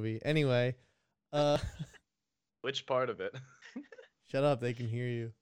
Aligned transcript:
movie. 0.00 0.20
Anyway, 0.24 0.76
uh, 1.32 1.58
Which 2.60 2.86
part 2.86 3.10
of 3.10 3.20
it? 3.20 3.34
shut 4.30 4.44
up. 4.44 4.60
They 4.60 4.72
can 4.72 4.86
hear 4.86 5.08
you. 5.08 5.32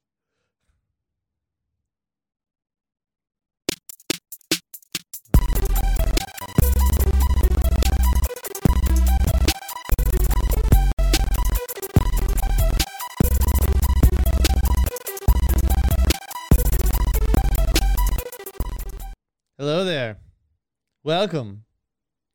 Hello 19.59 19.85
there. 19.85 20.17
Welcome 21.03 21.65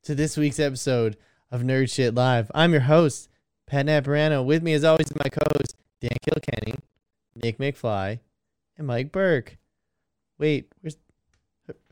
to 0.03 0.15
this 0.15 0.37
week's 0.37 0.59
episode 0.61 1.17
of 1.53 1.61
Nerd 1.61 1.93
Shit 1.93 2.15
Live. 2.15 2.49
I'm 2.55 2.71
your 2.71 2.81
host, 2.81 3.29
Pat 3.67 3.85
Naparano. 3.85 4.43
With 4.43 4.63
me, 4.63 4.73
as 4.73 4.83
always, 4.83 5.05
is 5.05 5.15
my 5.15 5.29
co-host 5.29 5.75
Dan 6.01 6.17
Kilkenny, 6.27 6.73
Nick 7.35 7.59
McFly, 7.59 8.19
and 8.75 8.87
Mike 8.87 9.11
Burke. 9.11 9.57
Wait, 10.39 10.73
where's 10.81 10.97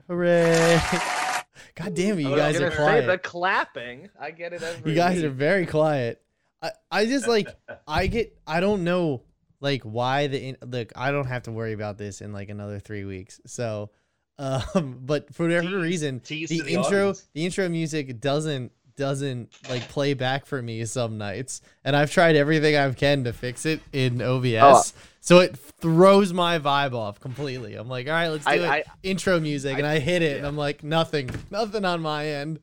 hooray? 0.08 0.82
God 1.76 1.94
damn 1.94 2.18
it, 2.18 2.24
you 2.24 2.36
guys 2.36 2.60
are 2.60 2.72
say 2.72 2.76
quiet. 2.76 3.06
the 3.06 3.20
clapping. 3.20 4.10
I 4.20 4.32
get 4.32 4.52
it 4.52 4.64
every 4.64 4.92
You 4.92 4.98
guys 4.98 5.18
week. 5.18 5.26
are 5.26 5.30
very 5.30 5.68
quiet. 5.68 6.22
I, 6.64 6.72
I 6.90 7.06
just 7.06 7.28
like 7.28 7.48
I 7.88 8.08
get 8.08 8.36
I 8.48 8.62
don't 8.62 8.84
know 8.84 9.22
like 9.60 9.84
why 9.84 10.26
the 10.26 10.56
look 10.66 10.92
I 10.96 11.12
don't 11.12 11.28
have 11.28 11.44
to 11.44 11.52
worry 11.52 11.74
about 11.74 12.00
this 12.00 12.22
in 12.22 12.34
like 12.34 12.50
another 12.50 12.80
three 12.80 13.06
weeks. 13.06 13.40
So, 13.46 13.92
um, 14.40 15.02
but 15.04 15.32
for 15.36 15.44
whatever 15.44 15.78
reason, 15.78 16.20
tease 16.20 16.50
the 16.50 16.62
the 16.62 16.74
intro 16.74 17.14
the 17.34 17.46
intro 17.46 17.70
music 17.70 18.20
doesn't 18.20 18.72
doesn't 19.02 19.50
like 19.68 19.82
play 19.90 20.14
back 20.14 20.46
for 20.46 20.62
me 20.62 20.86
some 20.86 21.18
nights, 21.18 21.62
and 21.84 21.96
I've 21.96 22.12
tried 22.12 22.36
everything 22.36 22.76
I 22.76 22.92
can 22.94 23.24
to 23.24 23.34
fix 23.34 23.66
it 23.66 23.82
in 23.92 24.22
OBS. 24.22 24.62
Oh. 24.62 24.84
So 25.22 25.40
it 25.40 25.58
throws 25.58 26.32
my 26.34 26.60
vibe 26.60 26.94
off 26.94 27.20
completely. 27.20 27.74
I'm 27.74 27.88
like, 27.90 28.06
all 28.06 28.14
right, 28.14 28.28
let's 28.28 28.46
do 28.46 28.52
I- 28.52 28.56
it. 28.56 28.70
I- 28.70 28.84
intro 29.02 29.40
music, 29.40 29.74
I- 29.76 29.78
and 29.80 29.88
I 29.88 29.98
hit 29.98 30.22
it, 30.22 30.38
and. 30.38 30.46
I'm 30.46 30.56
like, 30.56 30.84
nothing, 30.84 31.32
nothing 31.50 31.84
on 31.84 32.02
my 32.02 32.28
end. 32.28 32.60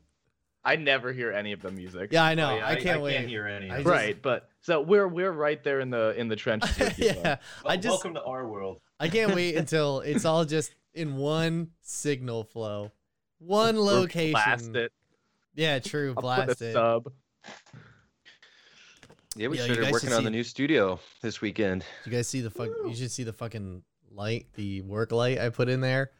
I 0.63 0.77
never 0.77 1.11
hear 1.11 1.31
any 1.33 1.51
of 1.51 1.61
the 1.61 1.71
music. 1.71 2.09
Yeah, 2.13 2.23
I 2.23 2.35
know. 2.35 2.51
Oh, 2.51 2.55
yeah, 2.57 2.67
I 2.67 2.75
can't 2.77 3.01
wait. 3.01 3.15
can't 3.17 3.27
hear 3.27 3.45
any. 3.45 3.69
I 3.69 3.77
just- 3.77 3.87
Right, 3.89 4.21
but 4.21 4.49
so 4.61 4.79
we're 4.79 5.07
we're 5.09 5.31
right 5.33 5.61
there 5.61 5.81
in 5.81 5.89
the 5.89 6.17
in 6.17 6.29
the 6.29 6.35
trenches. 6.37 6.79
With 6.79 6.97
you, 6.99 7.05
yeah, 7.07 7.21
bud. 7.63 7.69
I 7.69 7.75
just 7.75 7.87
welcome 7.95 8.13
to 8.13 8.23
our 8.23 8.47
world. 8.47 8.79
I 8.97 9.09
can't 9.09 9.35
wait 9.35 9.55
until 9.61 9.99
it's 9.99 10.23
all 10.23 10.45
just 10.45 10.73
in 10.93 11.17
one 11.17 11.71
signal 11.81 12.45
flow, 12.45 12.91
one 13.39 13.75
Or 13.75 13.81
location. 13.81 14.31
Blast 14.31 14.75
it. 14.75 14.93
Yeah, 15.55 15.79
true. 15.79 16.13
I'll 16.15 16.21
Blast 16.21 16.47
put 16.49 16.61
a 16.61 16.65
it. 16.69 16.73
sub. 16.73 17.11
Yeah, 19.35 19.47
we 19.47 19.57
Yeah, 19.57 19.65
started 19.65 19.91
working 19.91 20.11
on 20.11 20.19
see- 20.19 20.23
the 20.25 20.29
new 20.31 20.43
studio 20.43 20.99
this 21.21 21.39
weekend. 21.41 21.85
You 22.05 22.11
guys 22.11 22.27
see 22.27 22.41
the 22.41 22.49
fuck? 22.49 22.69
You 22.85 22.95
should 22.95 23.11
see 23.11 23.23
the 23.23 23.33
fucking 23.33 23.83
light, 24.11 24.47
the 24.55 24.81
work 24.81 25.11
light 25.11 25.39
I 25.39 25.49
put 25.49 25.69
in 25.69 25.81
there. 25.81 26.11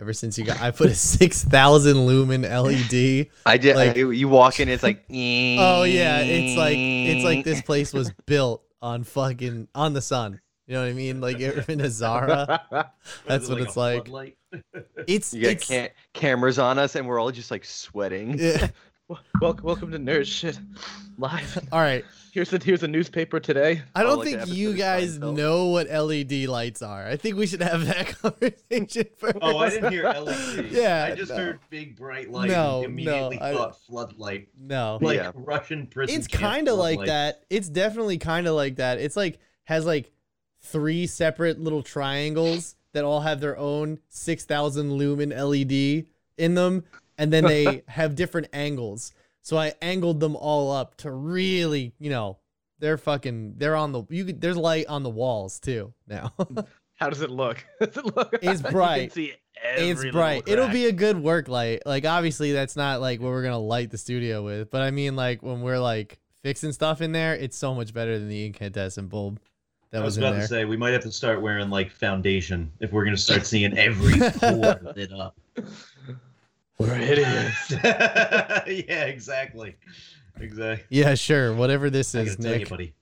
Ever 0.00 0.12
since 0.14 0.38
you 0.38 0.44
got, 0.44 0.60
I 0.60 0.70
put 0.70 0.90
a 0.90 0.94
six 0.96 1.44
thousand 1.44 2.06
lumen 2.06 2.42
LED. 2.42 3.28
I 3.46 3.56
did. 3.58 3.76
Like- 3.76 3.96
I, 3.96 4.00
you 4.00 4.28
walk 4.28 4.58
in, 4.60 4.68
it's 4.68 4.82
like. 4.82 5.04
Oh 5.10 5.82
yeah, 5.84 6.20
it's 6.20 6.56
like 6.56 6.76
it's 6.78 7.24
like 7.24 7.44
this 7.44 7.60
place 7.66 7.92
was 7.92 8.10
built 8.26 8.62
on 8.80 9.04
fucking 9.04 9.68
on 9.74 9.92
the 9.92 10.00
sun. 10.02 10.40
You 10.66 10.74
know 10.74 10.82
what 10.82 10.90
I 10.90 10.92
mean? 10.92 11.20
Like 11.20 11.38
you 11.40 11.48
ever 11.48 11.62
been 11.62 11.80
to 11.80 11.90
Zara? 11.90 12.60
That's 13.26 13.48
it 13.48 13.50
what 13.50 13.58
like 13.58 13.68
it's 13.68 13.76
a 13.76 14.12
like. 14.12 14.36
It's 15.08 15.34
You 15.34 15.42
got 15.42 15.50
it's 15.50 15.68
ca- 15.68 15.88
cameras 16.14 16.58
on 16.58 16.78
us, 16.78 16.94
and 16.94 17.06
we're 17.08 17.18
all 17.18 17.32
just 17.32 17.50
like 17.50 17.64
sweating. 17.64 18.38
yeah. 18.38 18.68
welcome, 19.40 19.64
welcome 19.66 19.90
to 19.90 19.98
Nerd 19.98 20.24
Shit 20.26 20.58
Live. 21.18 21.58
All 21.72 21.80
right. 21.80 22.04
Here's 22.32 22.50
the 22.50 22.58
here's 22.64 22.84
a 22.84 22.88
newspaper 22.88 23.40
today. 23.40 23.82
I 23.96 24.04
don't 24.04 24.18
like 24.20 24.26
an 24.26 24.30
think 24.30 24.36
episode 24.42 24.54
you 24.56 24.74
guys 24.74 25.18
Seinfeld? 25.18 25.36
know 25.36 25.66
what 25.66 25.90
LED 25.90 26.32
lights 26.48 26.80
are. 26.80 27.06
I 27.08 27.16
think 27.16 27.36
we 27.36 27.46
should 27.48 27.60
have 27.62 27.84
that 27.86 28.16
conversation 28.22 29.06
first. 29.18 29.38
Oh, 29.42 29.58
I 29.58 29.68
didn't 29.70 29.90
hear 29.92 30.04
LED. 30.04 30.66
Yeah, 30.70 31.08
I 31.10 31.14
just 31.16 31.30
no. 31.32 31.36
heard 31.38 31.58
big 31.70 31.96
bright 31.96 32.30
light. 32.30 32.50
No, 32.50 32.76
and 32.76 32.84
immediately 32.86 33.36
no, 33.38 33.44
I- 33.46 33.52
thought 33.52 33.80
floodlight, 33.80 34.48
No. 34.58 34.98
like 35.02 35.16
Yeah. 35.16 35.32
Russian 35.34 35.88
prison. 35.88 36.16
it's 36.16 36.28
kind 36.28 36.68
of 36.68 36.78
like 36.78 36.98
floodlight. 36.98 37.08
that. 37.08 37.42
It's 37.50 37.68
definitely 37.68 38.18
kind 38.18 38.46
of 38.46 38.54
like 38.54 38.76
that. 38.76 38.98
It's 39.00 39.16
like 39.16 39.40
has 39.64 39.84
like 39.84 40.10
three 40.62 41.06
separate 41.06 41.60
little 41.60 41.82
triangles 41.82 42.76
that 42.92 43.04
all 43.04 43.20
have 43.20 43.40
their 43.40 43.58
own 43.58 43.98
6000 44.08 44.92
lumen 44.92 45.30
LED 45.30 46.06
in 46.38 46.54
them 46.54 46.84
and 47.18 47.32
then 47.32 47.44
they 47.44 47.82
have 47.88 48.14
different 48.14 48.48
angles. 48.52 49.12
So 49.42 49.56
I 49.56 49.74
angled 49.82 50.20
them 50.20 50.36
all 50.36 50.70
up 50.72 50.96
to 50.98 51.10
really, 51.10 51.92
you 51.98 52.10
know, 52.10 52.38
they're 52.78 52.98
fucking 52.98 53.54
they're 53.58 53.76
on 53.76 53.92
the 53.92 54.04
you 54.08 54.24
could, 54.24 54.40
there's 54.40 54.56
light 54.56 54.86
on 54.86 55.02
the 55.02 55.10
walls 55.10 55.60
too 55.60 55.92
now. 56.06 56.32
How 56.96 57.10
does 57.10 57.20
it 57.20 57.30
look? 57.30 57.64
Does 57.80 57.96
it 57.96 58.16
look? 58.16 58.38
It's 58.42 58.62
bright. 58.62 59.12
it's 59.16 60.04
bright. 60.12 60.44
It'll 60.46 60.68
be 60.68 60.86
a 60.86 60.92
good 60.92 61.20
work 61.20 61.48
light. 61.48 61.82
Like 61.84 62.04
obviously 62.04 62.52
that's 62.52 62.76
not 62.76 63.00
like 63.00 63.20
what 63.20 63.28
we're 63.30 63.42
gonna 63.42 63.58
light 63.58 63.90
the 63.90 63.98
studio 63.98 64.44
with, 64.44 64.70
but 64.70 64.82
I 64.82 64.92
mean 64.92 65.16
like 65.16 65.42
when 65.42 65.62
we're 65.62 65.80
like 65.80 66.20
fixing 66.44 66.70
stuff 66.70 67.00
in 67.00 67.10
there, 67.10 67.34
it's 67.34 67.56
so 67.56 67.74
much 67.74 67.92
better 67.92 68.18
than 68.18 68.28
the 68.28 68.46
incandescent 68.46 69.08
bulb 69.08 69.40
that 69.92 70.02
I 70.02 70.04
was, 70.04 70.16
was 70.16 70.16
in 70.18 70.22
about 70.24 70.32
there. 70.32 70.42
to 70.42 70.48
say 70.48 70.64
we 70.64 70.76
might 70.76 70.90
have 70.92 71.02
to 71.02 71.12
start 71.12 71.40
wearing 71.40 71.70
like 71.70 71.90
foundation 71.92 72.72
if 72.80 72.92
we're 72.92 73.04
gonna 73.04 73.16
start 73.16 73.46
seeing 73.46 73.76
every 73.78 74.18
pore 74.38 74.80
lit 74.96 75.12
up. 75.12 75.38
Where 76.78 77.00
it 77.00 77.18
is. 77.18 77.70
yeah, 78.88 79.04
exactly, 79.04 79.76
exactly. 80.40 80.84
yeah, 80.88 81.14
sure. 81.14 81.54
Whatever 81.54 81.90
this 81.90 82.14
is, 82.14 82.34
gotta 82.36 82.42
tell 82.42 82.52
you, 82.52 82.58
Nick. 82.58 82.68
buddy. 82.68 82.94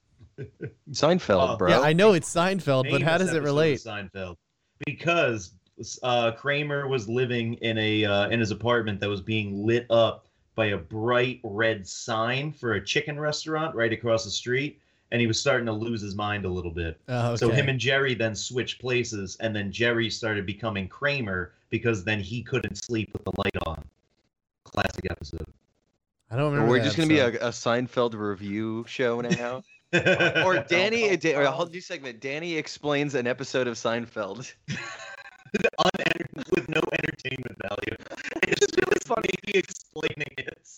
Seinfeld, 0.90 1.50
Oh, 1.50 1.56
bro. 1.56 1.68
Yeah, 1.70 1.80
I 1.80 1.92
know 1.92 2.12
it's 2.12 2.32
Seinfeld, 2.32 2.90
but 2.90 3.02
how 3.02 3.18
does 3.18 3.32
it 3.32 3.42
relate? 3.42 3.78
Seinfeld, 3.78 4.36
because 4.84 5.52
uh, 6.02 6.32
Kramer 6.32 6.88
was 6.88 7.08
living 7.08 7.54
in 7.54 7.78
a 7.78 8.04
uh, 8.04 8.28
in 8.28 8.40
his 8.40 8.50
apartment 8.50 9.00
that 9.00 9.08
was 9.08 9.20
being 9.20 9.64
lit 9.66 9.86
up 9.90 10.26
by 10.56 10.66
a 10.66 10.76
bright 10.76 11.40
red 11.44 11.86
sign 11.86 12.52
for 12.52 12.74
a 12.74 12.84
chicken 12.84 13.18
restaurant 13.18 13.74
right 13.74 13.92
across 13.92 14.24
the 14.24 14.30
street, 14.30 14.80
and 15.12 15.20
he 15.20 15.26
was 15.26 15.40
starting 15.40 15.66
to 15.66 15.72
lose 15.72 16.00
his 16.00 16.14
mind 16.14 16.44
a 16.44 16.48
little 16.48 16.70
bit. 16.70 17.00
Oh, 17.08 17.30
okay. 17.30 17.36
So 17.36 17.50
him 17.50 17.68
and 17.68 17.78
Jerry 17.78 18.14
then 18.14 18.34
switched 18.34 18.80
places, 18.80 19.36
and 19.40 19.54
then 19.54 19.72
Jerry 19.72 20.10
started 20.10 20.46
becoming 20.46 20.88
Kramer 20.88 21.52
because 21.68 22.04
then 22.04 22.20
he 22.20 22.42
couldn't 22.42 22.76
sleep 22.76 23.10
with 23.12 23.24
the 23.24 23.32
light 23.38 23.56
on. 23.66 23.84
Classic 24.64 25.06
episode. 25.10 25.46
I 26.30 26.36
don't 26.36 26.52
remember. 26.52 26.70
We're 26.70 26.78
that 26.78 26.84
just 26.84 26.96
gonna 26.96 27.08
be 27.08 27.18
a, 27.18 27.28
a 27.28 27.50
Seinfeld 27.50 28.14
review 28.14 28.84
show 28.86 29.20
now. 29.20 29.62
or 30.44 30.64
Danny, 30.68 31.16
Da- 31.16 31.34
or 31.34 31.42
a 31.42 31.50
whole 31.50 31.66
new 31.66 31.80
segment. 31.80 32.20
Danny 32.20 32.54
explains 32.56 33.14
an 33.14 33.26
episode 33.26 33.66
of 33.66 33.74
Seinfeld. 33.74 34.52
With 36.54 36.68
no 36.68 36.80
entertainment 36.92 37.56
value. 37.68 37.96
It's 38.42 38.66
really 38.76 38.89
funny 39.14 39.28
he 39.46 39.52
explaining 39.58 40.34
it. 40.38 40.68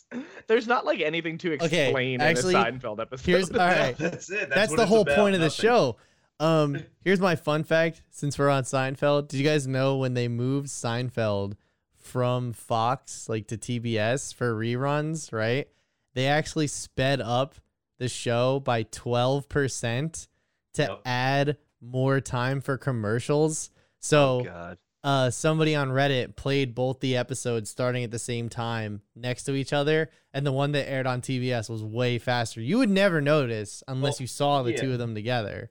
There's 0.47 0.66
not 0.66 0.84
like 0.84 1.00
anything 1.00 1.38
to 1.38 1.54
Okay, 1.54 1.87
explain 1.87 2.20
actually, 2.20 2.54
in 2.54 2.60
a 2.60 2.65
Seinfeld 2.72 3.00
episode. 3.00 3.26
Here's 3.31 3.50
all 3.50 3.56
right. 3.59 3.97
That's 3.98 4.31
it. 4.31 4.48
That's, 4.48 4.54
That's 4.54 4.75
the 4.76 4.87
whole 4.87 5.03
about, 5.03 5.16
point 5.16 5.34
of 5.34 5.41
the 5.41 5.50
show. 5.50 5.97
Um, 6.41 6.78
here's 7.04 7.21
my 7.21 7.37
fun 7.37 7.65
fact. 7.65 8.03
Since 8.10 8.38
we're 8.38 8.50
on 8.50 8.65
Seinfeld, 8.65 9.28
did 9.28 9.38
you 9.38 9.44
guys 9.44 9.66
know 9.66 9.97
when 9.98 10.15
they 10.15 10.28
moved 10.28 10.69
Seinfeld 10.69 11.54
from 11.97 12.53
Fox 12.53 13.28
like 13.28 13.47
to 13.48 13.56
TBS 13.59 14.34
for 14.34 14.54
reruns? 14.54 15.32
Right, 15.32 15.69
they 16.15 16.26
actually 16.26 16.66
sped 16.66 17.21
up 17.21 17.54
the 17.98 18.09
show 18.09 18.60
by 18.60 18.82
twelve 18.84 19.48
percent 19.48 20.28
to 20.75 20.82
Yep. 20.82 21.00
add 21.04 21.56
more 21.81 22.21
time 22.21 22.60
for 22.60 22.76
commercials. 22.78 23.71
Oh 23.75 23.76
So, 24.00 24.42
God. 24.44 24.78
Uh, 25.05 25.31
somebody 25.31 25.75
on 25.75 25.91
Reddit 25.91 26.37
played 26.37 26.75
both 26.75 27.01
the 27.01 27.17
episodes 27.17 27.71
starting 27.71 28.05
at 28.05 28.11
the 28.11 28.19
same 28.19 28.49
time 28.49 29.03
next 29.17 29.45
to 29.45 29.55
each 29.55 29.73
other, 29.73 30.11
and 30.33 30.47
the 30.47 30.53
one 30.53 30.73
that 30.73 30.89
aired 30.89 31.07
on 31.07 31.21
TBS 31.21 31.69
was 31.69 31.83
way 31.83 32.19
faster. 32.19 32.61
You 32.61 32.79
would 32.79 32.91
never 32.91 33.21
notice 33.21 33.83
unless 33.89 34.15
Well, 34.19 34.25
you 34.25 34.27
saw 34.28 34.63
the 34.63 34.72
yeah. 34.72 34.81
two 34.81 34.93
of 34.93 34.99
them 34.99 35.15
together. 35.15 35.71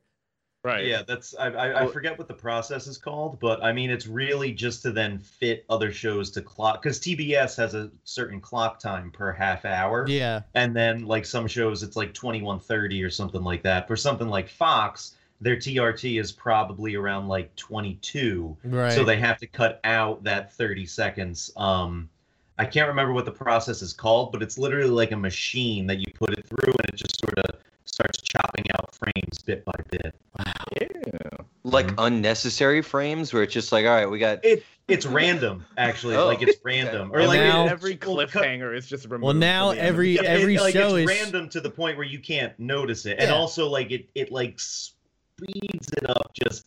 right. 0.65 0.85
Yeah, 0.85 1.03
that's 1.07 1.33
I, 1.39 1.47
I, 1.47 1.83
I 1.83 1.87
forget 1.87 2.17
what 2.19 2.27
the 2.27 2.33
process 2.33 2.85
is 2.87 2.97
called, 2.97 3.39
but 3.39 3.63
I 3.63 3.71
mean 3.71 3.89
it's 3.89 4.05
really 4.05 4.51
just 4.51 4.81
to 4.83 4.91
then 4.91 5.17
fit 5.17 5.65
other 5.69 5.91
shows 5.91 6.29
to 6.31 6.41
clock 6.41 6.81
because 6.83 6.99
TBS 6.99 7.55
has 7.57 7.73
a 7.73 7.89
certain 8.03 8.41
clock 8.41 8.79
time 8.79 9.11
per 9.11 9.31
half 9.31 9.63
hour, 9.65 10.05
Yeah, 10.07 10.41
and 10.53 10.75
then 10.75 11.05
like 11.07 11.25
some 11.25 11.47
shows 11.47 11.83
it's 11.83 11.95
like 11.95 12.13
twenty 12.13 12.41
one 12.41 12.59
thirty 12.59 13.01
or 13.01 13.09
something 13.09 13.43
like 13.43 13.63
that. 13.63 13.87
For 13.87 13.95
something 13.95 14.27
like 14.27 14.49
Fox, 14.49 15.15
their 15.41 15.55
TRT 15.57 16.19
is 16.19 16.31
probably 16.31 16.95
around 16.95 17.27
like 17.27 17.53
twenty 17.55 17.95
two, 17.95 18.55
right. 18.63 18.93
so 18.93 19.03
they 19.03 19.17
have 19.17 19.37
to 19.39 19.47
cut 19.47 19.79
out 19.83 20.23
that 20.23 20.53
30 20.53 20.85
seconds 20.85 21.51
um 21.57 22.07
i 22.59 22.65
can't 22.65 22.87
remember 22.87 23.11
what 23.13 23.25
the 23.25 23.31
process 23.31 23.81
is 23.81 23.91
called 23.93 24.31
but 24.31 24.43
it's 24.43 24.57
literally 24.57 24.89
like 24.89 25.11
a 25.11 25.17
machine 25.17 25.87
that 25.87 25.97
you 25.99 26.05
put 26.13 26.29
it 26.37 26.45
through 26.45 26.71
and 26.73 26.89
it 26.89 26.95
just 26.95 27.19
sort 27.19 27.37
of 27.39 27.55
starts 27.85 28.21
chopping 28.21 28.65
out 28.77 28.93
frames 28.93 29.39
bit 29.45 29.65
by 29.65 29.73
bit 29.89 30.13
Yeah. 30.79 30.87
Like 31.63 31.87
Mhm. 31.87 32.05
unnecessary 32.07 32.81
frames 32.81 33.33
where 33.33 33.43
it's 33.43 33.53
just 33.53 33.71
like, 33.71 33.85
all 33.85 33.91
right, 33.91 34.09
we 34.09 34.17
got 34.19 34.43
it 34.43 34.63
it's 34.87 35.05
random 35.05 35.63
actually. 35.77 36.15
Oh. 36.15 36.25
Like 36.25 36.41
it's 36.41 36.59
random, 36.65 37.11
or 37.13 37.19
And 37.19 37.27
like 37.29 37.39
now- 37.39 37.67
every 37.67 37.95
cliffhanger 37.95 38.75
is 38.75 38.87
just 38.87 39.05
removed. 39.05 39.23
Well, 39.23 39.33
now 39.33 39.69
from 39.69 39.75
the 39.75 39.81
end 39.81 39.87
of 39.89 39.93
every 39.93 40.11
Yeah, 40.15 40.21
every 40.23 40.55
it, 40.55 40.61
like, 40.61 40.73
show 40.73 40.95
it's 40.95 41.09
is 41.11 41.19
random 41.19 41.49
to 41.49 41.61
the 41.61 41.69
point 41.69 41.97
where 41.97 42.05
you 42.05 42.19
can't 42.19 42.57
notice 42.59 43.05
it, 43.05 43.17
and 43.19 43.31
also 43.31 43.69
like 43.69 43.91
it 43.91 44.09
it 44.15 44.31
like 44.31 44.59
speeds 45.41 45.87
it 45.93 46.09
up 46.09 46.31
just 46.33 46.65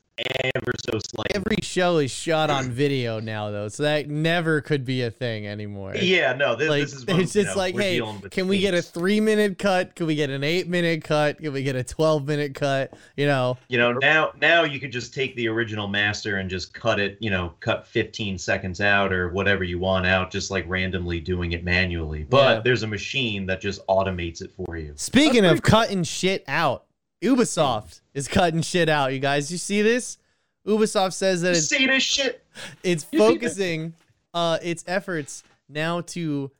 ever 0.54 0.72
so 0.88 0.98
slightly. 0.98 1.34
every 1.34 1.56
show 1.62 1.98
is 1.98 2.10
shot 2.10 2.48
on 2.48 2.70
video 2.70 3.18
now 3.18 3.50
though, 3.50 3.68
so 3.68 3.82
that 3.82 4.08
never 4.08 4.60
could 4.60 4.84
be 4.84 5.02
a 5.02 5.10
thing 5.10 5.46
anymore. 5.46 5.94
yeah, 5.96 6.32
no, 6.34 6.54
this, 6.54 6.68
like 6.68 6.82
this 6.82 6.92
is 6.94 7.06
what, 7.06 7.18
it's 7.20 7.32
just 7.32 7.56
know, 7.56 7.60
like, 7.60 7.76
hey, 7.76 8.00
can 8.30 8.46
we 8.46 8.58
get 8.60 8.74
a 8.74 8.82
three 8.82 9.20
minute 9.20 9.58
cut? 9.58 9.96
Can 9.96 10.06
we 10.06 10.14
get 10.14 10.30
an 10.30 10.44
eight 10.44 10.68
minute 10.68 11.02
cut? 11.02 11.38
Can 11.38 11.52
we 11.52 11.62
get 11.64 11.74
a 11.74 11.82
twelve 11.82 12.26
minute 12.26 12.54
cut? 12.54 12.94
You 13.16 13.26
know, 13.26 13.58
You 13.68 13.78
know, 13.78 13.92
now 13.94 14.32
now 14.40 14.62
you 14.62 14.78
could 14.78 14.92
just 14.92 15.12
take 15.14 15.34
the 15.36 15.48
original 15.48 15.88
master 15.88 16.36
and 16.36 16.48
just 16.48 16.72
cut 16.74 17.00
it, 17.00 17.18
you 17.20 17.30
know, 17.30 17.54
cut 17.60 17.86
15 17.86 18.38
seconds 18.38 18.80
out 18.80 19.12
or 19.12 19.30
whatever 19.30 19.64
you 19.64 19.78
want 19.78 20.06
out, 20.06 20.30
just 20.30 20.50
like 20.50 20.64
randomly 20.68 21.18
doing 21.20 21.52
it 21.52 21.64
manually. 21.64 22.24
But 22.24 22.56
Yeah. 22.56 22.60
there's 22.60 22.82
a 22.84 22.86
machine 22.88 23.46
that 23.46 23.60
just 23.60 23.84
automates 23.88 24.42
it 24.42 24.52
for 24.52 24.76
you. 24.76 24.92
Speaking 24.96 25.42
That's 25.42 25.54
of 25.58 25.62
cutting 25.62 26.04
shit 26.04 26.44
out, 26.46 26.84
Ubisoft 27.24 28.00
is 28.12 28.28
cutting 28.28 28.62
shit 28.62 28.88
out. 28.88 29.12
You 29.12 29.18
guys, 29.18 29.50
you 29.50 29.58
see 29.58 29.82
this? 29.82 30.18
Ubisoft 30.66 31.12
says 31.12 31.42
that 31.42 31.50
You 31.50 31.56
it's 31.58 31.68
see 31.68 31.86
this 31.86 32.02
shit? 32.02 32.44
it's 32.82 33.06
You 33.12 33.18
focusing 33.18 33.94
uh 34.32 34.58
its 34.62 34.84
efforts 34.86 35.42
now 35.68 36.00
to 36.02 36.50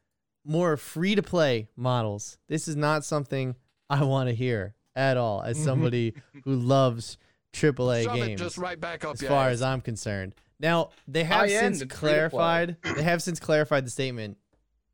more 0.45 0.77
free 0.77 1.15
to 1.15 1.23
play 1.23 1.69
models. 1.77 2.39
This 2.49 2.69
is 2.69 2.77
not 2.77 3.05
something 3.05 3.55
I 3.89 4.03
want 4.05 4.29
to 4.29 4.35
hear 4.35 4.75
at 4.97 5.17
all 5.17 5.43
as 5.43 5.63
somebody 5.63 6.15
who 6.45 6.55
loves 6.55 7.17
AAA 7.53 8.05
Shove 8.05 8.15
games. 8.17 8.41
just 8.41 8.59
right 8.59 8.79
back 8.81 9.05
up 9.05 9.15
as 9.15 9.23
far 9.23 9.47
ass. 9.47 9.53
as 9.55 9.63
I'm 9.63 9.81
concerned. 9.81 10.35
Now 10.61 10.91
they 11.09 11.25
have 11.25 11.49
High-end 11.49 11.77
since 11.77 11.83
and 11.83 11.91
free 11.93 11.99
to 11.99 12.01
play. 12.01 12.11
clarified. 12.11 12.77
They 12.97 13.03
have 13.03 13.23
since 13.23 13.41
clarified 13.41 13.87
the 13.87 13.91
statement, 13.91 14.37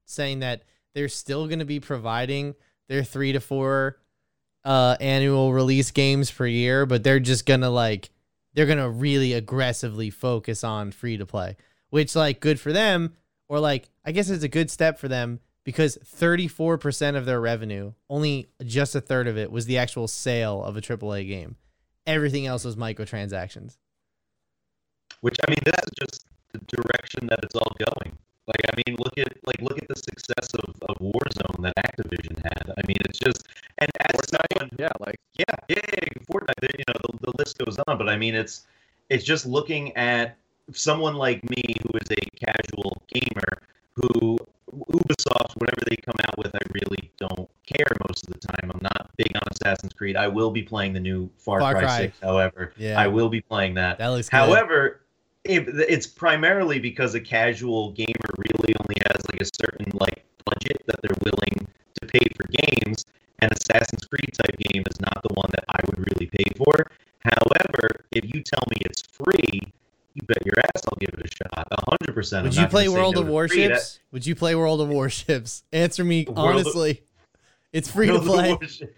saying 0.06 0.40
that 0.40 0.62
they're 0.94 1.08
still 1.08 1.46
going 1.46 1.58
to 1.60 1.64
be 1.64 1.80
providing 1.80 2.54
their 2.88 3.02
three 3.04 3.32
to 3.32 3.40
four 3.40 3.98
uh, 4.64 4.96
annual 5.00 5.52
release 5.52 5.90
games 5.90 6.30
per 6.30 6.46
year, 6.46 6.86
but 6.86 7.02
they're 7.02 7.20
just 7.20 7.46
gonna 7.46 7.70
like 7.70 8.10
they're 8.54 8.66
gonna 8.66 8.90
really 8.90 9.32
aggressively 9.32 10.10
focus 10.10 10.64
on 10.64 10.90
free 10.90 11.16
to 11.16 11.26
play, 11.26 11.56
which 11.90 12.14
like 12.14 12.40
good 12.40 12.60
for 12.60 12.72
them, 12.72 13.14
or 13.48 13.60
like 13.60 13.88
I 14.04 14.12
guess 14.12 14.30
it's 14.30 14.44
a 14.44 14.48
good 14.48 14.70
step 14.70 14.98
for 14.98 15.08
them 15.08 15.40
because 15.64 15.98
34% 15.98 17.16
of 17.16 17.26
their 17.26 17.40
revenue, 17.40 17.92
only 18.08 18.48
just 18.64 18.94
a 18.94 19.00
third 19.00 19.28
of 19.28 19.36
it 19.36 19.52
was 19.52 19.66
the 19.66 19.78
actual 19.78 20.08
sale 20.08 20.64
of 20.64 20.76
a 20.76 20.80
AAA 20.80 21.28
game. 21.28 21.56
Everything 22.06 22.46
else 22.46 22.64
was 22.64 22.76
microtransactions. 22.76 23.76
Which 25.20 25.36
I 25.46 25.50
mean, 25.50 25.58
that's 25.64 25.90
just 26.00 26.26
the 26.52 26.58
direction 26.58 27.26
that 27.28 27.40
it's 27.42 27.54
all 27.54 27.72
going. 27.78 28.16
Like 28.50 28.64
I 28.72 28.82
mean, 28.84 28.96
look 28.98 29.16
at 29.18 29.32
like 29.46 29.60
look 29.62 29.78
at 29.78 29.88
the 29.88 29.96
success 29.96 30.48
of, 30.54 30.74
of 30.88 30.96
Warzone 30.98 31.62
that 31.62 31.76
Activision 31.76 32.36
had. 32.42 32.74
I 32.76 32.86
mean, 32.86 32.96
it's 33.06 33.18
just 33.18 33.46
and 33.78 33.90
as 34.00 34.20
someone 34.28 34.70
yeah, 34.78 34.90
like 34.98 35.20
Yeah, 35.38 35.44
yeah, 35.68 35.80
yeah, 35.92 36.08
Fortnite. 36.28 36.78
You 36.78 36.84
know, 36.88 36.98
the, 37.04 37.30
the 37.30 37.32
list 37.38 37.58
goes 37.58 37.78
on, 37.86 37.98
but 37.98 38.08
I 38.08 38.16
mean, 38.16 38.34
it's 38.34 38.66
it's 39.08 39.24
just 39.24 39.46
looking 39.46 39.96
at 39.96 40.36
someone 40.72 41.14
like 41.14 41.48
me 41.48 41.62
who 41.82 41.98
is 41.98 42.10
a 42.10 42.44
casual 42.44 43.02
gamer 43.08 43.62
who 43.94 44.38
Ubisoft, 44.72 45.56
whatever 45.56 45.82
they 45.88 45.96
come 45.96 46.14
out 46.26 46.38
with, 46.38 46.54
I 46.54 46.60
really 46.74 47.10
don't 47.18 47.48
care 47.66 47.86
most 48.08 48.26
of 48.26 48.34
the 48.34 48.46
time. 48.46 48.70
I'm 48.72 48.80
not 48.82 49.10
big 49.16 49.32
on 49.34 49.42
Assassin's 49.50 49.92
Creed. 49.92 50.16
I 50.16 50.28
will 50.28 50.50
be 50.50 50.62
playing 50.62 50.92
the 50.92 51.00
new 51.00 51.28
Far, 51.38 51.60
Far 51.60 51.72
Cry, 51.72 51.82
Cry. 51.82 51.98
6, 51.98 52.18
however. 52.22 52.72
Yeah. 52.76 53.00
I 53.00 53.08
will 53.08 53.28
be 53.28 53.40
playing 53.40 53.74
that. 53.74 53.98
That 53.98 54.08
looks 54.08 54.28
good. 54.28 54.36
However, 54.36 55.00
it, 55.44 55.68
it's 55.88 56.06
primarily 56.06 56.78
because 56.78 57.14
a 57.14 57.20
casual 57.20 57.92
gamer 57.92 58.30
really 58.38 58.74
only 58.80 58.96
has 59.10 59.22
like 59.32 59.40
a 59.40 59.48
certain 59.62 59.90
like 59.98 60.24
budget 60.44 60.82
that 60.86 60.96
they're 61.02 61.16
willing 61.24 61.66
to 62.00 62.06
pay 62.06 62.26
for 62.36 62.46
games, 62.50 63.04
and 63.40 63.50
Assassin's 63.52 64.06
Creed 64.06 64.32
type 64.34 64.56
game 64.58 64.82
is 64.90 65.00
not 65.00 65.22
the 65.22 65.34
one 65.34 65.48
that 65.52 65.64
I 65.68 65.80
would 65.86 65.98
really 66.12 66.26
pay 66.26 66.44
for. 66.56 66.74
However, 67.20 68.04
if 68.12 68.24
you 68.24 68.42
tell 68.42 68.62
me 68.70 68.76
it's 68.86 69.02
free, 69.02 69.60
you 70.14 70.22
bet 70.26 70.44
your 70.44 70.58
ass 70.58 70.82
I'll 70.90 70.96
give 70.98 71.10
it 71.18 71.24
a 71.24 71.28
shot. 71.28 71.68
A 71.70 71.90
hundred 71.90 72.14
percent. 72.14 72.44
Would 72.44 72.56
you 72.56 72.66
play 72.66 72.88
World 72.88 73.14
no 73.14 73.20
of 73.22 73.26
to. 73.26 73.32
Warships? 73.32 74.00
Would 74.12 74.26
you 74.26 74.34
play 74.34 74.54
World 74.54 74.80
of 74.80 74.88
Warships? 74.88 75.62
Answer 75.72 76.04
me 76.04 76.24
World 76.26 76.38
of- 76.38 76.44
honestly. 76.66 77.02
It's 77.72 77.88
That- 77.88 77.94
free 77.94 78.06
to 78.08 78.14
World 78.14 78.22
of 78.24 78.60
play. 78.60 78.88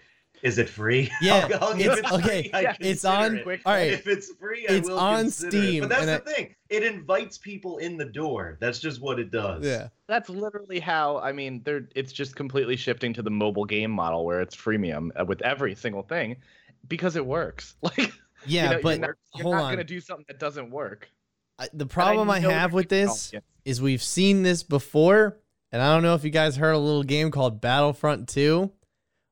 Warship- 0.43 0.49
Is 0.49 0.59
it 0.59 0.69
free? 0.69 1.11
Yeah, 1.23 1.49
I'll, 1.61 1.65
I'll 1.69 1.81
it's- 1.81 1.99
it 1.99 2.13
okay, 2.13 2.51
I 2.53 2.61
yeah, 2.63 2.77
it's 2.81 3.05
on- 3.05 3.37
it. 3.39 3.47
all 3.47 3.73
right. 3.73 3.93
If 3.93 4.07
it's 4.07 4.33
free, 4.41 4.67
I 4.69 4.73
It's 4.75 4.89
will 4.89 4.99
on 4.99 5.25
consider 5.25 5.57
it. 5.57 5.61
Steam, 5.61 5.81
But 5.83 5.89
that's 5.91 6.03
and 6.03 6.11
the 6.11 6.19
thing. 6.31 6.55
It 6.69 6.83
invites 6.83 7.39
people 7.39 7.79
in 7.79 7.97
the 7.97 8.05
door. 8.07 8.57
That's 8.61 8.79
just 8.79 9.01
what 9.01 9.19
it 9.19 9.31
does. 9.31 9.65
Yeah. 9.65 9.89
that's 10.09 10.29
literally 10.29 10.81
how 10.81 11.19
I 11.19 11.33
mean, 11.33 11.63
they're 11.65 11.89
it's 11.95 12.13
just 12.13 12.35
completely 12.37 12.77
shifting 12.77 13.13
to 13.15 13.23
the 13.23 13.31
mobile 13.31 13.65
game 13.65 13.91
model 13.91 14.25
where 14.25 14.41
it's 14.41 14.57
freemium 14.57 15.11
uh, 15.21 15.25
with 15.25 15.43
every 15.43 15.75
single 15.75 16.03
thing 16.03 16.37
because 16.89 17.17
it 17.17 17.25
works. 17.25 17.75
Like 17.83 18.13
Yeah, 18.47 18.71
you 18.71 18.77
know, 18.77 18.83
but 18.83 18.99
you're 18.99 19.07
not, 19.09 19.17
you're 19.37 19.43
hold 19.45 19.55
not 19.57 19.63
on. 19.65 19.73
gonna 19.75 19.85
do 19.85 20.01
something 20.01 20.25
that 20.29 20.39
doesn't 20.41 20.71
work. 20.71 21.09
I- 21.59 21.69
the 21.73 21.87
problem 21.87 22.29
I, 22.31 22.41
know 22.41 22.51
have 22.51 22.73
with 22.73 22.89
this 22.89 23.31
count 23.31 23.45
is 23.65 23.81
we've 23.81 24.03
seen 24.03 24.43
this 24.43 24.65
before, 24.65 25.39
and 25.71 25.81
I 25.81 25.95
don't 25.95 26.03
know 26.03 26.15
if 26.17 26.25
you 26.25 26.31
guys 26.31 26.57
heard 26.57 26.73
a 26.73 26.79
little 26.79 27.05
game 27.05 27.31
called 27.31 27.61
Battlefront 27.61 28.29
2, 28.31 28.69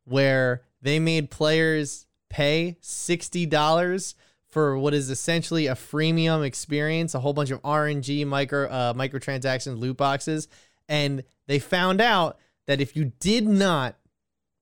where 0.04 0.62
they 0.82 0.98
made 0.98 1.30
players 1.30 2.06
pay 2.28 2.76
$60 2.82 4.14
for 4.48 4.78
what 4.78 4.94
is 4.94 5.10
essentially 5.10 5.66
a 5.66 5.74
freemium 5.74 6.44
experience, 6.44 7.14
a 7.14 7.20
whole 7.20 7.32
bunch 7.32 7.50
of 7.50 7.62
RNG 7.62 8.26
micro 8.26 8.68
uh, 8.68 8.92
microtransactions, 8.94 9.78
loot 9.78 9.96
boxes, 9.96 10.48
and 10.88 11.22
they 11.46 11.58
found 11.58 12.00
out 12.00 12.38
that 12.66 12.80
if 12.80 12.96
you 12.96 13.12
did 13.20 13.46
not 13.46 13.96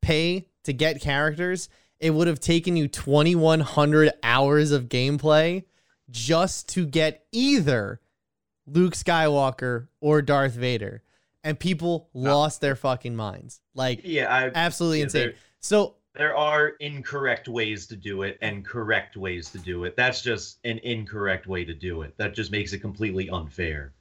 pay 0.02 0.46
to 0.64 0.72
get 0.72 1.00
characters, 1.00 1.68
it 2.00 2.10
would 2.10 2.28
have 2.28 2.40
taken 2.40 2.76
you 2.76 2.86
2100 2.86 4.12
hours 4.22 4.70
of 4.70 4.88
gameplay 4.88 5.64
just 6.10 6.68
to 6.70 6.86
get 6.86 7.26
either 7.32 8.00
Luke 8.66 8.94
Skywalker 8.94 9.88
or 10.00 10.22
Darth 10.22 10.54
Vader. 10.54 11.02
And 11.44 11.58
people 11.58 12.10
lost 12.12 12.60
their 12.60 12.76
fucking 12.76 13.16
minds. 13.16 13.60
Like 13.74 14.00
Yeah, 14.04 14.32
I, 14.32 14.50
absolutely 14.54 14.98
yeah, 14.98 15.04
insane. 15.04 15.34
So 15.60 15.94
there 16.14 16.36
are 16.36 16.68
incorrect 16.80 17.48
ways 17.48 17.86
to 17.88 17.96
do 17.96 18.22
it 18.22 18.38
and 18.42 18.64
correct 18.64 19.16
ways 19.16 19.50
to 19.50 19.58
do 19.58 19.84
it. 19.84 19.96
That's 19.96 20.20
just 20.22 20.58
an 20.64 20.78
incorrect 20.82 21.46
way 21.46 21.64
to 21.64 21.74
do 21.74 22.02
it. 22.02 22.16
That 22.16 22.34
just 22.34 22.50
makes 22.50 22.72
it 22.72 22.78
completely 22.80 23.28
unfair. 23.30 23.92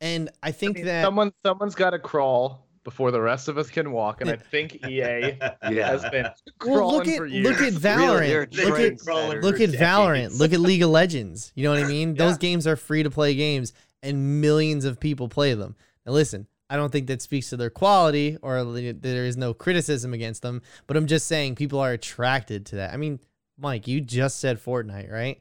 and 0.00 0.28
I 0.42 0.48
I 0.48 0.52
think 0.52 0.76
mean, 0.76 0.84
that 0.86 1.02
someone 1.04 1.32
someone's 1.44 1.74
got 1.74 1.90
to 1.90 1.98
crawl 1.98 2.66
before 2.84 3.10
the 3.10 3.20
rest 3.20 3.48
of 3.48 3.56
us 3.56 3.70
can 3.70 3.92
walk, 3.92 4.20
and 4.20 4.28
I 4.30 4.36
think 4.52 4.74
EA 4.86 5.38
Yeah. 5.70 5.88
has 5.88 6.02
been 6.10 6.24
well, 6.24 6.34
crawling 6.58 6.96
look 6.98 7.08
at 7.08 7.16
for 7.16 7.26
years. 7.26 7.44
look 7.44 7.56
at 7.56 7.60
Really, 7.60 7.78
Valorant. 7.80 8.52
They've 8.54 8.66
look 8.66 8.78
at 8.78 9.42
look 9.42 9.60
at 9.60 9.70
Valorant. 9.70 10.38
Look 10.38 10.52
at 10.52 10.60
League 10.60 10.82
of 10.82 10.90
Legends. 10.90 11.50
You 11.56 11.64
know 11.64 11.70
what 11.72 11.82
I 11.82 11.88
mean? 11.88 12.14
Those 12.14 12.32
Yeah. 12.34 12.38
games 12.38 12.66
are 12.66 12.76
free 12.76 13.02
to 13.02 13.10
play 13.10 13.34
games 13.34 13.72
and 14.02 14.40
millions 14.42 14.84
of 14.84 15.00
people 15.00 15.28
play 15.28 15.54
them. 15.54 15.76
Now 16.04 16.12
listen, 16.12 16.46
I 16.70 16.76
don't 16.76 16.90
think 16.90 17.06
that 17.08 17.22
speaks 17.22 17.50
to 17.50 17.56
their 17.56 17.70
quality 17.70 18.38
or 18.40 18.64
there 18.64 19.24
is 19.24 19.36
no 19.36 19.52
criticism 19.52 20.14
against 20.14 20.42
them, 20.42 20.62
but 20.86 20.96
I'm 20.96 21.06
just 21.06 21.26
saying 21.26 21.56
people 21.56 21.78
are 21.78 21.92
attracted 21.92 22.66
to 22.66 22.76
that. 22.76 22.92
I 22.92 22.96
mean, 22.96 23.20
Mike, 23.58 23.86
you 23.86 24.00
just 24.00 24.40
said 24.40 24.62
Fortnite, 24.62 25.12
right? 25.12 25.40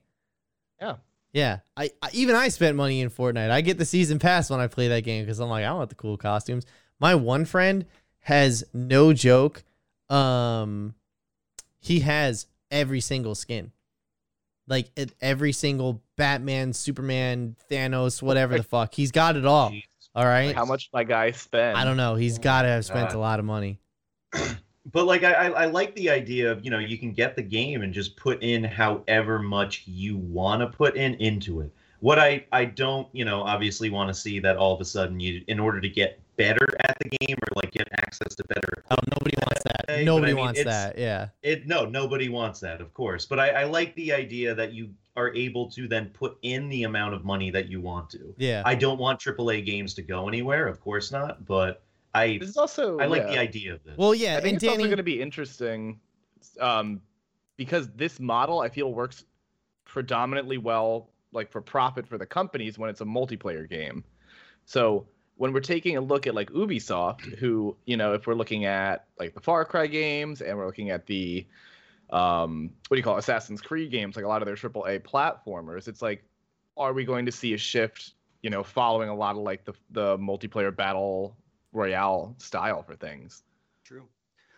Yeah. 0.79 0.95
Yeah. 1.31 1.59
I, 1.77 1.91
I 2.01 2.09
even 2.13 2.35
I 2.35 2.49
spent 2.49 2.75
money 2.75 3.01
in 3.01 3.09
Fortnite. 3.09 3.49
I 3.49 3.61
get 3.61 3.77
the 3.77 3.85
season 3.85 4.19
pass 4.19 4.49
when 4.49 4.59
I 4.59 4.67
play 4.67 4.89
that 4.89 5.03
game 5.03 5.23
because 5.23 5.39
I'm 5.39 5.49
like, 5.49 5.65
I 5.65 5.73
want 5.73 5.89
the 5.89 5.95
cool 5.95 6.17
costumes. 6.17 6.65
My 6.99 7.15
one 7.15 7.45
friend 7.45 7.85
has 8.19 8.63
no 8.73 9.13
joke. 9.13 9.63
Um 10.09 10.93
he 11.79 12.01
has 12.01 12.47
every 12.69 13.01
single 13.01 13.35
skin. 13.35 13.71
Like 14.67 14.89
every 15.21 15.51
single 15.51 16.01
Batman, 16.15 16.73
Superman, 16.73 17.55
Thanos, 17.69 18.21
whatever 18.21 18.57
the 18.57 18.63
fuck. 18.63 18.93
He's 18.93 19.11
got 19.11 19.35
it 19.35 19.45
all. 19.45 19.73
Jesus. 20.15 20.25
All 20.25 20.25
right. 20.25 20.55
How 20.55 20.65
much 20.65 20.89
my 20.93 21.03
guy 21.03 21.31
spend? 21.31 21.77
I 21.77 21.83
don't 21.83 21.97
know. 21.97 22.15
He's 22.15 22.37
got 22.39 22.63
to 22.63 22.67
have 22.69 22.85
spent 22.85 23.09
God. 23.09 23.15
a 23.15 23.19
lot 23.19 23.39
of 23.39 23.45
money. 23.45 23.79
But 24.91 25.05
like 25.05 25.23
I, 25.23 25.33
I 25.33 25.45
I 25.47 25.65
like 25.67 25.95
the 25.95 26.09
idea 26.09 26.51
of 26.51 26.65
you 26.65 26.69
know 26.69 26.79
you 26.79 26.97
can 26.97 27.13
get 27.13 27.37
the 27.37 27.41
game 27.41 27.83
and 27.83 27.93
just 27.93 28.17
put 28.17 28.43
in 28.43 28.63
however 28.65 29.39
much 29.39 29.83
you 29.85 30.17
want 30.17 30.59
to 30.61 30.67
put 30.67 30.97
in 30.97 31.13
into 31.15 31.61
it. 31.61 31.71
What 32.01 32.19
I 32.19 32.43
I 32.51 32.65
don't 32.65 33.07
you 33.13 33.23
know 33.23 33.43
obviously 33.43 33.89
want 33.89 34.09
to 34.09 34.13
see 34.13 34.39
that 34.39 34.57
all 34.57 34.73
of 34.75 34.81
a 34.81 34.85
sudden 34.85 35.21
you 35.21 35.41
in 35.47 35.57
order 35.57 35.79
to 35.79 35.87
get 35.87 36.19
better 36.35 36.67
at 36.81 36.97
the 36.99 37.09
game 37.17 37.37
or 37.37 37.61
like 37.63 37.71
get 37.71 37.87
access 37.99 38.35
to 38.35 38.43
better 38.49 38.83
Oh, 38.91 38.97
nobody 39.09 39.35
wants 39.37 39.63
that. 39.63 39.85
Hey, 39.87 40.03
Nobody 40.03 40.31
I 40.33 40.35
mean, 40.35 40.43
wants 40.43 40.63
that. 40.65 40.97
Yeah. 40.97 41.29
it 41.43 41.65
no 41.65 41.85
nobody 41.85 42.27
wants 42.27 42.59
that 42.59 42.81
of 42.81 42.93
course 42.93 43.25
but 43.25 43.39
I, 43.39 43.49
I 43.49 43.63
like 43.63 43.95
the 43.95 44.11
idea 44.11 44.53
that 44.53 44.73
you 44.73 44.89
are 45.15 45.33
able 45.35 45.69
to 45.69 45.87
then 45.87 46.09
put 46.09 46.37
in 46.41 46.69
the 46.69 46.83
amount 46.83 47.13
of 47.13 47.23
money 47.23 47.51
that 47.51 47.69
you 47.69 47.79
want 47.81 48.09
to 48.09 48.33
Yeah. 48.37 48.63
i 48.65 48.75
don't 48.75 48.97
want 48.99 49.19
aaa 49.19 49.65
games 49.65 49.93
to 49.95 50.01
go 50.01 50.27
anywhere 50.27 50.67
of 50.67 50.79
course 50.81 51.11
not 51.11 51.45
but 51.45 51.83
i 52.13 52.37
This 52.39 52.49
is 52.49 52.57
also 52.57 52.97
i 52.99 53.05
like 53.05 53.23
yeah. 53.23 53.31
the 53.31 53.37
idea 53.39 53.73
of 53.73 53.83
this 53.83 53.97
well, 53.97 54.15
yeah. 54.15 54.37
I 54.37 54.41
think 54.41 54.53
and 54.55 54.63
it's 54.63 54.69
also 54.69 54.85
going 54.85 54.97
to 54.97 55.03
be 55.03 55.21
interesting, 55.21 55.99
um, 56.59 57.01
because 57.57 57.89
this 57.91 58.19
model 58.19 58.59
I 58.59 58.69
feel 58.69 58.93
works 58.93 59.23
predominantly 59.85 60.57
well 60.57 61.09
like 61.31 61.51
for 61.51 61.61
profit 61.61 62.07
for 62.07 62.17
the 62.17 62.25
companies 62.25 62.77
when 62.77 62.89
it's 62.89 63.01
a 63.01 63.05
multiplayer 63.05 63.67
game. 63.69 64.03
So 64.65 65.07
when 65.35 65.51
we're 65.53 65.59
taking 65.61 65.97
a 65.97 66.01
look 66.01 66.27
at 66.27 66.35
like 66.35 66.49
Ubisoft, 66.51 67.21
who 67.37 67.75
you 67.85 67.97
know, 67.97 68.13
if 68.13 68.27
we're 68.27 68.35
looking 68.35 68.65
at 68.65 69.05
like 69.19 69.33
the 69.33 69.41
Far 69.41 69.65
Cry 69.65 69.87
games 69.87 70.41
and 70.41 70.57
we're 70.57 70.65
looking 70.65 70.89
at 70.91 71.05
the 71.07 71.45
um, 72.13 72.69
what 72.87 72.95
do 72.95 72.99
you 72.99 73.03
call 73.03 73.15
it, 73.15 73.19
Assassin's 73.19 73.59
Creed 73.61 73.91
games, 73.91 74.15
like 74.15 74.23
a 74.23 74.27
lot 74.27 74.41
of 74.41 74.45
their 74.45 74.55
AAA 74.55 74.99
platformers, 75.01 75.87
it's 75.87 76.01
like, 76.01 76.23
are 76.77 76.93
we 76.93 77.03
going 77.05 77.25
to 77.25 77.31
see 77.31 77.53
a 77.53 77.57
shift? 77.57 78.13
You 78.43 78.49
know, 78.49 78.61
following 78.61 79.09
a 79.09 79.15
lot 79.15 79.35
of 79.35 79.41
like 79.41 79.65
the 79.65 79.73
the 79.91 80.17
multiplayer 80.17 80.75
battle 80.75 81.35
royale 81.71 82.35
style 82.37 82.83
for 82.83 82.95
things. 82.95 83.43
True. 83.83 84.07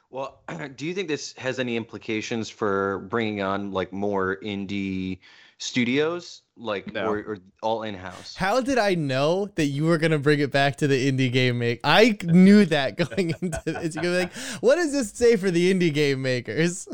Well, 0.10 0.42
do 0.76 0.86
you 0.86 0.94
think 0.94 1.08
this 1.08 1.34
has 1.38 1.60
any 1.60 1.78
implications 1.78 2.50
for 2.50 3.00
bringing 3.10 3.42
on 3.42 3.72
like 3.72 3.94
more 3.94 4.38
indie 4.44 5.20
studios, 5.60 6.42
like 6.58 6.92
No. 6.94 7.06
or, 7.08 7.18
or 7.20 7.38
all 7.62 7.84
in 7.84 7.96
house? 7.96 8.36
How 8.36 8.60
did 8.60 8.78
I 8.78 8.96
know 8.96 9.46
that 9.56 9.68
you 9.68 9.86
were 9.86 9.98
gonna 9.98 10.20
bring 10.20 10.40
it 10.40 10.52
back 10.52 10.78
to 10.78 10.88
the 10.88 11.12
indie 11.12 11.32
game 11.32 11.60
make? 11.60 11.80
I 11.84 12.18
knew 12.24 12.66
that 12.66 12.98
going 13.16 13.36
into 13.42 13.62
this. 13.66 13.96
You're 13.96 14.04
gonna 14.04 14.16
be 14.16 14.20
like, 14.24 14.34
what 14.62 14.76
does 14.76 14.92
this 14.92 15.12
say 15.12 15.36
for 15.36 15.52
the 15.52 15.74
indie 15.74 15.94
game 15.94 16.22
makers? 16.22 16.88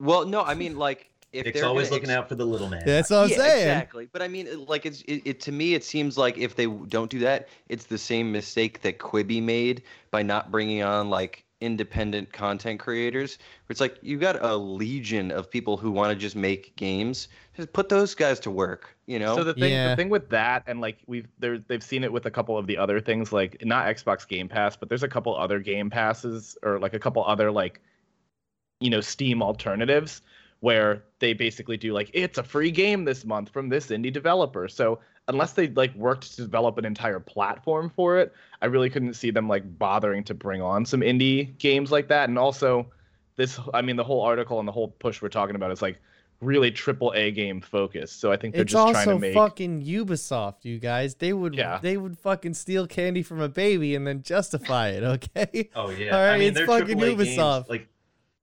Well, 0.00 0.26
no, 0.26 0.42
I 0.42 0.54
mean 0.54 0.76
like 0.76 1.10
if 1.32 1.44
Dick's 1.44 1.60
they're 1.60 1.68
always 1.68 1.88
gonna 1.88 1.96
looking 1.96 2.10
ex- 2.10 2.18
out 2.18 2.28
for 2.28 2.34
the 2.36 2.46
little 2.46 2.68
man. 2.68 2.82
That's 2.86 3.10
what 3.10 3.24
I'm 3.24 3.28
yeah, 3.30 3.36
saying. 3.36 3.68
exactly. 3.68 4.08
But 4.12 4.22
I 4.22 4.28
mean, 4.28 4.66
like 4.66 4.86
it's 4.86 5.02
it, 5.02 5.22
it 5.24 5.40
to 5.42 5.52
me, 5.52 5.74
it 5.74 5.84
seems 5.84 6.16
like 6.16 6.38
if 6.38 6.56
they 6.56 6.66
don't 6.66 7.10
do 7.10 7.18
that, 7.20 7.48
it's 7.68 7.84
the 7.84 7.98
same 7.98 8.32
mistake 8.32 8.80
that 8.82 8.98
Quibi 8.98 9.42
made 9.42 9.82
by 10.10 10.22
not 10.22 10.50
bringing 10.50 10.82
on 10.82 11.10
like 11.10 11.44
independent 11.60 12.32
content 12.32 12.78
creators. 12.78 13.38
It's 13.68 13.80
like 13.80 13.98
you 14.00 14.16
got 14.16 14.42
a 14.42 14.56
legion 14.56 15.30
of 15.30 15.50
people 15.50 15.76
who 15.76 15.90
want 15.90 16.10
to 16.10 16.16
just 16.16 16.36
make 16.36 16.74
games. 16.76 17.28
Just 17.56 17.72
put 17.72 17.88
those 17.88 18.14
guys 18.14 18.40
to 18.40 18.50
work. 18.50 18.96
You 19.06 19.18
know. 19.18 19.36
So 19.36 19.44
the 19.44 19.54
thing, 19.54 19.72
Yeah. 19.72 19.90
the 19.90 19.96
thing 19.96 20.08
with 20.08 20.30
that, 20.30 20.62
and 20.66 20.80
like 20.80 20.98
we've 21.06 21.28
there, 21.38 21.58
they've 21.58 21.82
seen 21.82 22.04
it 22.04 22.12
with 22.12 22.24
a 22.26 22.30
couple 22.30 22.56
of 22.56 22.66
the 22.66 22.78
other 22.78 23.00
things, 23.00 23.32
like 23.32 23.62
not 23.66 23.86
Xbox 23.86 24.26
Game 24.26 24.48
Pass, 24.48 24.76
but 24.76 24.88
there's 24.88 25.02
a 25.02 25.08
couple 25.08 25.36
other 25.36 25.58
Game 25.58 25.90
Passes 25.90 26.56
or 26.62 26.78
like 26.78 26.94
a 26.94 26.98
couple 26.98 27.22
other 27.24 27.50
like, 27.50 27.80
you 28.80 28.90
know, 28.90 29.00
Steam 29.00 29.42
alternatives 29.42 30.22
where 30.60 31.04
they 31.20 31.32
basically 31.32 31.76
do 31.76 31.92
like 31.92 32.10
it's 32.12 32.36
a 32.38 32.42
free 32.42 32.70
game 32.70 33.04
this 33.04 33.24
month 33.24 33.48
from 33.48 33.68
this 33.68 33.88
indie 33.88 34.12
developer. 34.12 34.66
So 34.68 34.98
unless 35.28 35.52
they 35.52 35.68
like 35.68 35.94
worked 35.94 36.34
to 36.34 36.42
develop 36.42 36.78
an 36.78 36.84
entire 36.84 37.20
platform 37.20 37.90
for 37.94 38.18
it, 38.18 38.32
I 38.60 38.66
really 38.66 38.90
couldn't 38.90 39.14
see 39.14 39.30
them 39.30 39.48
like 39.48 39.78
bothering 39.78 40.24
to 40.24 40.34
bring 40.34 40.60
on 40.62 40.84
some 40.84 41.00
indie 41.00 41.56
games 41.58 41.92
like 41.92 42.08
that. 42.08 42.28
And 42.28 42.38
also, 42.38 42.86
this, 43.36 43.60
I 43.72 43.82
mean, 43.82 43.94
the 43.96 44.02
whole 44.04 44.20
article 44.22 44.58
and 44.58 44.66
the 44.66 44.72
whole 44.72 44.88
push 44.88 45.22
we're 45.22 45.28
talking 45.28 45.54
about 45.54 45.70
is 45.70 45.80
like 45.80 46.00
really 46.40 46.70
triple 46.72 47.12
A 47.14 47.30
game 47.30 47.60
focused. 47.60 48.20
So 48.20 48.32
I 48.32 48.36
think 48.36 48.54
they're 48.54 48.62
It's 48.62 48.72
just 48.72 48.92
trying 48.92 49.06
to 49.06 49.12
also 49.12 49.18
make. 49.18 49.34
fucking 49.34 49.82
Ubisoft, 49.84 50.64
you 50.64 50.78
guys. 50.80 51.14
They 51.16 51.32
would 51.32 51.54
Yeah. 51.54 51.78
they 51.80 51.96
would 51.96 52.18
fucking 52.18 52.54
steal 52.54 52.86
candy 52.88 53.22
from 53.22 53.40
a 53.40 53.48
baby 53.48 53.94
and 53.94 54.04
then 54.06 54.22
justify 54.22 54.88
it, 54.88 55.04
okay? 55.04 55.68
Oh 55.76 55.90
yeah. 55.90 56.10
All 56.16 56.20
right, 56.24 56.34
I 56.34 56.38
mean, 56.38 56.56
it's 56.56 56.60
fucking 56.60 56.98
AAA 56.98 57.16
games, 57.16 57.36
Ubisoft. 57.36 57.68
Like 57.68 57.86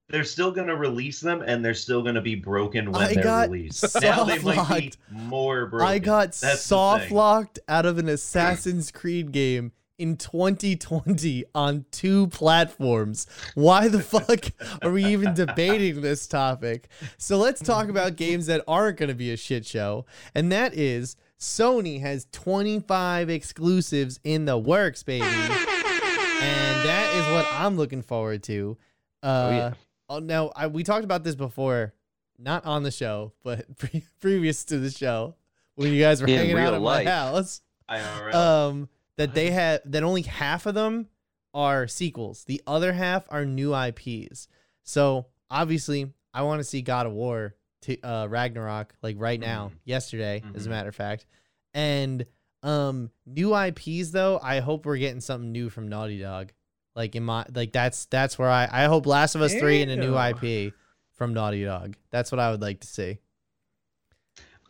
they're 0.08 0.24
still 0.24 0.50
gonna 0.50 0.76
release 0.76 1.20
them, 1.20 1.42
and 1.42 1.64
they're 1.64 1.74
still 1.74 2.02
gonna 2.02 2.22
be 2.22 2.34
broken 2.34 2.92
when 2.92 3.02
I 3.02 3.14
they're 3.14 3.22
got 3.22 3.50
released. 3.50 4.00
Now 4.00 4.24
they 4.24 4.38
might 4.38 4.96
be 5.10 5.16
more 5.16 5.66
broken. 5.66 5.86
I 5.86 5.98
got 5.98 6.32
That's 6.32 6.62
soft 6.62 7.10
locked 7.10 7.58
out 7.68 7.86
of 7.86 7.98
an 7.98 8.08
Assassin's 8.08 8.90
Creed 8.90 9.32
game 9.32 9.72
in 9.98 10.16
2020 10.16 11.44
on 11.54 11.84
two 11.90 12.26
platforms. 12.28 13.26
Why 13.54 13.88
the 13.88 14.00
fuck 14.00 14.46
are 14.82 14.90
we 14.90 15.04
even 15.06 15.34
debating 15.34 16.00
this 16.02 16.26
topic? 16.26 16.88
So 17.18 17.38
let's 17.38 17.60
talk 17.62 17.88
about 17.88 18.16
games 18.16 18.46
that 18.46 18.62
aren't 18.68 18.98
going 18.98 19.08
to 19.08 19.14
be 19.14 19.32
a 19.32 19.36
shit 19.36 19.64
show. 19.64 20.04
And 20.34 20.52
that 20.52 20.74
is 20.74 21.16
Sony 21.38 22.00
has 22.00 22.26
25 22.32 23.30
exclusives 23.30 24.20
in 24.24 24.44
the 24.44 24.58
works, 24.58 25.02
baby. 25.02 25.24
And 25.24 26.86
that 26.86 27.14
is 27.14 27.26
what 27.34 27.46
I'm 27.52 27.76
looking 27.76 28.02
forward 28.02 28.42
to. 28.44 28.76
Uh, 29.22 29.48
yeah. 29.50 29.72
Oh, 30.08 30.18
no, 30.18 30.52
I, 30.54 30.66
we 30.66 30.82
talked 30.84 31.04
about 31.04 31.24
this 31.24 31.34
before, 31.34 31.94
not 32.38 32.64
on 32.66 32.82
the 32.82 32.90
show, 32.90 33.32
but 33.42 33.76
pre- 33.78 34.04
previous 34.20 34.64
to 34.66 34.78
the 34.78 34.90
show 34.90 35.34
when 35.74 35.92
you 35.92 36.00
guys 36.00 36.20
were 36.20 36.28
In 36.28 36.36
hanging 36.38 36.58
out 36.58 36.74
at 36.74 36.80
life. 36.80 37.04
my 37.04 37.10
house. 37.10 37.60
IRL. 37.90 38.34
Um, 38.34 38.88
that 39.16 39.32
they 39.34 39.50
have 39.50 39.80
that 39.86 40.02
only 40.02 40.22
half 40.22 40.66
of 40.66 40.74
them 40.74 41.06
are 41.54 41.86
sequels. 41.86 42.44
The 42.44 42.60
other 42.66 42.92
half 42.92 43.24
are 43.30 43.44
new 43.46 43.74
IPs. 43.74 44.48
So 44.82 45.26
obviously, 45.50 46.12
I 46.34 46.42
want 46.42 46.60
to 46.60 46.64
see 46.64 46.82
God 46.82 47.06
of 47.06 47.12
War, 47.12 47.54
to, 47.82 48.00
uh, 48.02 48.26
Ragnarok, 48.28 48.94
like 49.02 49.16
right 49.18 49.40
now, 49.40 49.68
Mhm. 49.68 49.78
yesterday, 49.84 50.42
as 50.54 50.66
a 50.66 50.68
Mhm. 50.68 50.72
matter 50.72 50.88
of 50.90 50.94
fact. 50.96 51.24
And 51.72 52.26
um, 52.62 53.10
new 53.24 53.54
IPs 53.54 54.10
though, 54.10 54.40
I 54.42 54.58
hope 54.60 54.84
we're 54.86 54.96
getting 54.98 55.20
something 55.20 55.52
new 55.52 55.70
from 55.70 55.88
Naughty 55.88 56.18
Dog. 56.18 56.52
Like 56.96 57.14
in 57.14 57.24
my 57.24 57.44
like 57.54 57.72
that's 57.72 58.06
that's 58.06 58.38
where 58.38 58.48
I 58.48 58.68
I 58.72 58.84
hope 58.86 59.04
Last 59.04 59.34
of 59.34 59.42
Us 59.42 59.54
three 59.54 59.82
and 59.82 59.90
a 59.90 59.96
new 59.96 60.18
IP 60.18 60.72
from 61.12 61.34
Naughty 61.34 61.62
Dog. 61.62 61.94
That's 62.10 62.32
what 62.32 62.38
I 62.40 62.50
would 62.50 62.62
like 62.62 62.80
to 62.80 62.86
see. 62.86 63.18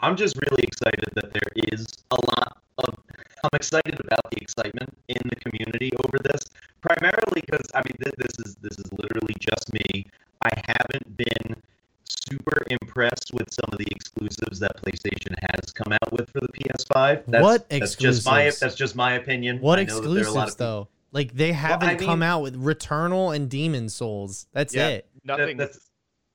I'm 0.00 0.16
just 0.16 0.36
really 0.50 0.64
excited 0.64 1.08
that 1.14 1.32
there 1.32 1.72
is 1.72 1.86
a 2.10 2.16
lot 2.16 2.58
of. 2.78 2.94
I'm 3.44 3.50
excited 3.54 3.94
about 4.00 4.28
the 4.32 4.38
excitement 4.38 4.90
in 5.08 5.20
the 5.24 5.36
community 5.36 5.92
over 6.04 6.18
this, 6.24 6.42
primarily 6.80 7.42
because 7.46 7.64
I 7.74 7.82
mean 7.86 7.96
this, 8.00 8.12
this 8.18 8.46
is 8.46 8.56
this 8.56 8.76
is 8.76 8.92
literally 8.92 9.34
just 9.38 9.72
me. 9.72 10.04
I 10.42 10.50
haven't 10.66 11.16
been 11.16 11.62
super 12.08 12.58
impressed 12.70 13.32
with 13.34 13.52
some 13.52 13.70
of 13.72 13.78
the 13.78 13.86
exclusives 13.90 14.58
that 14.58 14.72
PlayStation 14.82 15.34
has 15.42 15.72
come 15.72 15.92
out 15.92 16.12
with 16.12 16.28
for 16.30 16.40
the 16.40 16.48
PS5. 16.48 17.22
That's, 17.28 17.42
What 17.42 17.70
That's 17.70 17.94
just 17.94 18.26
my 18.26 18.50
that's 18.50 18.74
just 18.74 18.96
my 18.96 19.12
opinion. 19.12 19.60
What 19.60 19.78
I 19.78 19.84
know 19.84 20.00
that 20.00 20.08
there 20.08 20.24
are 20.24 20.26
a 20.26 20.32
lot 20.32 20.48
exclusives 20.48 20.52
of 20.54 20.58
people- 20.58 20.66
though? 20.66 20.88
Like 21.12 21.32
they 21.34 21.52
haven't 21.52 21.88
I 21.88 21.94
come 21.94 22.20
mean- 22.20 22.28
out 22.28 22.42
with 22.42 22.62
Returnal 22.62 23.34
and 23.34 23.48
Demon 23.48 23.88
Souls. 23.88 24.46
That's 24.52 24.74
yeah, 24.74 24.88
it. 24.88 25.08
nothing. 25.24 25.56
that's 25.56 25.78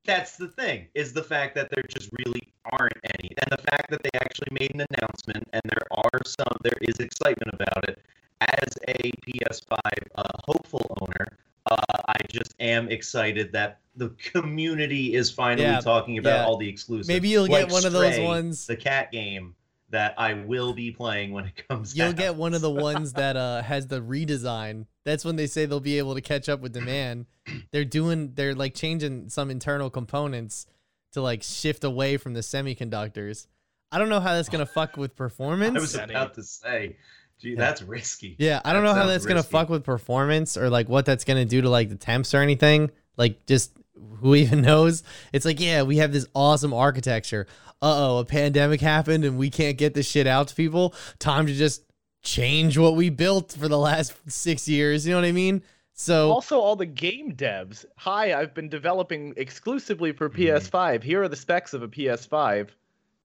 that's 0.06 0.36
the 0.38 0.48
thing 0.48 0.88
is 0.96 1.14
the 1.14 1.22
fact 1.24 1.54
that 1.56 1.70
there 1.70 1.84
just 1.88 2.10
really 2.26 2.42
aren't 2.72 2.94
any 3.20 3.30
and 3.30 3.52
the 3.52 3.62
fact 3.70 3.92
that 3.92 4.02
they 4.02 4.10
actually 4.16 4.48
made 4.60 4.74
an 4.74 4.84
announcement 4.98 5.48
and 5.54 5.62
there 5.66 5.84
are 5.92 6.20
some 6.26 6.58
there 6.64 6.74
is 6.82 6.96
excitement 6.98 7.54
about 7.54 7.88
it 7.88 8.00
as 8.42 8.70
a 8.88 9.12
ps5 9.28 9.78
uh, 10.16 10.24
hopeful 10.46 10.98
owner 11.02 11.38
uh, 11.70 11.78
i 12.08 12.16
just 12.32 12.56
am 12.60 12.90
excited 12.90 13.52
that 13.54 13.80
the 13.96 14.10
community 14.24 15.14
is 15.14 15.30
finally 15.30 15.68
Yeah, 15.68 15.82
talking 15.82 16.18
about 16.18 16.30
yeah. 16.40 16.46
all 16.46 16.58
the 16.58 16.68
exclusives 16.68 17.08
Maybe 17.08 17.30
you'll 17.30 17.46
get 17.46 17.66
Like 17.66 17.72
one 17.72 17.86
of 17.86 17.92
those 17.94 18.20
ones. 18.20 18.66
the 18.66 18.76
cat 18.76 19.12
game 19.12 19.54
that 19.92 20.14
i 20.18 20.34
will 20.34 20.74
be 20.74 20.92
playing 20.92 21.32
when 21.32 21.46
it 21.46 21.68
comes 21.68 21.96
You'll 21.96 22.08
out. 22.10 22.16
get 22.16 22.36
one 22.36 22.54
of 22.54 22.62
the 22.62 22.70
ones 22.90 23.14
that 23.14 23.38
uh 23.38 23.62
has 23.62 23.88
the 23.88 24.02
redesign. 24.02 24.86
That's 25.06 25.26
when 25.26 25.36
they 25.36 25.48
say 25.48 25.66
they'll 25.66 25.80
be 25.80 25.98
able 25.98 26.14
to 26.16 26.22
catch 26.22 26.48
up 26.50 26.60
with 26.62 26.74
demand. 26.74 27.26
They're 27.72 27.86
doing 27.86 28.34
they're 28.36 28.54
like 28.56 28.74
changing 28.76 29.30
some 29.30 29.50
internal 29.50 29.90
components 29.90 30.66
to 31.14 31.22
like 31.22 31.44
shift 31.44 31.84
away 31.84 32.18
from 32.18 32.34
the 32.34 32.40
semiconductors. 32.42 33.48
I 33.92 33.98
don't 34.00 34.10
know 34.10 34.20
how 34.20 34.34
that's 34.36 34.48
gonna 34.50 34.66
fuck 34.66 34.96
with 34.98 35.16
performance. 35.16 35.76
i 35.78 35.80
was 35.82 35.92
performance. 35.94 36.12
About 36.12 36.34
to 36.36 36.44
say 36.44 36.96
gee 37.40 37.56
that's 37.56 37.82
risky 37.82 38.36
Yeah, 38.40 38.62
I 38.64 38.72
don't 38.74 38.84
That 38.84 38.90
know 38.90 38.94
how 38.94 39.02
sounds 39.02 39.12
that's 39.14 39.26
gonna 39.26 39.44
fuck 39.44 39.70
with 39.70 39.84
performance 39.84 40.56
or 40.56 40.70
like 40.70 40.88
what 40.88 41.06
that's 41.06 41.24
gonna 41.24 41.46
do 41.46 41.62
to 41.62 41.70
like 41.70 41.90
the 41.90 41.96
temps 41.96 42.34
or 42.34 42.38
anything. 42.38 42.92
Like 43.18 43.46
just 43.46 43.72
who 44.20 44.36
even 44.36 44.62
knows? 44.64 45.04
It's 45.34 45.46
like, 45.46 45.60
yeah, 45.60 45.84
we 45.84 45.98
have 45.98 46.12
this 46.14 46.26
awesome 46.34 46.74
architecture. 46.74 47.48
Uh 47.82 47.96
oh, 48.10 48.18
a 48.20 48.26
pandemic 48.26 48.80
happened 48.82 49.26
and 49.26 49.38
we 49.38 49.50
can't 49.50 49.78
get 49.78 49.94
this 49.94 50.08
shit 50.08 50.28
out 50.28 50.50
to 50.50 50.56
people. 50.56 50.94
Time 51.20 51.48
to 51.48 51.54
just 51.54 51.84
change 52.22 52.78
what 52.78 52.96
we 52.96 53.10
built 53.10 53.54
for 53.54 53.68
the 53.68 53.78
last 53.80 54.14
six 54.28 54.68
years. 54.68 55.06
You 55.08 55.14
know 55.14 55.20
what 55.22 55.28
I 55.28 55.32
mean? 55.32 55.64
So 55.94 56.32
also 56.32 56.60
all 56.60 56.76
the 56.76 56.86
game 56.86 57.36
devs. 57.36 57.86
Hi, 57.98 58.40
I've 58.40 58.54
been 58.54 58.70
developing 58.70 59.34
exclusively 59.38 60.12
for 60.12 60.30
Mhm. 60.30 60.36
PS5. 60.36 61.04
Here 61.04 61.24
are 61.24 61.28
the 61.28 61.36
specs 61.36 61.74
of 61.74 61.82
a 61.84 61.88
PS5. 61.88 62.70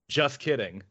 Just 0.09 0.41
kidding. 0.41 0.83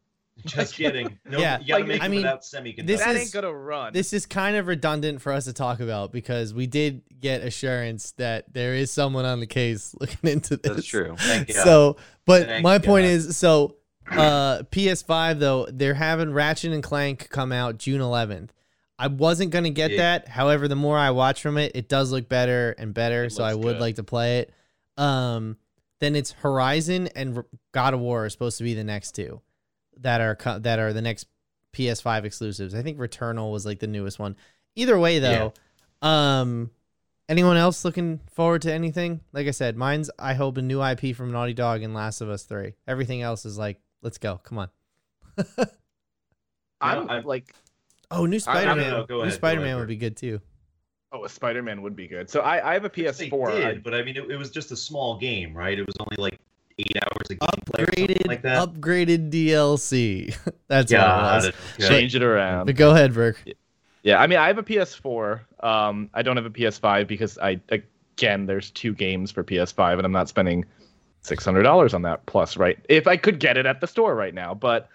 Just 0.44 0.74
kidding 0.74 1.18
no 1.24 1.38
Yeah, 1.38 1.58
you 1.60 1.68
gotta 1.68 1.80
like, 1.84 1.88
make 1.88 2.02
I 2.02 2.08
mean, 2.08 2.18
without 2.22 2.42
semiconductors 2.42 2.86
this 2.86 3.00
that 3.00 3.16
is- 3.16 3.22
ain't 3.22 3.32
gonna 3.32 3.52
run. 3.52 3.92
this 3.92 4.12
is 4.12 4.26
kind 4.26 4.56
of 4.56 4.66
redundant 4.66 5.22
for 5.22 5.32
us 5.32 5.44
to 5.46 5.52
talk 5.52 5.80
about 5.80 6.12
because 6.12 6.52
we 6.52 6.66
did 6.66 7.02
get 7.20 7.40
assurance 7.42 8.12
that 8.18 8.52
there 8.52 8.74
is 8.74 8.90
someone 8.90 9.24
on 9.24 9.40
the 9.40 9.46
case 9.46 9.94
looking 10.00 10.30
into 10.30 10.56
this. 10.56 10.74
That's 10.74 10.86
true. 10.86 11.14
Thank 11.18 11.48
God. 11.54 11.64
So, 11.64 11.96
but 12.26 12.46
Thank 12.46 12.62
my 12.62 12.78
point 12.78 13.06
is, 13.06 13.36
so 13.36 13.76
uh, 14.10 14.62
PS5 14.70 15.38
though 15.40 15.66
they're 15.72 15.94
having 15.94 16.32
Ratchet 16.32 16.72
and 16.72 16.82
Clank 16.82 17.28
come 17.30 17.50
out 17.52 17.78
June 17.78 18.00
11th. 18.00 18.50
I 18.98 19.08
wasn't 19.08 19.50
gonna 19.50 19.70
get 19.70 19.90
Yeah. 19.92 19.96
that. 20.18 20.28
However, 20.28 20.68
the 20.68 20.76
more 20.76 20.96
I 20.98 21.10
watch 21.10 21.42
from 21.42 21.58
it, 21.58 21.72
it 21.74 21.88
does 21.88 22.12
look 22.12 22.28
better 22.28 22.74
and 22.78 22.94
better. 22.94 23.24
It 23.24 23.30
so 23.32 23.42
I 23.42 23.54
would 23.54 23.74
good. 23.74 23.80
like 23.80 23.96
to 23.96 24.04
play 24.04 24.38
it. 24.40 24.52
Um, 24.96 25.56
then 26.00 26.14
it's 26.14 26.32
Horizon 26.32 27.08
and 27.16 27.42
God 27.72 27.94
of 27.94 28.00
War 28.00 28.26
are 28.26 28.30
supposed 28.30 28.58
to 28.58 28.64
be 28.64 28.74
the 28.74 28.84
next 28.84 29.12
two 29.14 29.40
that 30.00 30.20
are 30.20 30.34
co- 30.36 30.58
that 30.58 30.78
are 30.78 30.92
the 30.92 31.02
next 31.02 31.26
PS5 31.72 32.24
exclusives. 32.24 32.74
I 32.74 32.82
think 32.82 32.98
Returnal 32.98 33.52
was 33.52 33.66
like 33.66 33.78
the 33.80 33.86
newest 33.86 34.18
one. 34.18 34.36
Either 34.74 34.98
way 34.98 35.18
though, 35.18 35.52
um 36.02 36.70
anyone 37.28 37.56
else 37.56 37.84
looking 37.84 38.20
forward 38.32 38.62
to 38.62 38.72
anything? 38.72 39.20
Like 39.32 39.46
I 39.46 39.50
said, 39.50 39.76
mine's 39.76 40.10
I 40.18 40.34
hope 40.34 40.56
a 40.58 40.62
new 40.62 40.82
IP 40.82 41.14
from 41.16 41.32
Naughty 41.32 41.54
Dog 41.54 41.82
and 41.82 41.92
Last 41.94 42.20
of 42.20 42.28
Us 42.30 42.44
3. 42.44 42.74
Everything 42.86 43.22
else 43.22 43.44
is 43.44 43.58
like, 43.58 43.80
let's 44.02 44.18
go. 44.18 44.38
Come 44.44 44.58
on. 44.58 44.68
I'm 46.80 47.10
I- 47.10 47.20
like, 47.20 47.54
Oh, 48.10 48.24
new 48.26 48.36
I- 48.36 48.36
I 48.36 48.38
Spider 48.38 48.66
don't 48.66 48.78
Man. 48.78 48.90
Go 49.08 49.16
New 49.16 49.20
ahead, 49.22 49.32
Spider 49.34 49.60
Man 49.60 49.66
ahead, 49.70 49.78
would 49.80 49.88
be 49.88 49.96
good 49.96 50.16
too. 50.16 50.40
oh, 51.12 51.24
a 51.24 51.28
Spider 51.28 51.62
Man 51.62 51.82
would 51.82 51.96
be 51.96 52.06
good. 52.06 52.30
So 52.30 52.40
I, 52.40 52.70
I 52.70 52.72
have 52.74 52.84
a 52.84 52.90
PS4. 52.90 53.48
I- 53.50 53.60
did, 53.72 53.82
but 53.82 53.94
I 53.94 54.02
mean, 54.02 54.16
it, 54.16 54.30
it 54.30 54.36
was 54.36 54.50
just 54.50 54.70
a 54.70 54.76
small 54.76 55.18
game, 55.18 55.52
right? 55.56 55.76
It 55.78 55.84
was 55.86 55.96
only 55.98 56.16
like 56.22 56.38
eight 56.78 56.96
hours 57.02 57.30
of 57.30 57.38
gameplay 57.38 57.84
Upgraded, 57.86 58.08
something 58.08 58.26
like 58.28 58.42
that. 58.42 58.68
upgraded 58.68 59.30
DLC. 59.30 60.36
That's 60.68 60.92
all 60.92 60.98
it 60.98 61.02
was. 61.02 61.46
okay. 61.46 61.88
change 61.88 62.14
it 62.14 62.22
around. 62.22 62.66
But 62.66 62.76
go 62.76 62.90
ahead, 62.90 63.14
Burke. 63.14 63.42
Yeah, 64.02 64.20
I 64.20 64.26
mean, 64.26 64.38
I 64.38 64.46
have 64.46 64.58
a 64.58 64.62
PS4. 64.62 65.40
Um, 65.64 66.10
I 66.14 66.22
don't 66.22 66.36
have 66.36 66.46
a 66.46 66.50
PS5 66.50 67.06
because 67.08 67.38
I 67.38 67.60
again, 67.70 68.46
there's 68.46 68.70
two 68.70 68.94
games 68.94 69.30
for 69.30 69.42
PS5, 69.42 69.94
and 69.94 70.04
I'm 70.04 70.12
not 70.12 70.28
spending 70.28 70.64
six 71.22 71.44
hundred 71.44 71.64
dollars 71.64 71.92
on 71.92 72.02
that 72.02 72.24
plus. 72.26 72.56
Right, 72.56 72.78
if 72.88 73.06
I 73.06 73.16
could 73.16 73.40
get 73.40 73.56
it 73.56 73.66
at 73.66 73.80
the 73.80 73.86
store 73.86 74.14
right 74.14 74.34
now, 74.34 74.54
but 74.54 74.88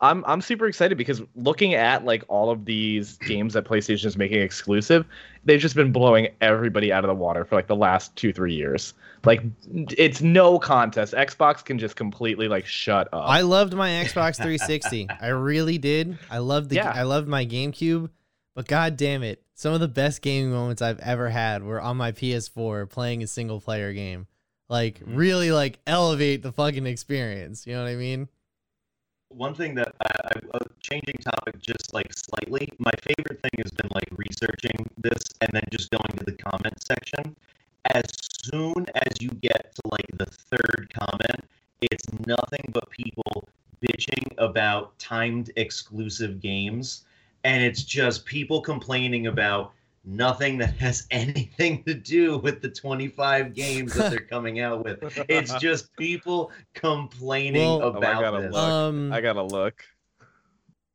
I'm 0.00 0.24
I'm 0.26 0.40
super 0.40 0.66
excited 0.68 0.96
because 0.96 1.22
looking 1.34 1.74
at 1.74 2.04
like 2.04 2.24
all 2.28 2.50
of 2.50 2.64
these 2.64 3.16
games 3.18 3.54
that 3.54 3.64
PlayStation 3.64 4.04
is 4.06 4.16
making 4.16 4.40
exclusive, 4.40 5.04
they've 5.44 5.60
just 5.60 5.74
been 5.74 5.90
blowing 5.90 6.28
everybody 6.40 6.92
out 6.92 7.04
of 7.04 7.08
the 7.08 7.14
water 7.14 7.44
for 7.44 7.56
like 7.56 7.66
the 7.66 7.74
last 7.76 8.14
two 8.14 8.32
three 8.32 8.54
years. 8.54 8.94
Like 9.24 9.42
it's 9.72 10.20
no 10.20 10.58
contest. 10.60 11.14
Xbox 11.14 11.64
can 11.64 11.78
just 11.80 11.96
completely 11.96 12.46
like 12.46 12.64
shut 12.64 13.08
up. 13.12 13.24
I 13.28 13.40
loved 13.40 13.74
my 13.74 13.88
Xbox 13.90 14.36
360. 14.36 15.08
I 15.20 15.28
really 15.28 15.78
did. 15.78 16.16
I 16.30 16.38
loved 16.38 16.68
the 16.70 16.76
Yeah. 16.76 16.92
I 16.94 17.02
loved 17.02 17.26
my 17.26 17.44
GameCube, 17.44 18.10
but 18.54 18.68
god 18.68 18.96
damn 18.96 19.24
it, 19.24 19.42
some 19.54 19.74
of 19.74 19.80
the 19.80 19.88
best 19.88 20.22
gaming 20.22 20.52
moments 20.52 20.80
I've 20.80 21.00
ever 21.00 21.28
had 21.28 21.64
were 21.64 21.80
on 21.80 21.96
my 21.96 22.12
PS4 22.12 22.88
playing 22.88 23.24
a 23.24 23.26
single 23.26 23.60
player 23.60 23.92
game. 23.92 24.28
Like 24.68 25.00
Mhm. 25.00 25.16
really 25.16 25.50
like 25.50 25.80
elevate 25.88 26.42
the 26.42 26.52
fucking 26.52 26.86
experience. 26.86 27.66
You 27.66 27.74
know 27.74 27.82
what 27.82 27.90
I 27.90 27.96
mean? 27.96 28.28
One 29.30 29.54
thing 29.54 29.74
that 29.76 29.94
I, 30.00 30.38
I 30.54 30.58
changing 30.80 31.16
topic 31.18 31.60
just 31.60 31.92
like 31.92 32.12
slightly. 32.12 32.68
My 32.78 32.90
favorite 33.02 33.40
thing 33.42 33.62
has 33.62 33.70
been 33.72 33.90
like 33.94 34.08
researching 34.16 34.88
this 34.96 35.22
and 35.40 35.50
then 35.52 35.62
just 35.70 35.90
going 35.90 36.18
to 36.18 36.24
the 36.24 36.32
comment 36.32 36.82
section. 36.82 37.36
As 37.94 38.04
soon 38.42 38.86
as 38.94 39.20
you 39.20 39.28
get 39.28 39.74
to 39.74 39.82
like 39.90 40.06
the 40.16 40.26
third 40.26 40.90
comment, 40.98 41.44
it's 41.82 42.04
nothing 42.26 42.64
but 42.72 42.88
people 42.90 43.48
bitching 43.82 44.26
about 44.38 44.98
timed 44.98 45.50
exclusive 45.56 46.40
games, 46.40 47.04
and 47.44 47.62
it's 47.62 47.82
just 47.82 48.24
people 48.24 48.60
complaining 48.60 49.28
about 49.28 49.72
nothing 50.08 50.58
that 50.58 50.74
has 50.76 51.06
anything 51.10 51.84
to 51.84 51.94
do 51.94 52.38
with 52.38 52.62
the 52.62 52.68
25 52.70 53.54
games 53.54 53.94
that 53.94 54.10
they're 54.10 54.20
coming 54.20 54.60
out 54.60 54.84
with. 54.84 54.98
It's 55.28 55.54
just 55.60 55.94
people 55.96 56.50
complaining 56.74 57.62
Well- 57.62 57.82
Oh, 57.82 57.92
I 57.94 57.98
about 57.98 58.20
gotta 58.22 58.40
this. 58.42 58.52
look. 58.52 58.62
Um 58.62 59.12
I 59.12 59.20
gotta 59.20 59.42
look. 59.42 59.84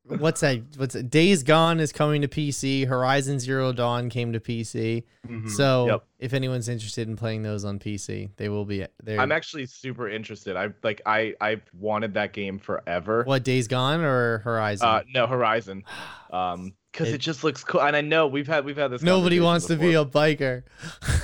What's 0.06 0.40
that? 0.42 0.60
What's 0.76 0.94
it? 0.94 1.10
Days 1.10 1.42
Gone 1.42 1.80
is 1.80 1.92
coming 1.92 2.22
to 2.22 2.28
PC. 2.28 2.86
Horizon 2.86 3.38
Zero 3.40 3.72
Dawn 3.72 4.10
came 4.10 4.32
to 4.32 4.40
PC. 4.40 5.04
Mhm. 5.26 5.48
So 5.50 5.86
Yep. 5.86 6.04
if 6.18 6.34
anyone's 6.34 6.68
interested 6.68 7.08
in 7.08 7.16
playing 7.16 7.42
those 7.42 7.64
on 7.64 7.78
PC, 7.78 8.30
they 8.36 8.48
will 8.48 8.64
be 8.64 8.86
there. 9.02 9.18
I'm 9.20 9.32
actually 9.32 9.66
super 9.66 10.08
interested. 10.08 10.56
I 10.56 10.68
like 10.82 11.00
I 11.06 11.34
I've 11.40 11.62
wanted 11.78 12.14
that 12.14 12.32
game 12.32 12.58
forever. 12.58 13.24
what 13.24 13.42
Days 13.44 13.66
Gone 13.68 14.00
or 14.02 14.38
Horizon? 14.38 14.86
Uh, 14.88 15.02
no 15.14 15.26
Horizon, 15.26 15.84
um, 16.32 16.74
because 16.92 17.08
it, 17.08 17.14
It- 17.16 17.18
just 17.18 17.42
looks 17.42 17.64
cool. 17.64 17.80
And 17.82 17.96
I 17.96 18.02
know 18.02 18.26
we've 18.28 18.46
had 18.46 18.64
we've 18.64 18.76
had 18.76 18.90
this. 18.90 19.02
Nobody 19.02 19.40
wants 19.40 19.66
to 19.66 19.76
be 19.76 19.94
a 19.94 20.04
biker. 20.04 20.62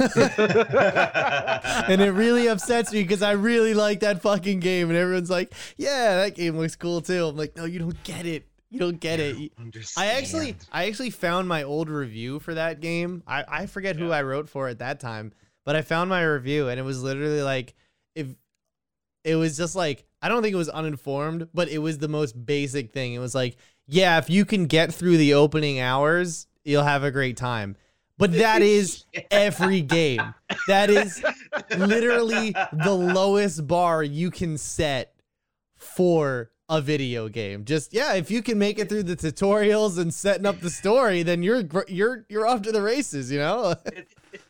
and 1.89 2.01
it 2.01 2.11
really 2.13 2.49
upsets 2.49 2.93
me 2.93 3.03
because 3.03 3.23
I 3.23 3.33
really 3.33 3.75
like 3.75 4.01
that 4.01 4.23
fucking 4.23 4.61
game, 4.61 4.89
and 4.89 4.99
everyone's 4.99 5.31
like, 5.31 5.53
"Yeah, 5.77 6.17
that 6.17 6.35
game 6.35 6.57
looks 6.57 6.77
cool 6.77 7.01
too." 7.01 7.27
I'm 7.27 7.37
like, 7.37 7.57
"No, 7.57 7.65
you 7.65 7.79
don't 7.79 8.03
get 8.05 8.27
it. 8.27 8.47
You 8.71 8.79
don't 8.79 9.01
get 9.01 9.21
it." 9.21 9.37
You- 9.37 9.51
I 9.97 10.07
actually, 10.07 10.57
I 10.73 10.87
actually 10.87 11.11
found 11.11 11.49
my 11.49 11.63
old 11.65 11.89
review 11.91 12.39
for 12.41 12.55
that 12.55 12.81
game. 12.81 13.23
I, 13.27 13.45
I 13.49 13.67
forget 13.67 13.97
who 13.97 14.11
I 14.13 14.23
wrote 14.23 14.49
for 14.49 14.69
at 14.69 14.79
that 14.79 15.01
time, 15.01 15.33
but 15.65 15.77
I 15.77 15.83
found 15.83 16.09
my 16.11 16.23
review, 16.23 16.69
and 16.69 16.79
it 16.79 16.85
was 16.85 17.03
literally 17.03 17.43
like, 17.43 17.75
if 18.15 18.29
it 19.25 19.37
was 19.37 19.57
just 19.57 19.75
like, 19.77 20.05
I 20.23 20.29
don't 20.29 20.43
think 20.43 20.55
it 20.55 20.59
was 20.59 20.69
uninformed, 20.69 21.49
but 21.53 21.69
it 21.69 21.79
was 21.79 21.99
the 21.99 22.09
most 22.09 22.47
basic 22.47 22.93
thing. 22.93 23.13
It 23.15 23.19
was 23.19 23.35
like, 23.35 23.57
yeah, 23.87 24.19
if 24.19 24.31
you 24.31 24.45
can 24.45 24.67
get 24.67 24.95
through 24.95 25.17
the 25.17 25.35
opening 25.35 25.81
hours, 25.81 26.47
you'll 26.65 26.85
have 26.85 27.03
a 27.05 27.11
great 27.11 27.37
time. 27.37 27.77
But 28.19 28.33
that 28.35 28.63
is 28.63 29.05
every 29.31 29.81
game. 29.81 30.35
That 30.69 30.91
is 30.91 31.23
literally 31.77 32.51
the 32.73 32.93
lowest 32.93 33.67
bar 33.67 34.03
you 34.03 34.31
can 34.31 34.59
set 34.59 35.15
for 35.77 36.51
a 36.71 36.81
video 36.81 37.29
game. 37.29 37.65
Just 37.67 37.93
yeah, 37.93 38.15
if 38.15 38.31
you 38.31 38.41
can 38.43 38.59
make 38.59 38.79
it 38.79 38.89
through 38.89 39.03
the 39.03 39.17
tutorials 39.17 39.99
and 39.99 40.15
setting 40.15 40.47
up 40.47 40.61
the 40.61 40.71
story, 40.71 41.23
then 41.23 41.43
you're 41.43 41.65
you're 41.89 42.25
you're 42.31 42.47
off 42.47 42.63
to 42.63 42.73
the 42.73 42.81
races. 42.81 43.31
You 43.31 43.41
know. 43.41 43.75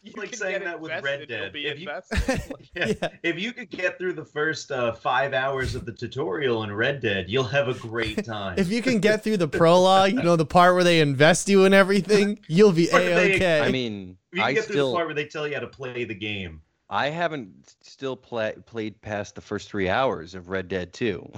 It's 0.05 0.17
like 0.17 0.35
saying 0.35 0.63
that 0.65 0.79
with 0.79 0.93
Red 1.03 1.27
Dead. 1.27 1.53
If 1.55 1.81
you, 1.81 1.89
yeah, 2.77 2.87
Yeah. 3.01 3.09
if 3.23 3.39
you 3.41 3.53
could 3.53 3.71
get 3.71 3.97
through 3.99 4.13
the 4.13 4.25
first 4.25 4.71
uh, 4.71 4.93
five 4.93 5.33
hours 5.33 5.75
of 5.75 5.87
the 5.87 5.93
tutorial 5.93 6.63
in 6.65 6.73
Red 6.73 7.01
Dead, 7.01 7.31
you'll 7.31 7.45
have 7.45 7.69
a 7.69 7.75
great 7.75 8.23
time. 8.27 8.59
if 8.59 8.71
you 8.71 8.83
can 8.83 8.99
get 9.01 9.25
through 9.25 9.39
the 9.39 9.49
prologue, 9.49 10.13
you 10.13 10.23
know 10.23 10.37
the 10.37 10.45
part 10.47 10.75
where 10.75 10.85
they 10.85 11.01
invest 11.01 11.49
you 11.49 11.65
and 11.65 11.75
everything, 11.75 12.39
you'll 12.47 12.73
be 12.73 12.89
a 12.91 13.35
okay. 13.35 13.61
I 13.61 13.71
mean, 13.71 14.19
If 14.33 14.37
you 14.37 14.43
can 14.43 14.49
I 14.49 14.53
get 14.53 14.65
through 14.65 14.77
the 14.77 14.93
part 14.93 15.07
where 15.07 15.15
they 15.15 15.25
tell 15.27 15.49
you 15.49 15.55
how 15.55 15.61
to 15.61 15.67
play 15.67 16.05
the 16.05 16.15
game. 16.15 16.61
I 16.93 17.09
haven't 17.09 17.77
still 17.83 18.17
play, 18.17 18.53
played 18.67 19.01
past 19.01 19.37
the 19.37 19.41
first 19.41 19.69
three 19.69 19.89
hours 19.89 20.35
of 20.35 20.49
Red 20.51 20.67
Dead 20.69 20.93
2. 20.93 21.33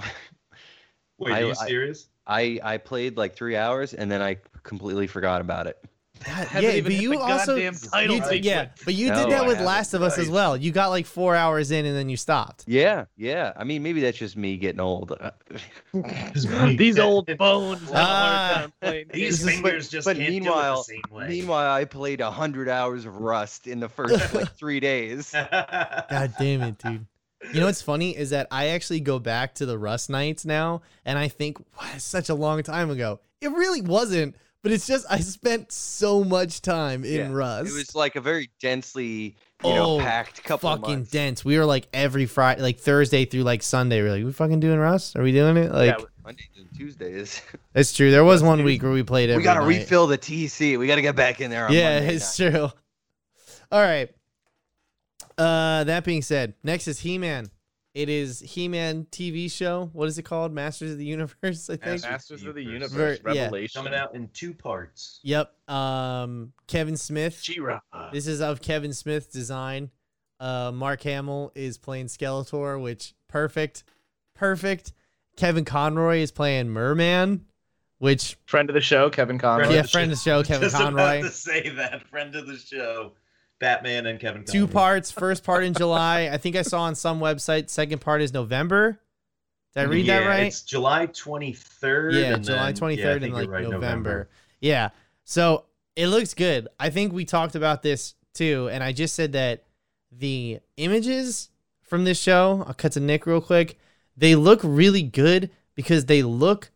Wait, 1.25 1.33
I- 1.33 1.43
are 1.43 1.47
you 1.47 1.55
serious? 1.55 2.07
I 2.25 2.59
I 2.63 2.77
played 2.77 3.17
like 3.17 3.35
three 3.35 3.55
hours 3.57 3.93
and 3.93 4.09
then 4.09 4.21
I 4.21 4.37
completely 4.63 5.07
forgot 5.07 5.41
about 5.41 5.67
it. 5.67 5.77
God, 6.25 6.47
Haven't 6.47 6.75
yeah, 6.75 6.81
but 6.81 6.93
you 6.93 7.19
also 7.19 7.57
title 7.59 8.15
you 8.15 8.21
d- 8.21 8.25
sequence. 8.27 8.45
yeah, 8.45 8.69
but 8.85 8.93
you 8.93 9.09
No, 9.09 9.15
did 9.15 9.31
that 9.33 9.43
I 9.43 9.47
with. 9.47 9.59
Last 9.59 9.93
of 9.93 10.01
Us 10.01 10.17
as 10.17 10.29
well. 10.29 10.55
You 10.55 10.71
got 10.71 10.87
like 10.87 11.05
four 11.05 11.35
hours 11.35 11.69
in 11.69 11.85
and 11.85 11.93
then 11.97 12.07
you 12.07 12.15
stopped. 12.15 12.63
Yeah, 12.65 13.05
yeah. 13.17 13.51
I 13.57 13.65
mean, 13.65 13.83
maybe 13.83 13.99
that's 13.99 14.17
just 14.17 14.37
me 14.37 14.55
getting 14.55 14.79
old. 14.79 15.11
Uh, 15.21 15.31
These 16.77 16.97
old 16.97 17.25
bones 17.37 17.81
have 17.81 17.89
a 17.89 17.93
Ah. 17.97 18.51
hard 18.53 18.55
time 18.61 18.73
playing 18.81 19.05
These 19.13 19.43
fingers 19.45 19.89
just 19.89 20.05
but 20.05 20.15
can't 20.17 20.29
meanwhile- 20.29 20.83
do 20.83 20.93
it 20.93 21.01
the 21.01 21.07
same 21.09 21.17
way. 21.17 21.27
Meanwhile, 21.27 21.71
I 21.73 21.85
played 21.85 22.21
a 22.21 22.31
hundred 22.31 22.69
hours 22.69 23.05
of 23.05 23.17
Rust 23.17 23.67
in 23.67 23.79
the 23.81 23.89
first 23.89 24.33
like 24.33 24.51
three 24.57 24.79
days. 24.79 25.31
God 25.33 26.33
damn 26.39 26.61
it, 26.61 26.77
dude. 26.77 27.05
You 27.51 27.59
know 27.59 27.65
what's 27.65 27.81
funny 27.81 28.15
is 28.15 28.29
that 28.31 28.47
I 28.51 28.67
actually 28.67 28.99
go 28.99 29.19
back 29.19 29.55
to 29.55 29.65
the 29.65 29.77
Rust 29.77 30.09
nights 30.09 30.45
now, 30.45 30.81
and 31.05 31.17
I 31.19 31.27
think, 31.27 31.59
wow, 31.79 31.87
such 31.97 32.29
a 32.29 32.35
long 32.35 32.61
time 32.63 32.89
ago. 32.89 33.19
It 33.41 33.49
really 33.51 33.81
wasn't, 33.81 34.35
but 34.61 34.71
it's 34.71 34.87
just 34.87 35.05
I 35.09 35.19
spent 35.19 35.71
so 35.71 36.23
much 36.23 36.61
time 36.61 37.03
in 37.03 37.13
Yeah, 37.13 37.31
Rust. 37.31 37.69
It 37.69 37.73
was 37.75 37.93
like 37.95 38.15
a 38.15 38.21
very 38.21 38.49
densely, 38.61 39.35
you 39.63 39.73
know, 39.73 39.97
Oh, 39.97 39.99
packed 39.99 40.41
couple 40.43 40.69
of 40.69 40.79
fucking 40.79 40.95
months. 40.95 41.11
dense. 41.11 41.43
We 41.43 41.57
were 41.57 41.65
like 41.65 41.87
every 41.93 42.25
Friday, 42.25 42.61
like 42.61 42.79
Thursday 42.79 43.25
through 43.25 43.43
like 43.43 43.61
Sunday. 43.61 44.01
We 44.01 44.07
are 44.07 44.11
like, 44.15 44.23
we 44.25 44.31
fucking 44.31 44.59
doing 44.61 44.79
Rust? 44.79 45.15
Are 45.17 45.23
we 45.23 45.31
doing 45.33 45.57
it? 45.57 45.71
Like, 45.73 45.97
Yeah, 45.99 46.05
Mondays 46.23 46.47
and 46.57 46.67
Tuesdays. 46.77 47.41
it's 47.75 47.91
true. 47.93 48.09
There 48.11 48.23
was 48.23 48.41
one 48.41 48.63
week 48.63 48.81
where 48.83 48.91
we 48.93 49.03
played 49.03 49.29
every 49.29 49.41
we 49.41 49.43
gotta 49.43 49.59
night. 49.59 49.67
refill 49.67 50.07
the 50.07 50.17
TC. 50.17 50.79
We 50.79 50.87
gotta 50.87 51.01
get 51.01 51.15
back 51.17 51.41
in 51.41 51.51
there. 51.51 51.67
On 51.67 51.73
yeah, 51.73 51.99
Monday 51.99 52.15
it's 52.15 52.39
night. 52.39 52.51
true. 52.51 52.71
All 53.71 53.81
right. 53.81 54.09
Uh, 55.37 55.83
that 55.85 56.03
being 56.03 56.21
said, 56.21 56.53
next 56.63 56.87
is 56.87 56.99
He 56.99 57.17
Man. 57.17 57.49
It 57.93 58.09
is 58.09 58.39
He 58.39 58.67
Man 58.67 59.05
TV 59.11 59.51
show. 59.51 59.89
What 59.93 60.07
is 60.07 60.17
it 60.17 60.23
called? 60.23 60.51
Masters 60.51 60.91
of 60.93 60.97
the 60.97 61.05
Universe, 61.05 61.69
I 61.69 61.73
think. 61.77 62.01
Masters 62.01 62.09
Masters 62.11 62.43
of 62.45 62.55
the 62.55 62.63
Universe. 62.63 62.91
Universe, 62.91 63.19
Ver- 63.19 63.33
yeah. 63.33 63.41
Revelation. 63.43 63.83
Coming 63.83 63.97
out 63.97 64.15
in 64.15 64.29
two 64.29 64.53
parts. 64.53 65.19
Yep. 65.23 65.53
Um, 65.69 66.53
Kevin 66.67 66.97
Smith. 66.97 67.39
She-Ra. 67.41 67.79
This 68.11 68.25
is 68.27 68.41
of 68.41 68.61
Kevin 68.61 68.93
Smith's 68.93 69.27
design. 69.27 69.91
Uh, 70.39 70.71
Mark 70.73 71.01
Hamill 71.03 71.51
is 71.55 71.77
playing 71.77 72.07
Skeletor, 72.07 72.81
which 72.81 73.13
perfect, 73.29 73.83
perfect. 74.35 74.91
Kevin 75.37 75.63
Conroy 75.63 76.17
is 76.17 76.31
playing 76.31 76.69
Merman, 76.69 77.45
which 77.99 78.37
Friend 78.45 78.69
of 78.69 78.73
the 78.73 78.81
show, 78.81 79.09
Kevin 79.09 79.37
Conroy. 79.39 79.69
yeah, 79.73 79.83
friend 79.83 80.11
of 80.11 80.17
the 80.17 80.21
show, 80.23 80.43
Kevin 80.43 80.63
Just 80.69 80.75
Conroy. 80.75 81.19
about 81.19 81.21
to 81.21 81.29
say 81.29 81.69
that 81.69 82.05
friend 82.09 82.35
of 82.35 82.45
the 82.47 82.57
show, 82.57 83.13
Batman 83.63 84.07
and 84.07 84.19
Kevin. 84.19 84.43
Two 84.43 84.67
Conroy. 84.67 84.73
parts. 84.73 85.09
First 85.09 85.45
part 85.45 85.63
in 85.63 85.73
July. 85.73 86.29
I 86.29 86.35
think 86.35 86.57
I 86.57 86.63
saw 86.63 86.81
on 86.81 86.95
some 86.95 87.21
website. 87.21 87.69
Second 87.69 88.01
part 88.01 88.21
is 88.21 88.33
November. 88.33 88.99
Did 89.73 89.79
I 89.79 89.83
read 89.83 90.07
that 90.07 90.27
right? 90.27 90.47
It's 90.47 90.63
July 90.63 91.05
twenty 91.05 91.53
third. 91.53 92.13
Yeah, 92.13 92.37
July 92.37 92.73
twenty 92.73 92.97
third 92.97 93.23
and 93.23 93.33
like 93.33 93.49
November. 93.49 94.27
Yeah. 94.59 94.89
So 95.23 95.63
it 95.95 96.07
looks 96.07 96.33
good. 96.33 96.67
I 96.77 96.89
think 96.89 97.13
we 97.13 97.23
talked 97.23 97.55
about 97.55 97.83
this 97.83 98.15
too, 98.33 98.67
and 98.69 98.83
I 98.83 98.91
just 98.91 99.15
said 99.15 99.31
that 99.31 99.63
the 100.11 100.59
images 100.75 101.49
from 101.83 102.03
this 102.03 102.19
show, 102.19 102.65
I'll 102.67 102.73
cut 102.73 102.91
to 102.93 102.99
Nick 102.99 103.25
real 103.25 103.39
quick. 103.39 103.79
They 104.17 104.35
look 104.35 104.59
really 104.61 105.03
good 105.03 105.51
because 105.73 106.05
they 106.05 106.21
look 106.21 106.69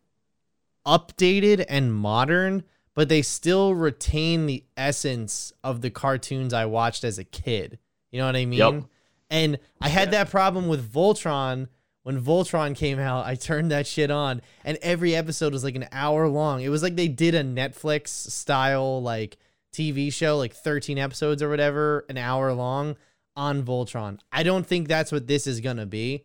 updated 0.86 1.66
and 1.68 1.94
modern, 1.94 2.64
but 2.98 3.10
they 3.10 3.22
still 3.22 3.76
retain 3.76 4.48
the 4.48 4.64
essence 4.76 5.54
of 5.64 5.82
the 5.82 5.92
cartoons 5.92 6.52
I 6.52 6.66
watched 6.66 7.04
as 7.04 7.20
a 7.20 7.24
kid. 7.24 7.78
You 8.12 8.18
know 8.20 8.26
what 8.26 8.36
I 8.36 8.46
mean? 8.46 8.58
Yep. 8.58 8.84
And 9.30 9.60
I 9.80 9.90
had 9.90 10.08
Yeah. 10.08 10.24
that 10.24 10.32
problem 10.32 10.68
with 10.68 10.92
Voltron 10.92 11.68
when 12.02 12.20
Voltron 12.22 12.74
came 12.74 12.98
out, 13.00 13.26
I 13.28 13.36
turned 13.50 13.70
that 13.72 13.86
shit 13.86 14.10
on, 14.10 14.42
and 14.64 14.78
every 14.82 15.14
episode 15.14 15.52
was 15.54 15.64
like 15.64 15.76
an 15.76 15.88
hour 15.92 16.28
long. 16.28 16.62
It 16.62 16.70
was 16.70 16.82
like 16.82 16.96
they 16.96 17.10
did 17.10 17.36
a 17.36 17.44
Netflix 17.44 18.08
style 18.08 19.02
like 19.02 19.38
TV 19.74 20.12
show, 20.12 20.38
like 20.38 20.54
13 20.54 20.98
episodes 20.98 21.44
or 21.44 21.50
whatever, 21.50 22.06
an 22.10 22.18
hour 22.18 22.52
long 22.54 22.96
on 23.36 23.62
Voltron. 23.64 24.20
I 24.32 24.42
don't 24.44 24.66
think 24.66 24.88
that's 24.88 25.12
what 25.12 25.28
this 25.28 25.46
is 25.46 25.60
gonna 25.60 25.86
be. 25.86 26.24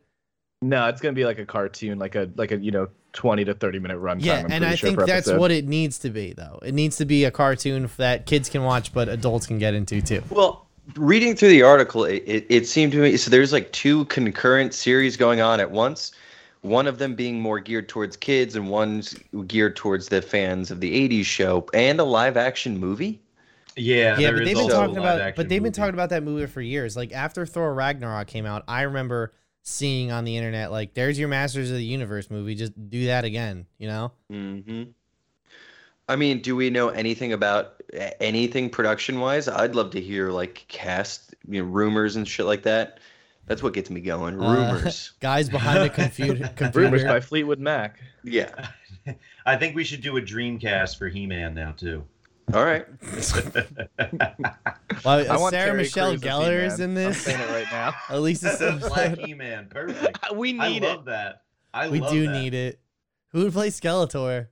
No, 0.62 0.86
it's 0.86 1.00
gonna 1.00 1.12
be 1.12 1.24
like 1.24 1.38
a 1.38 1.44
cartoon, 1.44 1.98
like 1.98 2.14
a 2.14 2.30
like 2.36 2.52
a 2.52 2.56
you 2.56 2.70
know 2.70 2.88
twenty 3.12 3.44
to 3.44 3.52
thirty 3.52 3.80
minute 3.80 3.98
runtime. 3.98 4.24
Yeah, 4.24 4.38
I'm 4.38 4.52
and 4.52 4.64
I 4.64 4.76
sure, 4.76 4.90
think 4.90 5.00
that's 5.00 5.26
episode. 5.28 5.40
what 5.40 5.50
it 5.50 5.66
needs 5.66 5.98
to 6.00 6.10
be, 6.10 6.32
though. 6.32 6.60
It 6.62 6.72
needs 6.72 6.96
to 6.98 7.04
be 7.04 7.24
a 7.24 7.30
cartoon 7.30 7.90
that 7.96 8.26
kids 8.26 8.48
can 8.48 8.62
watch, 8.62 8.94
but 8.94 9.08
adults 9.08 9.46
can 9.46 9.58
get 9.58 9.74
into 9.74 10.00
too. 10.00 10.22
Well, 10.30 10.66
reading 10.96 11.34
through 11.34 11.48
the 11.48 11.62
article, 11.62 12.04
it, 12.04 12.22
it, 12.26 12.46
it 12.48 12.66
seemed 12.68 12.92
to 12.92 12.98
me 12.98 13.16
so 13.16 13.30
there's 13.30 13.52
like 13.52 13.72
two 13.72 14.04
concurrent 14.06 14.72
series 14.72 15.16
going 15.16 15.40
on 15.40 15.58
at 15.58 15.70
once. 15.70 16.12
One 16.60 16.86
of 16.86 16.98
them 16.98 17.16
being 17.16 17.40
more 17.40 17.58
geared 17.58 17.88
towards 17.88 18.16
kids, 18.16 18.54
and 18.54 18.70
one's 18.70 19.18
geared 19.48 19.74
towards 19.74 20.08
the 20.08 20.22
fans 20.22 20.70
of 20.70 20.80
the 20.80 21.08
'80s 21.08 21.24
show, 21.24 21.66
and 21.74 21.98
a 21.98 22.04
live 22.04 22.36
action 22.36 22.78
movie. 22.78 23.20
Yeah, 23.74 24.18
yeah, 24.18 24.30
there 24.30 24.32
but 24.34 24.42
is 24.42 24.46
they've 24.48 24.56
been 24.56 24.64
also 24.64 24.76
a 24.76 24.80
talking 24.86 24.98
about, 24.98 25.14
live-action 25.16 25.34
but 25.42 25.48
they've 25.48 25.62
been 25.62 25.72
talking 25.72 25.94
about 25.94 26.10
that 26.10 26.22
movie 26.22 26.46
for 26.46 26.60
years. 26.60 26.96
Like 26.96 27.12
after 27.12 27.46
Thor 27.46 27.74
Ragnarok 27.74 28.28
came 28.28 28.46
out, 28.46 28.62
I 28.68 28.82
remember 28.82 29.32
seeing 29.62 30.10
on 30.12 30.24
the 30.24 30.36
internet 30.36 30.70
like, 30.70 30.94
"There's 30.94 31.18
your 31.18 31.28
Masters 31.28 31.70
of 31.70 31.76
the 31.76 31.84
Universe 31.84 32.30
movie. 32.30 32.54
Just 32.54 32.72
do 32.90 33.06
that 33.06 33.24
again." 33.24 33.66
You 33.78 33.88
know? 33.88 34.12
hmm 34.30 34.82
I 36.08 36.16
mean, 36.16 36.40
do 36.40 36.56
we 36.56 36.68
know 36.68 36.88
anything 36.88 37.32
about 37.32 37.80
anything 38.20 38.68
production 38.68 39.20
wise? 39.20 39.48
I'd 39.48 39.74
love 39.74 39.92
to 39.92 40.00
hear 40.00 40.30
like 40.30 40.64
cast, 40.68 41.34
you 41.48 41.62
know, 41.62 41.68
rumors 41.68 42.16
and 42.16 42.26
shit 42.26 42.44
like 42.44 42.64
that. 42.64 42.98
That's 43.46 43.62
what 43.62 43.72
gets 43.72 43.88
me 43.88 44.00
going. 44.00 44.40
Uh, 44.40 44.52
Rumors. 44.72 45.12
Guys 45.20 45.48
behind 45.48 45.82
the 45.84 45.90
computer. 45.90 46.48
computer. 46.56 46.80
Rumors 46.80 47.04
by 47.04 47.20
Fleetwood 47.20 47.60
Mac. 47.60 47.98
yeah. 48.24 48.68
I 49.46 49.56
think 49.56 49.74
we 49.74 49.82
should 49.84 50.00
do 50.00 50.16
a 50.16 50.22
Dreamcast 50.22 50.96
for 50.96 51.08
He-Man 51.08 51.54
now 51.54 51.72
too. 51.72 52.04
All 52.52 52.64
right. 52.64 52.86
Well, 55.04 55.32
I 55.32 55.36
want 55.36 55.52
Sarah 55.52 55.66
Terry 55.70 55.76
Michelle 55.78 56.10
Crews 56.10 56.22
as 56.22 56.28
Gellar 56.30 56.64
is 56.64 56.76
He-Man. 56.78 56.90
in 56.90 56.90
I'm 56.90 56.94
this. 57.12 57.22
saying 57.22 57.40
it 57.40 57.50
right 57.50 57.66
now. 57.72 57.92
At 58.08 58.20
least 58.22 58.44
it's 58.44 58.58
Black 58.88 59.18
He-Man, 59.18 59.66
perfect. 59.68 60.18
we 60.34 60.60
I 60.60 60.68
need 60.68 60.84
it. 60.84 60.86
love 60.86 61.04
that. 61.06 61.42
I 61.74 61.88
we 61.88 61.98
love 62.00 62.12
do 62.12 62.26
that. 62.26 62.32
need 62.32 62.54
it. 62.54 62.78
Who 63.32 63.42
would 63.44 63.52
play 63.52 63.70
Skeletor? 63.70 64.46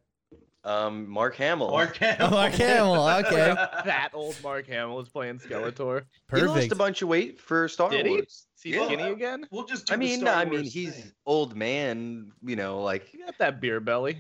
Um, 0.65 1.09
Mark 1.09 1.37
Hamill. 1.37 1.71
Mark 1.71 1.97
Hamill. 1.99 2.31
Mark 2.31 2.53
Hamill, 2.55 3.07
okay. 3.27 3.55
Fat 3.85 4.11
old 4.13 4.37
Mark 4.43 4.67
Hamill 4.67 4.99
is 5.01 5.09
playing 5.09 5.39
Skeletor. 5.39 6.03
He 6.35 6.41
lost 6.43 6.55
Perfect. 6.55 6.73
a 6.73 6.77
bunch 6.77 7.03
of 7.03 7.09
weight 7.09 7.41
for 7.41 7.69
Star 7.69 7.91
Did 7.91 8.07
he? 8.07 8.13
Wars. 8.13 8.47
Is 8.57 8.63
he 8.63 8.71
Yeah. 8.75 8.87
skinny 8.87 9.05
again? 9.05 9.47
We'll 9.53 9.67
just 9.67 9.87
do 9.87 9.93
I 9.93 9.97
the 9.97 10.01
mean, 10.01 10.21
Star 10.21 10.35
I 10.35 10.45
Wars 10.45 10.63
mean, 10.63 10.71
he's 10.71 10.95
thing. 10.97 11.13
old 11.27 11.55
man. 11.55 12.33
You 12.43 12.57
know, 12.57 12.83
like 12.83 13.07
He 13.07 13.19
got 13.19 13.39
that 13.39 13.61
beer 13.61 13.79
belly. 13.79 14.19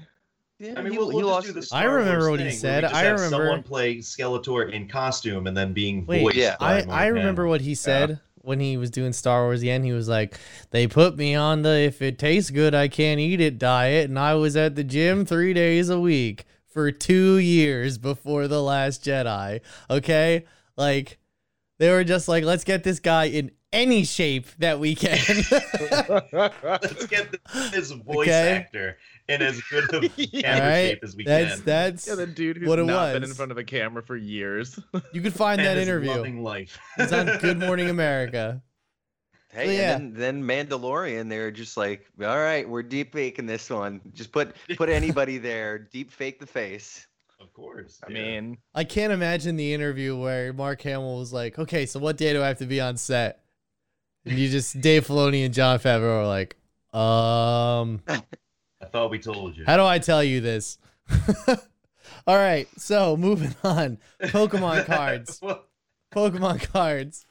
Yeah, 0.61 0.75
I 0.77 0.83
mean, 0.83 0.93
he, 0.93 0.99
we'll, 0.99 1.09
he 1.09 1.17
we'll 1.17 1.27
lost. 1.29 1.47
just 1.47 1.71
do 1.71 1.77
the 1.77 1.77
I 1.77 1.85
remember 1.85 2.29
Wars 2.29 2.31
what 2.31 2.41
he 2.41 2.51
thing, 2.51 2.71
where 2.71 2.81
said. 2.83 2.85
I 2.85 3.03
remember- 3.09 3.29
someone 3.31 3.63
play 3.63 3.97
Skeletor 3.97 4.71
in 4.71 4.89
costume 4.89 5.47
and 5.47 5.57
then 5.57 5.73
being 5.73 6.05
Wait, 6.07 6.23
voiced 6.23 6.37
yeah. 6.37 6.57
by 6.61 6.83
I, 6.83 7.05
I 7.05 7.07
remember 7.07 7.47
what 7.47 7.63
he 7.63 7.75
said 7.75 8.21
when 8.43 8.61
he 8.61 8.77
was 8.77 8.91
doing 8.91 9.13
Star 9.15 9.45
Wars 9.45 9.63
again. 9.63 9.83
He 9.85 9.93
was 9.93 10.09
like, 10.09 10.39
"They 10.71 10.87
put 10.87 11.17
me 11.17 11.35
on 11.35 11.63
the 11.63 11.71
if 11.81 12.03
it 12.03 12.19
tastes 12.19 12.51
good, 12.51 12.75
I 12.75 12.89
can't 12.89 13.19
eat 13.21 13.41
it 13.41 13.59
diet, 13.59 14.09
and 14.11 14.19
I 14.19 14.35
was 14.35 14.55
at 14.57 14.75
the 14.77 14.85
gym 14.85 15.25
three 15.25 15.55
days 15.55 15.89
a 15.89 15.99
week 15.99 16.45
for 16.67 16.93
two 16.93 17.37
years 17.39 17.97
before 17.99 18.47
the 18.47 18.63
Last 18.63 19.03
Jedi." 19.05 19.61
Okay, 19.89 20.45
like 20.77 21.19
they 21.79 21.91
were 21.91 22.05
just 22.05 22.29
like, 22.29 22.45
"Let's 22.45 22.65
get 22.65 22.85
this 22.85 23.01
guy 23.01 23.25
in 23.25 23.51
any 23.73 24.05
shape 24.05 24.47
that 24.59 24.79
we 24.79 24.95
can." 24.95 25.19
Let's 26.33 27.07
get 27.07 27.35
this 27.73 27.91
voice 27.93 28.29
Okay. 28.29 28.53
actor 28.57 28.99
in 29.31 29.43
as 29.43 29.61
good 29.71 29.95
of 29.95 30.05
Yeah. 30.19 30.41
camera 30.43 30.63
All 30.65 30.69
right, 30.71 30.89
shape 30.91 30.99
as 31.05 31.17
we 31.17 31.25
that's 31.25 31.57
can. 31.57 31.65
that's 31.65 32.07
Yeah, 32.09 32.15
the 32.17 32.27
dude 32.27 32.57
who's 32.59 32.69
what 32.69 32.79
it 32.79 32.85
not 32.85 33.13
been 33.15 33.25
in 33.25 33.35
front 33.35 33.53
of 33.53 33.59
a 33.59 33.65
camera 33.65 34.03
for 34.03 34.17
years. 34.17 34.79
you 35.13 35.21
could 35.23 35.35
find 35.35 35.61
that 35.61 35.79
interview. 35.79 36.11
loving 36.11 36.43
life. 36.43 36.79
It's 36.99 37.13
on 37.13 37.27
Good 37.39 37.59
Morning 37.67 37.89
America. 37.91 38.63
Hey, 39.53 39.79
yeah. 39.79 39.97
and 39.97 40.15
then, 40.15 40.45
then 40.47 40.69
Mandalorian, 40.69 41.29
they're 41.29 41.51
just 41.51 41.77
like, 41.77 42.07
all 42.21 42.39
right, 42.39 42.69
we're 42.69 42.85
deep 42.85 43.13
faking 43.13 43.47
this 43.47 43.69
one. 43.69 44.01
Just 44.15 44.31
put 44.31 44.55
put 44.77 44.89
anybody 44.89 45.39
there, 45.39 45.77
deep 45.79 46.11
fake 46.13 46.39
the 46.39 46.47
face. 46.47 47.07
Of 47.41 47.53
course. 47.53 47.99
I 48.07 48.13
yeah. 48.13 48.23
mean, 48.41 48.59
I 48.75 48.85
can't 48.85 49.13
imagine 49.13 49.57
the 49.57 49.73
interview 49.75 50.17
where 50.17 50.53
Mark 50.53 50.83
Hamill 50.83 51.19
was 51.19 51.33
like, 51.33 51.59
"Okay, 51.59 51.87
so 51.87 51.99
what 51.99 52.17
day 52.17 52.33
do 52.33 52.43
I 52.43 52.47
have 52.49 52.59
to 52.59 52.67
be 52.67 52.81
on 52.81 52.97
set?" 52.97 53.43
And 54.25 54.39
you 54.39 54.49
just 54.51 54.81
Dave 54.81 55.07
Filoni 55.07 55.45
and 55.45 55.53
Jon 55.55 55.79
Favreau 55.81 56.21
are 56.23 56.27
like, 56.29 56.55
"Um, 56.95 58.03
I 58.81 58.87
thought 58.87 59.11
we 59.11 59.19
told 59.19 59.57
you. 59.57 59.65
how 59.67 59.77
do 59.77 59.85
I 59.85 59.99
tell 59.99 60.23
you 60.25 60.41
this?" 60.41 60.79
All 62.27 62.37
right, 62.37 62.69
so 62.77 63.17
moving 63.17 63.55
on. 63.65 63.99
Pokemon 64.23 64.85
cards. 64.87 65.41
Pokemon 66.13 66.63
cards. 66.73 67.25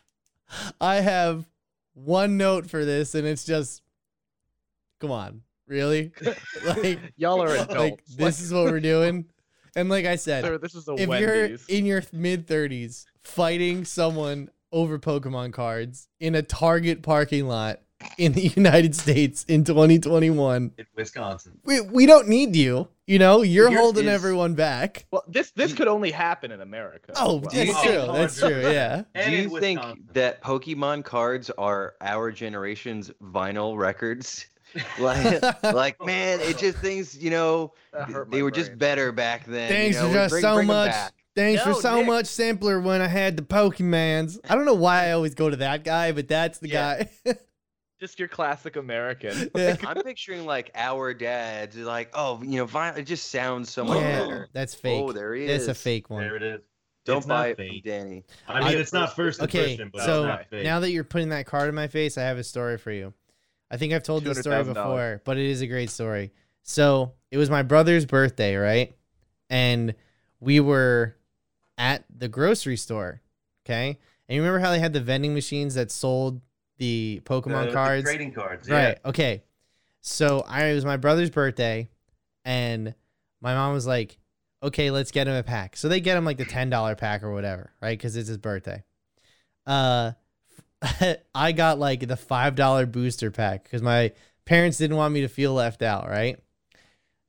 I 0.82 0.96
have 0.96 1.46
one 1.94 2.38
note 2.38 2.70
for 2.70 2.84
this, 2.86 3.14
and 3.14 3.28
it's 3.28 3.46
just, 3.46 3.84
come 5.00 5.12
on, 5.12 5.42
really? 5.68 6.12
like, 6.66 7.00
y'all 7.18 7.42
are 7.44 7.54
adults. 7.56 7.76
like 7.76 8.06
this 8.06 8.42
is 8.42 8.54
what 8.54 8.66
we're 8.66 8.80
doing. 8.80 9.26
And 9.76 9.90
like 9.90 10.06
I 10.06 10.16
said, 10.16 10.44
Sir, 10.44 10.58
this 10.58 10.74
is 10.74 10.88
a 10.88 10.94
if 10.96 11.08
Wendy's. 11.08 11.66
you're 11.70 11.78
in 11.78 11.86
your 11.86 12.04
mid 12.12 12.48
30s 12.48 13.06
fighting 13.22 13.86
someone 13.86 14.50
over 14.72 14.98
Pokemon 14.98 15.54
cards 15.54 16.08
in 16.20 16.34
a 16.36 16.42
Target 16.42 17.04
parking 17.04 17.48
lot 17.48 17.82
in 18.18 18.34
the 18.34 18.42
United 18.56 18.96
States 18.96 19.44
in 19.48 19.64
2021, 19.64 20.72
in 20.78 20.86
Wisconsin. 20.96 21.60
we, 21.66 21.82
we 21.82 22.06
don't 22.06 22.28
need 22.28 22.56
you. 22.56 22.88
You 23.08 23.18
know, 23.20 23.42
you're 23.42 23.70
Here 23.70 23.80
holding 23.80 24.06
is- 24.06 24.14
everyone 24.14 24.54
back. 24.54 25.06
well, 25.12 25.24
this 25.28 25.50
this 25.52 25.74
could 25.74 25.88
only 25.88 26.12
happen 26.12 26.52
in 26.52 26.62
America. 26.62 27.14
Oh, 27.16 27.38
well. 27.38 27.50
that's 27.52 27.72
Oh, 27.76 27.84
true. 27.84 28.14
That's 28.14 28.40
true. 28.40 28.62
Yeah. 28.72 29.04
Do 29.16 29.32
you 29.32 29.60
think 29.60 29.80
Wisconsin. 29.80 30.10
that 30.14 30.42
Pokemon 30.44 31.04
cards 31.06 31.50
are 31.58 31.96
our 32.02 32.32
generation's 32.32 33.10
vinyl 33.24 33.78
records? 33.78 34.46
Like, 35.00 35.42
like 35.64 35.96
oh. 36.00 36.06
man, 36.06 36.40
it 36.42 36.60
just 36.60 36.78
things 36.78 37.18
you 37.18 37.32
know 37.32 37.74
they 37.92 38.14
my 38.38 38.42
were 38.44 38.52
just 38.52 38.78
better 38.78 39.12
back 39.12 39.46
then. 39.48 39.68
Thanks 39.68 39.96
you 39.98 40.04
know, 40.04 40.10
for 40.10 40.14
just 40.14 40.30
bring- 40.30 40.42
so 40.44 40.54
bring 40.54 40.70
'em 40.70 40.76
much. 40.76 40.92
back. 40.92 41.14
Thanks 41.36 41.64
for 41.64 41.74
so 41.74 41.96
Nick. 41.96 42.06
much 42.06 42.26
simpler 42.28 42.80
when 42.80 43.02
I 43.02 43.08
had 43.08 43.36
the 43.36 43.42
Pokemans. 43.42 44.38
I 44.48 44.54
don't 44.54 44.66
know 44.66 44.76
why 44.76 45.08
I 45.08 45.14
always 45.14 45.34
go 45.34 45.50
to 45.50 45.56
that 45.56 45.84
guy, 45.84 46.12
but 46.12 46.28
that's 46.28 46.60
the 46.60 46.70
Yeah. 46.70 47.04
guy. 47.26 47.36
Just 48.00 48.18
your 48.18 48.28
classic 48.30 48.76
American. 48.78 49.50
yeah. 49.56 49.76
I'm 49.86 50.02
picturing 50.02 50.46
like 50.46 50.72
our 50.74 51.14
dads, 51.14 51.76
like, 51.76 52.12
oh, 52.14 52.42
you 52.42 52.58
know, 52.58 52.66
vinyl. 52.66 52.98
It 52.98 53.04
just 53.04 53.30
sounds 53.30 53.70
so 53.72 53.84
much 53.84 53.98
Yeah, 54.00 54.20
better. 54.20 54.50
that's 54.54 54.74
oh, 54.76 54.78
fake. 54.78 55.04
Oh, 55.04 55.12
there 55.12 55.34
he 55.36 55.46
That's 55.46 55.64
is. 55.64 55.70
a 55.70 55.74
fake 55.76 56.10
one. 56.10 56.22
There 56.24 56.36
it 56.36 56.44
is. 56.44 56.62
Don't 57.06 57.18
It's 57.18 57.26
buy 57.26 57.48
it 57.50 57.58
from. 57.58 57.68
Danny. 57.84 58.24
I 58.48 58.60
mean, 58.70 58.78
it's 58.78 58.94
not 58.94 59.16
first 59.16 59.42
Okay, 59.42 59.72
impression, 59.72 59.90
but 59.92 60.04
so 60.04 60.24
it's 60.24 60.28
not 60.28 60.50
fake. 60.50 60.64
Now 60.64 60.80
that 60.80 60.92
you're 60.92 61.04
putting 61.04 61.30
that 61.30 61.46
card 61.46 61.68
in 61.68 61.76
my 61.76 61.88
face, 61.88 62.18
I 62.18 62.24
have 62.24 62.38
a 62.38 62.44
story 62.44 62.78
for 62.78 62.92
you. 62.92 63.14
I 63.72 63.78
think 63.78 63.94
I've 63.94 64.04
told 64.04 64.24
this 64.24 64.40
story 64.40 64.64
before, 64.64 65.22
but 65.26 65.38
it 65.38 65.46
is 65.46 65.62
a 65.62 65.68
great 65.68 65.90
story. 65.90 66.32
So 66.64 67.14
it 67.32 67.38
was 67.38 67.50
my 67.50 67.64
brother's 67.64 68.06
birthday, 68.06 68.56
right? 68.56 68.96
And 69.50 69.96
we 70.40 70.60
were 70.60 71.16
at 71.78 72.04
the 72.16 72.28
grocery 72.28 72.78
store. 72.78 73.22
Okay. 73.66 73.98
And 74.28 74.36
you 74.36 74.42
remember 74.42 74.60
how 74.60 74.72
they 74.72 74.80
had 74.80 74.94
the 74.94 75.02
vending 75.02 75.34
machines 75.34 75.76
that 75.76 75.92
sold 75.92 76.42
the 76.80 77.22
Pokemon 77.26 77.62
The- 77.62 77.68
the 77.68 77.74
cards? 77.74 78.04
trading 78.06 78.34
cards. 78.34 78.68
Right. 78.70 78.98
Okay. 79.06 79.44
So 80.02 80.44
I 80.48 80.66
it 80.66 80.76
was 80.76 80.86
my 80.86 80.98
brother's 80.98 81.30
birthday, 81.30 81.90
and 82.46 82.96
my 83.42 83.54
mom 83.54 83.74
was 83.74 83.86
like, 83.86 84.18
"Okay, 84.64 84.90
let's 84.92 85.12
get 85.12 85.28
him 85.28 85.36
a 85.36 85.44
pack." 85.44 85.76
So 85.78 85.88
they 85.90 86.00
get 86.00 86.18
him 86.18 86.26
like 86.26 86.38
the 86.38 86.46
ten 86.46 86.70
dollar 86.70 86.96
pack 86.96 87.22
or 87.22 87.32
whatever, 87.32 87.72
right? 87.82 87.98
Because 87.98 88.16
it's 88.16 88.30
his 88.30 88.38
birthday. 88.38 88.84
Uh, 89.68 90.14
I 91.36 91.52
got 91.52 91.80
like 91.80 92.08
the 92.08 92.16
five 92.18 92.56
dollar 92.56 92.86
booster 92.86 93.30
pack 93.32 93.64
because 93.64 93.82
my 93.82 94.14
parents 94.46 94.78
didn't 94.78 94.98
want 94.98 95.14
me 95.14 95.22
to 95.22 95.28
feel 95.28 95.54
left 95.54 95.82
out, 95.82 96.10
right? 96.10 96.40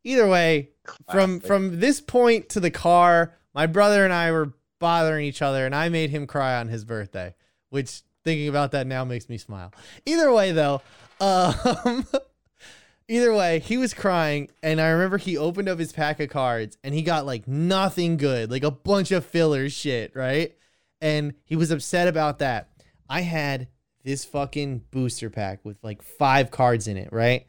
Either 0.04 0.28
way, 0.28 0.70
from 1.10 1.40
from 1.40 1.80
this 1.80 2.00
point 2.00 2.48
to 2.50 2.60
the 2.60 2.70
car, 2.70 3.34
my 3.52 3.66
brother 3.66 4.04
and 4.04 4.12
I 4.12 4.30
were 4.30 4.54
bothering 4.78 5.26
each 5.26 5.42
other, 5.42 5.66
and 5.66 5.74
I 5.74 5.88
made 5.88 6.10
him 6.10 6.26
cry 6.26 6.58
on 6.60 6.68
his 6.68 6.84
birthday. 6.84 7.34
Which 7.68 8.02
thinking 8.24 8.48
about 8.48 8.72
that 8.72 8.87
now 8.87 9.04
makes 9.04 9.28
me 9.28 9.38
smile. 9.38 9.72
Either 10.06 10.33
way, 10.33 10.52
though, 10.52 10.83
um, 11.20 12.06
either 13.09 13.35
way, 13.35 13.59
he 13.61 13.76
was 13.76 13.94
crying, 13.94 14.50
and 14.62 14.80
I 14.80 14.88
remember 14.88 15.18
he 15.18 15.37
opened 15.37 15.68
up 15.68 15.78
his 15.78 15.92
pack 15.92 16.20
of 16.20 16.30
cards, 16.30 16.78
and 16.83 16.94
he 16.94 17.02
got 17.02 17.26
like 17.26 17.46
nothing 17.46 18.16
good, 18.16 18.50
like 18.50 18.64
a 18.64 18.70
bunch 18.70 19.11
of 19.11 19.24
filler 19.24 19.68
shit, 19.68 20.14
right? 20.14 20.56
And 21.00 21.35
he 21.44 21.56
was 21.56 21.70
upset 21.70 22.09
about 22.09 22.38
that. 22.40 22.68
I 23.09 23.22
had 23.22 23.68
this 24.04 24.24
fucking 24.24 24.85
booster 24.90 25.30
pack 25.30 25.64
with 25.64 25.78
like 25.83 26.02
five 26.02 26.50
cards 26.50 26.87
in 26.87 26.96
it, 26.96 27.12
right? 27.12 27.46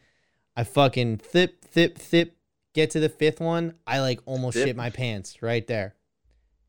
I 0.55 0.63
fucking 0.63 1.17
thip, 1.17 1.63
thip, 1.63 1.97
thip, 1.97 2.35
get 2.73 2.91
to 2.91 2.99
the 2.99 3.09
fifth 3.09 3.39
one. 3.39 3.75
I 3.87 3.99
like 3.99 4.19
almost 4.25 4.57
Thip. 4.57 4.67
shit 4.67 4.75
my 4.75 4.89
pants 4.89 5.41
right 5.41 5.65
there. 5.65 5.95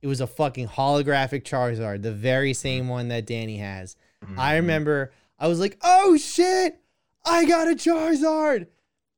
It 0.03 0.09
was 0.09 0.21
a 0.21 0.27
fucking 0.27 0.69
holographic 0.69 1.45
Charizard, 1.45 2.03
the 2.03 2.13
very 2.13 2.53
same 2.55 2.89
one 2.89 3.09
that 3.09 3.25
Danny 3.25 3.59
has. 3.59 3.97
I 4.37 4.53
Mhm. 4.53 4.57
remember 4.57 5.13
I 5.39 5.49
was 5.49 5.59
like, 5.59 5.79
oh 5.83 6.17
shit, 6.17 6.79
I 7.25 7.45
got 7.45 7.69
a 7.69 7.73
Charizard. 7.75 8.67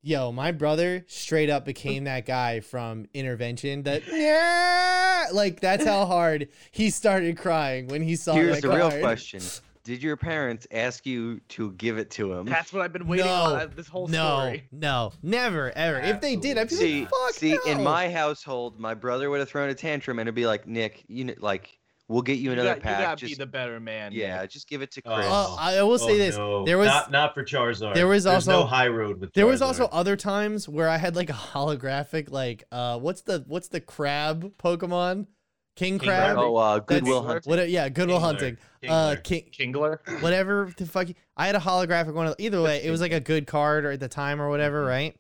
Yo, 0.03 0.31
my 0.33 0.53
brother 0.53 1.05
straight 1.09 1.49
up 1.49 1.65
became 1.65 2.05
that 2.05 2.27
guy 2.27 2.61
from 2.61 3.07
Intervention. 3.15 3.83
That 3.85 4.03
yeah, 4.13 5.27
like 5.33 5.61
that's 5.61 5.85
how 5.85 6.05
hard 6.05 6.49
he 6.71 6.91
started 6.91 7.39
crying 7.39 7.89
when 7.89 8.03
he 8.03 8.15
saw 8.17 8.35
Here's 8.35 8.61
the 8.61 8.69
card. 8.69 8.93
real 8.93 9.01
question: 9.01 9.41
Did 9.85 10.03
your 10.03 10.17
parents 10.17 10.67
ask 10.71 11.05
you 11.05 11.41
to 11.51 11.73
give 11.73 11.99
it 11.99 12.11
to 12.13 12.33
him? 12.33 12.47
That's 12.47 12.73
what 12.73 12.81
I've 12.83 12.93
been 12.93 13.07
waiting 13.07 13.27
No, 13.27 13.33
on 13.35 13.53
uh, 13.61 13.69
this 13.77 13.87
whole 13.87 14.09
No, 14.09 14.39
story. 14.39 14.65
no, 14.73 15.13
no, 15.13 15.13
never, 15.23 15.71
ever. 15.73 16.01
If 16.01 16.23
they 16.23 16.37
did, 16.37 16.57
I'd 16.57 16.71
be 16.71 16.75
See, 16.75 17.01
like, 17.03 17.11
fuck 17.11 17.33
see, 17.35 17.59
in 17.67 17.83
my 17.83 18.11
household, 18.11 18.81
my 18.81 18.95
brother 18.95 19.29
would 19.29 19.41
have 19.41 19.49
thrown 19.51 19.69
a 19.69 19.75
tantrum 19.75 20.19
and 20.19 20.27
it'd 20.27 20.35
be 20.35 20.47
like, 20.47 20.67
Nick, 20.67 21.05
you 21.07 21.25
know, 21.25 21.35
like, 21.39 21.79
we'll 22.09 22.23
get 22.23 22.39
you 22.39 22.45
You, 22.45 22.53
another 22.53 22.71
got, 22.77 22.81
pack. 22.81 22.99
you 22.99 23.05
gotta 23.05 23.21
just 23.21 23.33
be 23.39 23.43
the 23.45 23.47
better 23.47 23.79
man. 23.79 24.13
yeah, 24.13 24.41
Nick. 24.41 24.51
just 24.53 24.69
give 24.69 24.81
it 24.81 24.91
to 24.93 25.03
Oh. 25.05 25.15
Chris. 25.17 25.27
Uh, 25.27 25.55
I 25.57 25.83
will 25.83 25.99
say 25.99 26.15
Oh, 26.15 26.19
this: 26.19 26.37
no. 26.39 26.65
there 26.65 26.79
was 26.79 26.87
not 26.89 27.11
not 27.11 27.35
for 27.35 27.45
Charizard. 27.45 27.95
there 27.95 28.07
was 28.07 28.25
There's 28.25 28.49
also- 28.49 28.61
no 28.63 28.67
high 28.67 28.89
road 28.89 29.21
with. 29.21 29.33
There 29.35 29.47
was 29.47 29.61
also 29.61 29.85
other 29.93 30.17
times 30.17 30.67
where 30.67 30.89
I 30.89 30.97
had 30.97 31.15
like 31.15 31.29
a 31.29 31.35
holographic, 31.35 32.31
like 32.31 32.65
uh, 32.73 32.99
what's 32.99 33.21
the 33.23 33.45
what's 33.49 33.69
the 33.69 33.81
crab 33.83 34.53
Pokemon? 34.59 35.27
King 35.77 35.99
King 35.99 36.09
crab. 36.09 36.35
crab? 36.35 36.39
oh, 36.39 36.57
uh, 36.57 36.79
Good 36.79 37.05
Will 37.05 37.23
Hunting. 37.23 37.51
What? 37.51 37.69
Yeah, 37.69 37.89
Goodwill 37.89 38.19
Kingler. 38.19 38.23
Hunting. 38.23 38.57
Uh, 38.89 39.17
Kingler. 39.17 39.23
King, 39.25 39.73
Kingler. 39.73 40.23
whatever 40.23 40.73
the 40.77 40.87
fuck. 40.87 41.09
I 41.37 41.47
had 41.47 41.57
a 41.57 41.61
holographic 41.61 42.15
one. 42.15 42.29
Of, 42.29 42.37
either 42.39 42.63
way, 42.63 42.83
it 42.85 42.91
was 42.91 43.01
like 43.01 43.13
a 43.13 43.21
good 43.21 43.47
card 43.47 43.85
or 43.85 43.91
at 43.93 44.01
the 44.01 44.09
time 44.09 44.41
or 44.41 44.49
whatever, 44.51 44.85
Mhm. 44.85 44.89
right? 44.89 45.17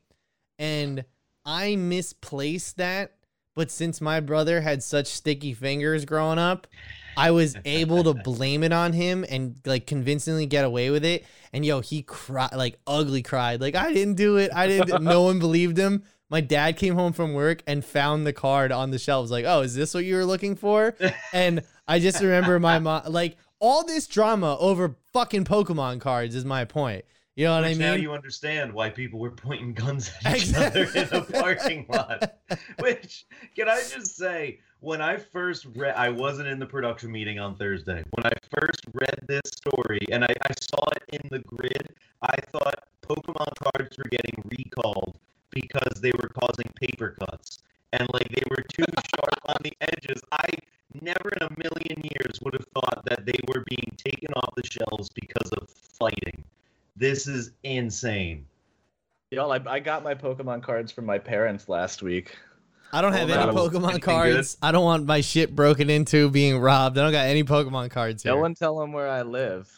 And 0.58 1.04
I 1.44 1.76
misplaced 1.76 2.76
that, 2.76 3.12
but 3.56 3.70
since 3.70 4.00
my 4.00 4.20
brother 4.20 4.60
had 4.60 4.82
such 4.82 5.08
sticky 5.08 5.54
fingers 5.54 6.04
growing 6.04 6.38
up, 6.38 6.66
I 7.16 7.30
was 7.32 7.56
able 7.64 8.04
to 8.04 8.14
blame 8.24 8.62
it 8.62 8.72
on 8.72 8.92
him 8.92 9.24
and 9.28 9.56
like 9.64 9.86
convincingly 9.86 10.46
get 10.46 10.64
away 10.64 10.90
with 10.90 11.04
it. 11.04 11.24
And 11.52 11.64
yo, 11.64 11.80
he 11.80 12.02
cried 12.02 12.54
like 12.54 12.78
ugly 12.86 13.22
cried. 13.22 13.60
Like 13.60 13.74
I 13.74 13.92
didn't 13.92 14.14
do 14.14 14.36
it. 14.36 14.50
I 14.54 14.66
didn't 14.66 15.02
no 15.02 15.22
one 15.22 15.38
believed 15.38 15.76
him. 15.76 16.04
My 16.34 16.40
dad 16.40 16.76
came 16.78 16.96
home 16.96 17.12
from 17.12 17.32
work 17.32 17.62
and 17.64 17.84
found 17.84 18.26
the 18.26 18.32
card 18.32 18.72
on 18.72 18.90
the 18.90 18.98
shelves. 18.98 19.30
Like, 19.30 19.44
oh, 19.46 19.60
is 19.60 19.76
this 19.76 19.94
what 19.94 20.04
you 20.04 20.16
were 20.16 20.24
looking 20.24 20.56
for? 20.56 20.96
And 21.32 21.62
I 21.86 22.00
just 22.00 22.20
remember 22.20 22.58
my 22.58 22.80
mom 22.80 23.04
like 23.06 23.36
all 23.60 23.86
this 23.86 24.08
drama 24.08 24.56
over 24.58 24.96
fucking 25.12 25.44
Pokemon 25.44 26.00
cards 26.00 26.34
is 26.34 26.44
my 26.44 26.64
point. 26.64 27.04
You 27.36 27.44
know 27.44 27.54
what 27.54 27.62
Which 27.62 27.76
I 27.76 27.78
now 27.78 27.92
mean? 27.92 28.02
you 28.02 28.12
understand 28.12 28.72
why 28.72 28.90
people 28.90 29.20
were 29.20 29.30
pointing 29.30 29.74
guns 29.74 30.10
at 30.24 30.38
each 30.38 30.52
other 30.56 30.88
in 30.92 31.08
a 31.12 31.20
parking 31.20 31.86
lot. 31.92 32.38
Which 32.80 33.26
can 33.54 33.68
I 33.68 33.76
just 33.76 34.16
say, 34.16 34.58
when 34.80 35.00
I 35.00 35.18
first 35.18 35.66
read, 35.76 35.94
I 35.94 36.08
wasn't 36.08 36.48
in 36.48 36.58
the 36.58 36.66
production 36.66 37.12
meeting 37.12 37.38
on 37.38 37.54
Thursday. 37.54 38.02
When 38.10 38.26
I 38.26 38.32
first 38.58 38.80
read 38.92 39.20
this 39.28 39.42
story 39.52 40.00
and 40.10 40.24
I, 40.24 40.34
I 40.50 40.52
saw 40.60 40.84
it 40.96 41.20
in 41.22 41.28
the 41.30 41.38
grid, 41.38 41.90
I 42.22 42.34
thought 42.50 42.74
Pokemon 43.02 43.54
cards 43.72 43.96
were 43.96 44.10
getting 44.10 44.42
recalled 44.50 45.16
because 45.54 46.00
they 46.00 46.12
were 46.20 46.28
causing 46.28 46.70
paper 46.80 47.16
cuts 47.18 47.60
and 47.92 48.08
like 48.12 48.28
they 48.28 48.42
were 48.50 48.62
too 48.72 48.84
sharp 49.14 49.40
on 49.46 49.56
the 49.62 49.72
edges. 49.80 50.20
I 50.32 50.46
never 51.00 51.30
in 51.40 51.46
a 51.46 51.50
million 51.58 52.02
years 52.02 52.40
would 52.42 52.54
have 52.54 52.66
thought 52.74 53.04
that 53.06 53.26
they 53.26 53.38
were 53.48 53.64
being 53.68 53.92
taken 53.96 54.32
off 54.34 54.54
the 54.56 54.66
shelves 54.66 55.08
because 55.10 55.50
of 55.52 55.68
fighting. 55.70 56.44
This 56.96 57.26
is 57.26 57.52
insane. 57.62 58.46
Y'all, 59.30 59.52
I, 59.52 59.60
I 59.66 59.80
got 59.80 60.04
my 60.04 60.14
Pokemon 60.14 60.62
cards 60.62 60.92
from 60.92 61.06
my 61.06 61.18
parents 61.18 61.68
last 61.68 62.02
week. 62.02 62.36
I 62.92 63.00
don't 63.00 63.12
have 63.12 63.28
Oh, 63.28 63.32
any 63.32 63.52
Pokemon 63.52 63.82
anything 63.90 64.00
cards. 64.00 64.56
I 64.62 64.70
don't 64.70 64.84
want 64.84 65.04
my 65.06 65.20
shit 65.20 65.54
broken 65.56 65.90
into, 65.90 66.30
being 66.30 66.58
robbed. 66.58 66.96
I 66.96 67.02
don't 67.02 67.10
got 67.10 67.26
any 67.26 67.42
Pokemon 67.42 67.90
cards 67.90 68.22
here. 68.22 68.32
No 68.32 68.40
one 68.40 68.54
tell 68.54 68.78
them 68.78 68.92
where 68.92 69.08
I 69.08 69.22
live. 69.22 69.68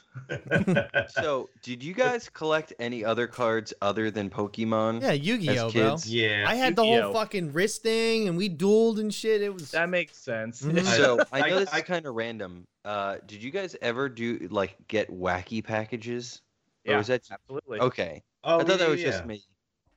So, 1.10 1.48
did 1.62 1.82
you 1.82 1.94
guys 1.94 2.28
collect 2.28 2.72
any 2.78 3.04
other 3.04 3.26
cards 3.26 3.72
other 3.82 4.10
than 4.10 4.30
Pokemon? 4.30 5.02
yeah, 5.02 5.12
Yu-Gi-Oh, 5.12 5.70
bro. 5.70 5.90
kids? 5.92 6.12
yeah. 6.12 6.44
I 6.46 6.54
had 6.54 6.76
the 6.76 6.82
whole 6.82 6.94
Yu-Gi-Oh. 6.96 7.12
fucking 7.12 7.52
wrist 7.52 7.82
thing, 7.82 8.28
and 8.28 8.36
we 8.36 8.48
dueled 8.48 8.98
and 8.98 9.12
shit. 9.12 9.42
It 9.42 9.52
was 9.52 9.70
That 9.72 9.88
makes 9.88 10.16
sense. 10.18 10.62
Mhm. 10.62 10.84
So 10.96 11.18
I 11.32 11.42
I- 11.42 11.50
know 11.50 11.58
this 11.60 11.72
I- 11.72 11.78
is 11.78 11.84
kind 11.84 12.06
of 12.06 12.14
random. 12.14 12.66
Uh, 12.84 13.16
did 13.26 13.42
you 13.42 13.50
guys 13.50 13.76
ever 13.82 14.08
do 14.08 14.46
like 14.50 14.76
get 14.88 15.10
wacky 15.10 15.62
packages? 15.64 16.42
Or 16.86 16.92
yeah, 16.92 16.98
was 16.98 17.08
that 17.08 17.22
absolutely. 17.30 17.80
okay? 17.80 18.22
oh, 18.44 18.60
I 18.60 18.64
thought 18.64 18.78
that 18.78 18.88
was 18.88 19.00
yeah. 19.02 19.10
just 19.10 19.26
me. 19.26 19.42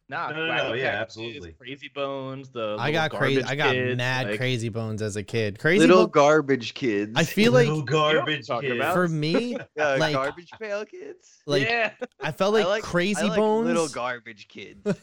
Nah, 0.09 0.31
No, 0.31 0.37
no, 0.37 0.47
no, 0.47 0.63
Wacky 0.71 0.79
yeah, 0.79 0.99
absolutely. 0.99 1.51
Crazy 1.51 1.87
Bones. 1.93 2.49
The 2.49 2.75
I 2.79 2.91
got 2.91 3.11
crazy. 3.11 3.43
I 3.43 3.55
got 3.55 3.73
kids, 3.73 3.95
mad 3.95 4.27
like- 4.29 4.37
crazy 4.39 4.69
bones 4.69 5.03
as 5.03 5.15
a 5.15 5.23
kid. 5.23 5.59
Crazy 5.59 5.79
Little 5.79 6.07
Bo- 6.07 6.11
garbage 6.11 6.73
kids. 6.73 7.11
I 7.15 7.23
feel 7.23 7.51
like 7.51 7.67
Little 7.67 7.83
garbage 7.83 8.47
talking 8.47 8.69
kids. 8.69 8.79
about. 8.79 8.95
for 8.95 9.07
me, 9.07 9.55
uh, 9.79 9.97
like- 9.99 10.13
garbage 10.13 10.49
pail 10.59 10.83
kids. 10.85 11.41
like 11.45 11.63
yeah, 11.63 11.91
I 12.19 12.31
felt 12.31 12.53
like, 12.55 12.65
I 12.65 12.69
like 12.69 12.83
crazy 12.83 13.21
I 13.21 13.25
like 13.27 13.37
bones. 13.37 13.67
Little 13.67 13.87
garbage 13.87 14.47
kids. 14.47 14.81
I 14.85 14.95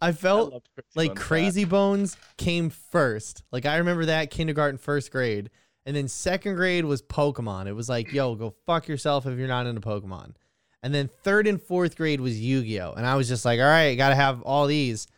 I 0.08 0.12
felt 0.12 0.52
loved 0.52 0.68
Crazy 0.74 0.88
like 0.96 1.08
Bones 1.10 1.18
crazy 1.20 1.64
bones 1.64 2.16
came 2.36 2.70
first. 2.70 3.44
Like 3.52 3.66
I 3.66 3.76
remember 3.76 4.06
that 4.06 4.30
kindergarten, 4.32 4.78
first 4.78 5.12
grade, 5.12 5.50
and 5.86 5.94
then 5.94 6.08
second 6.08 6.56
grade 6.56 6.84
was 6.84 7.02
Pokemon. 7.02 7.68
It 7.68 7.72
was 7.74 7.88
like, 7.88 8.12
yo, 8.12 8.34
go 8.34 8.52
fuck 8.66 8.88
yourself 8.88 9.26
if 9.26 9.38
you're 9.38 9.46
not 9.46 9.66
into 9.66 9.80
Pokemon. 9.80 10.32
And 10.82 10.94
then 10.94 11.10
third 11.24 11.46
and 11.46 11.60
fourth 11.60 11.96
grade 11.96 12.20
was 12.20 12.38
Yu-Gi-Oh, 12.40 12.92
and 12.92 13.04
I 13.04 13.16
was 13.16 13.28
just 13.28 13.44
like, 13.44 13.58
all 13.58 13.66
right, 13.66 13.96
gotta 13.96 14.14
have 14.14 14.42
all 14.42 14.66
these. 14.66 15.08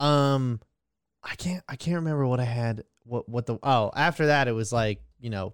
Um, 0.00 0.60
I 1.22 1.34
can't, 1.34 1.62
I 1.68 1.76
can't 1.76 1.96
remember 1.96 2.26
what 2.26 2.40
I 2.40 2.44
had. 2.44 2.84
What, 3.04 3.28
what 3.28 3.46
the? 3.46 3.58
Oh, 3.62 3.90
after 3.94 4.26
that, 4.26 4.48
it 4.48 4.52
was 4.52 4.72
like, 4.72 5.02
you 5.20 5.30
know, 5.30 5.52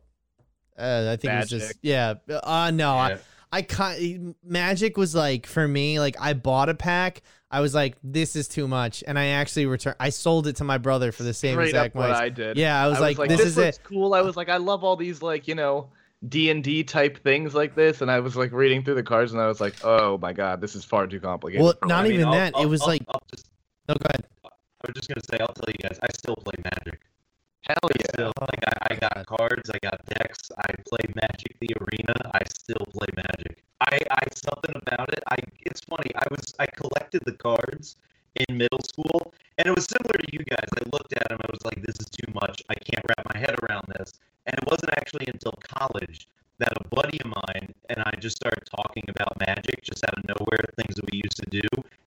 uh, 0.79 1.11
I 1.13 1.17
think 1.17 1.33
it 1.33 1.37
was 1.39 1.51
just, 1.51 1.75
yeah. 1.83 2.15
Uh, 2.29 2.71
no, 2.73 2.93
I, 2.93 3.11
Yeah. 3.11 3.19
I 3.51 3.63
kind 3.63 4.35
magic 4.45 4.97
was 4.97 5.15
like 5.15 5.47
for 5.47 5.67
me 5.67 5.99
like 5.99 6.17
I 6.21 6.35
bought 6.35 6.69
a 6.69 6.75
pack. 6.75 7.23
I 7.51 7.61
was 7.61 7.75
like 7.75 7.97
this 8.05 8.37
is 8.37 8.47
too 8.47 8.69
much, 8.69 9.03
and 9.07 9.19
I 9.19 9.29
actually 9.29 9.65
returned. 9.65 9.97
I 9.99 10.11
sold 10.11 10.47
it 10.47 10.57
to 10.57 10.65
my 10.65 10.77
brother 10.77 11.13
for 11.13 11.23
the 11.23 11.33
same 11.33 11.55
Straight 11.55 11.69
exact 11.69 11.95
price. 11.95 12.15
I 12.15 12.29
did. 12.29 12.59
Yeah, 12.59 12.83
I 12.83 12.89
was, 12.89 13.01
like, 13.01 13.17
this, 13.17 13.41
is 13.41 13.57
looks 13.57 13.79
it. 13.79 13.85
cool. 13.85 14.13
I 14.13 14.21
was 14.21 14.37
like, 14.37 14.51
I 14.51 14.59
love 14.59 14.85
all 14.85 14.97
these 14.97 15.23
like 15.23 15.49
you 15.49 15.55
know 15.55 15.89
D 16.27 16.51
and 16.51 16.65
D 16.65 16.83
type 16.83 17.23
things 17.23 17.55
like 17.55 17.75
this, 17.77 18.01
and 18.01 18.11
I 18.11 18.19
was 18.21 18.35
like 18.35 18.51
reading 18.53 18.83
through 18.83 18.97
the 18.97 19.03
cards, 19.05 19.33
and 19.33 19.41
I 19.41 19.47
was 19.47 19.61
like, 19.61 19.77
oh 19.85 20.19
my 20.19 20.33
god, 20.33 20.61
this 20.61 20.75
is 20.75 20.85
far 20.85 21.07
too 21.07 21.21
complicated. 21.21 21.63
Well, 21.63 21.75
not 21.85 21.89
me. 21.89 21.95
I 21.95 22.03
mean, 22.03 22.13
even 22.15 22.27
I'll- 22.27 22.33
that. 22.35 22.49
It 22.55 22.57
I'll- 22.57 22.69
was 22.69 22.83
I'll- 22.83 22.89
like- 22.89 23.05
I'll 23.09 23.23
just, 23.31 23.47
No, 23.89 23.95
go 23.95 24.07
ahead. 24.07 24.25
I 24.45 24.49
was 24.87 24.95
just 24.95 25.09
gonna 25.09 25.23
say, 25.31 25.39
I'll 25.41 25.55
tell 25.55 25.69
you 25.69 25.89
guys, 25.89 25.99
I 26.03 26.07
still 26.17 26.37
play 26.37 26.55
Magic. 26.65 27.01
hell 27.69 27.77
I 27.85 27.89
yeah. 27.99 28.07
still, 28.15 28.33
like, 28.41 28.65
I, 28.67 28.95
I 28.95 28.95
got 28.97 29.27
cards, 29.27 29.71
I 29.71 29.79
got 29.83 30.05
decks, 30.07 30.51
I 30.57 30.73
play 30.89 31.13
Magic 31.21 31.57
the 31.61 31.69
Arena. 31.81 32.15
I 32.35 32.41
still 32.49 32.85
play 32.95 33.09
Magic. 33.17 33.63
I, 33.81 33.99
I 34.11 34.23
something 34.35 34.75
about 34.87 35.13
it. 35.13 35.23
I 35.31 35.37
it's 35.67 35.81
funny. 35.83 36.11
I 36.17 36.25
was 36.31 36.53
I 36.59 36.67
collected 36.67 37.23
the 37.27 37.33
cards 37.33 37.97
in 38.37 38.57
middle 38.59 38.81
school, 38.89 39.33
and 39.59 39.67
it 39.69 39.75
was 39.75 39.87
similar 39.87 40.15
to 40.19 40.33
you 40.33 40.41
guys. 40.45 40.69
I 40.77 40.83
looked 40.93 41.13
at 41.15 41.29
them, 41.29 41.39
I 41.43 41.51
was 41.51 41.65
like, 41.65 41.81
this 41.83 41.97
is 42.01 42.07
too 42.07 42.33
much. 42.35 42.63
I 42.69 42.75
can't 42.75 43.05
wrap 43.09 43.27
my 43.35 43.39
head 43.39 43.55
around 43.69 43.85
this. 43.99 44.13
And 44.47 44.55
it 44.57 44.65
wasn't 44.71 44.93
actually 44.97 45.27
until 45.27 45.53
college 45.63 46.27
that 46.59 46.73
a 46.81 46.89
buddy 46.89 47.19
of 47.21 47.27
mine 47.27 47.75
and 47.91 48.01
I 48.05 48.13
just 48.29 48.37
started 48.37 48.63
talking 48.77 49.03
about 49.09 49.29
magic 49.41 49.83
just 49.83 50.05
out 50.05 50.17
of 50.19 50.25
nowhere, 50.29 50.65
things 50.77 50.95
that 50.97 51.05
we 51.11 51.21
used 51.25 51.37
to 51.39 51.49
do. 51.51 51.61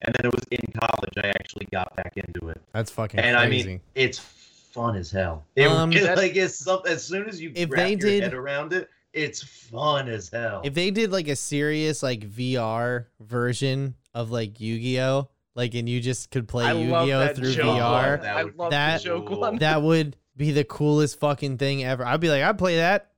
And 0.04 0.16
then 0.16 0.26
it 0.26 0.34
was 0.34 0.44
in 0.52 0.60
college 0.80 1.14
I 1.24 1.28
actually 1.30 1.68
got 1.72 1.96
back 1.96 2.14
into 2.16 2.50
it. 2.50 2.62
That's 2.74 2.92
fucking 2.92 3.20
And 3.20 3.36
I 3.38 3.48
crazy. 3.48 3.68
mean, 3.70 3.82
it's 3.96 4.20
fun 4.20 4.96
as 4.96 5.12
hell. 5.12 5.44
It, 5.56 5.68
Um, 5.68 5.92
it, 5.92 6.16
like 6.18 6.36
it's 6.36 6.56
something. 6.56 6.92
As 6.92 7.04
soon 7.04 7.28
as 7.28 7.42
you 7.42 7.52
If 7.56 7.70
wrap 7.72 7.80
they 7.84 7.90
your 7.92 8.00
did- 8.00 8.24
head 8.24 8.34
around 8.34 8.74
it, 8.74 8.90
it's 9.14 9.44
fun 9.44 10.08
as 10.08 10.30
hell. 10.30 10.62
if 10.64 10.74
they 10.74 10.90
did 10.92 11.12
like 11.12 11.28
a 11.28 11.36
serious 11.36 12.02
like 12.02 12.22
VR 12.30 13.06
version 13.20 13.96
of 14.14 14.32
like 14.32 14.60
Yu-Gi-Oh, 14.62 15.28
like 15.56 15.74
and 15.76 15.90
you 15.90 16.00
just 16.00 16.32
could 16.32 16.48
play 16.48 16.66
I 16.66 16.74
Yu-Gi-Oh 16.74 17.20
that 17.20 17.36
through 17.36 17.54
joke 17.54 17.66
VR. 17.78 18.22
That 18.22 18.38
I 18.38 18.42
love 18.44 18.72
that- 18.72 19.00
the 19.00 19.06
joke 19.06 19.30
one. 19.30 19.58
that 19.58 19.82
would 19.82 20.16
be 20.38 20.52
the 20.52 20.64
coolest 20.64 21.20
fucking 21.20 21.58
thing 21.58 21.84
ever. 21.84 22.06
I'd 22.06 22.22
be 22.22 22.30
like, 22.30 22.42
I'd 22.44 22.58
play 22.58 22.78
that. 22.78 23.11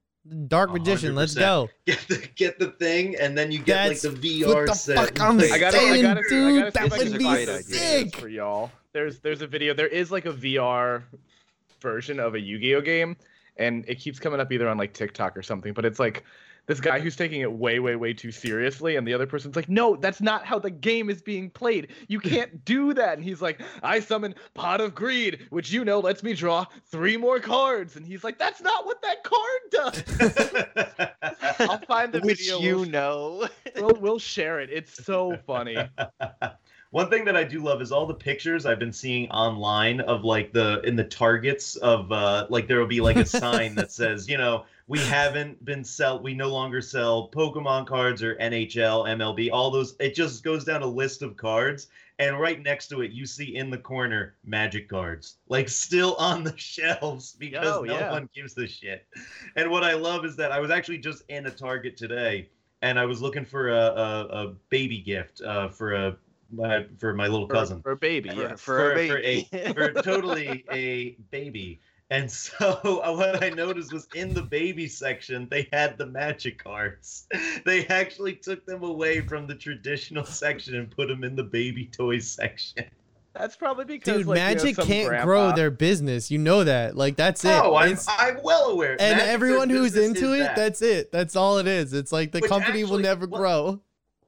Dark 0.48 0.72
Magician, 0.72 1.16
let's 1.16 1.36
go. 1.36 1.70
get 1.86 2.00
the 2.08 2.26
get 2.36 2.58
the 2.58 2.68
thing, 2.68 3.16
and 3.18 3.38
then 3.38 3.52
you 3.52 3.60
get 3.60 3.90
That's 3.90 4.04
like 4.06 4.22
the 4.22 4.44
what 4.46 4.56
VR 4.56 4.68
the 4.68 4.74
set. 4.74 4.96
fuck 4.98 5.10
and 5.10 5.20
I'm 5.22 5.38
play- 5.38 5.52
I 5.52 5.58
gotta, 5.60 5.78
I 5.78 6.02
gotta, 6.02 6.22
dude, 6.30 6.64
I 6.64 6.70
gotta 6.70 6.72
see 6.72 6.80
that 6.80 6.86
if 6.86 6.94
I 6.94 6.98
would 6.98 7.58
be 7.58 7.64
sick. 7.64 8.16
for 8.16 8.28
y'all. 8.30 8.72
There's 8.94 9.20
there's 9.20 9.42
a 9.42 9.48
video. 9.48 9.74
There 9.74 9.88
is 9.88 10.12
like 10.12 10.26
a 10.26 10.32
VR 10.32 11.04
version 11.82 12.20
of 12.20 12.36
a 12.36 12.40
Yu-Gi-Oh 12.40 12.82
game, 12.82 13.18
and 13.58 13.84
it 13.88 13.96
keeps 13.96 14.18
coming 14.20 14.40
up 14.40 14.52
either 14.52 14.70
on 14.70 14.78
like 14.78 14.94
TikTok 14.94 15.36
or 15.36 15.44
something. 15.44 15.74
But 15.74 15.84
it's 15.84 16.00
like 16.00 16.24
this 16.66 16.80
guy 16.80 17.00
who's 17.00 17.16
taking 17.16 17.42
it 17.42 17.52
way, 17.52 17.80
way, 17.80 17.96
way 17.96 18.14
too 18.14 18.32
seriously, 18.32 18.96
and 18.96 19.06
the 19.06 19.14
other 19.14 19.28
person's 19.28 19.56
like, 19.56 19.68
"No, 19.68 19.96
that's 19.96 20.22
not 20.22 20.46
how 20.46 20.60
the 20.60 20.70
game 20.70 21.10
is 21.10 21.22
being 21.22 21.50
played. 21.50 21.90
You 22.08 22.20
can't 22.22 22.64
do 22.66 22.94
that." 22.94 23.18
And 23.18 23.24
he's 23.24 23.42
like, 23.42 23.62
"I 23.82 24.00
summon 24.00 24.36
Pot 24.54 24.80
of 24.82 24.96
Greed, 24.96 25.48
which 25.50 25.72
you 25.72 25.84
know 25.84 26.00
lets 26.00 26.24
me 26.24 26.34
draw 26.34 26.66
three 26.86 27.18
more 27.18 27.40
cards." 27.40 27.96
And 27.96 28.06
he's 28.06 28.24
like, 28.24 28.38
"That's 28.38 28.62
not 28.62 28.86
what 28.86 29.02
that 29.02 29.24
card 29.24 29.62
does." 29.72 30.04
I'll 31.70 31.80
find 31.80 32.12
the 32.14 32.22
Which 32.22 32.40
video. 32.40 32.60
you 32.60 32.76
we'll, 32.78 32.86
know. 32.86 33.48
we'll, 33.76 33.98
we'll 34.00 34.20
share 34.20 34.60
it. 34.60 34.70
It's 34.72 35.04
so 35.06 35.38
funny. 35.46 35.78
One 36.92 37.10
thing 37.10 37.26
that 37.26 37.36
I 37.36 37.44
do 37.44 37.60
love 37.60 37.82
is 37.82 37.92
all 37.92 38.06
the 38.06 38.14
pictures 38.14 38.68
I've 38.68 38.78
been 38.78 38.94
seeing 38.94 39.28
online 39.32 40.00
of 40.02 40.24
like 40.24 40.54
the 40.54 40.80
in 40.82 40.96
the 40.96 41.04
targets 41.04 41.76
of 41.78 42.12
uh 42.12 42.46
like 42.52 42.68
there 42.68 42.80
will 42.80 42.86
be 42.86 43.02
like 43.02 43.16
a 43.16 43.26
sign 43.26 43.74
that 43.76 43.92
says, 43.92 44.30
you 44.30 44.38
know, 44.38 44.66
We 44.88 45.00
haven't 45.00 45.64
been 45.64 45.84
sell. 45.84 46.22
We 46.22 46.34
no 46.34 46.50
longer 46.50 46.82
sell 46.82 47.30
Pokemon 47.30 47.88
cards 47.88 48.22
or 48.22 48.36
NHL, 48.36 49.06
MLB. 49.08 49.50
All 49.52 49.72
those. 49.72 49.96
It 50.00 50.14
just 50.14 50.44
goes 50.44 50.66
down 50.66 50.82
a 50.82 50.88
list 50.88 51.22
of 51.22 51.38
cards, 51.38 51.88
and 52.20 52.38
right 52.40 52.62
next 52.62 52.90
to 52.90 53.02
it, 53.02 53.12
you 53.12 53.26
see 53.26 53.56
in 53.56 53.70
the 53.70 53.78
corner 53.78 54.36
Magic 54.44 54.90
cards, 54.90 55.38
like 55.48 55.70
still 55.70 56.16
on 56.16 56.44
the 56.44 56.54
shelves 56.58 57.34
because 57.40 57.66
Oh, 57.78 57.84
no 57.84 57.94
yeah. 57.98 58.12
one 58.12 58.30
gives 58.36 58.58
a 58.58 58.68
shit. 58.68 59.06
And 59.56 59.72
what 59.72 59.84
I 59.84 59.94
love 59.94 60.26
is 60.26 60.36
that 60.36 60.52
I 60.52 60.60
was 60.60 60.70
actually 60.70 60.98
just 60.98 61.24
in 61.30 61.46
a 61.46 61.52
Target 61.52 61.96
today, 61.96 62.50
and 62.82 63.00
I 63.00 63.06
was 63.06 63.22
looking 63.22 63.46
for 63.46 63.70
a 63.70 63.76
a, 63.86 64.26
a 64.26 64.48
baby 64.70 65.00
gift 65.00 65.42
uh, 65.42 65.70
for 65.70 65.94
a 65.94 66.18
my, 66.52 66.86
for 67.00 67.14
my 67.14 67.28
little 67.28 67.48
cousin 67.48 67.82
for, 67.82 67.92
a 67.92 67.96
baby. 67.98 68.30
For- 68.30 68.36
yes. 68.42 68.62
for 68.62 68.94
a 68.98 69.08
for 69.08 69.18
a, 69.20 69.44
for 69.74 69.94
totally 70.04 70.64
a 70.72 71.12
baby. 71.32 71.80
And 72.10 72.30
so 72.30 73.02
uh, 73.04 73.14
what 73.16 73.44
I 73.44 73.50
noticed 73.50 73.92
was 73.94 74.08
in 74.14 74.34
the 74.34 74.42
baby 74.42 74.88
section, 74.88 75.48
they 75.50 75.68
had 75.72 75.98
the 75.98 76.06
magic 76.06 76.64
cards. 76.64 77.28
They 77.66 77.86
actually 77.88 78.36
took 78.36 78.66
them 78.66 78.84
away 78.84 79.22
from 79.22 79.48
the 79.48 79.56
traditional 79.56 80.26
section 80.44 80.76
and 80.76 80.92
put 80.92 81.08
them 81.08 81.24
in 81.24 81.36
the 81.36 81.44
baby 81.44 81.86
toys 81.86 82.30
section. 82.30 82.86
That's 83.34 83.56
probably 83.56 83.86
because 83.86 84.18
Dude, 84.20 84.28
like, 84.28 84.38
you 84.38 84.44
know, 84.44 84.50
Magic 84.64 84.78
can't 84.78 85.08
grandpa- 85.10 85.26
grow 85.26 85.52
their 85.56 85.72
business. 85.72 86.30
You 86.30 86.38
know 86.38 86.64
that. 86.66 86.96
Like 86.96 87.16
that's 87.16 87.44
it. 87.44 87.50
Oh, 87.50 87.76
I'm, 87.76 87.98
I'm 88.08 88.38
well 88.44 88.66
aware. 88.70 88.92
and 89.00 89.18
Magic, 89.18 89.28
everyone 89.28 89.70
who's 89.72 89.96
into 89.96 90.34
it, 90.36 90.40
that. 90.40 90.56
that's 90.56 90.82
it. 90.84 91.12
That's 91.12 91.36
all 91.36 91.58
it 91.58 91.66
is. 91.66 91.94
It's 91.94 92.12
like 92.12 92.32
the 92.32 92.42
Which 92.42 92.50
company 92.52 92.84
will 92.84 93.00
never 93.00 93.26
what- 93.26 93.40
grow. 93.40 93.82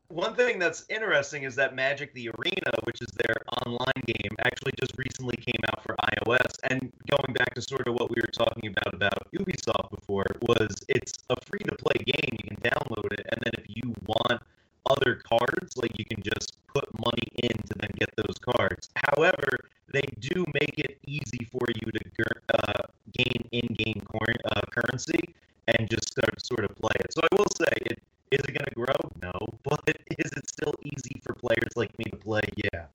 One 0.10 0.36
thing 0.36 0.60
that's 0.60 0.86
interesting 0.88 1.44
is 1.44 1.56
that 1.56 1.76
Magic 1.76 2.13
the 2.13 2.30
Arena, 2.30 2.72
which 2.84 3.02
is 3.02 3.08
their 3.18 3.36
online 3.65 4.04
game, 4.06 4.36
actually 4.46 4.74
just 4.80 4.94
recently 4.98 5.36
came 5.38 5.62
out 5.70 5.84
for 5.84 5.96
iOS. 5.96 6.60
And 6.70 6.91
going 7.10 7.34
back 7.34 7.56
to 7.56 7.62
sort 7.62 7.88
of 7.88 7.96
what 7.96 8.10
we 8.10 8.22
were 8.22 8.32
talking 8.32 8.70
about 8.70 8.94
about 8.94 9.32
Ubisoft 9.34 9.89
before, 9.89 10.26
was 10.41 10.76
it's 10.89 11.13
a 11.32 11.36
free 11.46 11.60
to 11.60 11.76
play 11.76 12.04
game. 12.06 12.38
You 12.44 12.56
can 12.56 12.58
download 12.58 13.13
it, 13.13 13.26
and 13.32 13.41
then 13.44 13.54
if 13.58 13.65
you 13.68 13.96
want 14.06 14.41
other 14.86 15.15
cards, 15.15 15.76
like 15.78 15.98
you 15.98 16.06
can 16.06 16.22
just 16.22 16.58
put 16.68 16.86
money 17.00 17.28
in 17.41 17.58
to 17.58 17.74
then 17.80 17.89
get 17.98 18.10
those 18.15 18.38
cards. 18.38 18.89
However, 18.96 19.58
they 19.91 20.04
do 20.20 20.46
make 20.54 20.78
it 20.78 21.00
easy 21.08 21.48
for 21.52 21.65
you 21.76 21.91
to 21.91 22.26
uh, 22.54 22.84
gain 23.18 23.48
in-game 23.52 24.04
cor- 24.06 24.41
uh, 24.52 24.62
currency 24.70 25.34
and 25.68 25.89
just 25.89 26.12
start 26.12 26.46
sort 26.46 26.63
of 26.63 26.76
play 26.78 26.94
it. 27.00 27.13
So 27.13 27.22
I 27.24 27.36
will 27.36 27.50
say 27.58 27.74
it 27.89 28.00
is 28.32 28.40
it 28.40 28.48
going 28.48 28.66
to 28.70 28.76
grow? 28.76 29.12
No. 29.22 29.32
But 29.64 29.82
is 30.18 30.32
it 30.32 30.50
still 30.50 30.74
easy 30.84 31.22
for 31.24 31.34
players 31.34 31.70
like 31.76 31.98
me 31.98 32.06
to 32.06 32.18
play? 32.18 32.42
Yeah. 32.56 32.86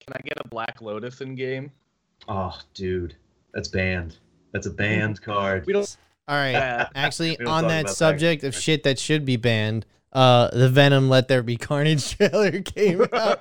Can 0.00 0.12
I 0.14 0.20
get 0.24 0.34
a 0.44 0.48
Black 0.48 0.80
Lotus 0.80 1.20
in 1.20 1.34
game? 1.34 1.70
Oh, 2.28 2.58
dude, 2.74 3.14
that's 3.54 3.68
banned. 3.68 4.16
That's 4.52 4.66
a 4.66 4.70
banned 4.70 5.20
card. 5.22 5.66
We 5.66 5.72
don't. 5.72 5.96
All 6.28 6.36
right. 6.36 6.54
Actually, 6.94 7.38
on 7.40 7.66
that 7.68 7.80
about 7.80 7.86
that. 7.88 7.94
subject 7.94 8.44
of 8.44 8.54
shit 8.54 8.82
that 8.84 8.98
should 8.98 9.24
be 9.24 9.36
banned, 9.36 9.86
uh, 10.12 10.48
the 10.52 10.68
Venom 10.68 11.08
Let 11.08 11.28
There 11.28 11.42
Be 11.42 11.56
Carnage 11.56 12.16
trailer 12.16 12.60
came 12.62 13.02
out. 13.12 13.40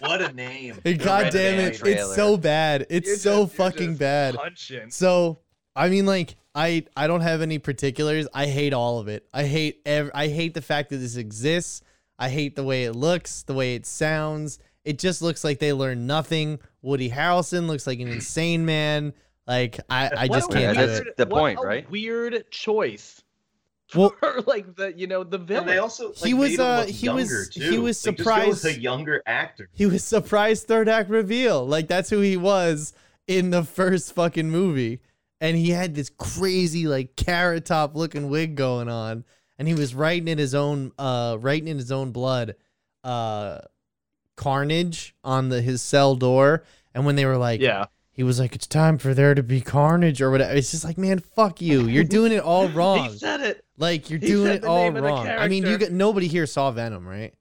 What 0.00 0.20
a 0.22 0.32
name! 0.32 0.74
And 0.84 0.98
The 0.98 1.04
God 1.04 1.30
damn 1.32 1.60
it, 1.60 1.76
trailer. 1.76 2.02
it's 2.02 2.14
so 2.16 2.36
bad. 2.36 2.86
It's 2.90 3.06
You're 3.08 3.16
so 3.16 3.44
just- 3.44 3.56
fucking 3.56 3.96
bad. 3.96 4.34
Punching. 4.34 4.90
So, 4.90 5.38
I 5.76 5.88
mean, 5.88 6.04
like, 6.06 6.36
I 6.54 6.84
I 6.96 7.06
don't 7.06 7.20
have 7.22 7.42
any 7.42 7.58
particulars. 7.58 8.26
I 8.32 8.46
hate 8.46 8.72
all 8.72 8.98
of 8.98 9.08
it. 9.08 9.26
I 9.32 9.44
hate 9.44 9.80
ev- 9.86 10.10
I 10.14 10.28
hate 10.28 10.54
the 10.54 10.62
fact 10.62 10.90
that 10.90 10.98
this 10.98 11.16
exists. 11.16 11.82
I 12.18 12.28
hate 12.28 12.54
the 12.54 12.62
way 12.64 12.84
it 12.84 12.92
looks, 12.94 13.42
the 13.42 13.54
way 13.54 13.74
it 13.74 13.86
sounds. 13.86 14.58
It 14.84 14.98
just 14.98 15.20
looks 15.22 15.42
like 15.42 15.58
they 15.58 15.72
learned 15.72 16.06
nothing. 16.06 16.60
Woody 16.82 17.10
Harrelson 17.10 17.66
looks 17.66 17.86
like 17.86 17.98
an 18.00 18.08
insane 18.12 18.64
man. 18.64 19.12
Like 19.46 19.80
I, 19.90 20.10
I 20.16 20.28
just 20.28 20.50
a 20.50 20.52
can't 20.54 20.78
do 20.78 20.86
that's- 20.86 21.00
it. 21.00 21.16
the 21.16 21.26
what 21.26 21.38
point, 21.40 21.58
a 21.58 21.62
right? 21.66 21.90
Weird 21.90 22.50
choice. 22.50 23.20
Well- 23.94 24.14
for 24.20 24.40
like 24.46 24.76
the 24.76 24.92
you 24.96 25.06
know 25.08 25.24
the 25.24 25.38
And 25.38 25.46
villain. 25.48 25.66
they 25.66 25.78
also 25.78 26.08
like, 26.08 26.16
He 26.18 26.34
was, 26.34 26.58
uh, 26.58 26.86
he 26.86 27.08
was- 27.08 27.48
too. 27.50 27.60
he 27.70 27.78
was 27.78 28.06
Like, 28.06 28.16
just 28.16 28.26
go 28.28 28.34
with 28.48 28.58
surprised- 28.58 28.64
a 28.66 28.80
younger 28.80 29.22
actor. 29.26 29.68
He 29.72 29.86
was 29.86 30.04
surprised 30.04 30.68
third 30.68 30.88
act 30.88 31.10
reveal. 31.10 31.66
Like 31.66 31.88
that's 31.88 32.10
who 32.10 32.20
he 32.20 32.36
was 32.36 32.92
in 33.26 33.50
the 33.50 33.64
first 33.64 34.14
fucking 34.14 34.50
movie. 34.50 35.00
And 35.44 35.58
he 35.58 35.68
had 35.68 35.94
this 35.94 36.08
crazy 36.08 36.86
like 36.86 37.16
carrot 37.16 37.66
top 37.66 37.94
looking 37.94 38.30
wig 38.30 38.54
going 38.54 38.88
on. 38.88 39.26
And 39.58 39.68
he 39.68 39.74
was 39.74 39.94
writing 39.94 40.26
in 40.28 40.38
his 40.38 40.54
own 40.54 40.92
uh 40.98 41.36
writing 41.38 41.68
in 41.68 41.76
his 41.76 41.92
own 41.92 42.12
blood 42.12 42.54
uh 43.04 43.58
carnage 44.36 45.14
on 45.22 45.50
the 45.50 45.60
his 45.60 45.82
cell 45.82 46.16
door. 46.16 46.64
And 46.94 47.04
when 47.04 47.16
they 47.16 47.26
were 47.26 47.36
like 47.36 47.60
yeah. 47.60 47.84
he 48.10 48.22
was 48.22 48.40
like, 48.40 48.54
It's 48.54 48.66
time 48.66 48.96
for 48.96 49.12
there 49.12 49.34
to 49.34 49.42
be 49.42 49.60
carnage 49.60 50.22
or 50.22 50.30
whatever. 50.30 50.54
It's 50.54 50.70
just 50.70 50.82
like, 50.82 50.96
man, 50.96 51.18
fuck 51.18 51.60
you. 51.60 51.88
You're 51.88 52.04
doing 52.04 52.32
it 52.32 52.40
all 52.42 52.68
wrong. 52.70 53.10
He 53.10 53.18
said 53.18 53.42
it. 53.42 53.66
Like 53.76 54.08
you're 54.08 54.20
he 54.20 54.28
doing 54.28 54.50
it 54.50 54.64
all 54.64 54.78
name 54.78 54.96
of 54.96 55.02
the 55.02 55.08
wrong. 55.10 55.28
I 55.28 55.48
mean, 55.48 55.66
you 55.66 55.76
got 55.76 55.90
nobody 55.90 56.26
here 56.26 56.46
saw 56.46 56.70
Venom, 56.70 57.06
right? 57.06 57.34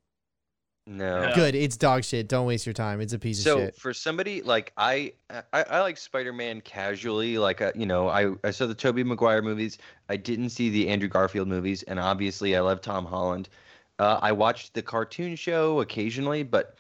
No. 0.85 1.31
Good. 1.33 1.55
It's 1.55 1.77
dog 1.77 2.03
shit. 2.03 2.27
Don't 2.27 2.45
waste 2.45 2.65
your 2.65 2.73
time. 2.73 2.99
It's 2.99 3.13
a 3.13 3.19
piece 3.19 3.41
So 3.41 3.57
of 3.57 3.65
shit. 3.65 3.75
So 3.75 3.79
for 3.79 3.93
somebody 3.93 4.41
like 4.41 4.73
I, 4.77 5.13
I, 5.29 5.63
I 5.63 5.79
like 5.79 5.97
Spider-Man 5.97 6.61
casually. 6.61 7.37
Like 7.37 7.61
uh, 7.61 7.71
you 7.73 7.85
know, 7.85 8.09
I, 8.09 8.33
I 8.43 8.51
saw 8.51 8.65
the 8.65 8.75
Tobey 8.75 9.03
Maguire 9.03 9.41
movies. 9.41 9.77
I 10.09 10.17
didn't 10.17 10.49
see 10.49 10.69
the 10.69 10.89
Andrew 10.89 11.07
Garfield 11.07 11.47
movies, 11.47 11.83
and 11.83 11.99
obviously 11.99 12.55
I 12.55 12.59
love 12.59 12.81
Tom 12.81 13.05
Holland. 13.05 13.47
Uh, 13.97 14.19
I 14.21 14.33
watched 14.33 14.73
the 14.73 14.81
cartoon 14.81 15.35
show 15.35 15.79
occasionally, 15.79 16.43
but 16.43 16.75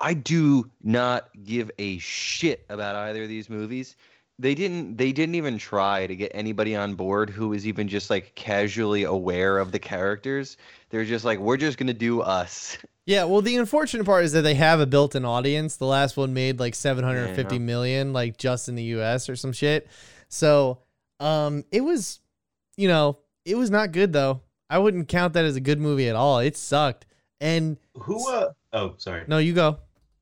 I 0.00 0.12
do 0.12 0.70
not 0.82 1.30
give 1.44 1.70
a 1.78 1.98
shit 1.98 2.66
about 2.68 2.96
either 2.96 3.22
of 3.22 3.28
these 3.28 3.48
movies. 3.48 3.96
They 4.38 4.54
didn't. 4.54 4.98
They 4.98 5.10
didn't 5.10 5.36
even 5.36 5.56
try 5.56 6.06
to 6.06 6.14
get 6.14 6.30
anybody 6.34 6.76
on 6.76 6.94
board 6.96 7.30
who 7.30 7.48
was 7.48 7.66
even 7.66 7.88
just 7.88 8.10
like 8.10 8.34
casually 8.34 9.04
aware 9.04 9.58
of 9.58 9.72
the 9.72 9.78
characters. 9.78 10.58
They're 10.90 11.06
just 11.06 11.24
like, 11.24 11.38
we're 11.38 11.56
just 11.56 11.78
gonna 11.78 11.94
do 11.94 12.20
us. 12.20 12.76
Yeah, 13.08 13.24
well, 13.24 13.40
the 13.40 13.56
unfortunate 13.56 14.04
part 14.04 14.26
is 14.26 14.32
that 14.32 14.42
they 14.42 14.52
have 14.56 14.80
a 14.80 14.86
built-in 14.86 15.24
audience. 15.24 15.76
The 15.76 15.86
last 15.86 16.18
one 16.18 16.34
made 16.34 16.60
like 16.60 16.74
seven 16.74 17.04
hundred 17.04 17.34
fifty 17.34 17.54
Yeah. 17.56 17.62
million, 17.62 18.12
like 18.12 18.36
just 18.36 18.68
in 18.68 18.74
the 18.74 18.82
U.S. 18.82 19.30
or 19.30 19.34
some 19.34 19.54
shit. 19.54 19.88
So, 20.28 20.80
um, 21.18 21.64
it 21.72 21.80
was, 21.80 22.20
you 22.76 22.86
know, 22.86 23.16
it 23.46 23.56
was 23.56 23.70
not 23.70 23.92
good 23.92 24.12
though. 24.12 24.42
I 24.68 24.78
wouldn't 24.78 25.08
count 25.08 25.32
that 25.32 25.46
as 25.46 25.56
a 25.56 25.60
good 25.60 25.80
movie 25.80 26.10
at 26.10 26.16
all. 26.16 26.40
It 26.40 26.54
sucked. 26.54 27.06
And 27.40 27.78
Who? 27.94 28.28
Uh, 28.30 28.50
oh, 28.74 28.92
sorry. 28.98 29.22
no, 29.26 29.38
you 29.38 29.54
go. 29.54 29.78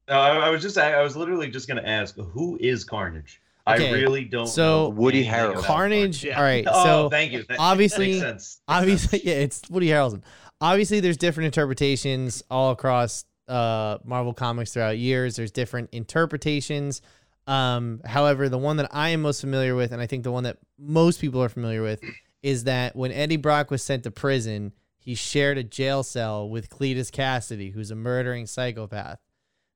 No, 0.08 0.14
I, 0.20 0.46
I 0.46 0.50
was 0.50 0.62
just 0.62 0.78
I 0.78 1.02
was 1.02 1.16
literally 1.16 1.50
just 1.50 1.66
gonna 1.66 1.82
ask 1.82 2.14
who 2.14 2.56
is 2.60 2.84
Carnage. 2.84 3.42
Okay, 3.66 3.88
I 3.88 3.92
really 3.94 4.24
don't. 4.24 4.46
so- 4.46 4.62
know 4.84 4.88
Woody 4.90 5.26
Harrelson. 5.26 5.50
about 5.54 5.64
Carnage. 5.64 6.22
Yeah. 6.22 6.36
All 6.36 6.44
right. 6.44 6.64
Oh, 6.68 6.84
so 6.84 7.08
thank 7.10 7.32
you. 7.32 7.42
That, 7.48 7.58
obviously- 7.58 8.10
makes 8.12 8.20
sense. 8.20 8.60
Obviously, 8.68 9.22
yeah, 9.24 9.34
it's 9.34 9.62
Woody 9.68 9.88
Harrelson. 9.88 10.22
Obviously, 10.60 11.00
there's 11.00 11.16
different 11.16 11.46
interpretations 11.46 12.42
all 12.50 12.70
across 12.70 13.24
uh, 13.48 13.98
Marvel 14.04 14.32
comics 14.32 14.72
throughout 14.72 14.98
years. 14.98 15.36
There's 15.36 15.50
different 15.50 15.90
interpretations. 15.92 17.02
Um, 17.46 18.00
however, 18.04 18.48
the 18.48 18.58
one 18.58 18.78
that 18.78 18.88
I 18.92 19.10
am 19.10 19.22
most 19.22 19.40
familiar 19.40 19.74
with, 19.74 19.92
and 19.92 20.02
I 20.02 20.06
think 20.06 20.24
the 20.24 20.32
one 20.32 20.44
that 20.44 20.58
most 20.78 21.20
people 21.20 21.42
are 21.42 21.48
familiar 21.48 21.82
with, 21.82 22.00
is 22.42 22.64
that 22.64 22.96
when 22.96 23.12
Eddie 23.12 23.36
Brock 23.36 23.70
was 23.70 23.82
sent 23.82 24.02
to 24.04 24.10
prison, 24.10 24.72
he 24.98 25.14
shared 25.14 25.58
a 25.58 25.62
jail 25.62 26.02
cell 26.02 26.48
with 26.48 26.68
Cletus 26.68 27.12
Cassidy, 27.12 27.70
who's 27.70 27.90
a 27.90 27.96
murdering 27.96 28.46
psychopath. 28.46 29.20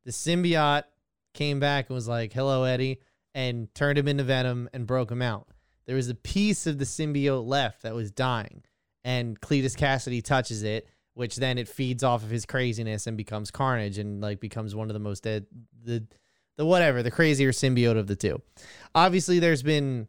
The 0.04 0.10
symbiote 0.10 0.84
came 1.34 1.60
back 1.60 1.88
and 1.88 1.94
was 1.94 2.08
like, 2.08 2.32
"Hello, 2.32 2.64
Eddie," 2.64 3.00
and 3.34 3.72
turned 3.74 3.98
him 3.98 4.08
into 4.08 4.24
Venom 4.24 4.68
and 4.72 4.86
broke 4.86 5.10
him 5.10 5.22
out. 5.22 5.48
There 5.86 5.96
was 5.96 6.08
a 6.08 6.14
piece 6.14 6.66
of 6.66 6.78
the 6.78 6.84
symbiote 6.84 7.46
left 7.46 7.82
that 7.82 7.94
was 7.94 8.10
dying, 8.10 8.64
and 9.04 9.40
Cletus 9.40 9.76
Cassidy 9.76 10.22
touches 10.22 10.62
it, 10.62 10.88
which 11.14 11.36
then 11.36 11.58
it 11.58 11.68
feeds 11.68 12.02
off 12.02 12.22
of 12.22 12.30
his 12.30 12.46
craziness 12.46 13.06
and 13.06 13.16
becomes 13.16 13.50
Carnage 13.50 13.98
and 13.98 14.20
like 14.20 14.40
becomes 14.40 14.74
one 14.74 14.88
of 14.88 14.94
the 14.94 15.00
most 15.00 15.22
dead 15.22 15.46
the 15.82 16.04
the 16.56 16.66
whatever 16.66 17.02
the 17.02 17.10
crazier 17.10 17.52
symbiote 17.52 17.96
of 17.96 18.06
the 18.06 18.16
two. 18.16 18.40
Obviously, 18.94 19.38
there's 19.38 19.62
been 19.62 20.08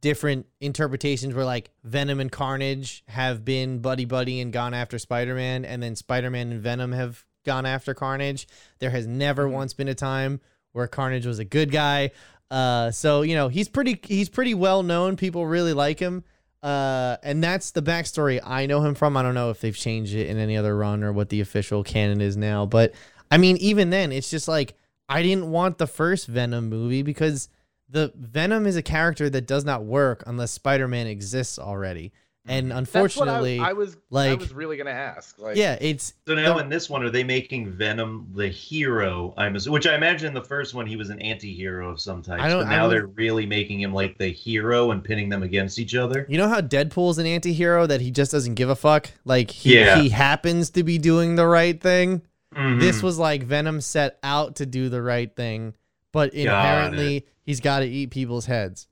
different 0.00 0.46
interpretations 0.60 1.34
where 1.34 1.44
like 1.44 1.70
Venom 1.82 2.20
and 2.20 2.30
Carnage 2.30 3.02
have 3.08 3.44
been 3.44 3.80
buddy 3.80 4.04
buddy 4.04 4.40
and 4.40 4.52
gone 4.52 4.74
after 4.74 4.98
Spider-Man 4.98 5.64
and 5.64 5.82
then 5.82 5.96
Spider-Man 5.96 6.52
and 6.52 6.60
Venom 6.60 6.92
have 6.92 7.24
gone 7.44 7.66
after 7.66 7.92
Carnage. 7.94 8.46
There 8.78 8.90
has 8.90 9.06
never 9.06 9.48
once 9.48 9.74
been 9.74 9.88
a 9.88 9.94
time 9.94 10.40
where 10.72 10.86
Carnage 10.86 11.26
was 11.26 11.40
a 11.40 11.44
good 11.44 11.70
guy. 11.70 12.12
Uh 12.50 12.90
so 12.90 13.22
you 13.22 13.34
know, 13.34 13.48
he's 13.48 13.68
pretty 13.68 13.98
he's 14.04 14.28
pretty 14.28 14.54
well 14.54 14.82
known. 14.82 15.16
People 15.16 15.46
really 15.46 15.72
like 15.72 15.98
him. 15.98 16.24
Uh 16.62 17.16
and 17.22 17.42
that's 17.42 17.72
the 17.72 17.82
backstory 17.82 18.40
I 18.44 18.66
know 18.66 18.82
him 18.82 18.94
from. 18.94 19.16
I 19.16 19.22
don't 19.22 19.34
know 19.34 19.50
if 19.50 19.60
they've 19.60 19.76
changed 19.76 20.14
it 20.14 20.28
in 20.28 20.38
any 20.38 20.56
other 20.56 20.76
run 20.76 21.02
or 21.02 21.12
what 21.12 21.28
the 21.28 21.40
official 21.40 21.82
canon 21.82 22.20
is 22.20 22.36
now, 22.36 22.66
but 22.66 22.92
I 23.30 23.38
mean 23.38 23.56
even 23.58 23.90
then 23.90 24.12
it's 24.12 24.30
just 24.30 24.48
like 24.48 24.74
I 25.08 25.22
didn't 25.22 25.50
want 25.50 25.78
the 25.78 25.86
first 25.86 26.26
Venom 26.26 26.68
movie 26.68 27.02
because 27.02 27.48
the 27.88 28.12
Venom 28.14 28.66
is 28.66 28.76
a 28.76 28.82
character 28.82 29.28
that 29.28 29.46
does 29.46 29.64
not 29.64 29.84
work 29.84 30.22
unless 30.26 30.52
Spider-Man 30.52 31.06
exists 31.06 31.58
already. 31.58 32.12
And 32.44 32.72
That's 32.72 32.74
what 32.74 32.78
unfortunately, 32.78 33.60
I, 33.60 33.70
I 33.70 33.72
was 33.72 33.96
I 34.12 34.34
was 34.34 34.52
really 34.52 34.76
gonna 34.76 34.90
ask. 34.90 35.38
Like, 35.38 35.56
yeah, 35.56 35.78
it's 35.80 36.14
So 36.26 36.34
now 36.34 36.54
the- 36.54 36.64
in 36.64 36.68
this 36.68 36.90
one, 36.90 37.04
are 37.04 37.10
they 37.10 37.22
making 37.22 37.70
Venom 37.70 38.26
the 38.34 38.48
hero? 38.48 39.32
I'm 39.36 39.54
ass- 39.54 39.68
which 39.68 39.86
I 39.86 39.94
imagine 39.94 40.26
in 40.26 40.34
the 40.34 40.42
first 40.42 40.74
one 40.74 40.84
he 40.86 40.96
was 40.96 41.08
an 41.10 41.20
anti-hero 41.22 41.88
of 41.90 42.00
some 42.00 42.20
type. 42.20 42.40
I 42.40 42.48
don't- 42.48 42.64
But 42.64 42.66
I 42.66 42.70
now 42.76 42.82
don't- 42.82 42.90
they're 42.90 43.06
really 43.06 43.46
making 43.46 43.80
him 43.80 43.94
like 43.94 44.18
the 44.18 44.26
hero 44.26 44.90
and 44.90 45.04
pinning 45.04 45.28
them 45.28 45.44
against 45.44 45.78
each 45.78 45.94
other. 45.94 46.26
You 46.28 46.36
know 46.36 46.48
how 46.48 46.60
Deadpool's 46.60 47.18
an 47.18 47.26
anti-hero 47.26 47.86
that 47.86 48.00
he 48.00 48.10
just 48.10 48.32
doesn't 48.32 48.54
give 48.54 48.68
a 48.70 48.76
fuck? 48.76 49.10
Like 49.24 49.50
he, 49.52 49.76
Yeah. 49.76 50.00
he 50.02 50.08
happens 50.08 50.70
to 50.70 50.82
be 50.82 50.98
doing 50.98 51.36
the 51.36 51.46
right 51.46 51.80
thing. 51.80 52.22
This 52.54 52.98
Mhm. 52.98 53.02
was 53.04 53.18
like 53.18 53.44
Venom 53.44 53.80
set 53.80 54.18
out 54.24 54.56
to 54.56 54.66
do 54.66 54.88
the 54.88 55.00
right 55.00 55.34
thing, 55.34 55.74
but 56.12 56.34
inherently 56.34 57.24
he's 57.46 57.60
got 57.60 57.78
to 57.80 57.86
eat 57.86 58.10
people's 58.10 58.46
heads. 58.46 58.88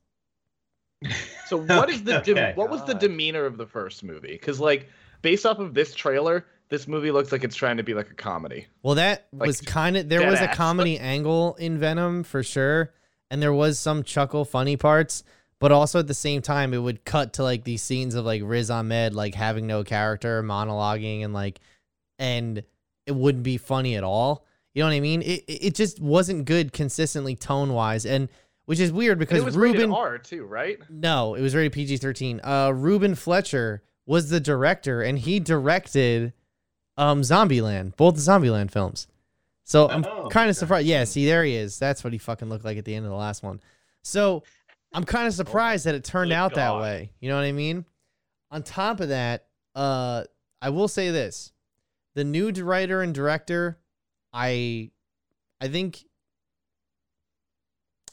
So 1.47 1.57
what 1.63 1.89
is 1.91 2.03
the 2.05 2.21
de- 2.21 2.33
Okay. 2.33 2.53
what 2.55 2.71
was 2.71 2.85
the 2.85 2.95
demeanor 2.95 3.45
of 3.47 3.57
the 3.57 3.67
first 3.67 4.03
movie? 4.05 4.33
Because 4.33 4.61
like 4.61 4.89
based 5.23 5.47
off 5.47 5.59
of 5.59 5.75
this 5.75 5.95
trailer, 5.95 6.47
this 6.69 6.87
movie 6.87 7.11
looks 7.11 7.33
like 7.33 7.45
it's 7.45 7.57
trying 7.57 7.79
to 7.79 7.83
be 7.83 7.95
like 7.95 8.11
a 8.11 8.15
comedy. 8.15 8.67
Well, 8.83 8.95
that 8.97 9.27
Like, 9.33 9.47
was 9.47 9.61
kind 9.61 9.97
of 9.97 10.09
there 10.09 10.29
was 10.29 10.41
a 10.41 10.49
comedy 10.49 10.99
angle 11.01 11.55
in 11.57 11.79
Venom 11.79 12.23
for 12.23 12.43
sure, 12.43 12.93
and 13.31 13.43
there 13.43 13.53
was 13.53 13.79
some 13.79 14.03
chuckle 14.05 14.45
funny 14.45 14.77
parts, 14.77 15.25
but 15.59 15.73
also 15.73 15.99
at 15.99 16.07
the 16.07 16.15
same 16.15 16.43
time 16.43 16.73
it 16.75 16.79
would 16.79 17.05
cut 17.05 17.33
to 17.35 17.43
like 17.43 17.65
these 17.65 17.83
scenes 17.83 18.15
of 18.15 18.25
like 18.25 18.43
Riz 18.45 18.71
Ahmed 18.71 19.15
like 19.15 19.35
having 19.35 19.67
no 19.67 19.83
character, 19.85 20.43
monologuing, 20.43 21.25
and 21.25 21.35
like, 21.35 21.61
and 22.19 22.63
it 23.07 23.15
wouldn't 23.17 23.45
be 23.45 23.57
funny 23.57 23.97
at 23.97 24.05
all. 24.05 24.45
You 24.75 24.83
know 24.83 24.89
what 24.89 24.95
I 24.95 25.01
mean? 25.01 25.23
It 25.23 25.45
it 25.49 25.65
it 25.67 25.75
just 25.75 25.99
wasn't 26.01 26.45
good 26.45 26.73
consistently 26.73 27.35
tone 27.35 27.73
wise, 27.73 28.07
and 28.07 28.29
which 28.71 28.79
is 28.79 28.93
weird 28.93 29.15
And 29.15 29.19
because 29.19 29.39
it 29.39 29.45
was 29.45 29.57
Ruben. 29.57 29.91
R 29.91 30.17
too, 30.17 30.45
right? 30.45 30.79
No, 30.89 31.35
it 31.35 31.41
was 31.43 31.57
rated 31.57 31.73
PG 31.73 31.97
thirteen. 31.97 32.41
Uh, 32.45 32.71
Ruben 32.73 33.17
Fleischer 33.17 33.83
was 34.07 34.31
the 34.31 34.39
director, 34.39 35.03
and 35.03 35.19
he 35.19 35.41
directed 35.41 36.33
um 36.97 37.23
Zombieland, 37.23 37.97
both 37.97 38.15
the 38.15 38.21
Zombieland 38.21 38.71
films. 38.71 39.09
So 39.65 39.89
I'm 39.91 40.05
Oh, 40.05 40.29
kind 40.29 40.49
of 40.49 40.55
surprised. 40.55 40.87
Yeah, 40.87 41.03
see, 41.03 41.27
there 41.27 41.43
he 41.43 41.57
is. 41.57 41.81
That's 41.81 42.05
what 42.05 42.13
he 42.13 42.19
fucking 42.21 42.49
looked 42.49 42.65
like 42.65 42.79
at 42.79 42.85
the 42.85 42.95
end 42.95 43.05
of 43.07 43.11
the 43.11 43.17
last 43.17 43.43
one. 43.43 43.61
So 44.05 44.45
I'm 44.93 45.03
kind 45.03 45.27
of 45.27 45.35
surprised 45.35 45.87
that 45.87 45.97
it 45.97 46.05
turned 46.05 46.31
good 46.31 46.37
out 46.37 46.55
that 46.55 46.77
way. 46.77 47.11
You 47.19 47.29
know 47.29 47.35
what 47.35 47.45
I 47.45 47.51
mean? 47.53 47.85
On 48.53 48.63
top 48.63 49.01
of 49.01 49.09
that, 49.09 49.47
uh, 49.75 50.23
I 50.63 50.71
will 50.71 50.87
say 50.87 51.11
this: 51.11 51.51
the 52.15 52.23
new 52.23 52.53
writer 52.53 53.03
and 53.03 53.13
director, 53.13 53.81
I, 54.33 54.93
I 55.61 55.67
think, 55.67 56.05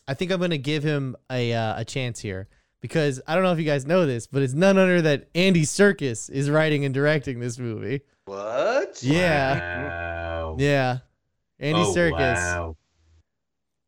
I 0.08 0.14
think 0.14 0.32
I'm 0.32 0.40
gonna 0.40 0.58
give 0.58 0.84
him 0.84 1.16
a 1.32 1.54
uh, 1.54 1.82
a 1.82 1.86
chance 1.86 2.20
here 2.20 2.48
because 2.82 3.22
I 3.28 3.36
don't 3.36 3.44
know 3.44 3.52
if 3.52 3.60
you 3.60 3.66
guys 3.66 3.86
know 3.86 4.06
this, 4.06 4.28
but 4.28 4.42
it's 4.42 4.54
none 4.54 4.78
other 4.78 5.02
that 5.02 5.30
Andy 5.36 5.64
Serkis 5.64 6.30
is 6.30 6.50
writing 6.50 6.86
and 6.86 6.94
directing 6.94 7.40
this 7.40 7.58
movie. 7.60 8.02
What? 8.26 9.02
Yeah, 9.04 9.58
Wow. 10.40 10.56
yeah, 10.60 11.00
Andy 11.60 11.82
oh, 11.82 11.94
Serkis. 11.94 12.36
Wow. 12.36 12.78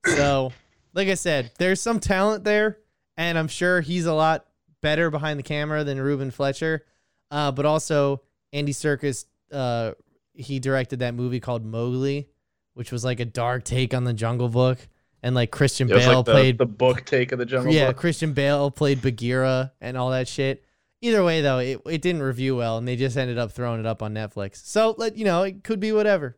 So, 0.06 0.52
like 0.94 1.08
I 1.10 1.16
said, 1.16 1.52
there's 1.60 1.82
some 1.82 2.00
talent 2.00 2.44
there, 2.44 2.78
and 3.18 3.38
I'm 3.38 3.48
sure 3.48 3.82
he's 3.82 4.06
a 4.06 4.14
lot 4.14 4.46
better 4.82 5.10
behind 5.10 5.40
the 5.40 5.44
camera 5.44 5.84
than 5.84 6.00
Ruben 6.00 6.32
Fleischer. 6.32 6.86
Uh, 7.32 7.52
but 7.52 7.66
also, 7.66 8.22
Andy 8.54 8.72
Serkis, 8.72 9.26
uh, 9.52 9.92
he 10.34 10.60
directed 10.60 11.00
that 11.00 11.14
movie 11.14 11.40
called 11.40 11.66
Mowgli, 11.66 12.30
which 12.74 12.92
was 12.92 13.04
like 13.04 13.20
a 13.20 13.26
dark 13.26 13.64
take 13.66 13.94
on 13.94 14.06
the 14.06 14.14
Jungle 14.14 14.50
Book, 14.50 14.80
and 15.24 15.36
like 15.36 15.52
Christian 15.52 15.90
It 15.90 15.96
was 15.96 16.06
Bale 16.06 16.16
like 16.18 16.26
the, 16.26 16.32
played 16.32 16.58
the 16.58 16.66
book 16.66 17.06
take 17.06 17.32
of 17.32 17.40
the 17.40 17.46
Jungle 17.46 17.74
yeah, 17.74 17.88
Book. 17.88 17.98
Christian 17.98 18.34
Bale 18.34 18.72
played 18.72 19.02
Bagheera 19.02 19.72
and 19.82 19.98
all 19.98 20.12
that 20.12 20.28
shit. 20.28 20.64
Either 21.02 21.24
way, 21.24 21.42
though, 21.42 21.60
it, 21.60 21.80
it 21.86 22.02
didn't 22.02 22.22
review 22.24 22.58
well, 22.58 22.78
and 22.78 22.86
they 22.88 22.98
just 22.98 23.16
ended 23.16 23.38
up 23.38 23.54
throwing 23.54 23.80
it 23.80 23.86
up 23.86 24.04
on 24.04 24.14
Netflix. 24.14 24.66
So, 24.66 24.96
let 24.98 25.16
you 25.18 25.24
know, 25.24 25.44
it 25.44 25.64
could 25.64 25.80
be 25.80 25.94
whatever. 25.94 26.38